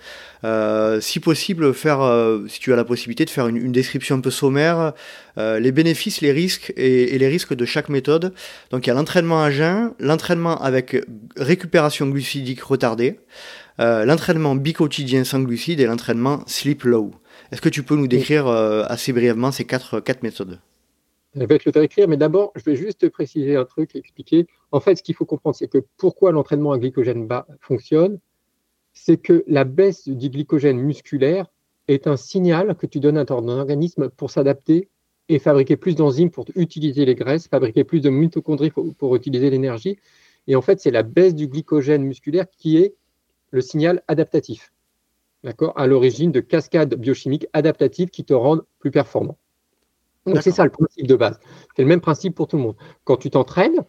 Euh, 0.46 1.00
si 1.00 1.20
possible, 1.20 1.74
faire, 1.74 2.02
euh, 2.02 2.46
si 2.48 2.60
tu 2.60 2.74
as 2.74 2.76
la 2.76 2.84
possibilité 2.84 3.24
de 3.24 3.30
faire 3.30 3.48
une, 3.48 3.72
description 3.72 4.18
un 4.18 4.20
peu 4.20 4.32
sommaire, 4.32 4.94
euh, 5.38 5.60
les 5.60 5.72
bénéfices, 5.72 6.22
les 6.22 6.32
risques 6.32 6.74
et, 6.76 7.18
les 7.18 7.28
risques 7.28 7.54
de 7.54 7.66
chaque 7.66 7.90
méthode. 7.90 8.34
Donc 8.72 8.86
il 8.86 8.90
y 8.90 8.92
a 8.92 8.94
l'entraînement 8.94 9.42
à 9.42 9.52
jeun, 9.52 9.94
l'entraînement 10.00 10.62
avec 10.62 10.98
récupération 11.38 12.08
glucidique 12.08 12.62
retardée, 12.62 13.20
l'entraînement 13.80 14.56
bicotidien 14.56 15.24
sans 15.24 15.40
glucides 15.40 15.80
et 15.80 15.86
l'entraînement 15.86 16.44
sleep 16.46 16.84
low. 16.84 17.12
Est-ce 17.52 17.62
que 17.62 17.70
tu 17.70 17.84
peux 17.84 17.96
nous 17.96 18.08
décrire 18.08 18.48
assez 18.48 19.14
brièvement 19.14 19.52
ces 19.52 19.66
quatre, 19.66 20.00
quatre 20.00 20.24
méthodes? 20.24 20.60
Je 21.36 21.46
vais 21.46 21.58
te 21.58 21.80
le 21.80 21.86
écrire, 21.86 22.08
mais 22.08 22.18
d'abord, 22.18 22.52
je 22.56 22.64
vais 22.64 22.76
juste 22.76 23.10
préciser 23.10 23.56
un 23.56 23.66
truc, 23.66 23.96
expliquer. 23.96 24.46
En 24.72 24.80
fait, 24.80 24.96
ce 24.96 25.04
qu'il 25.04 25.16
faut 25.16 25.26
comprendre, 25.26 25.56
c'est 25.56 25.68
que 25.68 25.80
pourquoi 25.98 26.32
l'entraînement 26.32 26.72
à 26.72 26.78
glycogène 26.78 27.28
bas 27.28 27.48
fonctionne, 27.60 28.20
c'est 28.94 29.18
que 29.18 29.44
la 29.48 29.64
baisse 29.64 30.08
du 30.08 30.30
glycogène 30.30 30.80
musculaire 30.80 31.48
est 31.88 32.08
un 32.08 32.18
signal 32.18 32.76
que 32.76 32.86
tu 32.86 33.00
donnes 33.00 33.18
à 33.18 33.26
ton 33.26 33.48
organisme 33.48 34.10
pour 34.10 34.30
s'adapter 34.30 34.90
et 35.30 35.40
fabriquer 35.40 35.78
plus 35.78 35.96
d'enzymes 35.96 36.30
pour 36.30 36.46
utiliser 36.56 37.06
les 37.06 37.16
graisses, 37.16 37.48
fabriquer 37.48 37.84
plus 37.84 38.02
de 38.02 38.10
mitochondries 38.10 38.72
pour, 38.72 39.16
utiliser 39.16 39.50
l'énergie. 39.50 39.98
Et 40.48 40.56
en 40.56 40.62
fait, 40.62 40.80
c'est 40.80 40.92
la 40.92 41.04
baisse 41.04 41.34
du 41.34 41.48
glycogène 41.48 42.04
musculaire 42.04 42.46
qui 42.50 42.78
est 42.78 42.94
le 43.52 43.62
signal 43.62 44.04
adaptatif, 44.08 44.72
à 45.76 45.88
l'origine 45.88 46.32
de 46.32 46.40
cascades 46.40 46.96
biochimiques 46.96 47.48
adaptatives 47.54 48.10
qui 48.10 48.24
te 48.24 48.34
rendent 48.34 48.66
plus 48.80 48.92
performant. 48.92 49.38
Donc 50.26 50.42
c'est 50.42 50.52
ça 50.52 50.64
le 50.64 50.72
principe 50.72 51.08
de 51.08 51.16
base. 51.16 51.40
C'est 51.76 51.82
le 51.82 51.88
même 51.88 52.02
principe 52.02 52.36
pour 52.36 52.48
tout 52.48 52.58
le 52.58 52.64
monde. 52.64 52.76
Quand 53.04 53.18
tu 53.18 53.30
t'entraînes, 53.30 53.84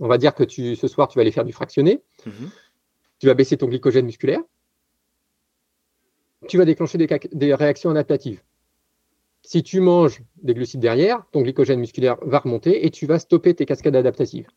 on 0.00 0.08
va 0.08 0.18
dire 0.18 0.34
que 0.34 0.44
tu, 0.44 0.76
ce 0.76 0.88
soir 0.88 1.08
tu 1.08 1.16
vas 1.16 1.22
aller 1.22 1.32
faire 1.32 1.44
du 1.44 1.52
fractionné. 1.52 2.02
Mhm 2.26 2.50
tu 3.18 3.26
vas 3.26 3.34
baisser 3.34 3.56
ton 3.56 3.66
glycogène 3.66 4.06
musculaire, 4.06 4.40
tu 6.48 6.58
vas 6.58 6.64
déclencher 6.64 6.98
des, 6.98 7.54
réactions 7.54 7.90
adaptatives. 7.90 8.42
Si 9.42 9.62
tu 9.62 9.80
manges 9.80 10.22
des 10.42 10.54
glucides 10.54 10.80
derrière, 10.80 11.24
ton 11.32 11.42
glycogène 11.42 11.80
musculaire 11.80 12.16
va 12.22 12.40
remonter 12.40 12.84
et 12.84 12.90
tu 12.90 13.06
vas 13.06 13.18
stopper 13.18 13.54
tes 13.54 13.64
cascades 13.64 13.96
adaptatives. 13.96 14.48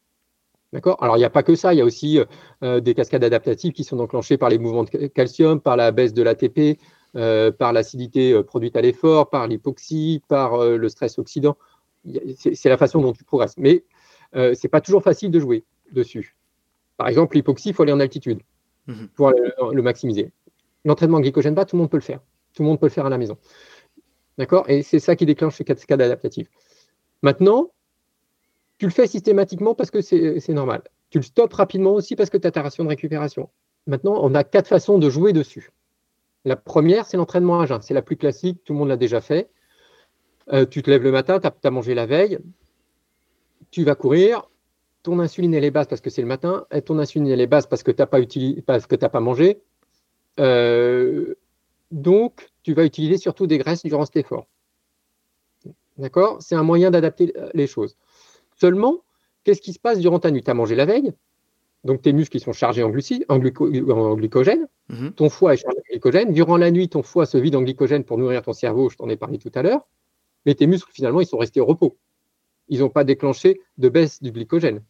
D'accord? 0.73 1.01
Alors, 1.01 1.15
il 1.17 1.19
n'y 1.19 1.25
a 1.25 1.32
pas 1.32 1.41
que 1.41 1.55
ça, 1.55 1.73
il 1.73 1.77
y 1.77 1.82
a 1.82 1.86
aussi 1.86 2.19
euh, 2.63 2.80
des 2.80 2.93
cascades 2.93 3.23
adaptatives 3.23 3.71
qui 3.71 3.84
sont 3.84 3.99
enclenchées 3.99 4.38
par 4.38 4.49
les 4.49 4.59
mouvements 4.59 4.84
de 4.84 5.07
calcium, 5.07 5.59
par 5.59 5.77
la 5.77 5.91
baisse 5.91 6.13
de 6.13 6.21
l'ATP, 6.21 6.59
euh, 6.59 6.73
par 7.14 7.74
l'acidité 7.74 8.34
euh, 8.34 8.43
produite 8.43 8.76
à 8.76 8.82
l'effort, 8.82 9.30
par 9.30 9.47
l'hypoxie, 9.47 10.22
par 10.28 10.64
le 10.66 10.89
stress 10.89 11.18
oxydant. 11.18 11.57
C'est 12.38 12.70
la 12.70 12.78
façon 12.78 13.01
dont 13.01 13.14
tu 13.14 13.24
progresses. 13.24 13.57
Mais 13.57 13.84
ce 14.34 14.49
n'est 14.51 14.70
pas 14.70 14.82
toujours 14.82 15.03
facile 15.03 15.32
de 15.32 15.39
jouer 15.39 15.66
dessus. 15.91 16.36
Par 16.99 17.07
exemple, 17.07 17.38
l'hypoxie, 17.38 17.70
il 17.70 17.74
faut 17.74 17.84
aller 17.84 17.93
en 17.93 18.01
altitude 18.01 18.41
mhm. 18.88 19.07
pour 19.16 19.32
le, 19.32 19.82
maximiser. 19.82 20.34
L'entraînement 20.84 21.22
glycogène 21.22 21.55
bas, 21.55 21.64
tout 21.64 21.78
le 21.78 21.80
monde 21.80 21.89
peut 21.89 21.97
le 21.97 22.01
faire. 22.01 22.20
Tout 22.53 22.64
le 22.64 22.68
monde 22.68 22.78
peut 22.78 22.88
le 22.88 22.91
faire 22.91 23.05
à 23.05 23.10
la 23.10 23.18
maison. 23.18 23.38
D'accord? 24.38 24.70
Et 24.70 24.84
c'est 24.84 24.99
ça 24.99 25.16
qui 25.16 25.26
déclenche 25.26 25.55
ces 25.55 25.64
cascades 25.64 26.01
adaptatives. 26.01 26.49
Maintenant, 27.22 27.72
tu 28.78 28.86
le 28.86 28.91
fais 28.91 29.07
systématiquement 29.07 29.76
parce 29.76 29.91
que 29.91 30.01
c'est 30.01 30.49
normal. 30.49 30.84
Tu 31.10 31.20
le 31.20 31.24
stops 31.24 31.53
rapidement 31.55 31.93
aussi 31.93 32.18
parce 32.18 32.30
que 32.30 32.38
tu 32.38 32.45
as 32.45 32.51
ta 32.51 32.62
ration 32.62 32.84
de 32.84 32.89
récupération. 32.89 33.49
Maintenant, 33.88 34.20
on 34.22 34.36
a 34.36 34.43
quatre 34.43 34.68
façons 34.68 34.97
de 34.97 35.10
jouer 35.10 35.32
dessus. 35.32 35.72
La 36.46 36.56
première, 36.56 37.06
c'est 37.06 37.18
l'entraînement 37.18 37.60
à 37.60 37.66
jeun. 37.66 37.82
C'est 37.82 37.94
la 37.94 38.02
plus 38.02 38.18
classique, 38.18 38.64
tout 38.64 38.74
le 38.74 38.80
monde 38.80 38.90
l'a 38.90 38.98
déjà 38.98 39.22
fait. 39.22 39.50
Euh, 40.52 40.66
tu 40.66 40.82
te 40.82 40.90
lèves 40.90 41.04
le 41.04 41.12
matin, 41.12 41.40
tu 41.40 41.48
as, 41.64 41.72
mangé 41.72 41.94
la 41.94 42.06
veille, 42.06 42.40
tu 43.70 43.84
vas 43.84 43.94
courir, 43.94 44.50
ton 45.04 45.20
insuline 45.20 45.54
elle 45.54 45.64
est 45.64 45.72
basse 45.72 45.88
parce 45.88 46.02
que 46.02 46.10
c'est 46.10 46.22
le 46.22 46.28
matin, 46.28 46.66
ton 46.86 46.98
insuline 46.98 47.28
elle 47.28 47.42
est 47.42 47.48
basse 47.48 47.68
parce 47.68 47.84
que 47.84 47.92
tu 47.92 48.02
n'as 48.02 48.08
pas, 48.08 49.10
pas 49.10 49.20
mangé. 49.20 49.62
Euh, 50.40 51.36
donc, 51.92 52.50
tu 52.64 52.74
vas 52.74 52.86
utiliser 52.86 53.18
surtout 53.18 53.46
des 53.46 53.58
graisses 53.58 53.84
durant 53.84 54.06
cet 54.06 54.18
effort. 54.18 54.48
D'accord? 55.98 56.42
C'est 56.42 56.56
un 56.56 56.64
moyen 56.64 56.92
d'adapter 56.92 57.34
euh, 57.38 57.50
les 57.54 57.68
choses. 57.68 57.98
Seulement, 58.56 59.04
qu'est-ce 59.44 59.62
qui 59.62 59.74
se 59.74 59.80
passe 59.80 60.00
durant 60.00 60.20
ta 60.20 60.32
nuit? 60.32 60.44
Tu 60.44 60.50
as 60.50 60.54
mangé 60.54 60.76
la 60.76 60.86
veille, 60.86 61.14
donc 61.84 62.01
tes 62.01 62.13
muscles 62.13 62.39
sont 62.39 62.53
chargés 62.53 62.84
en, 62.84 62.89
glucides, 62.89 63.25
en, 63.30 63.39
glycogène, 63.39 64.67
mhm. 64.89 65.13
ton 65.13 65.30
foie 65.30 65.53
est 65.53 65.57
chargé 65.57 65.77
en 65.77 65.89
glycogène. 65.89 66.34
Durant 66.34 66.57
la 66.57 66.71
nuit, 66.71 66.89
ton 66.89 67.03
foie 67.03 67.25
se 67.25 67.38
vide 67.38 67.55
en 67.55 67.61
glycogène 67.61 68.03
pour 68.03 68.17
nourrir 68.17 68.41
ton 68.41 68.53
cerveau, 68.53 68.89
je 68.89 68.97
t'en 68.97 69.09
ai 69.09 69.17
parlé 69.17 69.38
tout 69.38 69.51
à 69.55 69.61
l'heure, 69.61 69.88
mais 70.45 70.55
tes 70.55 70.67
muscles, 70.67 70.91
finalement, 70.93 71.21
ils 71.21 71.27
sont 71.27 71.38
restés 71.38 71.61
au 71.61 71.65
repos 71.65 71.97
ils 72.69 72.80
n'ont 72.80 72.89
pas 72.89 73.03
déclenché 73.03 73.59
de 73.77 73.89
baisse 73.89 74.21
du 74.21 74.32
glycogène. 74.32 74.84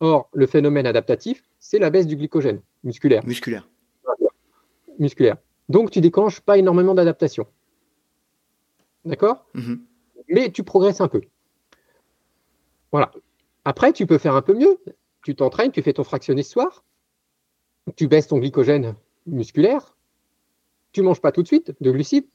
Or, 0.00 0.28
le 0.32 0.46
phénomène 0.46 0.86
adaptatif, 0.86 1.42
c'est 1.58 1.78
la 1.78 1.90
baisse 1.90 2.06
du 2.06 2.16
glycogène 2.16 2.60
musculaire. 2.82 3.24
Musculaire. 3.24 3.68
Musculaire. 4.98 5.36
Donc, 5.68 5.90
tu 5.90 6.00
déclenches 6.00 6.40
pas 6.40 6.58
énormément 6.58 6.94
d'adaptation. 6.94 7.46
D'accord? 9.04 9.46
Mhm. 9.54 9.84
Mais 10.28 10.50
tu 10.50 10.64
progresses 10.64 11.00
un 11.00 11.08
peu. 11.08 11.20
Voilà. 12.92 13.12
Après, 13.64 13.92
tu 13.92 14.06
peux 14.06 14.18
faire 14.18 14.34
un 14.34 14.42
peu 14.42 14.54
mieux. 14.54 14.78
Tu 15.26 15.34
t'entraînes, 15.34 15.72
tu 15.72 15.82
fais 15.82 15.92
ton 15.92 16.04
fractionné 16.04 16.44
ce 16.44 16.52
soir, 16.52 16.84
tu 17.96 18.06
baisses 18.06 18.28
ton 18.28 18.38
glycogène 18.38 18.94
musculaire, 19.26 19.96
tu 20.92 21.02
manges 21.02 21.20
pas 21.20 21.32
tout 21.32 21.42
de 21.42 21.48
suite 21.48 21.74
de 21.80 21.90
glucides. 21.90 22.28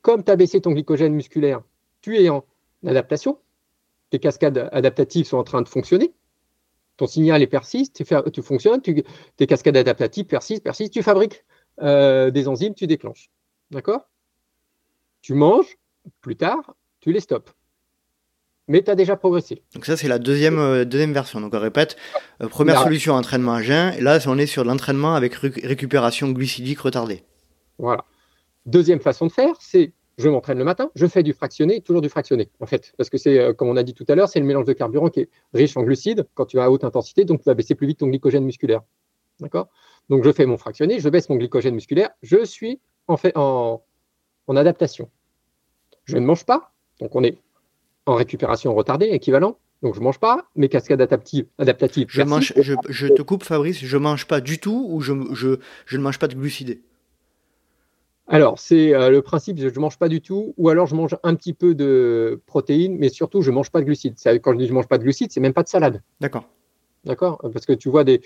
Comme 0.00 0.24
tu 0.24 0.32
as 0.32 0.36
baissé 0.36 0.62
ton 0.62 0.72
glycogène 0.72 1.12
musculaire, 1.12 1.62
tu 2.00 2.16
es 2.16 2.30
en 2.30 2.46
adaptation, 2.86 3.38
tes 4.08 4.18
cascades 4.18 4.70
adaptatives 4.72 5.26
sont 5.26 5.36
en 5.36 5.44
train 5.44 5.60
de 5.60 5.68
fonctionner, 5.68 6.14
ton 6.96 7.06
signal 7.06 7.42
est 7.42 7.46
persiste, 7.46 7.94
tu, 7.94 8.42
fonctionnes, 8.42 8.80
tes 8.80 9.46
cascades 9.46 9.76
adaptatives 9.76 10.24
persistent, 10.24 10.64
persistent, 10.64 10.94
tu 10.94 11.02
fabriques 11.02 11.44
euh, 11.82 12.30
des 12.30 12.48
enzymes, 12.48 12.74
tu 12.74 12.86
déclenches. 12.86 13.28
D'accord? 13.70 14.08
Tu 15.20 15.34
manges, 15.34 15.76
plus 16.22 16.36
tard, 16.36 16.74
tu 17.00 17.12
les 17.12 17.20
stops. 17.20 17.52
Mais 18.66 18.82
tu 18.82 18.90
as 18.90 18.94
déjà 18.94 19.16
progressé. 19.16 19.62
Donc 19.74 19.84
ça, 19.84 19.96
c'est 19.96 20.08
la 20.08 20.18
deuxième, 20.18 20.58
euh, 20.58 20.84
deuxième 20.84 21.12
version. 21.12 21.40
Donc 21.40 21.52
on 21.54 21.60
répète, 21.60 21.96
euh, 22.42 22.48
première 22.48 22.82
solution, 22.82 23.14
entraînement 23.14 23.54
à 23.54 23.62
jeun. 23.62 23.92
Et 23.94 24.00
là, 24.00 24.18
on 24.26 24.38
est 24.38 24.46
sur 24.46 24.64
l'entraînement 24.64 25.14
avec 25.14 25.34
récupération 25.34 26.30
glucidique 26.30 26.80
retardée. 26.80 27.24
Voilà. 27.78 28.04
Deuxième 28.64 29.00
façon 29.00 29.26
de 29.26 29.32
faire, 29.32 29.54
c'est 29.60 29.92
je 30.16 30.28
m'entraîne 30.28 30.58
le 30.58 30.64
matin, 30.64 30.90
je 30.94 31.06
fais 31.06 31.22
du 31.22 31.32
fractionné, 31.32 31.80
toujours 31.80 32.00
du 32.00 32.08
fractionné, 32.08 32.48
en 32.60 32.66
fait. 32.66 32.92
Parce 32.96 33.10
que 33.10 33.18
c'est, 33.18 33.38
euh, 33.38 33.52
comme 33.52 33.68
on 33.68 33.76
a 33.76 33.82
dit 33.82 33.94
tout 33.94 34.04
à 34.08 34.14
l'heure, 34.14 34.28
c'est 34.28 34.38
le 34.38 34.46
mélange 34.46 34.64
de 34.64 34.72
carburant 34.72 35.08
qui 35.08 35.20
est 35.20 35.28
riche 35.52 35.76
en 35.76 35.82
glucides 35.82 36.26
quand 36.34 36.46
tu 36.46 36.60
as 36.60 36.64
à 36.64 36.70
haute 36.70 36.84
intensité, 36.84 37.24
donc 37.24 37.40
tu 37.40 37.44
vas 37.46 37.54
baisser 37.54 37.74
plus 37.74 37.86
vite 37.86 37.98
ton 37.98 38.06
glycogène 38.06 38.44
musculaire. 38.44 38.82
D'accord? 39.40 39.68
Donc 40.08 40.24
je 40.24 40.30
fais 40.32 40.46
mon 40.46 40.56
fractionné, 40.56 41.00
je 41.00 41.08
baisse 41.08 41.28
mon 41.28 41.36
glycogène 41.36 41.74
musculaire, 41.74 42.10
je 42.22 42.44
suis 42.44 42.80
en, 43.08 43.16
fait, 43.16 43.32
en, 43.36 43.82
adaptation. 44.48 45.10
Je 46.04 46.16
ne 46.16 46.24
mange 46.24 46.44
pas, 46.44 46.72
donc 47.00 47.14
on 47.16 47.24
est 47.24 47.38
en 48.06 48.14
récupération 48.14 48.74
retardée, 48.74 49.06
équivalent. 49.06 49.58
Donc 49.82 49.94
je 49.94 50.00
ne 50.00 50.04
mange 50.04 50.18
pas, 50.18 50.46
mes 50.56 50.68
cascades 50.68 51.00
adaptatives. 51.00 51.46
adaptatives 51.58 52.06
je, 52.08 52.22
mange, 52.22 52.54
je, 52.56 53.08
te 53.08 53.22
coupe 53.22 53.44
Fabrice, 53.44 53.84
je 53.84 53.96
ne 53.96 54.02
mange 54.02 54.26
pas 54.26 54.40
du 54.40 54.58
tout 54.58 54.86
ou 54.88 55.00
je, 55.02 55.12
je, 55.32 55.56
je 55.84 55.96
ne 55.98 56.02
mange 56.02 56.18
pas 56.18 56.28
de 56.28 56.34
glucides 56.34 56.80
alors, 58.26 58.58
c'est 58.58 58.94
euh, 58.94 59.10
le 59.10 59.20
principe, 59.20 59.58
je 59.58 59.66
ne 59.68 59.78
mange 59.78 59.98
pas 59.98 60.08
du 60.08 60.22
tout, 60.22 60.54
ou 60.56 60.70
alors 60.70 60.86
je 60.86 60.94
mange 60.94 61.16
un 61.22 61.34
petit 61.34 61.52
peu 61.52 61.74
de 61.74 62.40
protéines, 62.46 62.96
mais 62.98 63.10
surtout, 63.10 63.42
je 63.42 63.50
ne 63.50 63.54
mange 63.54 63.70
pas 63.70 63.80
de 63.80 63.84
glucides. 63.84 64.14
Quand 64.42 64.52
je 64.52 64.58
dis 64.58 64.64
je 64.64 64.70
ne 64.70 64.76
mange 64.76 64.88
pas 64.88 64.96
de 64.96 65.02
glucides, 65.02 65.30
c'est 65.30 65.40
même 65.40 65.52
pas 65.52 65.62
de 65.62 65.68
salade. 65.68 66.02
D'accord. 66.20 66.48
D'accord? 67.04 67.38
Parce 67.52 67.66
que 67.66 67.72
tu 67.72 67.90
vois 67.90 68.04
des, 68.04 68.20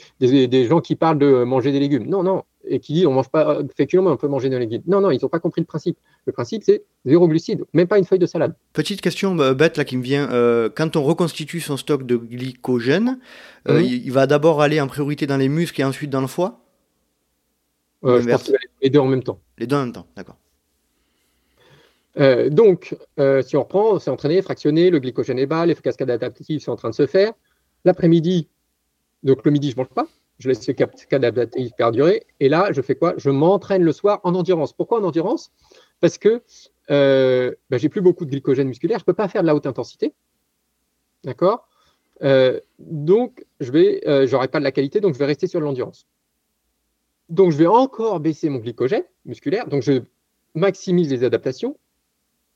gens 0.66 0.80
qui 0.80 0.94
parlent 0.94 1.18
de 1.18 1.44
manger 1.44 1.72
des 1.72 1.80
légumes. 1.80 2.06
Non, 2.06 2.22
non. 2.22 2.44
Et 2.64 2.80
qui 2.80 2.92
disent 2.92 3.06
on 3.06 3.12
mange 3.12 3.28
pas, 3.28 3.60
effectivement, 3.70 4.10
on 4.10 4.16
peut 4.16 4.28
manger 4.28 4.48
des 4.50 4.58
légumes. 4.58 4.82
Non, 4.86 5.00
non, 5.00 5.10
ils 5.10 5.18
n'ont 5.20 5.28
pas 5.28 5.40
compris 5.40 5.60
le 5.60 5.66
principe. 5.66 5.98
Le 6.26 6.32
principe, 6.32 6.62
c'est 6.64 6.84
zéro 7.04 7.26
glucides, 7.26 7.64
même 7.72 7.88
pas 7.88 7.98
une 7.98 8.04
feuille 8.04 8.18
de 8.18 8.26
salade. 8.26 8.54
Petite 8.72 9.00
question 9.00 9.38
euh, 9.40 9.54
bête 9.54 9.76
là 9.76 9.84
qui 9.84 9.96
me 9.96 10.02
vient. 10.02 10.30
Euh, 10.30 10.68
quand 10.72 10.96
on 10.96 11.02
reconstitue 11.02 11.60
son 11.60 11.76
stock 11.76 12.04
de 12.04 12.16
glycogène, 12.16 13.18
mhm. 13.68 13.80
il 13.80 14.12
va 14.12 14.26
d'abord 14.26 14.60
aller 14.60 14.80
en 14.80 14.86
priorité 14.86 15.26
dans 15.26 15.38
les 15.38 15.48
muscles 15.48 15.80
et 15.80 15.84
ensuite 15.84 16.10
dans 16.10 16.20
le 16.20 16.26
foie? 16.26 16.60
Euh, 18.04 18.20
je 18.22 18.28
pense 18.28 18.44
qu'il 18.44 18.52
va 18.52 18.58
les 18.82 18.90
deux 18.90 18.98
en 19.00 19.06
même 19.06 19.22
temps. 19.22 19.40
Les 19.58 19.66
deux 19.66 19.76
en 19.76 19.80
même 19.80 19.92
temps, 19.92 20.06
d'accord. 20.16 20.36
Euh, 22.18 22.48
donc, 22.48 22.96
euh, 23.20 23.42
si 23.42 23.56
on 23.56 23.62
reprend, 23.62 23.98
c'est 23.98 24.10
entraîné, 24.10 24.42
fractionné, 24.42 24.90
le 24.90 24.98
glycogène 24.98 25.38
est 25.38 25.46
bas, 25.46 25.66
les 25.66 25.74
cascades 25.74 26.10
adaptatives 26.10 26.60
sont 26.60 26.72
en 26.72 26.76
train 26.76 26.90
de 26.90 26.94
se 26.94 27.06
faire. 27.06 27.32
L'après-midi, 27.84 28.48
donc 29.22 29.44
le 29.44 29.50
midi, 29.50 29.70
je 29.70 29.76
ne 29.76 29.82
mange 29.82 29.88
pas, 29.88 30.06
je 30.38 30.48
laisse 30.48 30.64
cascades 30.64 31.24
adaptatives 31.24 31.72
perdurer. 31.76 32.26
Et 32.40 32.48
là, 32.48 32.70
je 32.72 32.80
fais 32.82 32.94
quoi? 32.94 33.14
Je 33.16 33.30
m'entraîne 33.30 33.82
le 33.82 33.92
soir 33.92 34.20
en 34.24 34.34
endurance. 34.34 34.72
Pourquoi 34.72 35.00
en 35.00 35.04
endurance? 35.04 35.52
Parce 36.00 36.18
que 36.18 36.42
euh, 36.90 37.54
ben, 37.70 37.78
j'ai 37.78 37.88
plus 37.88 38.00
beaucoup 38.00 38.24
de 38.24 38.30
glycogène 38.30 38.68
musculaire, 38.68 38.98
je 38.98 39.02
ne 39.02 39.06
peux 39.06 39.14
pas 39.14 39.28
faire 39.28 39.42
de 39.42 39.46
la 39.46 39.54
haute 39.54 39.66
intensité. 39.66 40.14
D'accord? 41.24 41.68
Donc, 42.78 43.44
je 43.60 43.70
vais, 43.70 44.26
j'aurai 44.26 44.48
pas 44.48 44.58
de 44.58 44.64
la 44.64 44.72
qualité, 44.72 45.00
donc 45.00 45.14
je 45.14 45.18
vais 45.18 45.26
rester 45.26 45.46
sur 45.46 45.60
l'endurance. 45.60 46.06
Donc, 47.28 47.52
je 47.52 47.56
vais 47.58 47.66
encore 47.66 48.20
baisser 48.20 48.48
mon 48.48 48.58
glycogène 48.58 49.04
musculaire. 49.24 49.68
Donc, 49.68 49.82
je 49.82 50.02
maximise 50.54 51.10
les 51.10 51.24
adaptations 51.24 51.76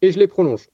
et 0.01 0.13
je 0.13 0.19
les 0.19 0.27
prolonge. 0.27 0.69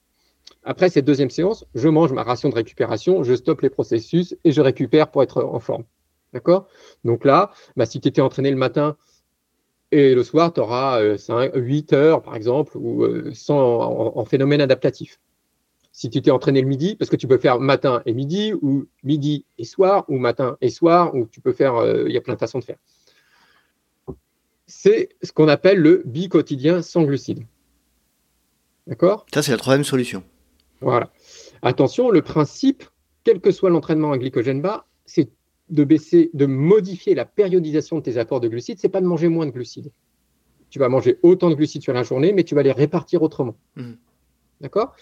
Après 0.65 0.89
cette 0.91 1.05
deuxième 1.05 1.31
séance, 1.31 1.65
je 1.75 1.89
mange 1.89 2.13
ma 2.13 2.23
ration 2.23 2.49
de 2.49 2.55
récupération, 2.55 3.23
je 3.23 3.35
stoppe 3.35 3.63
les 3.63 3.71
processus 3.71 4.37
et 4.45 4.53
je 4.53 4.61
récupère 4.61 5.11
pour 5.11 5.23
être 5.23 5.43
en 5.43 5.61
forme. 5.61 5.85
D'accord? 6.33 6.69
Donc 7.05 7.25
là, 7.25 7.53
bah, 7.77 7.87
si 7.87 8.01
tu 8.01 8.09
étais 8.09 8.21
entraîné 8.21 8.51
le 8.51 8.57
matin 8.57 8.97
et 9.93 10.15
le 10.15 10.23
soir, 10.23 10.53
tu 10.53 10.61
auras 10.61 11.01
8 11.55 11.93
heures, 11.95 12.23
par 12.23 12.37
exemple, 12.37 12.77
ou 12.77 13.05
euh, 13.05 13.33
en, 13.49 14.25
phénomène 14.27 14.61
adaptatif. 14.61 15.19
Si 15.93 16.11
tu 16.11 16.21
t'es 16.21 16.31
entraîné 16.31 16.61
le 16.61 16.69
midi, 16.69 16.97
parce 16.97 17.11
que 17.11 17.17
tu 17.17 17.27
peux 17.27 17.39
faire 17.39 17.59
matin 17.59 18.03
et 18.05 18.13
midi, 18.13 18.53
ou 18.53 18.87
midi 19.03 19.47
et 19.57 19.65
soir, 19.65 20.05
ou 20.09 20.19
matin 20.19 20.59
et 20.61 20.69
soir, 20.69 21.15
ou 21.15 21.27
tu 21.27 21.41
peux 21.41 21.53
faire, 21.53 21.77
euh, 21.77 22.05
il 22.07 22.13
y 22.13 22.19
a 22.19 22.21
plein 22.21 22.35
de 22.35 22.39
façons 22.39 22.59
de 22.59 22.65
faire 22.65 22.77
c'est 24.69 25.09
ce 25.23 25.33
qu'on 25.33 25.49
appelle 25.49 25.79
le 25.79 26.03
bi-quotidien 26.05 26.83
sans 26.83 27.03
glucides. 27.03 27.45
D'accord? 28.87 29.27
Ça, 29.35 29.43
c'est 29.43 29.51
la 29.51 29.57
troisième 29.57 29.85
solution. 29.85 30.23
Voilà. 30.81 31.13
Attention, 31.63 32.11
le 32.11 32.23
principe, 32.23 32.85
quel 33.25 33.41
que 33.41 33.51
soit 33.51 33.71
l'entraînement 33.71 34.13
à 34.13 34.19
glycogène 34.19 34.63
bas, 34.63 34.87
c'est 35.05 35.31
de 35.71 35.85
baisser, 35.85 36.31
de 36.35 36.47
modifier 36.47 37.15
la 37.15 37.25
périodisation 37.25 37.99
de 37.99 38.03
tes 38.03 38.17
apports 38.17 38.41
de 38.41 38.49
glucides. 38.49 38.79
C'est 38.79 38.89
pas 38.89 39.01
de 39.01 39.07
manger 39.07 39.29
moins 39.29 39.47
de 39.47 39.51
glucides. 39.51 39.93
Tu 40.71 40.79
vas 40.79 40.89
manger 40.89 41.19
autant 41.23 41.51
de 41.51 41.55
glucides 41.55 41.83
sur 41.83 41.93
la 41.93 42.03
journée, 42.03 42.33
mais 42.33 42.45
tu 42.45 42.55
vas 42.55 42.63
les 42.63 42.73
répartir 42.73 43.23
autrement. 43.23 43.57
Mmh. 43.77 43.93
D'accord? 44.61 44.95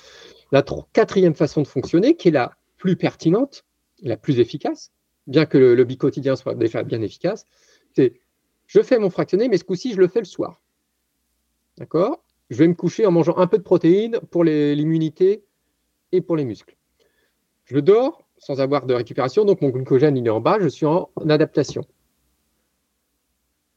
La 0.52 0.64
quatrième 0.92 1.34
façon 1.34 1.62
de 1.62 1.66
fonctionner, 1.66 2.16
qui 2.16 2.28
est 2.28 2.32
la 2.32 2.52
plus 2.76 2.96
pertinente, 2.96 3.64
la 4.02 4.16
plus 4.16 4.38
efficace, 4.38 4.92
bien 5.26 5.46
que 5.46 5.58
le, 5.58 5.74
le 5.74 5.84
bi-quotidien 5.84 6.36
soit 6.36 6.54
déjà 6.54 6.82
bien 6.82 7.00
efficace, 7.02 7.44
c'est 7.94 8.20
je 8.66 8.80
fais 8.82 8.98
mon 8.98 9.10
fractionné, 9.10 9.48
mais 9.48 9.58
ce 9.58 9.64
coup-ci, 9.64 9.92
je 9.92 9.98
le 9.98 10.08
fais 10.08 10.18
le 10.18 10.24
soir. 10.24 10.60
D'accord? 11.78 12.24
Je 12.50 12.56
vais 12.56 12.68
me 12.68 12.74
coucher 12.74 13.06
en 13.06 13.10
mangeant 13.10 13.36
un 13.36 13.46
peu 13.46 13.58
de 13.58 13.62
protéines 13.62 14.20
pour 14.30 14.44
l'immunité 14.44 15.44
pour 16.20 16.36
les 16.36 16.44
muscles. 16.44 16.76
Je 17.64 17.78
dors 17.78 18.26
sans 18.38 18.60
avoir 18.60 18.86
de 18.86 18.94
récupération, 18.94 19.44
donc 19.44 19.62
mon 19.62 19.70
glucogène 19.70 20.16
il 20.16 20.26
est 20.26 20.30
en 20.30 20.40
bas, 20.40 20.58
je 20.60 20.68
suis 20.68 20.86
en 20.86 21.10
adaptation. 21.28 21.84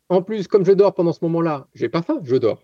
En 0.09 0.21
plus, 0.21 0.47
comme 0.47 0.65
je 0.65 0.71
dors 0.71 0.93
pendant 0.93 1.13
ce 1.13 1.23
moment-là, 1.23 1.67
je 1.73 1.83
n'ai 1.83 1.89
pas 1.89 2.01
faim, 2.01 2.19
je 2.23 2.35
dors. 2.35 2.63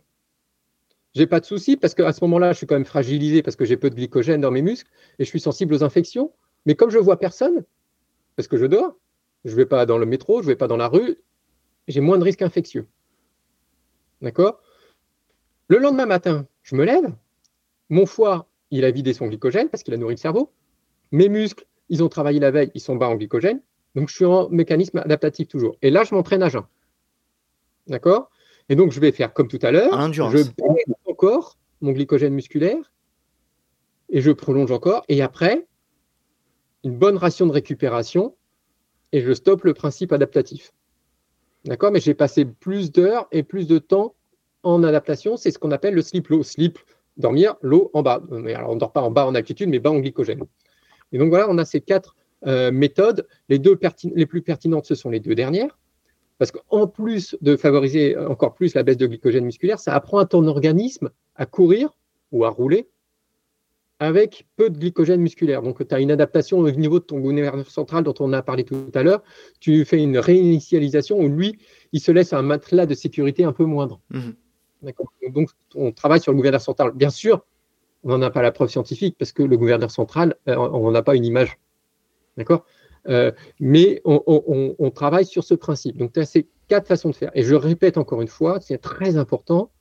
Je 1.14 1.22
n'ai 1.22 1.28
pas 1.28 1.40
de 1.40 1.46
souci 1.46 1.78
parce 1.78 1.94
qu'à 1.94 2.12
ce 2.12 2.24
moment-là, 2.26 2.52
je 2.52 2.58
suis 2.58 2.68
quand 2.68 2.76
même 2.76 2.86
fragilisé 2.86 3.42
parce 3.42 3.56
que 3.56 3.64
j'ai 3.64 3.78
peu 3.78 3.90
de 3.90 3.96
glycogène 3.96 4.42
dans 4.42 4.52
mes 4.52 4.62
muscles 4.62 4.92
et 5.20 5.24
je 5.24 5.30
suis 5.30 5.40
sensible 5.40 5.74
aux 5.74 5.84
infections. 5.84 6.34
Mais 6.66 6.76
comme 6.76 6.90
je 6.90 6.98
vois 6.98 7.18
personne, 7.18 7.64
parce 8.36 8.48
que 8.48 8.58
je 8.58 8.66
dors, 8.66 8.98
je 9.46 9.52
ne 9.52 9.56
vais 9.56 9.66
pas 9.66 9.86
dans 9.86 9.98
le 9.98 10.06
métro, 10.06 10.42
je 10.42 10.48
ne 10.48 10.52
vais 10.52 10.58
pas 10.58 10.68
dans 10.68 10.76
la 10.76 10.88
rue, 10.88 11.18
j'ai 11.88 12.02
moins 12.02 12.18
de 12.18 12.24
risques 12.24 12.42
infectieux. 12.42 12.88
D'accord? 14.22 14.60
Le 15.68 15.78
lendemain 15.78 16.06
matin, 16.06 16.48
je 16.64 16.76
me 16.76 16.84
lève, 16.84 17.14
mon 17.90 18.06
foie, 18.06 18.50
il 18.72 18.86
a 18.86 18.92
vidé 18.92 19.14
son 19.14 19.28
glycogène 19.28 19.70
parce 19.70 19.84
qu'il 19.84 19.94
a 19.94 19.98
nourri 19.98 20.16
le 20.16 20.20
cerveau. 20.20 20.52
Mes 21.12 21.30
muscles, 21.30 21.66
ils 21.90 22.04
ont 22.04 22.10
travaillé 22.10 22.40
la 22.40 22.52
veille, 22.52 22.72
ils 22.74 22.82
sont 22.82 22.96
bas 22.96 23.08
en 23.08 23.16
glycogène. 23.16 23.62
Donc, 23.96 24.10
je 24.10 24.16
suis 24.16 24.26
en 24.26 24.50
mécanisme 24.50 24.98
adaptatif 24.98 25.48
toujours. 25.48 25.78
Et 25.82 25.90
là, 25.90 26.04
je 26.04 26.14
m'entraîne 26.14 26.44
à 26.44 26.50
jeun. 26.50 26.66
D'accord? 27.88 28.30
Et 28.68 28.76
donc, 28.76 28.92
je 28.92 29.00
vais 29.00 29.12
faire 29.12 29.34
comme 29.34 29.48
tout 29.48 29.60
à 29.62 29.72
l'heure. 29.72 30.12
Je 30.12 30.24
baisse 30.24 30.86
encore 31.06 31.58
mon 31.82 31.92
glycogène 31.92 32.34
musculaire 32.34 32.92
et 34.10 34.22
je 34.22 34.32
prolonge 34.32 34.72
encore. 34.72 35.06
Et 35.08 35.22
après, 35.22 35.68
une 36.84 36.98
bonne 36.98 37.18
ration 37.18 37.46
de 37.46 37.52
récupération 37.52 38.36
et 39.12 39.22
je 39.22 39.34
stoppe 39.34 39.64
le 39.64 39.74
principe 39.74 40.12
adaptatif. 40.12 40.74
D'accord? 41.64 41.92
Mais 41.92 42.00
j'ai 42.00 42.14
passé 42.14 42.46
plus 42.46 42.92
d'heures 42.92 43.28
et 43.32 43.44
plus 43.44 43.68
de 43.68 43.78
temps 43.78 44.16
en 44.64 44.84
adaptation. 44.84 45.38
C'est 45.38 45.52
ce 45.52 45.60
qu'on 45.60 45.72
appelle 45.72 45.94
le 45.94 46.02
sleep 46.02 46.28
low. 46.30 46.44
Sleep, 46.44 46.80
dormir, 47.18 47.56
low 47.62 47.90
en 47.94 48.02
bas. 48.02 48.22
Mais 48.30 48.54
alors, 48.54 48.72
on 48.72 48.76
ne 48.76 48.80
dort 48.80 48.92
pas 48.92 49.02
en 49.02 49.12
bas 49.12 49.26
en 49.26 49.36
altitude, 49.36 49.70
mais 49.70 49.80
bas 49.80 49.92
en 49.92 50.00
glycogène. 50.00 50.44
Et 51.12 51.18
donc 51.18 51.30
voilà, 51.30 51.48
on 51.50 51.58
a 51.58 51.66
ces 51.66 51.82
quatre 51.82 52.16
euh, 52.48 52.72
méthodes. 52.72 53.28
Les 53.50 53.60
deux 53.60 53.78
plus 53.78 54.42
pertinentes, 54.42 54.86
ce 54.86 54.96
sont 54.96 55.10
les 55.10 55.20
deux 55.20 55.36
dernières. 55.36 55.78
Parce 56.38 56.52
qu'en 56.52 56.88
plus 56.88 57.38
de 57.42 57.56
favoriser 57.56 58.18
encore 58.18 58.54
plus 58.54 58.74
la 58.74 58.84
baisse 58.84 58.98
de 58.98 59.08
glycogène 59.08 59.46
musculaire, 59.46 59.80
ça 59.80 59.94
apprend 59.94 60.18
à 60.18 60.26
ton 60.26 60.46
organisme 60.48 61.10
à 61.36 61.46
courir 61.46 61.98
ou 62.32 62.44
à 62.44 62.50
rouler 62.50 62.90
avec 64.00 64.46
peu 64.58 64.70
de 64.70 64.78
glycogène 64.78 65.22
musculaire. 65.22 65.62
Donc, 65.62 65.88
tu 65.88 65.96
as 65.96 66.00
une 66.00 66.12
adaptation 66.12 66.60
au 66.60 66.70
niveau 66.72 67.00
de 67.00 67.06
ton 67.06 67.20
gouverneur 67.20 67.70
central 67.70 68.04
dont 68.04 68.14
on 68.20 68.34
a 68.34 68.42
parlé 68.42 68.64
tout 68.64 68.92
à 68.94 69.04
l'heure. 69.04 69.24
Tu 69.60 69.86
fais 69.86 70.02
une 70.02 70.18
réinitialisation 70.18 71.18
où 71.20 71.30
lui, 71.30 71.58
il 71.94 72.02
se 72.02 72.12
laisse 72.12 72.34
un 72.34 72.42
matelas 72.42 72.86
de 72.86 72.94
sécurité 72.94 73.46
un 73.46 73.54
peu 73.54 73.64
moindre. 73.64 74.02
Mhm. 74.10 74.36
Donc, 74.82 75.50
on 75.74 75.92
travaille 75.92 76.20
sur 76.20 76.32
le 76.32 76.38
gouverneur 76.38 76.62
central. 76.62 76.92
Bien 76.92 77.10
sûr, 77.10 77.46
on 78.04 78.10
n'en 78.10 78.22
a 78.22 78.30
pas 78.30 78.42
la 78.42 78.52
preuve 78.52 78.70
scientifique 78.70 79.16
parce 79.18 79.32
que 79.32 79.44
le 79.44 79.58
gouverneur 79.58 79.92
central, 79.92 80.36
euh, 80.48 80.56
on 80.56 80.92
n'a 80.92 81.02
pas 81.02 81.16
une 81.16 81.26
image. 81.26 81.58
D'accord? 82.38 82.66
Euh, 83.08 83.32
Mais 83.60 84.02
on, 84.06 84.22
on, 84.78 84.92
travaille 84.92 85.26
sur 85.26 85.44
ce 85.44 85.54
principe. 85.54 85.98
Donc, 85.98 86.14
tu 86.14 86.20
as 86.20 86.26
ces 86.26 86.48
quatre 86.68 86.88
façons 86.88 87.10
de 87.10 87.16
faire. 87.16 87.32
Et 87.34 87.44
je 87.44 87.56
répète 87.56 87.98
encore 87.98 88.22
une 88.22 88.28
fois, 88.28 88.60
c'est 88.62 88.78
très 88.78 89.18
important 89.18 89.72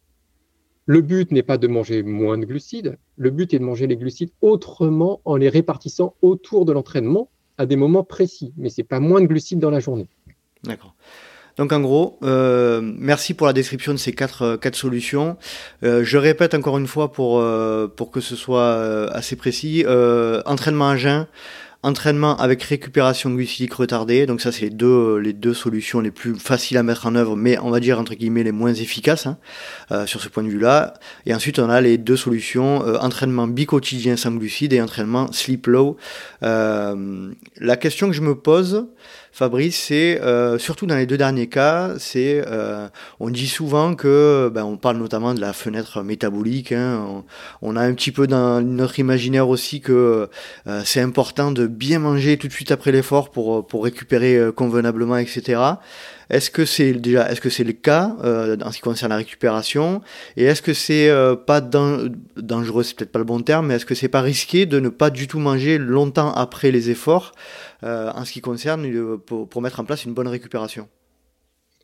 Le 0.87 1.01
but 1.01 1.31
n'est 1.33 1.43
pas 1.43 1.57
de 1.57 1.67
manger 1.67 2.03
moins 2.03 2.37
de 2.37 2.45
glucides, 2.45 2.99
le 3.17 3.31
but 3.31 3.55
est 3.55 3.59
de 3.59 3.65
manger 3.65 3.87
les 3.87 3.97
glucides 3.97 4.33
autrement 4.43 5.23
en 5.25 5.37
les 5.37 5.49
répartissant 5.49 6.15
autour 6.21 6.67
de 6.67 6.73
l'entraînement 6.73 7.31
à 7.57 7.65
des 7.65 7.77
moments 7.77 8.05
précis, 8.05 8.53
mais 8.57 8.69
c'est 8.69 8.83
pas 8.83 9.01
moins 9.01 9.21
de 9.23 9.27
glucides 9.27 9.61
dans 9.61 9.71
la 9.71 9.81
journée. 9.81 10.09
D'accord. 10.65 10.95
Donc 11.57 11.73
en 11.73 11.81
gros, 11.81 12.19
euh, 12.25 12.81
merci 12.83 13.33
pour 13.33 13.47
la 13.47 13.53
description 13.53 13.93
de 13.93 13.99
ces 13.99 14.13
quatre, 14.13 14.43
euh, 14.43 14.57
quatre 14.57 14.75
solutions. 14.75 15.37
Euh, 15.85 16.03
je 16.05 16.19
répète 16.19 16.55
encore 16.55 16.79
une 16.79 16.89
fois 16.89 17.13
pour, 17.13 17.43
pour 17.97 18.11
que 18.11 18.21
ce 18.21 18.37
soit 18.37 19.11
assez 19.13 19.37
précis. 19.37 19.85
entraînement 20.47 20.89
à 20.89 20.97
jeun, 20.97 21.27
entraînement 21.85 22.37
avec 22.39 22.63
récupération 22.63 23.31
glucidique 23.31 23.75
retardée. 23.75 24.25
Donc 24.25 24.41
ça, 24.41 24.51
c'est 24.51 24.63
les 24.63 24.71
deux, 24.71 25.19
les 25.19 25.35
deux 25.35 25.53
solutions 25.53 26.01
les 26.01 26.11
plus 26.11 26.35
faciles 26.35 26.79
à 26.79 26.83
mettre 26.83 27.07
en 27.07 27.15
œuvre, 27.15 27.37
mais 27.37 27.59
on 27.59 27.71
va 27.71 27.79
dire 27.79 28.01
entre 28.01 28.15
guillemets 28.15 28.43
les 28.43 28.53
moins 28.53 28.73
efficaces 28.73 29.27
hein, 29.27 29.37
euh, 29.93 30.07
sur 30.07 30.23
ce 30.23 30.31
point 30.31 30.43
de 30.43 30.49
vue-là. 30.49 30.95
Et 31.27 31.35
ensuite, 31.35 31.59
on 31.59 31.69
a 31.69 31.81
les 31.83 31.99
deux 31.99 32.17
solutions 32.17 32.85
euh, 32.87 32.97
entraînement 32.99 33.47
bicotidien 33.47 34.17
sans 34.17 34.33
glucides 34.33 34.73
et 34.73 34.81
entraînement 34.81 35.31
sleep 35.31 35.67
low. 35.67 35.99
Euh, 36.43 37.31
la 37.59 37.77
question 37.77 38.09
que 38.09 38.15
je 38.15 38.23
me 38.23 38.35
pose, 38.35 38.87
Fabrice, 39.35 39.87
c'est 39.89 40.21
euh, 40.21 40.61
surtout 40.61 40.87
dans 40.87 40.95
les 40.95 41.07
deux 41.07 41.17
derniers 41.17 41.49
cas, 41.49 41.95
c'est 41.99 42.45
euh, 42.47 42.87
on 43.19 43.31
dit 43.31 43.49
souvent 43.49 43.97
que, 43.97 44.49
ben, 44.55 44.63
on 44.63 44.77
parle 44.77 44.99
notamment 44.99 45.35
de 45.35 45.41
la 45.41 45.53
fenêtre 45.53 46.05
métabolique. 46.05 46.71
Hein, 46.71 47.25
on, 47.61 47.75
a 47.75 47.81
un 47.81 47.95
petit 47.95 48.13
peu 48.13 48.29
dans 48.29 48.61
notre 48.61 49.01
imaginaire 49.01 49.49
aussi 49.49 49.81
que 49.81 50.29
euh, 50.69 50.83
c'est 50.85 51.01
important 51.01 51.51
de 51.51 51.67
bien 51.67 51.99
manger 51.99 52.37
tout 52.37 52.47
de 52.47 52.53
suite 52.53 52.71
après 52.71 52.93
l'effort 52.93 53.33
pour 53.33 53.67
pour 53.67 53.83
récupérer 53.83 54.39
convenablement, 54.55 55.17
etc. 55.17 55.61
Est-ce 56.31 56.51
que 56.51 56.65
c'est 56.65 56.93
déjà, 56.93 57.29
le 57.29 57.73
cas 57.73 58.17
euh, 58.25 58.57
en 58.63 58.71
ce 58.71 58.77
qui 58.77 58.83
concerne 58.83 59.11
la 59.11 59.17
récupération? 59.17 60.03
Et 60.37 60.45
est-ce 60.45 60.63
que 60.63 60.73
c'est 60.73 61.09
euh, 61.09 61.37
pas 61.37 61.61
dangereux, 61.61 62.83
c'est 62.83 62.97
peut-être 62.97 63.13
pas 63.13 63.19
le 63.19 63.25
bon 63.25 63.41
terme, 63.41 63.67
mais 63.67 63.75
est-ce 63.75 63.87
que 63.87 63.95
c'est 63.95 64.09
pas 64.09 64.21
risqué 64.21 64.67
de 64.67 64.81
ne 64.81 64.89
pas 64.89 65.11
du 65.11 65.29
tout 65.29 65.39
manger 65.39 65.79
longtemps 65.79 66.33
après 66.33 66.71
les 66.71 66.91
efforts 66.91 67.33
euh, 67.83 68.11
en 68.15 68.25
ce 68.25 68.33
qui 68.33 68.41
concerne 68.41 69.19
pour, 69.19 69.63
mettre 69.63 69.81
en 69.81 69.85
place 69.85 70.05
une 70.05 70.15
bonne 70.15 70.29
récupération? 70.29 70.89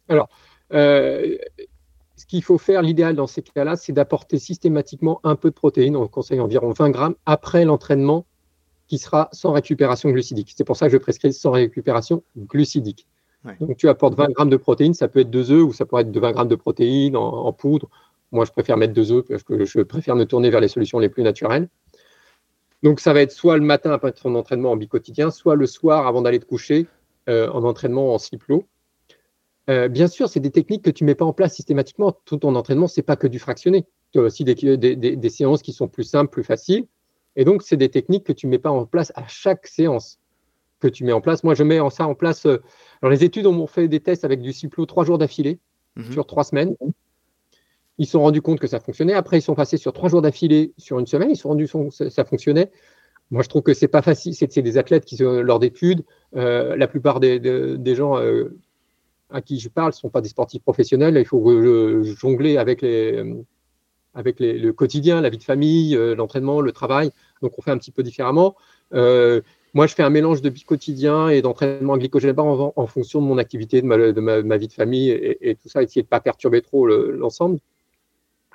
Alors, 0.08 0.28
ce 0.70 2.26
qu'il 2.26 2.42
faut 2.42 2.58
faire, 2.58 2.82
l'idéal 2.82 3.14
dans 3.14 3.26
ces 3.26 3.42
cas-là, 3.42 3.76
c'est 3.76 3.92
d'apporter 3.92 4.38
systématiquement 4.38 5.20
un 5.24 5.36
peu 5.36 5.50
de 5.50 5.54
protéines, 5.54 5.96
on 5.96 6.06
conseille 6.08 6.40
environ 6.40 6.70
20 6.70 6.90
grammes 6.90 7.14
après 7.26 7.64
l'entraînement 7.64 8.26
qui 8.90 8.98
sera 8.98 9.28
sans 9.32 9.52
récupération 9.52 10.10
glucidique. 10.10 10.52
C'est 10.56 10.64
pour 10.64 10.76
ça 10.76 10.86
que 10.86 10.92
je 10.92 10.98
prescris 10.98 11.32
sans 11.32 11.52
récupération 11.52 12.24
glucidique. 12.36 13.06
Donc 13.60 13.76
tu 13.76 13.88
apportes 13.88 14.14
20 14.14 14.32
grammes 14.32 14.50
de 14.50 14.56
protéines, 14.56 14.94
ça 14.94 15.08
peut 15.08 15.20
être 15.20 15.30
deux 15.30 15.50
œufs 15.50 15.64
ou 15.64 15.72
ça 15.72 15.86
peut 15.86 15.98
être 15.98 16.14
20 16.14 16.32
grammes 16.32 16.48
de 16.48 16.56
protéines 16.56 17.16
en, 17.16 17.52
poudre. 17.52 17.88
Moi, 18.32 18.44
je 18.44 18.52
préfère 18.52 18.76
mettre 18.76 18.92
deux 18.92 19.12
œufs 19.12 19.24
parce 19.26 19.42
que 19.42 19.64
je 19.64 19.80
préfère 19.80 20.14
me 20.14 20.24
tourner 20.24 20.50
vers 20.50 20.60
les 20.60 20.68
solutions 20.68 20.98
les 20.98 21.08
plus 21.08 21.22
naturelles. 21.22 21.68
Donc 22.82 23.00
ça 23.00 23.12
va 23.12 23.22
être 23.22 23.32
soit 23.32 23.56
le 23.56 23.64
matin 23.64 23.92
après 23.92 24.12
ton 24.12 24.34
entraînement 24.34 24.72
en 24.72 24.76
bicotidien, 24.76 25.30
soit 25.30 25.54
le 25.54 25.66
soir 25.66 26.06
avant 26.06 26.22
d'aller 26.22 26.38
te 26.38 26.44
coucher 26.44 26.86
euh, 27.28 27.50
en 27.50 27.64
entraînement 27.64 28.14
en 28.14 28.18
slip 28.18 28.42
euh, 29.68 29.88
bien 29.88 30.08
sûr, 30.08 30.28
c'est 30.28 30.40
des 30.40 30.50
techniques 30.50 30.82
que 30.82 30.90
tu 30.90 31.04
mets 31.04 31.14
pas 31.14 31.24
en 31.24 31.32
place 31.32 31.54
systématiquement. 31.54 32.12
Tout 32.24 32.38
ton 32.38 32.56
entraînement, 32.56 32.88
ce 32.88 32.98
n'est 32.98 33.04
pas 33.04 33.14
que 33.14 33.28
du 33.28 33.38
fractionné. 33.38 33.86
Tu 34.12 34.18
as 34.18 34.22
aussi 34.22 34.42
des, 34.42 35.28
séances 35.28 35.62
qui 35.62 35.72
sont 35.72 35.86
plus 35.86 36.02
simples, 36.02 36.30
plus 36.30 36.42
faciles. 36.42 36.86
Et 37.36 37.44
donc, 37.44 37.62
c'est 37.62 37.76
des 37.76 37.88
techniques 37.88 38.24
que 38.24 38.32
tu 38.32 38.48
mets 38.48 38.58
pas 38.58 38.70
en 38.70 38.84
place 38.84 39.12
à 39.14 39.28
chaque 39.28 39.68
séance 39.68 40.18
que 40.80 40.88
tu 40.88 41.04
mets 41.04 41.12
en 41.12 41.20
place. 41.20 41.44
Moi, 41.44 41.54
je 41.54 41.62
mets 41.62 41.78
ça 41.90 42.06
en 42.06 42.16
place. 42.16 42.46
Euh, 42.46 42.60
alors, 43.02 43.12
les 43.12 43.24
études 43.24 43.46
ont 43.46 43.66
fait 43.66 43.88
des 43.88 44.00
tests 44.00 44.24
avec 44.24 44.40
du 44.40 44.52
Ciplo 44.52 44.84
trois 44.86 45.04
jours 45.04 45.18
d'affilée, 45.18 45.58
mhm. 45.96 46.12
sur 46.12 46.26
trois 46.26 46.44
semaines. 46.44 46.76
Ils 47.98 48.06
se 48.06 48.12
sont 48.12 48.20
rendus 48.20 48.42
compte 48.42 48.60
que 48.60 48.66
ça 48.66 48.80
fonctionnait. 48.80 49.14
Après, 49.14 49.38
ils 49.38 49.42
sont 49.42 49.54
passés 49.54 49.76
sur 49.76 49.92
trois 49.92 50.08
jours 50.08 50.22
d'affilée 50.22 50.72
sur 50.78 50.98
une 50.98 51.06
semaine. 51.06 51.30
Ils 51.30 51.36
se 51.36 51.42
sont 51.42 51.50
rendus 51.50 51.68
compte 51.68 51.96
que 51.96 52.08
ça 52.08 52.24
fonctionnait. 52.24 52.70
Moi, 53.30 53.42
je 53.42 53.48
trouve 53.48 53.62
que 53.62 53.74
c'est 53.74 53.88
pas 53.88 54.02
facile. 54.02 54.34
C'est 54.34 54.62
des 54.62 54.78
athlètes 54.78 55.04
qui, 55.04 55.16
lors 55.18 55.58
d'études, 55.58 56.04
euh, 56.36 56.76
la 56.76 56.88
plupart 56.88 57.20
des, 57.20 57.94
gens 57.94 58.18
euh, 58.18 58.56
à 59.30 59.40
qui 59.42 59.58
je 59.60 59.68
parle 59.68 59.90
ne 59.90 59.94
sont 59.94 60.08
pas 60.08 60.20
des 60.20 60.30
sportifs 60.30 60.62
professionnels. 60.62 61.16
Il 61.16 61.26
faut 61.26 62.02
jongler 62.02 62.56
avec, 62.56 62.80
les, 62.80 63.22
avec 64.14 64.40
le 64.40 64.70
quotidien, 64.72 65.20
la 65.20 65.28
vie 65.28 65.38
de 65.38 65.42
famille, 65.42 65.94
l'entraînement, 66.16 66.60
le 66.60 66.72
travail. 66.72 67.10
Donc, 67.42 67.52
on 67.58 67.62
fait 67.62 67.70
un 67.70 67.78
petit 67.78 67.92
peu 67.92 68.02
différemment. 68.02 68.56
Moi, 69.74 69.86
je 69.86 69.94
fais 69.94 70.02
un 70.02 70.10
mélange 70.10 70.42
de 70.42 70.50
bicotidien 70.50 71.28
et 71.28 71.42
d'entraînement 71.42 71.96
glycogène 71.96 72.38
en, 72.38 72.72
en, 72.74 72.86
fonction 72.86 73.20
de 73.20 73.26
mon 73.26 73.38
activité, 73.38 73.82
de 73.82 73.86
ma, 73.86 74.56
vie 74.56 74.68
de 74.68 74.72
famille 74.72 75.10
et, 75.10 75.54
tout 75.54 75.68
ça, 75.68 75.82
essayer 75.82 76.02
de 76.02 76.06
ne 76.06 76.10
pas 76.10 76.20
perturber 76.20 76.60
trop 76.60 76.86
l'ensemble. 76.86 77.58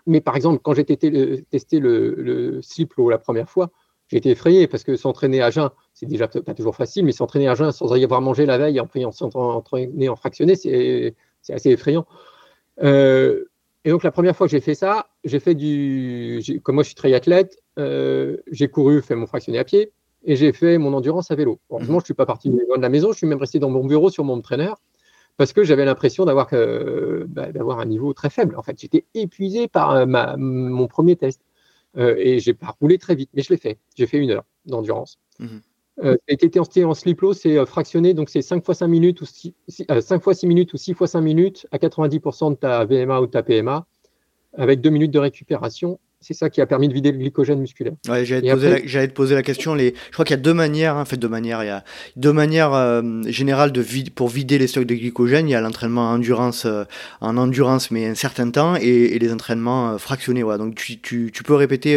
Mais 0.08 0.22
par 0.22 0.36
exemple, 0.36 0.60
quand 0.62 0.74
j'ai 0.74 0.86
testé 0.86 1.80
le, 1.80 2.16
le 2.16 2.62
Sliplo 2.62 3.10
la 3.10 3.18
première 3.18 3.50
fois, 3.50 3.72
j'ai 4.08 4.18
été 4.18 4.32
effrayé 4.32 4.68
parce 4.68 4.84
que 4.84 4.96
s'entraîner 4.96 5.42
à 5.42 5.50
jeun, 5.50 5.70
c'est 5.94 6.06
déjà 6.06 6.28
pas 6.28 6.54
toujours 6.54 6.76
facile, 6.76 7.06
mais 7.06 7.12
s'entraîner 7.12 7.48
à 7.48 7.56
jeun 7.56 7.72
sans 7.72 7.96
y 7.96 8.04
avoir 8.04 8.22
mangé 8.22 8.46
la 8.46 8.58
veille 8.58 8.80
en 8.80 9.12
s'entraîner 9.12 10.10
en 10.10 10.16
fractionné, 10.16 10.56
c'est 10.56 11.16
assez 11.50 11.72
effrayant. 11.72 12.06
Euh, 12.84 13.46
et 13.84 13.90
donc 13.90 14.04
la 14.04 14.12
première 14.12 14.36
fois 14.36 14.48
que 14.48 14.52
j'ai 14.52 14.62
fait 14.62 14.76
ça, 14.76 15.08
j'ai 15.24 15.40
fait 15.40 15.56
du, 15.56 16.42
comme 16.64 16.76
moi 16.76 16.84
je 16.84 16.90
suis 16.90 16.96
triathlète, 16.96 17.58
euh, 17.80 18.38
j'ai 18.52 18.68
couru, 18.68 19.02
fait 19.02 19.16
mon 19.16 19.28
fractionné 19.28 19.58
à 19.58 19.64
pied, 19.64 19.92
et 20.26 20.36
j'ai 20.36 20.52
fait 20.52 20.78
mon 20.78 20.94
endurance 20.94 21.32
à 21.32 21.36
vélo. 21.36 21.60
Heureusement, 21.70 21.96
mhm. 21.96 22.00
je 22.00 22.04
ne 22.04 22.06
suis 22.06 22.14
pas 22.14 22.26
parti 22.26 22.50
de 22.50 22.60
la 22.78 22.90
maison, 22.90 23.12
je 23.12 23.18
suis 23.18 23.28
même 23.28 23.40
resté 23.40 23.60
dans 23.60 23.70
mon 23.70 23.86
bureau 23.86 24.10
sur 24.10 24.24
mon 24.24 24.40
traîneur 24.42 24.82
parce 25.38 25.54
que 25.54 25.64
j'avais 25.64 25.86
l'impression 25.86 26.26
d'avoir 26.26 26.48
euh, 26.54 27.26
bah, 27.28 27.48
un 27.54 27.86
niveau 27.86 28.14
très 28.14 28.30
faible. 28.30 28.56
En 28.58 28.64
fait, 28.64 28.80
j'étais 28.80 29.06
épuisé 29.14 29.68
par 29.68 29.92
euh, 29.92 30.06
ma, 30.06 30.36
mon 30.38 30.88
premier 30.88 31.16
test 31.16 31.42
euh, 31.98 32.16
et 32.18 32.40
j'ai 32.40 32.54
pas 32.54 32.76
roulé 32.80 32.98
très 32.98 33.16
vite, 33.16 33.30
mais 33.34 33.42
je 33.42 33.50
l'ai 33.50 33.58
fait. 33.58 33.78
J'ai 33.96 34.08
fait 34.08 34.18
une 34.18 34.32
heure 34.32 34.46
d'endurance. 34.66 35.20
Mhm. 35.40 35.62
Euh, 36.04 36.18
et 36.28 36.34
été 36.34 36.60
en 36.60 36.94
slip 36.94 37.22
low, 37.22 37.34
c'est 37.34 37.58
euh, 37.58 37.66
fractionné, 37.66 38.14
donc 38.14 38.30
c'est 38.30 38.42
5 38.42 38.66
fois 38.66 38.76
5 38.76 38.88
minutes 38.88 39.22
ou 39.22 39.26
6, 39.26 39.54
5 40.02 40.22
fois 40.22 40.34
6 40.34 40.46
minutes 40.46 40.74
ou 40.74 40.78
6 40.78 40.94
fois 40.94 41.08
5 41.08 41.22
minutes 41.22 41.68
à 41.72 41.78
90% 41.78 42.52
de 42.52 42.56
ta 42.56 42.84
VMA 42.84 43.22
ou 43.22 43.28
de 43.28 43.32
ta 43.32 43.44
PMA, 43.44 43.86
avec 44.54 44.82
2 44.82 44.90
minutes 44.90 45.12
de 45.12 45.20
récupération 45.20 46.00
c'est 46.26 46.34
ça 46.34 46.50
qui 46.50 46.60
a 46.60 46.66
permis 46.66 46.88
de 46.88 46.94
vider 46.94 47.12
le 47.12 47.20
glycogène 47.20 47.60
musculaire. 47.60 47.94
Ouais, 48.10 48.26
j'allais, 48.26 48.50
te, 48.50 49.14
poser 49.14 49.36
la 49.36 49.44
question. 49.44 49.76
Les... 49.76 49.94
Je 50.08 50.12
crois 50.12 50.26
qu'il 50.26 50.36
y 50.36 50.40
a 50.40 50.42
deux 50.42 50.56
manières, 50.56 50.98
hein, 50.98 51.04
en 51.04 51.06
fait, 51.06 51.18
deux 51.18 51.30
manières. 51.30 51.64
Il 51.64 51.68
y 51.68 51.70
a 51.70 51.84
deux 52.16 52.34
manières 52.34 52.74
euh, 52.74 53.22
générales 53.28 53.72
de 53.72 53.86
pour 54.10 54.30
vider 54.30 54.58
les 54.58 54.66
stocks 54.66 54.88
de 54.88 54.96
glycogène. 54.96 55.48
Il 55.48 55.52
y 55.52 55.56
a 55.56 55.62
l'entraînement 55.62 56.10
en 56.10 56.16
endurance, 56.16 56.66
euh, 56.66 56.84
en 57.22 57.38
endurance, 57.38 57.92
mais 57.92 58.08
un 58.08 58.16
certain 58.16 58.50
temps, 58.50 58.76
et, 58.76 59.20
les 59.20 59.32
entraînements 59.32 59.92
euh, 59.92 59.98
fractionnés. 60.00 60.42
Voilà. 60.42 60.58
Donc 60.58 60.74
tu, 60.74 61.00
tu, 61.00 61.30
tu 61.32 61.44
peux 61.44 61.54
répéter, 61.54 61.96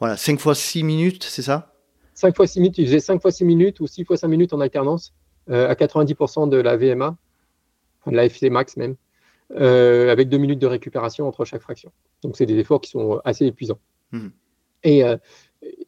voilà, 0.00 0.18
5 0.18 0.38
fois 0.38 0.54
6 0.54 0.82
minutes, 0.82 1.24
c'est 1.24 1.42
ça? 1.42 1.72
5 2.12 2.36
fois 2.36 2.46
6 2.46 2.60
minutes, 2.60 2.74
tu 2.74 2.84
faisais 2.84 3.00
5 3.00 3.22
fois 3.22 3.30
6 3.30 3.46
minutes 3.46 3.80
ou 3.80 3.86
6 3.86 4.04
fois 4.04 4.18
5 4.18 4.28
minutes 4.28 4.52
en 4.52 4.60
alternance 4.60 5.14
à 5.48 5.72
90% 5.72 6.50
de 6.50 6.58
la 6.58 6.76
VMA, 6.76 7.16
de 8.06 8.14
la 8.14 8.26
FC 8.26 8.50
max 8.50 8.76
même. 8.76 8.96
Euh, 9.60 10.10
avec 10.10 10.28
deux 10.28 10.38
minutes 10.38 10.60
de 10.60 10.66
récupération 10.66 11.28
entre 11.28 11.44
chaque 11.44 11.60
fraction. 11.60 11.92
Donc, 12.22 12.36
c'est 12.36 12.46
des 12.46 12.58
efforts 12.58 12.80
qui 12.80 12.90
sont 12.90 13.20
assez 13.24 13.44
épuisants. 13.44 13.78
Hmm. 14.10 14.28
Et, 14.82 15.04
euh, 15.04 15.16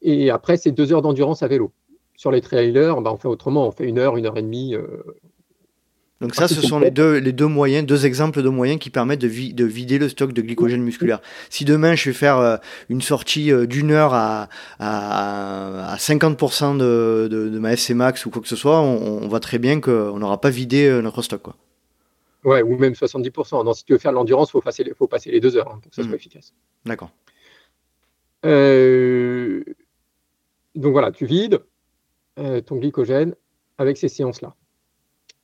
et, 0.02 0.30
après, 0.30 0.56
c'est 0.56 0.70
deux 0.70 0.92
heures 0.92 1.02
d'endurance 1.02 1.42
à 1.42 1.48
vélo. 1.48 1.72
Sur 2.16 2.30
les 2.30 2.42
trailers, 2.42 3.00
bah, 3.00 3.10
on 3.12 3.16
fait 3.16 3.28
autrement, 3.28 3.66
on 3.66 3.70
fait 3.70 3.88
une 3.88 3.98
heure, 3.98 4.16
une 4.18 4.26
heure 4.26 4.36
et 4.36 4.42
demie. 4.42 4.74
Euh, 4.74 4.86
donc 6.20 6.34
ça, 6.34 6.46
ce 6.46 6.60
sont 6.60 6.78
les 6.78 6.90
deux, 6.90 7.18
les 7.18 7.32
deux 7.32 7.46
moyens, 7.46 7.86
deux 7.86 8.06
exemples 8.06 8.42
de 8.42 8.48
moyens 8.48 8.78
qui 8.78 8.88
permettent 8.90 9.20
de, 9.20 9.52
de 9.52 9.64
vider 9.64 9.98
le 9.98 10.08
stock 10.08 10.32
de 10.32 10.42
glycogène 10.42 10.82
musculaire. 10.82 11.20
Si 11.50 11.64
demain 11.64 11.96
je 11.96 12.08
vais 12.08 12.14
faire 12.14 12.60
une 12.88 13.02
sortie 13.02 13.50
d'une 13.66 13.90
heure 13.90 14.14
à, 14.14 14.48
à, 14.78 15.96
50% 15.98 16.78
de, 16.78 17.28
de, 17.28 17.58
ma 17.58 17.72
FC 17.72 17.94
max 17.94 18.24
ou 18.24 18.30
quoi 18.30 18.40
que 18.40 18.48
ce 18.48 18.56
soit, 18.56 18.80
on, 18.80 19.22
on 19.22 19.28
voit 19.28 19.40
très 19.40 19.58
bien 19.58 19.80
qu'on 19.80 20.18
n'aura 20.18 20.40
pas 20.40 20.50
vidé 20.50 20.88
notre 21.02 21.20
stock. 21.20 21.42
Quoi. 21.42 21.56
Ouais, 22.44 22.62
ou 22.62 22.76
même 22.76 22.92
70%. 22.92 23.64
Non, 23.64 23.72
si 23.72 23.84
tu 23.84 23.92
veux 23.92 23.98
faire 23.98 24.12
l'endurance, 24.12 24.50
il 24.50 24.52
faut 24.52 24.60
passer, 24.60 24.84
faut 24.96 25.08
passer 25.08 25.30
les 25.30 25.40
deux 25.40 25.56
heures 25.56 25.68
hein, 25.68 25.78
pour 25.80 25.90
que 25.90 25.96
ça 25.96 26.02
soit 26.02 26.12
hmm. 26.12 26.14
efficace. 26.14 26.54
D'accord. 26.84 27.10
Euh, 28.44 29.64
donc 30.74 30.92
voilà, 30.92 31.10
tu 31.10 31.24
vides 31.24 31.60
euh, 32.38 32.60
ton 32.60 32.76
glycogène 32.76 33.34
avec 33.78 33.96
ces 33.96 34.08
séances-là. 34.08 34.54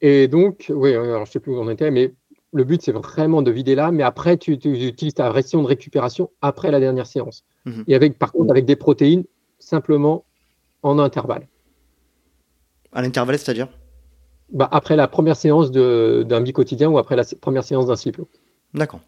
Et 0.02 0.28
donc, 0.28 0.70
oui, 0.74 0.92
alors 0.92 1.24
je 1.24 1.30
ne 1.30 1.32
sais 1.32 1.40
plus 1.40 1.52
où 1.52 1.58
on 1.58 1.70
était, 1.70 1.90
mais 1.90 2.14
le 2.52 2.64
but, 2.64 2.82
c'est 2.82 2.92
vraiment 2.92 3.42
de 3.42 3.50
vider 3.50 3.74
là, 3.74 3.90
mais 3.92 4.02
après, 4.02 4.36
tu, 4.36 4.52
utilises 4.52 5.14
ta 5.14 5.30
ration 5.30 5.62
de 5.62 5.68
récupération 5.68 6.30
après 6.42 6.70
la 6.70 6.80
dernière 6.80 7.06
séance. 7.06 7.44
Hmm. 7.64 7.82
Et 7.86 7.94
avec, 7.94 8.18
par 8.18 8.32
contre, 8.32 8.50
avec 8.50 8.66
des 8.66 8.76
protéines, 8.76 9.24
simplement 9.58 10.24
en 10.82 10.98
intervalle. 10.98 11.46
À 12.92 13.02
l'intervalle, 13.02 13.38
c'est-à-dire? 13.38 13.68
Bah, 14.52 14.68
après 14.72 14.96
la 14.96 15.08
première 15.08 15.36
séance 15.36 15.70
d'un 15.70 16.44
quotidien 16.52 16.88
ou 16.88 16.98
après 16.98 17.16
la 17.16 17.24
première 17.40 17.64
séance 17.64 17.86
d'un 17.86 17.96
slip 17.96 18.20
D'accord. 18.74 19.00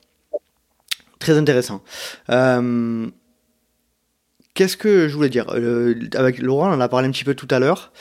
Très 1.19 1.37
intéressant. 1.37 1.83
Euh, 2.31 3.07
qu'est-ce 4.55 4.77
que 4.77 5.09
je 5.09 5.15
voulais 5.15 5.29
dire? 5.29 5.47
Euh, 5.55 5.95
Avec 6.15 6.39
Laurent, 6.39 6.71
on 6.71 6.75
en 6.75 6.81
a 6.81 6.89
parlé 6.89 7.09
un 7.09 7.11
petit 7.13 7.25
peu 7.25 7.35
tout 7.35 7.49
à 7.51 7.59
l'heure. 7.59 7.93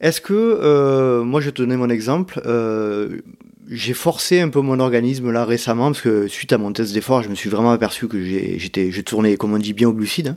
Est-ce 0.00 0.22
que, 0.22 0.32
euh, 0.32 1.22
moi 1.22 1.40
je 1.40 1.46
vais 1.46 1.52
te 1.52 1.60
donner 1.60 1.76
mon 1.76 1.90
exemple, 1.90 2.40
j'ai 3.68 3.92
forcé 3.94 4.40
un 4.40 4.48
peu 4.48 4.60
mon 4.60 4.80
organisme 4.80 5.30
là 5.30 5.44
récemment 5.44 5.92
parce 5.92 6.00
que 6.00 6.26
suite 6.26 6.52
à 6.52 6.58
mon 6.58 6.72
test 6.72 6.92
d'effort, 6.94 7.22
je 7.22 7.28
me 7.28 7.34
suis 7.34 7.50
vraiment 7.50 7.70
aperçu 7.70 8.08
que 8.08 8.20
j'étais, 8.20 8.90
j'ai 8.90 9.02
tourné, 9.02 9.36
comme 9.36 9.52
on 9.52 9.58
dit, 9.58 9.74
bien 9.74 9.88
au 9.88 9.92
glucide. 9.92 10.36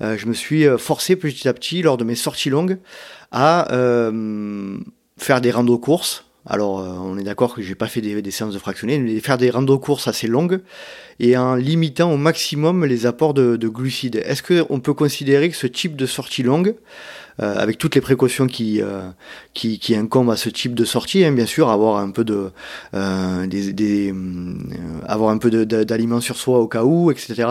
Hein. 0.00 0.16
Je 0.16 0.26
me 0.26 0.34
suis 0.34 0.66
forcé 0.78 1.16
petit 1.16 1.48
à 1.48 1.54
petit 1.54 1.82
lors 1.82 1.96
de 1.96 2.04
mes 2.04 2.14
sorties 2.14 2.50
longues 2.50 2.78
à 3.32 3.68
faire 5.20 5.40
des 5.40 5.50
randos 5.50 5.78
courses. 5.78 6.24
Alors, 6.46 6.76
on 6.76 7.18
est 7.18 7.22
d'accord 7.22 7.54
que 7.54 7.60
j'ai 7.60 7.74
pas 7.74 7.86
fait 7.86 8.00
des, 8.00 8.30
séances 8.30 8.54
de 8.54 8.58
fractionnés, 8.58 8.98
mais 8.98 9.20
faire 9.20 9.36
des 9.36 9.50
randos 9.50 9.78
courses 9.78 10.08
assez 10.08 10.26
longues 10.26 10.60
et 11.18 11.36
en 11.36 11.54
limitant 11.54 12.10
au 12.10 12.16
maximum 12.16 12.86
les 12.86 13.04
apports 13.04 13.34
de, 13.34 13.56
de 13.56 13.68
glucides. 13.68 14.16
Est-ce 14.24 14.42
qu'on 14.42 14.80
peut 14.80 14.94
considérer 14.94 15.50
que 15.50 15.56
ce 15.56 15.66
type 15.66 15.96
de 15.96 16.06
sortie 16.06 16.42
longue 16.42 16.76
euh, 17.40 17.54
avec 17.56 17.78
toutes 17.78 17.94
les 17.94 18.00
précautions 18.00 18.46
qui, 18.46 18.82
euh, 18.82 19.08
qui, 19.54 19.78
qui, 19.78 19.94
incombent 19.94 20.30
à 20.30 20.36
ce 20.36 20.48
type 20.48 20.74
de 20.74 20.84
sortie, 20.84 21.24
hein, 21.24 21.32
bien 21.32 21.46
sûr, 21.46 21.68
avoir 21.70 21.96
un 21.98 22.10
peu 22.10 22.24
de, 22.24 22.50
euh, 22.94 23.46
des, 23.46 23.72
des 23.72 24.14
avoir 25.06 25.30
un 25.30 25.38
peu 25.38 25.50
d'aliments 25.50 26.20
sur 26.20 26.36
soi 26.36 26.58
au 26.58 26.68
cas 26.68 26.84
où, 26.84 27.10
etc. 27.10 27.48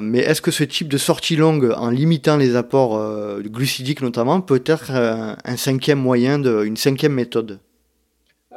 mais 0.00 0.18
est-ce 0.20 0.40
que 0.40 0.50
ce 0.50 0.64
type 0.64 0.88
de 0.88 0.98
sortie 0.98 1.36
longue, 1.36 1.72
en 1.76 1.90
limitant 1.90 2.36
les 2.36 2.56
apports 2.56 2.98
glucidiques 3.42 4.02
notamment, 4.02 4.40
peut 4.40 4.62
être 4.64 4.90
un 4.92 5.56
cinquième 5.56 5.98
moyen, 5.98 6.38
de, 6.38 6.64
une 6.64 6.76
cinquième 6.76 7.12
méthode? 7.12 7.58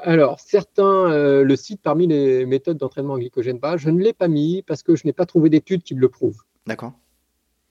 Alors, 0.01 0.39
certains 0.39 1.09
le 1.43 1.55
citent 1.55 1.81
parmi 1.81 2.07
les 2.07 2.45
méthodes 2.45 2.77
d'entraînement 2.77 3.17
glycogène 3.17 3.59
bas. 3.59 3.77
Je 3.77 3.89
ne 3.89 3.99
l'ai 4.01 4.13
pas 4.13 4.27
mis 4.27 4.63
parce 4.63 4.83
que 4.83 4.95
je 4.95 5.05
n'ai 5.05 5.13
pas 5.13 5.25
trouvé 5.25 5.49
d'études 5.49 5.83
qui 5.83 5.95
le 5.95 6.09
prouvent. 6.09 6.41
D'accord. 6.65 6.93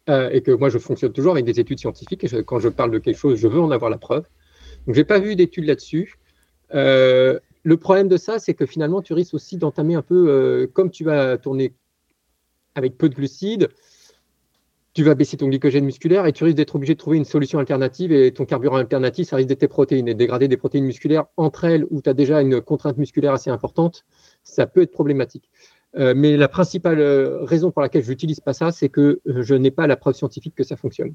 Euh, 0.08 0.30
et 0.30 0.40
que 0.40 0.50
moi 0.50 0.70
je 0.70 0.78
fonctionne 0.78 1.12
toujours 1.12 1.32
avec 1.32 1.44
des 1.44 1.60
études 1.60 1.78
scientifiques 1.78 2.24
et 2.24 2.42
quand 2.42 2.60
je 2.60 2.70
parle 2.70 2.90
de 2.90 2.98
quelque 2.98 3.16
chose, 3.16 3.38
je 3.38 3.46
veux 3.46 3.60
en 3.60 3.70
avoir 3.70 3.90
la 3.90 3.98
preuve. 3.98 4.26
Donc 4.86 4.94
j'ai 4.94 5.04
pas 5.04 5.18
vu 5.18 5.36
d'études 5.36 5.66
là-dessus. 5.66 6.14
Euh, 6.74 7.38
le 7.62 7.76
problème 7.76 8.08
de 8.08 8.16
ça, 8.16 8.38
c'est 8.38 8.54
que 8.54 8.64
finalement 8.64 9.02
tu 9.02 9.12
risques 9.12 9.34
aussi 9.34 9.58
d'entamer 9.58 9.96
un 9.96 10.02
peu, 10.02 10.28
euh, 10.28 10.66
comme 10.66 10.90
tu 10.90 11.04
vas 11.04 11.36
tourner 11.36 11.74
avec 12.74 12.96
peu 12.96 13.10
de 13.10 13.14
glucides, 13.14 13.68
tu 14.94 15.02
vas 15.02 15.14
baisser 15.14 15.36
ton 15.36 15.48
glycogène 15.48 15.84
musculaire 15.84 16.24
et 16.24 16.32
tu 16.32 16.42
risques 16.42 16.56
d'être 16.56 16.74
obligé 16.74 16.94
de 16.94 16.98
trouver 16.98 17.18
une 17.18 17.26
solution 17.26 17.58
alternative 17.58 18.10
et 18.10 18.32
ton 18.32 18.46
carburant 18.46 18.76
alternatif, 18.76 19.28
ça 19.28 19.36
risque 19.36 19.48
d'être 19.48 19.60
tes 19.60 19.68
protéines 19.68 20.08
et 20.08 20.14
dégrader 20.14 20.48
des 20.48 20.56
protéines 20.56 20.86
musculaires 20.86 21.26
entre 21.36 21.64
elles 21.64 21.86
où 21.90 22.00
tu 22.00 22.08
as 22.08 22.14
déjà 22.14 22.40
une 22.40 22.62
contrainte 22.62 22.96
musculaire 22.96 23.34
assez 23.34 23.50
importante, 23.50 24.06
ça 24.42 24.66
peut 24.66 24.80
être 24.80 24.90
problématique. 24.90 25.50
Euh, 25.96 26.12
mais 26.14 26.36
la 26.36 26.48
principale 26.48 27.00
euh, 27.00 27.44
raison 27.44 27.70
pour 27.70 27.82
laquelle 27.82 28.04
je 28.04 28.10
n'utilise 28.10 28.40
pas 28.40 28.52
ça, 28.52 28.72
c'est 28.72 28.88
que 28.88 29.20
euh, 29.26 29.42
je 29.42 29.54
n'ai 29.54 29.70
pas 29.70 29.86
la 29.86 29.96
preuve 29.96 30.14
scientifique 30.14 30.54
que 30.54 30.64
ça 30.64 30.76
fonctionne. 30.76 31.14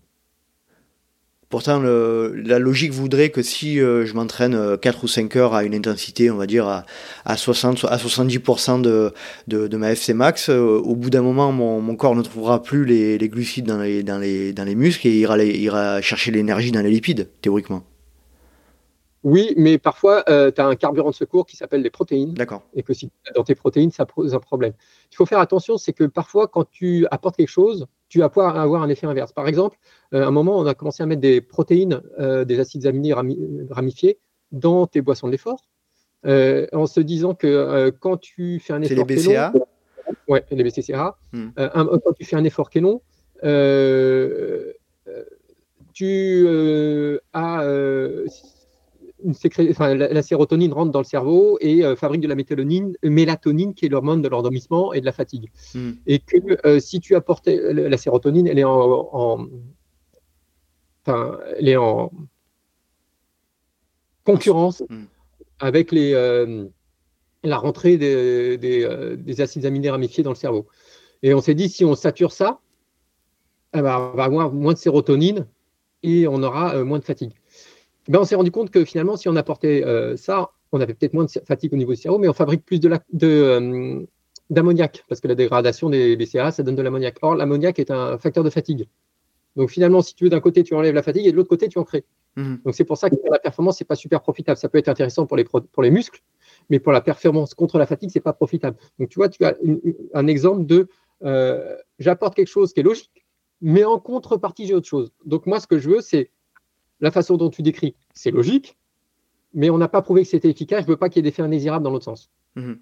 Pourtant, 1.50 1.80
la 1.84 2.58
logique 2.58 2.94
voudrait 2.94 3.30
que 3.30 3.44
si 3.44 3.76
je 3.76 4.14
m'entraîne 4.16 4.76
4 4.76 5.04
ou 5.04 5.08
5 5.08 5.36
heures 5.36 5.54
à 5.54 5.64
une 5.64 5.76
intensité, 5.76 6.32
on 6.32 6.36
va 6.36 6.48
dire 6.48 6.84
à, 7.26 7.38
60 7.38 7.86
à 7.88 7.98
70% 7.98 8.82
de, 8.82 9.78
ma 9.78 9.92
FC 9.92 10.16
max, 10.16 10.50
au 10.50 10.96
bout 10.96 11.12
d'un 11.12 11.22
moment, 11.22 11.52
mon, 11.52 11.96
corps 11.96 12.16
ne 12.16 12.24
trouvera 12.24 12.64
plus 12.64 12.86
les, 12.86 13.30
glucides 13.30 13.68
dans 13.68 13.78
les, 13.78 14.76
muscles 14.76 15.08
et 15.08 15.16
ira 15.16 16.02
chercher 16.02 16.32
l'énergie 16.32 16.72
dans 16.72 16.82
les 16.82 16.90
lipides, 16.90 17.30
théoriquement. 17.42 17.84
Oui, 19.24 19.54
mais 19.56 19.78
parfois, 19.78 20.24
euh, 20.30 20.52
tu 20.52 20.60
as 20.60 20.68
un 20.68 20.76
carburant 20.76 21.12
de 21.12 21.16
secours 21.16 21.46
qui 21.46 21.56
s'appelle 21.56 21.82
les 21.82 21.90
protéines. 21.90 22.34
D'accord. 22.34 22.64
Et 22.74 22.84
que 22.84 22.94
si 22.94 23.10
dans 23.36 23.44
tes 23.44 23.56
protéines, 23.56 23.92
ça 23.92 24.06
pose 24.06 24.36
un 24.36 24.40
problème. 24.40 24.74
Il 25.12 25.16
faut 25.16 25.26
faire 25.26 25.40
attention, 25.40 25.78
c'est 25.78 25.94
que 25.94 26.04
parfois, 26.04 26.48
quand 26.50 26.70
tu 26.70 27.08
apportes 27.10 27.38
quelque 27.38 27.48
chose, 27.48 27.88
tu 28.10 28.20
vas 28.20 28.28
pouvoir 28.30 28.60
avoir 28.60 28.84
un 28.84 28.90
effet 28.90 29.08
inverse. 29.08 29.32
Par 29.32 29.48
exemple, 29.48 29.78
euh, 30.14 30.24
à 30.24 30.28
un 30.28 30.32
moment, 30.32 30.60
on 30.60 30.66
a 30.66 30.74
commencé 30.74 31.04
à 31.04 31.06
mettre 31.06 31.22
des 31.22 31.40
protéines, 31.40 32.02
euh, 32.20 32.44
des 32.44 32.60
acides 32.60 32.86
aminés 32.86 33.14
ramifiés 33.70 34.20
dans 34.52 34.88
tes 34.88 35.02
boissons 35.02 35.28
de 35.28 35.32
l'effort, 35.32 35.70
en 36.26 36.86
se 36.86 37.00
disant 37.00 37.34
que 37.34 37.90
quand 38.00 38.18
tu 38.18 38.60
fais 38.60 38.74
un 38.74 38.82
effort. 38.82 39.06
C'est 39.08 39.16
les 39.16 39.16
BCA 39.16 39.52
long, 39.54 39.66
Ouais, 40.28 40.44
les 40.52 40.64
BCCA. 40.64 41.18
Hmm. 41.32 41.50
quand 41.56 42.14
tu 42.18 42.26
fais 42.26 42.36
un 42.36 42.44
effort 42.44 42.70
qui 42.70 42.80
est 42.80 42.82
long, 42.82 43.02
tu 45.94 46.48
as 47.34 47.64
la, 49.80 50.22
sérotonine 50.22 50.74
rentre 50.74 50.92
dans 50.92 51.00
le 51.00 51.06
cerveau 51.06 51.58
et 51.62 51.84
euh, 51.84 51.96
fabrique 51.96 52.22
de 52.22 52.28
la 52.28 52.36
mélatonine, 52.36 52.96
mélatonine 53.04 53.74
qui 53.74 53.86
est 53.86 53.90
l'hormone 53.90 54.22
de 54.22 54.28
l'endormissement 54.28 54.94
et 54.94 55.02
de 55.02 55.06
la 55.06 55.12
fatigue. 55.12 55.50
Hmm. 55.74 55.92
Et 56.06 56.20
que 56.20 56.38
euh, 56.68 56.80
si 56.80 57.00
tu 57.00 57.16
apportes 57.16 57.48
la 57.48 57.98
sérotonine, 57.98 58.48
elle 58.48 58.60
est 58.60 58.64
en, 58.64 59.48
elle 61.08 61.70
est 61.70 61.76
en 61.76 62.12
concurrence 64.26 64.84
hmm. 64.90 65.06
avec 65.60 65.92
les, 65.92 66.14
euh, 66.14 66.66
la 67.44 67.58
rentrée 67.58 67.98
des, 67.98 68.58
des, 68.58 69.42
acides 69.42 69.66
aminés 69.66 69.90
ramifiés 69.90 70.24
dans 70.24 70.32
le 70.32 70.36
cerveau. 70.36 70.68
Et 71.22 71.34
on 71.34 71.42
s'est 71.42 71.56
dit, 71.56 71.70
si 71.70 71.86
on 71.86 71.96
sature 71.96 72.32
ça, 72.32 72.60
eh 73.76 73.82
ben, 73.82 74.12
on 74.14 74.18
va 74.18 74.26
avoir 74.26 74.52
moins 74.52 74.74
de 74.74 74.78
sérotonine 74.78 75.48
et 76.04 76.28
on 76.28 76.44
aura 76.44 76.84
moins 76.84 77.00
de 77.00 77.06
fatigue. 77.06 77.34
Ben, 78.08 78.20
on 78.20 78.26
s'est 78.26 78.36
rendu 78.36 78.52
compte 78.52 78.70
que 78.70 78.84
finalement, 78.84 79.16
si 79.16 79.30
on 79.30 79.36
apportait 79.36 79.84
euh, 79.86 80.18
ça, 80.18 80.52
on 80.72 80.82
avait 80.82 80.94
peut-être 80.94 81.14
moins 81.14 81.26
de 81.26 81.32
fatigue 81.46 81.74
au 81.74 81.78
niveau 81.78 81.92
du 81.92 82.02
cerveau, 82.02 82.18
mais 82.18 82.28
on 82.28 82.34
fabrique 82.34 82.66
plus 82.66 82.80
de 82.80 83.00
euh, 83.24 84.06
d'ammoniac, 84.50 85.04
parce 85.08 85.22
que 85.22 85.28
la 85.28 85.36
dégradation 85.36 85.90
des 85.90 86.16
BCA, 86.16 86.52
ça 86.52 86.64
donne 86.64 86.76
de 86.76 86.82
l'ammoniac. 86.82 87.18
Or, 87.22 87.36
l'ammoniac 87.36 87.80
est 87.80 87.92
un 87.92 88.18
facteur 88.18 88.44
de 88.44 88.50
fatigue. 88.50 88.88
Donc 89.56 89.70
finalement, 89.70 90.02
si 90.02 90.16
tu 90.16 90.24
veux, 90.24 90.30
d'un 90.30 90.40
côté, 90.40 90.64
tu 90.64 90.74
enlèves 90.74 90.96
la 90.96 91.04
fatigue 91.04 91.28
et 91.28 91.32
de 91.32 91.36
l'autre 91.36 91.50
côté, 91.50 91.68
tu 91.70 91.78
en 91.78 91.84
crées. 91.84 92.06
Mhm. 92.36 92.62
Donc 92.66 92.76
c'est 92.76 92.84
pour 92.84 92.98
ça 92.98 93.10
que 93.10 93.16
la 93.30 93.40
performance, 93.40 93.78
c'est 93.78 93.86
pas 93.86 93.96
super 93.96 94.22
profitable. 94.22 94.58
Ça 94.58 94.68
peut 94.68 94.80
être 94.80 94.90
intéressant 94.90 95.26
pour 95.26 95.38
les, 95.38 95.44
pour 95.44 95.84
les 95.84 95.92
muscles, 95.92 96.22
mais 96.70 96.80
pour 96.80 96.92
la 96.92 97.02
performance 97.02 97.54
contre 97.54 97.78
la 97.78 97.86
fatigue, 97.86 98.10
c'est 98.12 98.20
pas 98.20 98.34
profitable. 98.34 98.78
Donc 99.00 99.10
tu 99.10 99.20
vois, 99.20 99.30
tu 99.30 99.46
as 99.46 99.56
un 100.14 100.28
exemple 100.28 100.66
de 100.66 100.88
euh, 101.24 101.76
j'apporte 102.00 102.36
quelque 102.36 102.48
chose 102.48 102.74
qui 102.74 102.80
est 102.80 102.84
logique, 102.84 103.26
mais 103.62 103.84
en 103.84 104.00
contrepartie, 104.00 104.66
j'ai 104.66 104.74
autre 104.74 104.88
chose. 104.88 105.12
Donc 105.26 105.46
moi, 105.46 105.60
ce 105.60 105.68
que 105.68 105.78
je 105.78 105.90
veux, 105.90 106.02
c'est 106.02 106.32
la 107.04 107.12
façon 107.12 107.36
dont 107.36 107.50
tu 107.50 107.62
décris, 107.62 107.96
c'est 108.14 108.32
logique, 108.32 108.78
mais 109.54 109.70
on 109.70 109.78
n'a 109.78 109.90
pas 109.90 110.02
prouvé 110.02 110.24
que 110.24 110.30
c'était 110.30 110.50
efficace. 110.50 110.80
Je 110.80 110.86
ne 110.86 110.92
veux 110.92 110.98
pas 110.98 111.10
qu'il 111.10 111.18
y 111.18 111.20
ait 111.20 111.30
d'effet 111.30 111.44
indésirable 111.44 111.84
dans 111.84 111.92
l'autre 111.92 112.06
sens. 112.06 112.32
Mhm. 112.56 112.80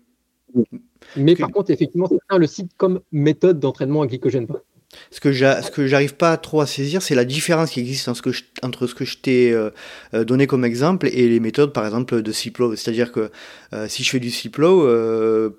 Mais 1.18 1.36
par 1.36 1.50
contre, 1.50 1.72
effectivement, 1.72 2.08
c'est 2.08 2.38
le 2.38 2.48
site 2.48 2.72
comme 2.78 3.02
méthode 3.12 3.60
d'entraînement 3.60 4.04
à 4.04 4.08
glycogène 4.08 4.46
Ce 5.10 5.20
que 5.20 5.32
j'arrive 5.88 6.16
pas 6.16 6.38
trop 6.38 6.62
à 6.62 6.68
saisir, 6.68 7.02
c'est 7.02 7.16
la 7.16 7.26
différence 7.26 7.72
qui 7.72 7.80
existe 7.80 8.08
entre 8.10 8.86
ce 8.86 8.94
que 8.94 9.06
je, 9.06 9.18
t'ai 9.18 9.52
euh, 9.52 9.72
euh, 10.14 10.24
donné 10.24 10.46
comme 10.46 10.66
exemple 10.66 11.08
et 11.08 11.28
les 11.28 11.40
méthodes, 11.40 11.74
par 11.74 11.86
exemple, 11.86 12.22
de 12.22 12.32
Ciplo. 12.32 12.76
C'est-à-dire 12.76 13.12
que 13.12 13.32
euh, 13.74 13.88
si 13.88 14.04
je 14.04 14.10
fais 14.12 14.20
du 14.20 14.30
Ciplo, 14.30 14.88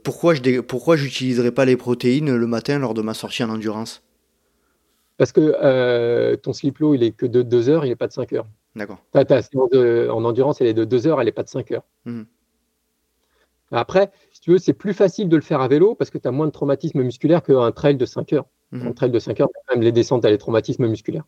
pourquoi 0.05 0.35
je 0.35 0.61
pourquoi 0.61 0.97
pas 1.55 1.65
les 1.65 1.77
protéines 1.77 2.37
le 2.37 2.47
matin 2.47 2.79
lors 2.79 2.95
de 2.95 3.03
ma 3.03 3.15
sortie 3.15 3.43
en 3.43 3.51
endurance? 3.51 4.03
Parce 5.19 5.33
que 5.33 5.55
euh, 5.63 6.37
ton 6.37 6.53
slip 6.53 6.79
low, 6.79 6.95
il 6.95 7.03
est 7.03 7.13
que 7.13 7.27
de 7.27 7.43
2 7.43 7.69
heures, 7.69 7.85
il 7.85 7.89
n'est 7.89 7.97
pas 7.97 8.09
de 8.09 8.13
5 8.13 8.33
heures. 8.33 8.47
D'accord. 8.75 8.99
en 9.15 10.25
endurance, 10.25 10.61
elle 10.61 10.67
est 10.67 10.75
de 10.75 10.85
2 10.85 11.07
heures, 11.07 11.21
elle 11.21 11.27
n'est 11.27 11.33
pas 11.33 11.43
de 11.43 11.49
5 11.49 11.71
heures. 11.73 11.85
Mhm. 12.05 12.27
Après, 13.71 14.11
si 14.33 14.41
tu 14.41 14.51
veux, 14.51 14.59
c'est 14.59 14.75
plus 14.75 14.93
facile 14.93 15.29
de 15.29 15.37
le 15.37 15.43
faire 15.43 15.61
à 15.61 15.69
vélo 15.69 15.95
parce 15.95 16.11
que 16.11 16.19
tu 16.19 16.29
as 16.29 16.31
moins 16.31 16.47
de 16.47 16.53
traumatisme 16.53 17.03
musculaire 17.03 17.43
qu'un 17.43 17.73
trail 17.73 17.97
de 17.97 18.05
5 18.05 18.33
heures. 18.33 18.47
Mhm. 18.71 18.89
Un 18.89 18.93
trail 18.93 19.11
de 19.11 19.19
5 19.19 19.41
heures, 19.41 19.49
même 19.71 19.83
les 19.83 19.93
descentes, 19.93 20.23
tu 20.23 20.27
as 20.27 20.31
les 20.31 20.39
traumatismes 20.39 20.87
musculaires. 20.87 21.25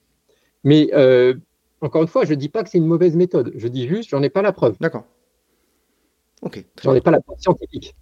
Mais 0.63 0.89
euh, 0.95 1.35
encore 1.81 2.03
une 2.03 2.09
fois, 2.09 2.25
je 2.25 2.31
ne 2.31 2.39
dis 2.39 2.49
pas 2.49 2.63
que 2.63 2.71
c'est 2.71 2.79
une 2.79 2.87
mauvaise 2.87 3.17
méthode. 3.17 3.53
Je 3.57 3.69
dis 3.69 3.87
juste, 3.87 4.11
j'en 4.11 4.23
ai 4.23 4.31
pas 4.31 4.43
la 4.43 4.53
preuve. 4.53 4.77
D'accord. 4.81 5.05
Ok. 6.43 6.65
J'en 6.83 6.95
ai 6.95 7.01
pas 7.01 7.11
la 7.11 7.21
preuve 7.21 7.39
scientifique. 7.39 7.95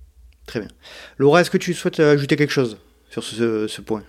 Très 0.47 0.61
bien. 0.61 0.69
Laura, 1.19 1.41
est-ce 1.41 1.51
que 1.51 1.59
tu 1.59 1.75
souhaites 1.75 2.01
ajouter 2.01 2.37
quelque 2.37 2.51
chose 2.53 2.79
sur 3.11 3.23
ce 3.23 3.81
point? 3.81 4.03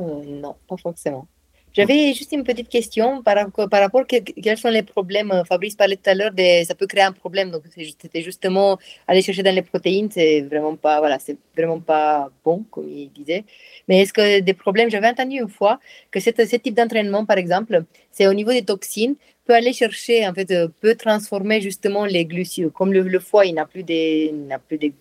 Euh, 0.00 0.22
non, 0.26 0.56
pas 0.68 0.76
forcément. 0.76 1.26
J'avais 1.74 2.12
juste 2.12 2.32
une 2.32 2.44
petite 2.44 2.68
question 2.68 3.22
par, 3.22 3.50
par 3.50 3.80
rapport 3.80 4.02
à 4.02 4.04
quels 4.04 4.58
sont 4.58 4.68
les 4.68 4.82
problèmes. 4.82 5.30
Euh, 5.30 5.42
Fabrice 5.44 5.74
parlait 5.74 5.96
tout 5.96 6.10
à 6.10 6.14
l'heure, 6.14 6.30
de, 6.30 6.64
ça 6.64 6.74
peut 6.74 6.86
créer 6.86 7.04
un 7.04 7.12
problème. 7.12 7.50
Donc, 7.50 7.62
c'était 7.74 8.20
justement 8.20 8.78
aller 9.08 9.22
chercher 9.22 9.42
dans 9.42 9.54
les 9.54 9.62
protéines, 9.62 10.10
c'est 10.10 10.42
vraiment 10.42 10.76
pas, 10.76 10.98
voilà, 10.98 11.18
c'est 11.18 11.38
vraiment 11.56 11.80
pas 11.80 12.30
bon, 12.44 12.64
comme 12.70 12.86
il 12.90 13.10
disait. 13.10 13.44
Mais 13.88 14.02
est-ce 14.02 14.12
que 14.12 14.40
des 14.40 14.52
problèmes, 14.52 14.90
j'avais 14.90 15.08
entendu 15.08 15.36
une 15.38 15.48
fois 15.48 15.80
que 16.10 16.20
ce 16.20 16.28
type 16.30 16.74
d'entraînement, 16.74 17.24
par 17.24 17.38
exemple, 17.38 17.84
c'est 18.10 18.26
au 18.26 18.34
niveau 18.34 18.52
des 18.52 18.64
toxines, 18.64 19.16
peut 19.46 19.54
aller 19.54 19.72
chercher, 19.72 20.28
en 20.28 20.34
fait, 20.34 20.50
euh, 20.50 20.68
peut 20.80 20.94
transformer 20.94 21.62
justement 21.62 22.04
les 22.04 22.26
glucides. 22.26 22.70
Comme 22.72 22.92
le, 22.92 23.18
foie, 23.18 23.46
il 23.46 23.54
n'a 23.54 23.64
plus 23.64 23.82
des, 23.82 24.30
n'a 24.32 24.58
plus 24.58 24.76
de 24.76 24.92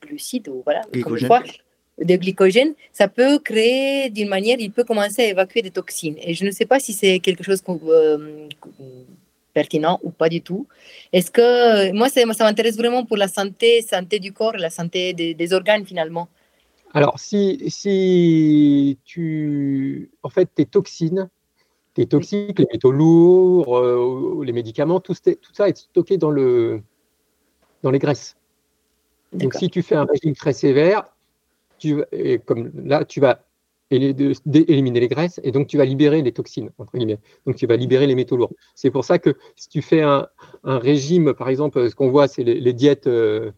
glucides, 0.00 0.48
ou 0.48 0.62
voilà, 0.64 0.80
comme 1.02 1.16
le 1.16 1.26
foie, 1.26 1.42
de 2.00 2.16
glycogène, 2.16 2.74
ça 2.92 3.08
peut 3.08 3.38
créer 3.38 4.10
d'une 4.10 4.28
manière, 4.28 4.56
il 4.58 4.72
peut 4.72 4.84
commencer 4.84 5.22
à 5.22 5.26
évacuer 5.26 5.62
des 5.62 5.70
toxines. 5.70 6.16
Et 6.22 6.34
je 6.34 6.44
ne 6.44 6.50
sais 6.50 6.66
pas 6.66 6.80
si 6.80 6.92
c'est 6.92 7.18
quelque 7.20 7.44
chose 7.44 7.62
euh, 7.68 8.48
pertinent 9.52 10.00
ou 10.02 10.10
pas 10.10 10.28
du 10.28 10.40
tout. 10.40 10.66
Est-ce 11.12 11.30
que 11.30 11.92
moi, 11.92 12.08
ça, 12.08 12.20
ça 12.32 12.44
m'intéresse 12.44 12.76
vraiment 12.76 13.04
pour 13.04 13.16
la 13.16 13.28
santé, 13.28 13.82
santé 13.82 14.18
du 14.18 14.32
corps, 14.32 14.56
la 14.56 14.70
santé 14.70 15.12
des, 15.12 15.52
organes 15.52 15.84
finalement. 15.84 16.28
Alors, 16.92 17.18
si, 17.18 17.62
si 17.68 18.98
tu. 19.04 20.10
En 20.22 20.30
fait, 20.30 20.48
tes 20.54 20.66
toxines, 20.66 21.28
tes 21.94 22.06
toxiques, 22.06 22.58
les 22.58 22.66
métaux 22.72 22.90
lourds, 22.90 23.78
euh, 23.78 24.42
les 24.44 24.52
médicaments, 24.52 25.00
tout, 25.00 25.14
tout, 25.14 25.52
ça 25.52 25.68
est 25.68 25.76
stocké 25.76 26.16
dans, 26.16 26.30
le, 26.30 26.82
dans 27.82 27.90
les 27.90 27.98
graisses. 27.98 28.36
Donc, 29.32 29.54
si 29.54 29.70
tu 29.70 29.82
fais 29.82 29.94
un 29.94 30.04
régime 30.04 30.34
très 30.34 30.52
sévère, 30.52 31.04
et 32.12 32.38
comme 32.38 32.70
là, 32.84 33.04
tu 33.04 33.20
vas 33.20 33.44
éliminer 33.90 35.00
les 35.00 35.08
graisses 35.08 35.40
et 35.42 35.50
donc 35.50 35.66
tu 35.66 35.76
vas 35.76 35.84
libérer 35.84 36.22
les 36.22 36.32
toxines. 36.32 36.70
Donc, 36.78 37.56
tu 37.56 37.66
vas 37.66 37.76
libérer 37.76 38.06
les 38.06 38.14
métaux 38.14 38.36
lourds. 38.36 38.52
C'est 38.74 38.90
pour 38.90 39.04
ça 39.04 39.18
que 39.18 39.34
si 39.56 39.68
tu 39.68 39.82
fais 39.82 40.02
un, 40.02 40.28
régime, 40.64 41.34
par 41.34 41.48
exemple, 41.48 41.90
ce 41.90 41.94
qu'on 41.94 42.10
voit, 42.10 42.28
c'est 42.28 42.44
les, 42.44 42.72
diètes. 42.72 43.06
Euh, 43.06 43.50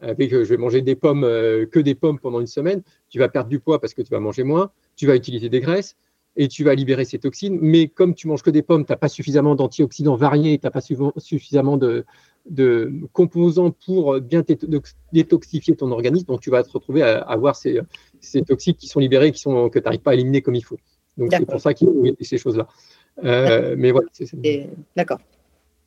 avec 0.00 0.30
je 0.30 0.36
vais 0.36 0.58
manger 0.58 0.82
des 0.82 0.94
pommes, 0.94 1.22
que 1.22 1.78
des 1.78 1.94
pommes 1.94 2.18
pendant 2.18 2.40
une 2.40 2.46
semaine, 2.46 2.82
tu 3.08 3.18
vas 3.18 3.28
perdre 3.28 3.48
du 3.48 3.60
poids 3.60 3.80
parce 3.80 3.94
que 3.94 4.02
tu 4.02 4.10
vas 4.10 4.20
manger 4.20 4.42
moins, 4.42 4.70
tu 4.94 5.06
vas 5.06 5.16
utiliser 5.16 5.48
des 5.48 5.60
graisses, 5.60 5.96
et 6.36 6.48
tu 6.48 6.64
vas 6.64 6.74
libérer 6.74 7.04
ces 7.04 7.18
toxines. 7.18 7.58
Mais 7.60 7.88
comme 7.88 8.14
tu 8.14 8.28
manges 8.28 8.42
que 8.42 8.50
des 8.50 8.62
pommes, 8.62 8.84
tu 8.84 8.92
n'as 8.92 8.96
pas 8.96 9.08
suffisamment 9.08 9.54
d'antioxydants 9.54 10.16
variés, 10.16 10.58
tu 10.58 10.66
n'as 10.66 10.70
pas 10.70 10.80
suffisamment 10.80 11.76
de, 11.76 12.04
composants 13.12 13.70
pour 13.70 14.20
bien 14.20 14.42
détoxifier 15.12 15.76
ton 15.76 15.90
organisme. 15.90 16.26
Donc, 16.26 16.40
tu 16.40 16.50
vas 16.50 16.62
te 16.62 16.70
retrouver 16.70 17.02
à, 17.02 17.18
avoir 17.18 17.56
ces, 17.56 17.80
toxiques 18.46 18.78
qui 18.78 18.88
sont 18.88 19.00
libérés, 19.00 19.32
qui 19.32 19.40
sont, 19.40 19.68
que 19.68 19.78
tu 19.78 19.84
n'arrives 19.84 20.00
pas 20.00 20.12
à 20.12 20.14
éliminer 20.14 20.42
comme 20.42 20.54
il 20.54 20.64
faut. 20.64 20.78
Donc, 21.16 21.32
c'est 21.32 21.46
pour 21.46 21.60
ça 21.60 21.74
qu'il 21.74 21.88
faut 21.88 22.04
éviter 22.04 22.24
ces 22.24 22.38
choses-là. 22.38 22.68
Euh, 23.24 23.74
mais 23.78 23.90
voilà. 23.90 24.08
D'accord. 24.94 25.20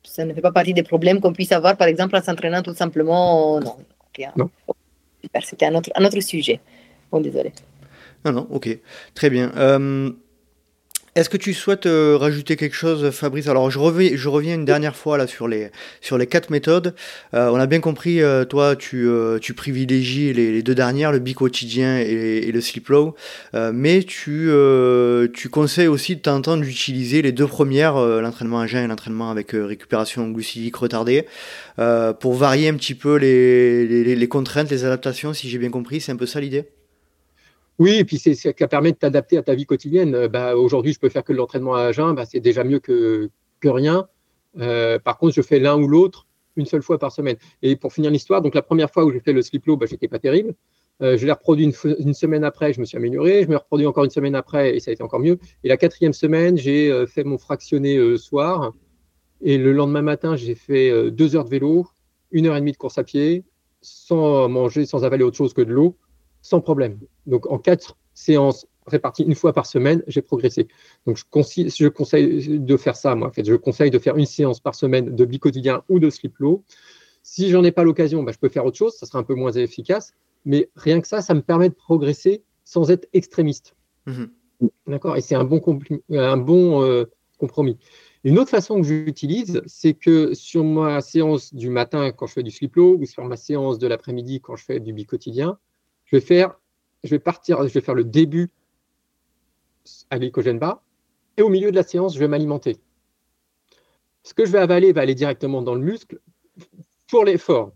Ça 0.02 0.24
ne 0.24 0.32
fait 0.32 0.40
pas 0.40 0.52
partie 0.52 0.74
des 0.74 0.82
problèmes 0.82 1.20
qu'on 1.20 1.32
puisse 1.32 1.52
avoir, 1.52 1.76
par 1.76 1.88
exemple, 1.88 2.16
en 2.16 2.22
s'entraînant 2.22 2.62
tout 2.62 2.74
simplement. 2.74 3.60
Non. 3.60 3.76
non. 4.36 4.50
C'était 5.42 5.66
un 5.66 5.74
autre, 5.74 5.90
un 5.94 6.04
autre 6.04 6.20
sujet. 6.20 6.60
Bon, 7.12 7.20
désolé. 7.20 7.52
Non, 8.24 8.32
non, 8.32 8.48
ok. 8.50 8.78
Très 9.14 9.30
bien. 9.30 9.52
Euh, 9.56 10.10
est-ce 11.16 11.28
que 11.28 11.36
tu 11.36 11.54
souhaites 11.54 11.86
euh, 11.86 12.16
rajouter 12.16 12.54
quelque 12.54 12.76
chose, 12.76 13.10
Fabrice? 13.10 13.48
Alors, 13.48 13.68
je 13.70 13.80
reviens, 13.80 14.10
je 14.14 14.28
reviens 14.28 14.54
une 14.54 14.64
dernière 14.64 14.94
fois 14.94 15.18
là 15.18 15.26
sur 15.26 15.48
les 15.48 15.70
sur 16.00 16.18
les 16.18 16.26
quatre 16.26 16.50
méthodes. 16.50 16.94
Euh, 17.34 17.48
on 17.50 17.56
a 17.56 17.66
bien 17.66 17.80
compris, 17.80 18.22
euh, 18.22 18.44
toi, 18.44 18.76
tu, 18.76 19.08
tu 19.40 19.54
privilégies 19.54 20.32
les, 20.32 20.62
deux 20.62 20.74
dernières, 20.74 21.10
le 21.10 21.18
bi 21.18 21.34
quotidien 21.34 21.98
et, 21.98 22.50
le 22.52 22.60
sleep 22.60 22.88
low, 22.88 23.14
mais 23.72 24.02
tu 24.04 24.50
tu 25.34 25.48
conseilles 25.48 25.88
aussi 25.88 26.16
de 26.16 26.20
temps 26.20 26.56
d'utiliser 26.56 27.22
les 27.22 27.32
deux 27.32 27.46
premières, 27.46 27.94
l'entraînement 27.96 28.60
à 28.60 28.66
jeun 28.66 28.84
et 28.84 28.88
l'entraînement 28.88 29.30
avec 29.30 29.52
récupération 29.52 30.28
glucidique 30.28 30.76
retardée, 30.76 31.26
pour 32.20 32.34
varier 32.34 32.68
un 32.68 32.74
petit 32.74 32.94
peu 32.94 33.16
les, 33.16 33.86
les, 33.86 34.16
les 34.16 34.28
contraintes, 34.28 34.70
les 34.70 34.84
adaptations, 34.84 35.32
si 35.32 35.48
j'ai 35.48 35.58
bien 35.58 35.70
compris. 35.70 36.00
C'est 36.00 36.12
un 36.12 36.16
peu 36.16 36.26
ça 36.26 36.40
l'idée? 36.40 36.66
Oui, 37.80 37.96
et 37.96 38.04
puis 38.04 38.18
c'est 38.18 38.34
ce 38.34 38.50
qui 38.50 38.66
permet 38.66 38.92
de 38.92 38.98
t'adapter 38.98 39.38
à 39.38 39.42
ta 39.42 39.54
vie 39.54 39.64
quotidienne. 39.64 40.14
Euh, 40.14 40.28
bah, 40.28 40.54
Aujourd'hui, 40.54 40.92
je 40.92 41.00
peux 41.00 41.08
faire 41.08 41.24
que 41.24 41.32
l'entraînement 41.32 41.74
à 41.74 41.92
jeun, 41.92 42.14
bah, 42.14 42.26
c'est 42.26 42.38
déjà 42.38 42.62
mieux 42.62 42.78
que, 42.78 43.30
rien. 43.64 44.06
Euh, 44.58 44.98
par 44.98 45.16
contre, 45.16 45.34
je 45.34 45.40
fais 45.40 45.58
l'un 45.58 45.80
ou 45.80 45.88
l'autre 45.88 46.26
une 46.56 46.66
seule 46.66 46.82
fois 46.82 46.98
par 46.98 47.10
semaine. 47.10 47.36
Et 47.62 47.76
pour 47.76 47.94
finir 47.94 48.10
l'histoire, 48.10 48.42
donc 48.42 48.54
la 48.54 48.60
première 48.60 48.90
fois 48.90 49.06
où 49.06 49.10
j'ai 49.10 49.20
fait 49.20 49.32
le 49.32 49.40
slip 49.40 49.64
low, 49.64 49.78
bah, 49.78 49.86
j'étais 49.88 50.08
pas 50.08 50.18
terrible. 50.18 50.52
Euh, 51.00 51.16
je 51.16 51.24
l'ai 51.24 51.32
reproduit 51.32 51.72
une, 51.98 52.12
semaine 52.12 52.44
après, 52.44 52.74
je 52.74 52.80
me 52.80 52.84
suis 52.84 52.98
amélioré. 52.98 53.44
Je 53.44 53.48
me 53.48 53.56
reproduis 53.56 53.86
encore 53.86 54.04
une 54.04 54.10
semaine 54.10 54.34
après 54.34 54.76
et 54.76 54.80
ça 54.80 54.90
a 54.90 54.92
été 54.92 55.02
encore 55.02 55.20
mieux. 55.20 55.38
Et 55.64 55.68
la 55.68 55.78
quatrième 55.78 56.12
semaine, 56.12 56.58
j'ai 56.58 57.06
fait 57.06 57.24
mon 57.24 57.38
fractionné 57.38 58.18
soir. 58.18 58.74
Et 59.40 59.56
le 59.56 59.72
lendemain 59.72 60.02
matin, 60.02 60.36
j'ai 60.36 60.54
fait 60.54 61.10
deux 61.10 61.34
heures 61.34 61.46
de 61.46 61.50
vélo, 61.50 61.86
une 62.30 62.46
heure 62.46 62.56
et 62.56 62.60
demie 62.60 62.72
de 62.72 62.76
course 62.76 62.98
à 62.98 63.04
pied, 63.04 63.44
sans 63.80 64.50
manger, 64.50 64.84
sans 64.84 65.02
avaler 65.06 65.24
autre 65.24 65.38
chose 65.38 65.54
que 65.54 65.62
de 65.62 65.72
l'eau 65.72 65.96
sans 66.42 66.60
problème. 66.60 66.98
Donc 67.26 67.50
en 67.50 67.58
quatre 67.58 67.96
séances 68.14 68.66
réparties 68.86 69.22
une 69.22 69.34
fois 69.34 69.52
par 69.52 69.66
semaine, 69.66 70.02
j'ai 70.06 70.22
progressé. 70.22 70.68
Donc 71.06 71.16
je 71.16 71.24
conseille, 71.30 71.70
je 71.70 71.88
conseille 71.88 72.58
de 72.58 72.76
faire 72.76 72.96
ça, 72.96 73.14
moi. 73.14 73.28
En 73.28 73.32
fait, 73.32 73.44
je 73.44 73.54
conseille 73.54 73.90
de 73.90 73.98
faire 73.98 74.16
une 74.16 74.26
séance 74.26 74.60
par 74.60 74.74
semaine 74.74 75.14
de 75.14 75.24
bi-quotidien 75.24 75.82
ou 75.88 75.98
de 75.98 76.10
slip 76.10 76.38
low. 76.38 76.64
Si 77.22 77.50
j'en 77.50 77.62
ai 77.64 77.72
pas 77.72 77.84
l'occasion, 77.84 78.22
bah, 78.22 78.32
je 78.32 78.38
peux 78.38 78.48
faire 78.48 78.64
autre 78.64 78.78
chose, 78.78 78.94
ça 78.94 79.06
sera 79.06 79.18
un 79.18 79.22
peu 79.22 79.34
moins 79.34 79.52
efficace. 79.52 80.14
Mais 80.44 80.70
rien 80.74 81.00
que 81.00 81.06
ça, 81.06 81.20
ça 81.20 81.34
me 81.34 81.42
permet 81.42 81.68
de 81.68 81.74
progresser 81.74 82.42
sans 82.64 82.90
être 82.90 83.08
extrémiste. 83.12 83.76
Mhm. 84.06 84.30
D'accord? 84.86 85.16
Et 85.16 85.20
c'est 85.20 85.34
un 85.34 85.44
bon, 85.44 85.60
un 86.10 86.36
bon 86.36 86.82
euh, 86.82 87.04
compromis. 87.38 87.78
Une 88.22 88.38
autre 88.38 88.50
façon 88.50 88.80
que 88.80 88.86
j'utilise, 88.86 89.62
c'est 89.66 89.94
que 89.94 90.34
sur 90.34 90.62
ma 90.62 91.00
séance 91.00 91.54
du 91.54 91.70
matin 91.70 92.12
quand 92.12 92.26
je 92.26 92.34
fais 92.34 92.42
du 92.42 92.50
slip 92.50 92.76
low 92.76 92.98
ou 92.98 93.06
sur 93.06 93.24
ma 93.24 93.36
séance 93.36 93.78
de 93.78 93.86
l'après-midi 93.86 94.40
quand 94.42 94.56
je 94.56 94.64
fais 94.64 94.78
du 94.78 94.92
bi-quotidien, 94.92 95.58
je 96.10 96.16
vais 96.16 96.20
faire, 96.20 96.58
je 97.04 97.10
vais 97.10 97.18
partir, 97.18 97.66
je 97.66 97.72
vais 97.72 97.80
faire 97.80 97.94
le 97.94 98.04
début 98.04 98.50
à 100.10 100.18
glycogène 100.18 100.58
bas, 100.58 100.82
et 101.36 101.42
au 101.42 101.48
milieu 101.48 101.70
de 101.70 101.76
la 101.76 101.82
séance, 101.82 102.14
je 102.14 102.18
vais 102.18 102.28
m'alimenter. 102.28 102.78
Ce 104.22 104.34
que 104.34 104.44
je 104.44 104.52
vais 104.52 104.58
avaler 104.58 104.92
va 104.92 105.02
aller 105.02 105.14
directement 105.14 105.62
dans 105.62 105.74
le 105.74 105.80
muscle 105.80 106.20
pour 107.08 107.24
l'effort, 107.24 107.72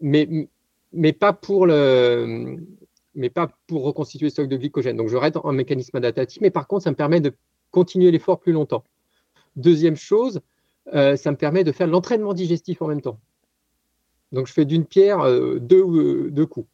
mais, 0.00 0.48
mais 0.92 1.12
pas 1.12 1.32
pour 1.32 1.66
le 1.66 2.56
mais 3.16 3.30
pas 3.30 3.50
pour 3.66 3.82
reconstituer 3.82 4.26
le 4.26 4.30
stock 4.30 4.46
de 4.46 4.56
glycogène. 4.58 4.96
Donc, 4.96 5.08
je 5.08 5.16
reste 5.16 5.38
en 5.38 5.52
mécanisme 5.52 5.96
adaptatif, 5.96 6.42
mais 6.42 6.50
par 6.50 6.68
contre, 6.68 6.84
ça 6.84 6.90
me 6.90 6.96
permet 6.96 7.20
de 7.20 7.32
continuer 7.70 8.10
l'effort 8.10 8.38
plus 8.38 8.52
longtemps. 8.52 8.84
Deuxième 9.56 9.96
chose, 9.96 10.40
euh, 10.94 11.16
ça 11.16 11.30
me 11.30 11.36
permet 11.36 11.64
de 11.64 11.72
faire 11.72 11.86
l'entraînement 11.86 12.34
digestif 12.34 12.82
en 12.82 12.88
même 12.88 13.00
temps. 13.00 13.18
Donc, 14.32 14.46
je 14.46 14.52
fais 14.52 14.66
d'une 14.66 14.84
pierre 14.84 15.20
euh, 15.20 15.58
deux, 15.58 15.82
euh, 15.82 16.30
deux 16.30 16.44
coups. 16.44 16.68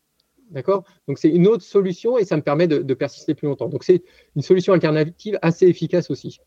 D'accord? 0.53 0.85
Donc, 1.09 1.19
c'est 1.19 1.31
une 1.31 1.47
autre 1.47 1.65
solution 1.65 2.19
et 2.19 2.25
ça 2.25 2.37
me 2.37 2.43
permet 2.43 2.69
de, 2.69 2.95
persister 2.95 3.35
plus 3.35 3.49
longtemps. 3.49 3.69
Donc, 3.69 3.85
c'est 3.85 4.03
une 4.37 4.43
solution 4.43 4.73
alternative 4.73 5.39
assez 5.43 5.67
efficace 5.67 6.11
aussi. 6.11 6.41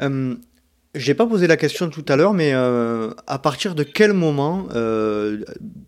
Euh, 0.00 0.36
je 0.94 1.10
n'ai 1.10 1.14
pas 1.14 1.26
posé 1.26 1.46
la 1.46 1.56
question 1.56 1.88
tout 1.88 2.04
à 2.08 2.16
l'heure, 2.16 2.34
mais 2.34 2.52
euh, 2.52 3.10
à 3.26 3.38
partir 3.38 3.74
de 3.74 3.82
quel 3.82 4.12
moment, 4.12 4.66
euh, 4.74 5.42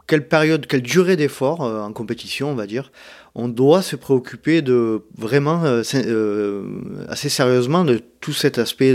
quelle 0.06 0.26
période, 0.26 0.66
quelle 0.66 0.82
durée 0.82 1.16
d'effort 1.16 1.60
en 1.60 1.92
compétition, 1.92 2.50
on 2.50 2.54
va 2.54 2.66
dire, 2.66 2.92
on 3.34 3.48
doit 3.48 3.82
se 3.82 3.96
préoccuper 3.96 4.62
de 4.62 5.02
vraiment 5.16 5.62
assez 5.62 7.28
sérieusement 7.28 7.84
de 7.84 8.00
tout 8.22 8.32
cet 8.32 8.56
aspect 8.56 8.94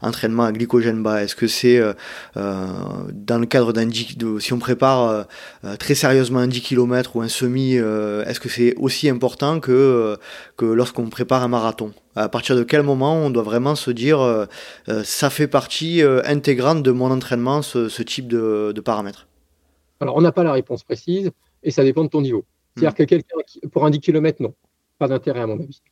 d'entraînement 0.00 0.44
à 0.44 0.52
glycogène 0.52 1.02
bas. 1.02 1.22
Est-ce 1.22 1.36
que 1.36 1.46
c'est 1.46 1.78
euh, 1.78 1.92
euh, 2.38 2.66
dans 3.12 3.38
le 3.38 3.44
cadre 3.44 3.74
d'un 3.74 3.88
si 3.90 4.52
on 4.52 4.58
prépare 4.58 5.26
euh, 5.64 5.76
très 5.76 5.94
sérieusement 5.94 6.38
un 6.38 6.46
10 6.46 6.62
km 6.62 7.16
ou 7.16 7.20
un 7.20 7.28
semi, 7.28 7.74
est-ce 7.74 8.40
que 8.40 8.48
c'est 8.48 8.74
aussi 8.76 9.08
important 9.10 9.60
que, 9.60 10.16
que 10.56 10.64
lorsqu'on 10.64 11.10
prépare 11.10 11.42
un 11.42 11.48
marathon? 11.48 11.92
À 12.14 12.28
partir 12.28 12.56
de 12.56 12.62
quel 12.62 12.82
moment 12.82 13.16
on 13.16 13.30
doit 13.30 13.42
vraiment 13.42 13.74
se 13.74 13.90
dire 13.90 14.46
ça 15.04 15.30
fait 15.30 15.48
partie 15.48 16.02
intégrante 16.24 16.82
de 16.82 16.90
mon 16.92 17.10
entraînement, 17.10 17.62
ce, 17.62 18.02
type 18.02 18.28
de, 18.28 18.80
paramètres? 18.84 19.26
Alors 20.00 20.16
on 20.16 20.20
n'a 20.20 20.32
pas 20.32 20.44
la 20.44 20.52
réponse 20.52 20.84
précise 20.84 21.30
et 21.64 21.70
ça 21.72 21.82
dépend 21.82 22.04
de 22.04 22.08
ton 22.08 22.20
niveau. 22.20 22.44
C'est-à-dire 22.78 22.94
que 22.94 23.02
quelqu'un 23.04 23.36
pour 23.70 23.84
un 23.84 23.90
10 23.90 24.00
km, 24.00 24.42
non, 24.42 24.54
pas 24.98 25.08
d'intérêt 25.08 25.40
à 25.40 25.46
mon 25.46 25.58
avis. 25.58 25.82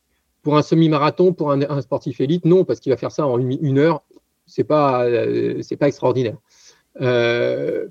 Pour 0.43 0.57
un 0.57 0.61
semi-marathon, 0.61 1.33
pour 1.33 1.51
un, 1.51 1.81
sportif 1.81 2.21
élite, 2.21 2.45
non, 2.45 2.63
parce 2.63 2.79
qu'il 2.79 2.91
va 2.91 2.97
faire 2.97 3.11
ça 3.11 3.27
en 3.27 3.37
une, 3.39 3.77
heure. 3.77 4.03
C'est 4.45 4.63
pas, 4.63 5.05
euh, 5.05 5.61
c'est 5.61 5.75
pas 5.75 5.87
extraordinaire. 5.87 6.37
Euh, 7.01 7.87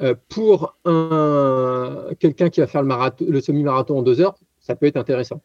euh, 0.00 0.14
pour 0.28 0.76
un, 0.84 2.06
quelqu'un 2.18 2.48
qui 2.48 2.60
va 2.60 2.66
faire 2.66 2.82
le, 2.82 3.30
le 3.30 3.40
semi-marathon 3.40 3.98
en 3.98 4.02
deux 4.02 4.20
heures, 4.20 4.38
ça 4.60 4.74
peut 4.74 4.86
être 4.86 4.96
intéressant. 4.96 5.42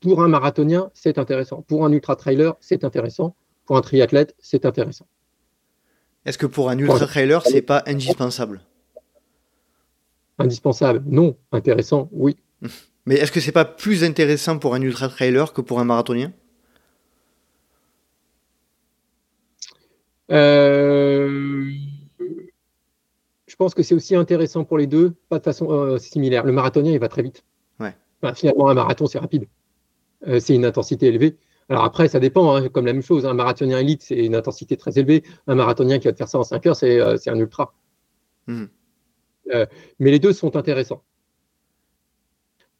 Pour 0.00 0.22
un 0.22 0.28
marathonien, 0.28 0.90
c'est 0.94 1.18
intéressant. 1.18 1.62
Pour 1.62 1.84
un 1.84 1.92
ultra-trailer, 1.92 2.54
c'est 2.60 2.84
intéressant. 2.84 3.34
Pour 3.66 3.76
un 3.76 3.80
triathlète, 3.80 4.34
c'est 4.38 4.64
intéressant. 4.64 5.06
Est-ce 6.24 6.38
que 6.38 6.46
pour 6.46 6.70
un 6.70 6.78
ultra-trailer, 6.78 7.42
c'est 7.44 7.62
pas 7.62 7.82
indispensable? 7.86 8.60
Indispensable, 10.40 11.02
non. 11.06 11.36
Intéressant, 11.52 12.08
oui. 12.12 12.36
Mais 13.06 13.16
est-ce 13.16 13.32
que 13.32 13.40
c'est 13.40 13.52
pas 13.52 13.64
plus 13.64 14.04
intéressant 14.04 14.58
pour 14.58 14.74
un 14.74 14.82
ultra 14.82 15.08
trailer 15.08 15.52
que 15.52 15.60
pour 15.60 15.80
un 15.80 15.84
marathonien? 15.84 16.32
Euh, 20.30 21.72
Je 23.46 23.56
pense 23.56 23.74
que 23.74 23.82
c'est 23.82 23.94
aussi 23.94 24.14
intéressant 24.14 24.64
pour 24.64 24.78
les 24.78 24.86
deux, 24.86 25.14
pas 25.28 25.38
de 25.38 25.44
façon 25.44 25.70
euh, 25.70 25.98
similaire. 25.98 26.44
Le 26.44 26.52
marathonien, 26.52 26.92
il 26.92 27.00
va 27.00 27.08
très 27.08 27.22
vite. 27.22 27.44
Ouais. 27.80 27.94
finalement, 28.34 28.68
un 28.68 28.74
marathon, 28.74 29.06
c'est 29.06 29.18
rapide. 29.18 29.46
Euh, 30.28 30.38
c'est 30.38 30.54
une 30.54 30.64
intensité 30.64 31.06
élevée. 31.06 31.36
Alors 31.68 31.84
après, 31.84 32.08
ça 32.08 32.20
dépend, 32.20 32.54
hein, 32.54 32.68
comme 32.68 32.86
la 32.86 32.92
même 32.92 33.02
chose. 33.02 33.26
Un 33.26 33.34
marathonien 33.34 33.78
élite, 33.78 34.02
c'est 34.02 34.24
une 34.24 34.34
intensité 34.34 34.76
très 34.76 34.98
élevée. 34.98 35.24
Un 35.46 35.54
marathonien 35.54 35.98
qui 35.98 36.06
va 36.06 36.12
te 36.12 36.18
faire 36.18 36.28
ça 36.28 36.38
en 36.38 36.44
5 36.44 36.66
heures, 36.66 36.76
c'est 36.76 37.28
un 37.28 37.38
ultra. 37.38 37.74
Mmh. 38.46 38.64
Mais 39.98 40.10
les 40.10 40.18
deux 40.18 40.32
sont 40.32 40.56
intéressants 40.56 41.02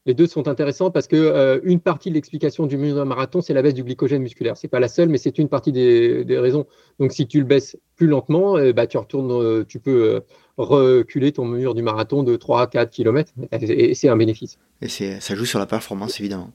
les 0.06 0.14
deux 0.14 0.26
sont 0.26 0.48
intéressants 0.48 0.90
parce 0.90 1.06
que 1.06 1.16
euh, 1.16 1.60
une 1.62 1.80
partie 1.80 2.08
de 2.08 2.14
l'explication 2.14 2.66
du 2.66 2.76
marathon, 2.76 3.42
c'est 3.42 3.52
la 3.52 3.62
baisse 3.62 3.74
du 3.74 3.84
glycogène 3.84 4.22
musculaire. 4.22 4.56
C'est 4.56 4.68
pas 4.68 4.80
la 4.80 4.88
seule, 4.88 5.08
mais 5.08 5.18
c'est 5.18 5.38
une 5.38 5.48
partie 5.48 5.72
des, 5.72 6.24
raisons. 6.38 6.66
Donc, 6.98 7.12
si 7.12 7.26
tu 7.26 7.38
le 7.38 7.44
baisses 7.44 7.76
plus 7.96 8.06
lentement, 8.06 8.58
eh 8.58 8.72
bah, 8.72 8.86
tu 8.86 8.96
retournes, 8.96 9.30
euh, 9.30 9.64
tu 9.64 9.78
peux 9.78 10.14
euh, 10.14 10.20
reculer 10.56 11.32
ton 11.32 11.44
mur 11.44 11.74
du 11.74 11.82
marathon 11.82 12.22
de 12.22 12.34
3 12.36 12.62
à 12.62 12.66
4 12.66 12.90
km 12.90 13.32
et 13.52 13.94
c'est 13.94 14.08
un 14.08 14.16
bénéfice. 14.16 14.58
Et 14.80 14.88
ça 14.88 15.34
joue 15.34 15.44
sur 15.44 15.58
la 15.58 15.66
performance, 15.66 16.18
évidemment. 16.18 16.50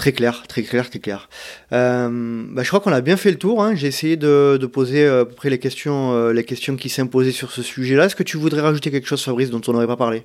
Très 0.00 0.12
clair, 0.12 0.46
très 0.48 0.62
clair, 0.62 0.88
très 0.88 0.98
clair. 0.98 1.28
Euh, 1.72 2.46
bah, 2.48 2.62
je 2.62 2.68
crois 2.68 2.80
qu'on 2.80 2.90
a 2.90 3.02
bien 3.02 3.18
fait 3.18 3.30
le 3.30 3.36
tour. 3.36 3.62
Hein. 3.62 3.74
J'ai 3.74 3.86
essayé 3.86 4.16
de, 4.16 4.56
poser 4.72 5.06
à 5.06 5.26
peu 5.26 5.34
près 5.34 5.50
les 5.50 5.58
questions, 5.58 6.30
les 6.30 6.44
questions 6.44 6.76
qui 6.76 6.88
s'imposaient 6.88 7.32
sur 7.32 7.50
ce 7.50 7.60
sujet-là. 7.60 8.06
Est-ce 8.06 8.16
que 8.16 8.22
tu 8.22 8.38
voudrais 8.38 8.62
rajouter 8.62 8.90
quelque 8.90 9.06
chose, 9.06 9.22
Fabrice, 9.22 9.50
dont 9.50 9.60
on 9.68 9.74
n'aurait 9.74 9.86
pas 9.86 9.98
parlé? 9.98 10.24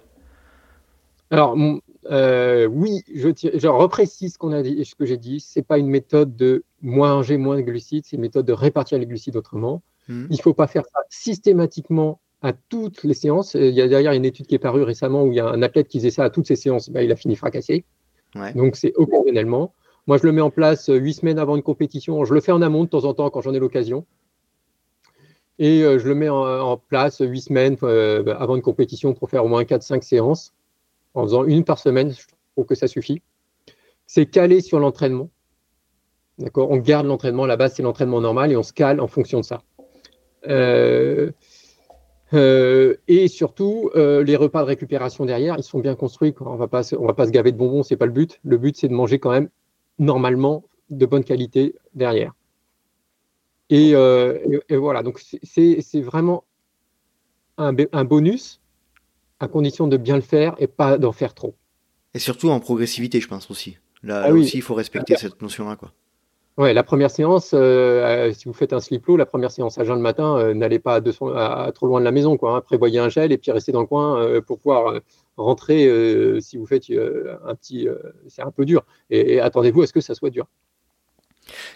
Alors, 1.29 1.57
oui, 1.57 3.01
je, 3.13 3.27
je 3.53 3.67
reprécise 3.67 4.35
ce 4.35 4.37
qu'on 4.37 4.53
a 4.53 4.61
dit, 4.63 4.85
ce 4.85 4.95
que 4.95 5.05
j'ai 5.05 5.17
dit. 5.17 5.41
C'est 5.41 5.67
pas 5.67 5.77
une 5.77 5.89
méthode 5.89 6.37
de 6.37 6.63
moins 6.81 7.15
manger 7.15 7.35
moins 7.35 7.57
de 7.57 7.61
glucides, 7.61 8.05
c'est 8.05 8.15
une 8.15 8.21
méthode 8.21 8.45
de 8.45 8.53
répartir 8.53 8.97
les 8.97 9.05
glucides 9.05 9.35
autrement. 9.35 9.81
Hmm. 10.07 10.27
Il 10.29 10.37
ne 10.37 10.41
faut 10.41 10.53
pas 10.53 10.67
faire 10.67 10.83
ça 10.85 10.99
systématiquement 11.09 12.21
à 12.41 12.53
toutes 12.53 13.03
les 13.03 13.13
séances. 13.13 13.55
Il 13.55 13.73
y 13.73 13.81
a 13.81 13.89
derrière 13.89 14.13
une 14.13 14.23
étude 14.23 14.47
qui 14.47 14.55
est 14.55 14.59
parue 14.59 14.83
récemment 14.83 15.23
où 15.23 15.33
il 15.33 15.35
y 15.35 15.41
a 15.41 15.47
un 15.47 15.61
athlète 15.61 15.89
qui 15.89 15.97
faisait 15.97 16.11
ça 16.11 16.23
à 16.23 16.29
toutes 16.29 16.47
ses 16.47 16.55
séances, 16.55 16.89
bah, 16.89 17.03
il 17.03 17.11
a 17.11 17.17
fini 17.17 17.35
fracassé. 17.35 17.83
Donc 18.55 18.75
c'est 18.75 18.93
occasionnellement. 18.95 19.73
Moi, 20.07 20.17
je 20.17 20.23
le 20.23 20.31
mets 20.31 20.41
en 20.41 20.51
place 20.51 20.89
euh, 20.89 20.95
huit 20.95 21.13
semaines 21.13 21.39
avant 21.39 21.55
une 21.55 21.63
compétition. 21.63 22.23
Je 22.25 22.33
le 22.33 22.41
fais 22.41 22.51
en 22.51 22.61
amont 22.61 22.83
de 22.83 22.89
temps 22.89 23.05
en 23.05 23.13
temps 23.13 23.29
quand 23.29 23.41
j'en 23.41 23.53
ai 23.53 23.59
l'occasion. 23.59 24.05
Et 25.57 25.83
euh, 25.83 25.97
je 25.99 26.07
le 26.07 26.15
mets 26.15 26.29
en, 26.29 26.77
place 26.77 27.21
huit 27.21 27.41
semaines 27.41 27.77
euh, 27.83 28.21
bah, 28.21 28.37
avant 28.39 28.55
une 28.55 28.61
compétition 28.61 29.13
pour 29.13 29.29
faire 29.29 29.45
au 29.45 29.47
moins 29.47 29.63
4-5 29.63 30.01
séances. 30.01 30.53
En 31.13 31.23
faisant 31.23 31.45
une 31.45 31.63
par 31.63 31.79
semaine, 31.79 32.11
je 32.11 32.21
trouve 32.55 32.65
que 32.65 32.75
ça 32.75 32.87
suffit. 32.87 33.21
C'est 34.05 34.25
calé 34.25 34.61
sur 34.61 34.79
l'entraînement. 34.79 35.29
D'accord? 36.37 36.69
On 36.69 36.77
garde 36.77 37.07
l'entraînement. 37.07 37.45
La 37.45 37.55
base, 37.55 37.73
c'est 37.75 37.83
l'entraînement 37.83 38.21
normal 38.21 38.51
et 38.51 38.57
on 38.57 38.63
se 38.63 38.73
cale 38.73 38.99
en 38.99 39.07
fonction 39.07 39.39
de 39.39 39.45
ça. 39.45 39.61
Euh, 42.33 42.95
et 43.07 43.27
surtout, 43.27 43.91
euh, 43.95 44.23
les 44.23 44.35
repas 44.35 44.61
de 44.61 44.67
récupération 44.67 45.25
derrière, 45.25 45.55
ils 45.57 45.63
sont 45.63 45.79
bien 45.79 45.95
construits. 45.95 46.33
On 46.39 46.53
ne 46.53 46.57
va 46.57 46.67
pas 46.67 46.83
se 46.83 47.31
gaver 47.31 47.51
de 47.51 47.57
bonbons, 47.57 47.83
c'est 47.83 47.97
pas 47.97 48.05
le 48.05 48.11
but. 48.11 48.39
Le 48.43 48.57
but, 48.57 48.75
c'est 48.75 48.87
de 48.87 48.93
manger 48.93 49.19
quand 49.19 49.31
même 49.31 49.49
normalement 49.99 50.63
de 50.89 51.05
bonne 51.05 51.23
qualité 51.23 51.75
derrière. 51.93 52.33
Et, 53.69 53.93
voilà, 53.93 55.03
donc 55.03 55.21
c'est 55.43 56.01
vraiment 56.01 56.43
un, 57.57 57.73
bonus 58.03 58.61
à 59.39 59.47
condition 59.47 59.87
de 59.87 59.97
bien 59.97 60.15
le 60.15 60.21
faire 60.21 60.55
et 60.59 60.67
pas 60.67 60.97
d'en 60.97 61.11
faire 61.11 61.33
trop. 61.33 61.55
Et 62.13 62.19
surtout 62.19 62.49
en 62.49 62.59
progressivité, 62.59 63.19
je 63.19 63.27
pense 63.27 63.51
aussi. 63.51 63.77
Là, 64.03 64.23
ah 64.25 64.31
aussi, 64.31 64.57
il 64.57 64.61
faut 64.61 64.75
respecter 64.75 65.15
cette 65.17 65.41
notion-là. 65.41 65.75
quoi. 65.75 65.91
Ouais, 66.57 66.73
la 66.73 66.83
première 66.83 67.11
séance, 67.11 67.53
euh, 67.53 68.29
euh, 68.29 68.33
si 68.33 68.45
vous 68.45 68.53
faites 68.53 68.71
un 68.71 68.79
slip 68.79 69.05
low, 69.07 69.17
la 69.17 69.25
première 69.25 69.51
séance 69.51 69.77
à 69.77 69.83
jeun 69.83 69.97
le 69.97 70.01
matin, 70.01 70.37
euh, 70.37 70.53
n'allez 70.53 70.79
pas 70.79 71.01
à, 71.35 71.71
trop 71.73 71.85
loin 71.85 71.99
de 71.99 72.05
la 72.05 72.11
maison. 72.13 72.37
Quoi, 72.37 72.55
hein. 72.55 72.61
Prévoyez 72.61 72.99
un 72.99 73.09
gel 73.09 73.33
et 73.33 73.37
puis 73.37 73.51
restez 73.51 73.73
dans 73.73 73.81
le 73.81 73.87
coin 73.87 74.39
pour 74.47 74.59
pouvoir 74.59 75.01
rentrer 75.35 75.89
si 76.39 76.55
vous 76.55 76.65
faites 76.65 76.89
un 76.89 77.55
petit. 77.55 77.89
c'est 78.29 78.41
un 78.41 78.51
peu 78.51 78.63
dur. 78.63 78.85
et 79.09 79.41
attendez-vous 79.41 79.81
à 79.81 79.87
ce 79.87 79.93
que 79.93 79.99
ça 79.99 80.15
soit 80.15 80.29
dur. 80.29 80.47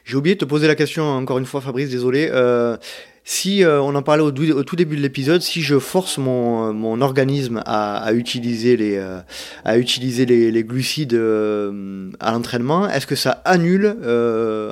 J'ai 0.05 0.15
oublié 0.15 0.35
de 0.35 0.39
te 0.39 0.45
poser 0.45 0.67
la 0.67 0.75
question 0.75 1.03
encore 1.03 1.37
une 1.37 1.45
fois, 1.45 1.61
Fabrice, 1.61 1.89
désolé. 1.89 2.29
Euh, 2.31 2.77
si 3.23 3.63
euh, 3.63 3.79
on 3.81 3.93
en 3.93 4.01
parlait 4.01 4.23
au, 4.23 4.31
tout 4.31 4.75
début 4.75 4.95
de 4.95 5.01
l'épisode, 5.01 5.41
si 5.41 5.61
je 5.61 5.77
force 5.77 6.17
mon, 6.17 6.73
mon 6.73 6.99
organisme 7.01 7.61
à, 7.65 8.11
utiliser 8.13 8.75
les, 8.75 8.97
euh, 8.97 9.19
à 9.65 9.77
utiliser 9.77 10.25
les, 10.25 10.63
glucides 10.63 11.13
à 11.13 12.31
l'entraînement, 12.31 12.89
est-ce 12.89 13.05
que 13.05 13.15
ça 13.15 13.41
annule, 13.45 13.87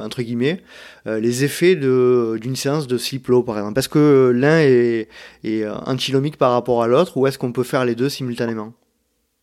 entre 0.02 0.24
guillemets, 0.24 0.64
les 1.06 1.44
effets 1.44 1.76
d'une 1.76 2.56
séance 2.56 2.88
de 2.88 2.98
sleep 2.98 3.28
low, 3.28 3.44
par 3.44 3.58
exemple? 3.60 3.78
Est-ce 3.78 3.90
que 3.90 4.32
l'un 4.34 4.60
est, 4.62 5.08
est 5.44 5.68
antinomique 5.86 6.38
par 6.38 6.52
rapport 6.52 6.82
à 6.82 6.88
l'autre 6.88 7.16
ou 7.18 7.28
est-ce 7.28 7.38
qu'on 7.38 7.52
peut 7.52 7.64
faire 7.64 7.86
les 7.86 7.94
deux 7.94 8.10
simultanément? 8.10 8.74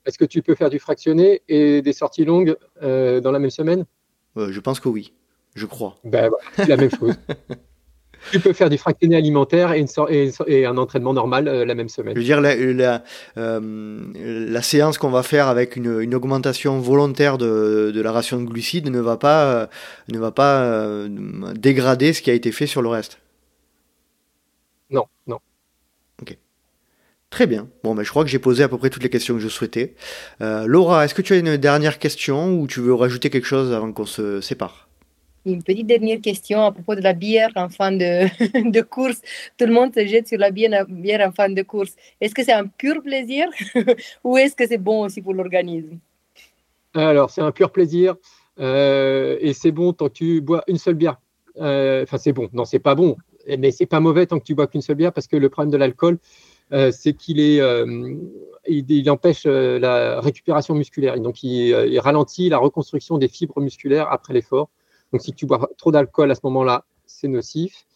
Est-ce 0.06 0.18
que 0.18 0.24
tu 0.24 0.42
peux 0.42 0.56
faire 0.56 0.70
du 0.70 0.80
fractionné 0.80 1.40
et 1.48 1.82
des 1.82 1.92
sorties 1.92 2.24
longues 2.24 2.56
dans 2.82 3.30
la 3.30 3.38
même 3.38 3.50
semaine? 3.50 3.84
Je 4.36 4.58
pense 4.58 4.80
que 4.80 4.88
oui 4.88 5.12
je 5.54 5.66
crois. 5.66 5.96
Ben, 6.04 6.30
c'est 6.56 6.68
la 6.68 6.76
même 6.76 6.90
chose. 6.90 7.14
tu 8.30 8.40
peux 8.40 8.52
faire 8.52 8.70
du 8.70 8.78
fractionné 8.78 9.16
alimentaire 9.16 9.72
et, 9.72 9.84
et, 10.46 10.66
un 10.66 10.76
entraînement 10.76 11.12
normal 11.12 11.48
euh, 11.48 11.64
la 11.64 11.74
même 11.74 11.88
semaine. 11.88 12.14
Je 12.14 12.20
veux 12.20 12.24
dire, 12.24 12.40
la, 12.40 13.02
euh, 13.36 14.00
la, 14.16 14.62
séance 14.62 14.98
qu'on 14.98 15.10
va 15.10 15.22
faire 15.22 15.48
avec 15.48 15.76
une, 15.76 16.00
une 16.00 16.14
augmentation 16.14 16.80
volontaire 16.80 17.38
de, 17.38 17.92
de, 17.94 18.00
la 18.00 18.12
ration 18.12 18.40
de 18.40 18.46
glucides 18.46 18.88
ne 18.90 19.00
va 19.00 19.16
pas, 19.16 19.44
euh, 19.44 19.66
ne 20.08 20.18
va 20.18 20.30
pas 20.30 21.06
dégrader 21.54 22.12
ce 22.12 22.22
qui 22.22 22.30
a 22.30 22.34
été 22.34 22.52
fait 22.52 22.66
sur 22.66 22.82
le 22.82 22.88
reste. 22.88 23.18
Non, 24.90 25.04
non. 25.26 25.38
Ok. 26.22 26.36
Très 27.30 27.46
bien. 27.46 27.68
Bon, 27.82 27.94
ben, 27.94 28.02
je 28.02 28.10
crois 28.10 28.24
que 28.24 28.30
j'ai 28.30 28.38
posé 28.38 28.62
à 28.62 28.68
peu 28.68 28.78
près 28.78 28.90
toutes 28.90 29.02
les 29.02 29.10
questions 29.10 29.34
que 29.34 29.40
je 29.40 29.48
souhaitais. 29.48 29.94
Laura, 30.40 31.04
est-ce 31.04 31.14
que 31.14 31.22
tu 31.22 31.32
as 31.32 31.36
une 31.36 31.56
dernière 31.56 31.98
question 31.98 32.58
ou 32.58 32.66
tu 32.66 32.80
veux 32.80 32.94
rajouter 32.94 33.30
quelque 33.30 33.46
chose 33.46 33.72
avant 33.72 33.92
qu'on 33.92 34.06
se 34.06 34.40
sépare? 34.40 34.83
Une 35.46 35.62
petite 35.62 35.86
dernière 35.86 36.20
question 36.20 36.64
à 36.64 36.72
propos 36.72 36.94
de 36.94 37.00
la 37.00 37.12
bière 37.12 37.50
en 37.56 37.68
fin 37.68 37.92
de, 37.92 38.80
course. 38.82 39.20
Tout 39.58 39.66
le 39.66 39.72
monde 39.72 39.94
se 39.94 40.06
jette 40.06 40.28
sur 40.28 40.38
la 40.38 40.50
bière, 40.50 40.86
en 41.26 41.32
fin 41.32 41.48
de 41.48 41.62
course. 41.62 41.94
Est-ce 42.20 42.34
que 42.34 42.42
c'est 42.44 42.52
un 42.52 42.66
pur 42.66 43.02
plaisir 43.02 43.46
ou 44.24 44.38
est-ce 44.38 44.56
que 44.56 44.66
c'est 44.66 44.78
bon 44.78 45.04
aussi 45.04 45.20
pour 45.20 45.34
l'organisme? 45.34 45.98
Alors, 46.94 47.30
c'est 47.30 47.40
un 47.40 47.52
pur 47.52 47.70
plaisir 47.70 48.16
euh, 48.60 49.36
et 49.40 49.52
c'est 49.52 49.72
bon 49.72 49.92
tant 49.92 50.08
que 50.08 50.14
tu 50.14 50.40
bois 50.40 50.62
une 50.68 50.78
seule 50.78 50.94
bière. 50.94 51.20
Euh, 51.60 52.04
enfin, 52.04 52.18
c'est 52.18 52.32
bon. 52.32 52.48
Non, 52.52 52.64
c'est 52.64 52.78
pas 52.78 52.94
bon, 52.94 53.16
mais 53.58 53.70
c'est 53.70 53.86
pas 53.86 54.00
mauvais 54.00 54.26
tant 54.26 54.38
que 54.38 54.44
tu 54.44 54.54
bois 54.54 54.66
qu'une 54.66 54.82
seule 54.82 54.96
bière 54.96 55.12
parce 55.12 55.26
que 55.26 55.36
le 55.36 55.48
problème 55.48 55.72
de 55.72 55.76
l'alcool, 55.76 56.18
euh, 56.72 56.90
c'est 56.90 57.12
qu'il 57.12 57.40
est, 57.40 57.60
il, 58.66 59.10
empêche 59.10 59.44
la 59.44 60.20
récupération 60.20 60.74
musculaire. 60.74 61.18
Donc, 61.20 61.42
il 61.42 61.98
ralentit 61.98 62.48
la 62.48 62.58
reconstruction 62.58 63.18
des 63.18 63.28
fibres 63.28 63.60
musculaires 63.60 64.08
après 64.10 64.32
l'effort. 64.32 64.70
Donc, 65.14 65.22
si 65.22 65.32
tu 65.32 65.46
bois 65.46 65.70
trop 65.78 65.92
d'alcool 65.92 66.32
à 66.32 66.34
ce 66.34 66.40
moment-là, 66.42 66.84
c'est 67.06 67.28
nocif. 67.28 67.86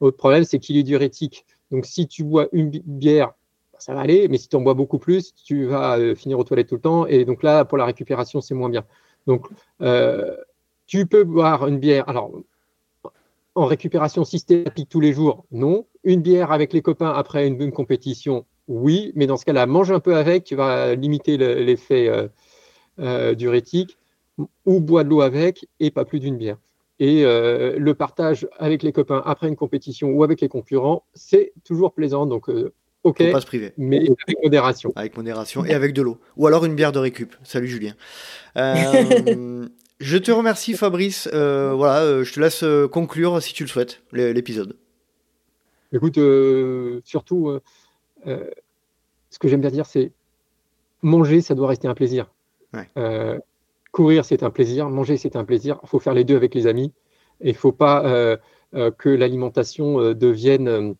L'autre 0.00 0.16
problème, 0.16 0.44
c'est 0.44 0.58
qu'il 0.58 0.78
est 0.78 0.82
diurétique. 0.82 1.44
Donc, 1.70 1.84
si 1.84 2.08
tu 2.08 2.24
bois 2.24 2.48
une 2.52 2.70
bière, 2.70 3.32
ça 3.78 3.92
va 3.92 4.00
aller, 4.00 4.26
mais 4.28 4.38
si 4.38 4.48
tu 4.48 4.56
en 4.56 4.62
bois 4.62 4.72
beaucoup 4.72 4.98
plus, 4.98 5.34
tu 5.34 5.66
vas 5.66 5.98
euh, 5.98 6.14
finir 6.14 6.38
aux 6.38 6.44
toilettes 6.44 6.70
tout 6.70 6.76
le 6.76 6.80
temps. 6.80 7.04
Et 7.04 7.26
donc 7.26 7.42
là, 7.42 7.66
pour 7.66 7.76
la 7.76 7.84
récupération, 7.84 8.40
c'est 8.40 8.54
moins 8.54 8.70
bien. 8.70 8.86
Donc, 9.26 9.48
euh, 9.82 10.34
tu 10.86 11.04
peux 11.04 11.24
boire 11.24 11.66
une 11.66 11.78
bière. 11.78 12.08
Alors, 12.08 12.32
en 13.54 13.66
récupération 13.66 14.24
systématique 14.24 14.88
tous 14.88 15.00
les 15.00 15.12
jours, 15.12 15.44
non. 15.50 15.84
Une 16.04 16.22
bière 16.22 16.52
avec 16.52 16.72
les 16.72 16.80
copains 16.80 17.10
après 17.10 17.46
une, 17.46 17.58
bonne 17.58 17.72
compétition, 17.72 18.46
oui. 18.66 19.12
Mais 19.14 19.26
dans 19.26 19.36
ce 19.36 19.44
cas-là, 19.44 19.66
mange 19.66 19.92
un 19.92 20.00
peu 20.00 20.16
avec, 20.16 20.44
tu 20.44 20.56
vas 20.56 20.94
limiter 20.94 21.36
l'effet 21.36 22.30
euh, 22.98 23.34
diurétique 23.34 23.98
ou 24.38 24.80
bois 24.80 25.04
de 25.04 25.08
l'eau 25.08 25.20
avec 25.20 25.68
et 25.80 25.90
pas 25.90 26.04
plus 26.04 26.20
d'une 26.20 26.36
bière. 26.36 26.58
Et 26.98 27.24
euh, 27.24 27.78
le 27.78 27.94
partage 27.94 28.46
avec 28.58 28.82
les 28.84 28.92
copains 28.92 29.22
après 29.24 29.48
une 29.48 29.56
compétition 29.56 30.10
ou 30.10 30.22
avec 30.22 30.40
les 30.40 30.48
concurrents, 30.48 31.04
c'est 31.14 31.52
toujours 31.64 31.94
plaisant. 31.94 32.26
Donc, 32.26 32.48
euh, 32.48 32.72
ok, 33.02 33.32
pas 33.32 33.40
se 33.40 33.46
priver. 33.46 33.72
mais 33.76 33.98
avec 33.98 34.42
modération. 34.42 34.92
Avec 34.94 35.16
modération 35.16 35.64
et 35.64 35.74
avec 35.74 35.94
de 35.94 36.02
l'eau. 36.02 36.18
Ou 36.36 36.46
alors 36.46 36.64
une 36.64 36.76
bière 36.76 36.92
de 36.92 37.00
récup. 37.00 37.34
Salut 37.42 37.66
Julien. 37.66 37.94
Euh, 38.56 39.66
je 40.00 40.16
te 40.16 40.30
remercie 40.30 40.74
Fabrice. 40.74 41.28
voilà, 41.32 42.22
je 42.22 42.32
te 42.32 42.38
laisse 42.38 42.64
conclure 42.92 43.42
si 43.42 43.52
tu 43.52 43.64
le 43.64 43.68
souhaites 43.68 44.02
l'épisode. 44.12 44.76
Écoute, 45.92 46.20
surtout, 47.04 47.58
ce 48.24 49.38
que 49.40 49.48
j'aime 49.48 49.60
bien 49.60 49.70
dire, 49.70 49.86
c'est 49.86 50.12
manger, 51.02 51.40
ça 51.40 51.56
doit 51.56 51.66
rester 51.66 51.88
un 51.88 51.94
plaisir. 51.94 52.30
Ouais. 52.72 52.88
Courir, 53.92 54.24
c'est 54.24 54.42
un 54.42 54.50
plaisir. 54.50 54.88
Manger, 54.88 55.18
c'est 55.18 55.36
un 55.36 55.44
plaisir. 55.44 55.78
Il 55.82 55.88
faut 55.88 55.98
faire 55.98 56.14
les 56.14 56.24
deux 56.24 56.36
avec 56.36 56.54
les 56.54 56.66
amis. 56.66 56.92
Il 57.42 57.48
ne 57.48 57.56
faut 57.56 57.72
pas 57.72 58.04
euh, 58.06 58.36
euh, 58.74 58.90
que 58.90 59.10
l'alimentation 59.10 60.00
euh, 60.00 60.14
devienne. 60.14 60.94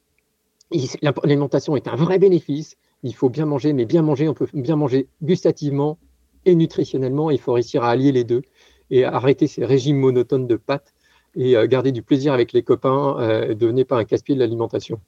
L'alimentation 1.01 1.75
est 1.75 1.89
un 1.89 1.97
vrai 1.97 2.19
bénéfice. 2.19 2.77
Il 3.03 3.15
faut 3.15 3.31
bien 3.31 3.47
manger, 3.47 3.73
mais 3.73 3.87
bien 3.87 4.03
manger, 4.03 4.29
on 4.29 4.35
peut 4.35 4.47
bien 4.53 4.77
manger 4.77 5.09
gustativement 5.23 5.99
et 6.45 6.55
nutritionnellement. 6.55 7.31
Il 7.31 7.39
faut 7.39 7.55
réussir 7.55 7.83
à 7.83 7.91
allier 7.91 8.13
les 8.13 8.25
deux 8.25 8.43
et 8.91 9.05
arrêter 9.05 9.47
ces 9.47 9.65
régimes 9.65 9.99
monotones 9.99 10.47
de 10.47 10.57
pâtes 10.57 10.95
et 11.35 11.57
garder 11.67 11.93
du 11.93 12.03
plaisir 12.03 12.33
avec 12.33 12.53
les 12.53 12.63
copains. 12.63 13.17
ne 13.49 13.55
devenez 13.55 13.85
pas 13.85 13.97
un 13.97 14.05
casse-pied 14.05 14.35
de 14.35 14.41
l'alimentation. 14.41 15.01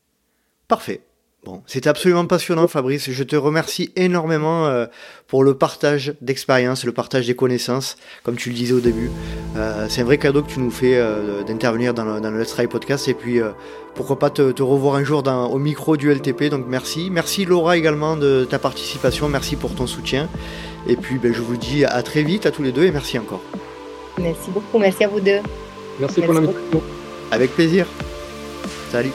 Parfait. 0.69 1.03
Bon, 1.45 1.63
c'était 1.67 1.91
absolument 1.91 2.25
passionnant, 2.25 2.67
Fabrice. 2.69 3.11
Je 3.11 3.23
te 3.23 3.37
remercie 3.37 3.93
énormément 3.97 4.67
euh, 4.67 4.87
pour 5.27 5.45
le 5.45 5.53
partage 5.53 6.15
d'expérience, 6.23 6.87
le 6.87 6.93
partage 6.93 7.27
des 7.27 7.37
connaissances, 7.37 7.97
comme 8.23 8.37
tu 8.37 8.49
le 8.49 8.55
disais 8.55 8.73
au 8.73 8.81
début. 8.81 9.11
Euh, 9.57 9.87
c'est 9.91 10.01
un 10.01 10.05
vrai 10.05 10.17
cadeau 10.17 10.43
que 10.43 10.51
tu 10.51 10.61
nous 10.61 10.71
fais 10.71 10.97
euh, 10.97 11.43
d'intervenir 11.43 11.93
dans 11.93 12.07
le, 12.07 12.21
dans 12.21 12.31
Let's 12.31 12.55
Try 12.55 12.67
podcast. 12.67 13.09
Et 13.09 13.15
puis, 13.15 13.41
pourquoi 13.95 14.19
pas 14.19 14.31
te, 14.31 14.63
revoir 14.63 14.95
un 14.95 15.05
jour 15.05 15.23
dans, 15.23 15.49
au 15.49 15.59
micro 15.59 15.99
du 15.99 16.11
LTP. 16.11 16.45
Donc, 16.45 16.65
merci. 16.67 17.11
Merci, 17.11 17.45
Laura, 17.45 17.77
également 17.77 18.17
de 18.17 18.47
ta 18.49 18.59
participation. 18.59 19.29
Merci 19.29 19.57
pour 19.57 19.75
ton 19.75 19.87
soutien. 19.87 20.31
Et 20.87 20.97
puis, 20.97 21.19
ben, 21.19 21.35
je 21.35 21.43
vous 21.43 21.59
dis 21.59 21.85
à 21.85 22.03
très 22.03 22.23
vite 22.23 22.47
à 22.47 22.53
tous 22.53 22.63
les 22.63 22.73
deux 22.73 22.85
et 22.85 22.91
merci 22.91 23.19
encore. 23.19 23.43
Merci 24.19 24.51
beaucoup. 24.51 24.79
Merci 24.79 25.05
à 25.05 25.09
vous 25.09 25.21
deux. 25.21 25.41
Merci, 26.01 26.21
merci 26.21 26.23
pour 26.23 26.33
l'invitation. 26.33 26.83
Avec 27.31 27.51
plaisir. 27.51 27.87
Salut. 28.91 29.13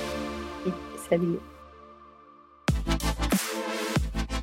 Salut. 1.10 1.40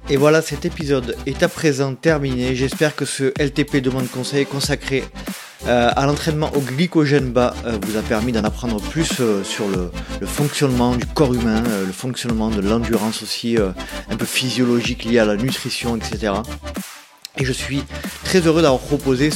Et 0.08 0.16
voilà, 0.16 0.40
cet 0.40 0.64
épisode 0.64 1.16
est 1.26 1.42
à 1.42 1.48
présent 1.48 1.94
terminé. 1.96 2.54
J'espère 2.54 2.94
que 2.94 3.04
ce 3.04 3.32
LTP 3.40 3.78
demande 3.78 4.08
conseil 4.08 4.46
consacré 4.46 5.02
euh, 5.66 5.90
à 5.96 6.06
l'entraînement 6.06 6.48
au 6.54 6.60
glycogène 6.60 7.32
bas 7.32 7.56
euh, 7.66 7.76
vous 7.82 7.96
a 7.96 8.02
permis 8.02 8.30
d'en 8.30 8.44
apprendre 8.44 8.80
plus 8.80 9.10
euh, 9.18 9.42
sur 9.42 9.66
le, 9.66 9.90
fonctionnement 10.24 10.94
du 10.94 11.04
corps 11.06 11.34
humain, 11.34 11.60
le 11.84 11.92
fonctionnement 11.92 12.50
de 12.50 12.60
l'endurance 12.60 13.22
aussi, 13.24 13.56
un 13.58 14.16
peu 14.16 14.24
physiologique 14.24 15.04
lié 15.04 15.18
à 15.18 15.24
la 15.24 15.36
nutrition, 15.36 15.96
etc. 15.96 16.34
Et 17.38 17.44
je 17.44 17.52
suis 17.52 17.82
très 18.24 18.40
heureux 18.40 18.62
d'avoir 18.62 18.80
proposé 18.80 19.30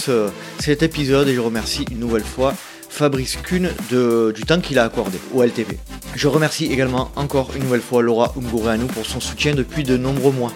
cet 0.58 0.82
épisode 0.82 1.28
et 1.28 1.34
je 1.34 1.40
remercie 1.40 1.84
une 1.90 1.98
nouvelle 1.98 2.24
fois 2.24 2.54
Fabrice 2.90 3.36
Kuhn 3.36 3.70
du 3.90 4.42
temps 4.44 4.60
qu'il 4.60 4.78
a 4.78 4.84
accordé 4.84 5.18
au 5.32 5.42
LTP. 5.42 5.78
Je 6.16 6.28
remercie 6.28 6.66
également 6.66 7.10
encore 7.16 7.50
une 7.56 7.62
nouvelle 7.62 7.80
fois 7.80 8.02
Laura 8.02 8.34
Ungureanu 8.36 8.86
pour 8.86 9.06
son 9.06 9.20
soutien 9.20 9.54
depuis 9.54 9.84
de 9.84 9.96
nombreux 9.96 10.32
mois. 10.32 10.52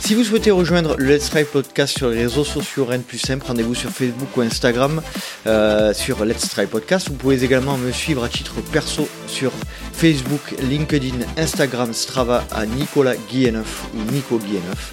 Si 0.00 0.14
vous 0.14 0.24
souhaitez 0.24 0.50
rejoindre 0.50 0.96
le 0.96 1.14
Let's 1.14 1.28
Try 1.28 1.44
Podcast 1.44 1.96
sur 1.98 2.08
les 2.08 2.22
réseaux 2.22 2.44
sociaux 2.44 2.86
rien 2.86 2.98
de 2.98 3.02
plus 3.02 3.18
simple, 3.18 3.44
rendez-vous 3.46 3.74
sur 3.74 3.90
Facebook 3.90 4.34
ou 4.36 4.40
Instagram 4.40 5.02
euh, 5.46 5.92
sur 5.92 6.24
Let's 6.24 6.48
Try 6.48 6.66
Podcast. 6.66 7.08
Vous 7.08 7.14
pouvez 7.14 7.44
également 7.44 7.76
me 7.76 7.92
suivre 7.92 8.24
à 8.24 8.28
titre 8.28 8.54
perso 8.72 9.06
sur 9.26 9.52
Facebook, 9.92 10.40
LinkedIn, 10.62 11.18
Instagram, 11.36 11.92
Strava 11.92 12.44
à 12.50 12.64
Nicolas 12.64 13.14
Guilleneuf 13.30 13.84
ou 13.94 14.12
Nico 14.12 14.38
Guilleneuf. 14.38 14.92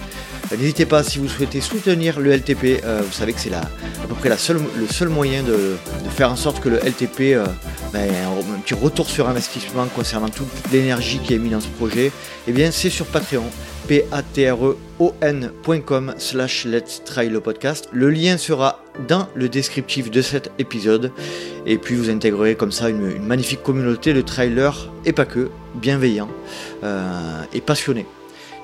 Euh, 0.51 0.57
n'hésitez 0.57 0.85
pas 0.85 1.03
si 1.03 1.19
vous 1.19 1.27
souhaitez 1.27 1.61
soutenir 1.61 2.19
le 2.19 2.31
LTP, 2.31 2.83
euh, 2.83 3.01
vous 3.05 3.13
savez 3.13 3.33
que 3.33 3.39
c'est 3.39 3.53
à 3.53 3.67
peu 4.07 4.15
près 4.15 4.29
le 4.29 4.37
seul 4.37 5.09
moyen 5.09 5.43
de, 5.43 5.75
faire 6.09 6.31
en 6.31 6.35
sorte 6.35 6.59
que 6.59 6.69
le 6.69 6.77
LTP 6.77 7.37
ben, 7.93 8.09
un 8.09 8.59
petit 8.59 8.73
retour 8.73 9.09
sur 9.09 9.27
investissement 9.27 9.85
concernant 9.95 10.29
toute 10.29 10.47
l'énergie 10.71 11.19
qui 11.19 11.33
est 11.33 11.39
mise 11.39 11.51
dans 11.51 11.61
ce 11.61 11.67
projet, 11.67 12.07
et 12.07 12.11
eh 12.47 12.51
bien 12.51 12.71
c'est 12.71 12.89
sur 12.89 13.05
Patreon 13.05 13.49
patreon.com 14.19 16.13
slash 16.17 16.65
let's 16.65 17.01
try 17.05 17.29
le 17.29 17.39
podcast. 17.39 17.87
Le 17.91 18.09
lien 18.09 18.37
sera 18.37 18.83
dans 19.07 19.27
le 19.35 19.47
descriptif 19.49 20.09
de 20.11 20.21
cet 20.21 20.51
épisode. 20.59 21.11
Et 21.65 21.77
puis 21.77 21.95
vous 21.95 22.09
intégrerez 22.09 22.55
comme 22.55 22.71
ça 22.71 22.89
une, 22.89 23.19
magnifique 23.19 23.63
communauté 23.63 24.13
de 24.13 24.21
trailers 24.21 24.91
et 25.05 25.13
pas 25.13 25.25
que, 25.25 25.49
bienveillants 25.75 26.29
euh, 26.83 27.41
et 27.53 27.61
passionnés. 27.61 28.05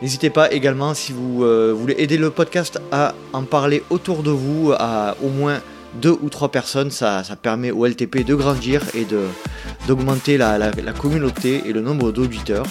N'hésitez 0.02 0.30
pas 0.30 0.52
également 0.52 0.94
si 0.94 1.14
vous 1.14 1.44
euh, 1.44 1.74
voulez 1.76 1.96
aider 1.98 2.18
le 2.18 2.30
podcast 2.30 2.82
à 2.92 3.14
en 3.32 3.44
parler 3.44 3.84
autour 3.90 4.24
de 4.24 4.32
vous, 4.32 4.74
à 4.78 5.16
au 5.24 5.30
moins 5.30 5.62
deux 5.96 6.18
ou 6.22 6.30
trois 6.30 6.50
personnes, 6.50 6.92
ça, 6.92 7.24
permet 7.42 7.72
au 7.72 7.86
LTP 7.86 8.26
de 8.26 8.36
grandir 8.36 8.82
et 8.96 9.06
d'augmenter 9.88 10.38
la, 10.38 10.72
communauté 10.98 11.62
et 11.66 11.74
le 11.74 11.82
nombre 11.82 12.12
d'auditeurs 12.12 12.66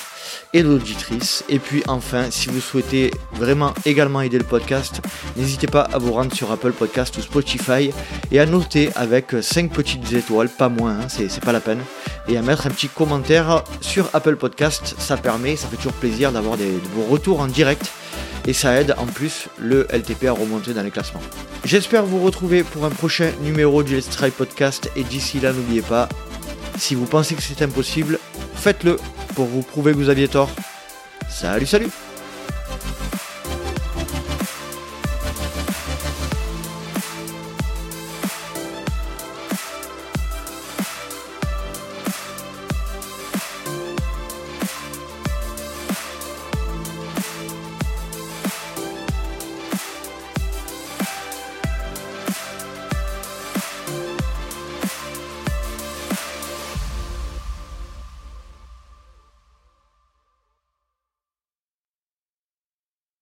et 0.52 0.62
d'auditrices. 0.62 1.44
Et 1.48 1.58
puis 1.58 1.82
enfin, 1.88 2.30
si 2.30 2.48
vous 2.48 2.60
souhaitez 2.60 3.10
vraiment 3.32 3.74
également 3.84 4.20
aider 4.20 4.38
le 4.38 4.44
podcast, 4.44 5.00
n'hésitez 5.36 5.66
pas 5.66 5.82
à 5.82 5.98
vous 5.98 6.12
rendre 6.12 6.34
sur 6.34 6.50
Apple 6.50 6.72
Podcast 6.72 7.16
ou 7.18 7.22
Spotify 7.22 7.90
et 8.30 8.40
à 8.40 8.46
noter 8.46 8.90
avec 8.94 9.34
5 9.40 9.70
petites 9.70 10.12
étoiles, 10.12 10.48
pas 10.48 10.68
moins, 10.68 11.00
hein, 11.00 11.06
c'est 11.08 11.40
pas 11.40 11.52
la 11.52 11.60
peine, 11.60 11.80
et 12.28 12.36
à 12.36 12.42
mettre 12.42 12.66
un 12.66 12.70
petit 12.70 12.88
commentaire 12.88 13.64
sur 13.80 14.08
Apple 14.12 14.36
Podcast. 14.36 14.94
Ça 14.98 15.16
permet, 15.16 15.56
ça 15.56 15.68
fait 15.68 15.76
toujours 15.76 15.92
plaisir 15.92 16.32
d'avoir 16.32 16.56
de 16.56 16.64
vos 16.94 17.04
retours 17.04 17.40
en 17.40 17.46
direct 17.46 17.90
et 18.46 18.52
ça 18.52 18.80
aide 18.80 18.94
en 18.98 19.06
plus 19.06 19.48
le 19.58 19.86
LTP 19.90 20.24
à 20.26 20.32
remonter 20.32 20.74
dans 20.74 20.82
les 20.82 20.90
classements. 20.90 21.22
J'espère 21.64 22.04
vous 22.04 22.22
retrouver 22.22 22.64
pour 22.64 22.84
un 22.84 22.90
prochain 22.90 23.30
numéro 23.42 23.82
du 23.82 23.96
Let's 23.96 24.08
Try 24.08 24.30
Podcast 24.30 24.90
et 24.96 25.04
d'ici 25.04 25.40
là 25.40 25.52
n'oubliez 25.52 25.82
pas, 25.82 26.08
si 26.76 26.94
vous 26.94 27.06
pensez 27.06 27.34
que 27.34 27.42
c'est 27.42 27.62
impossible, 27.62 28.18
faites-le 28.54 28.96
pour 29.34 29.46
vous 29.46 29.62
prouver 29.62 29.92
que 29.92 29.98
vous 29.98 30.08
aviez 30.08 30.28
tort. 30.28 30.50
Salut 31.28 31.66
salut 31.66 31.88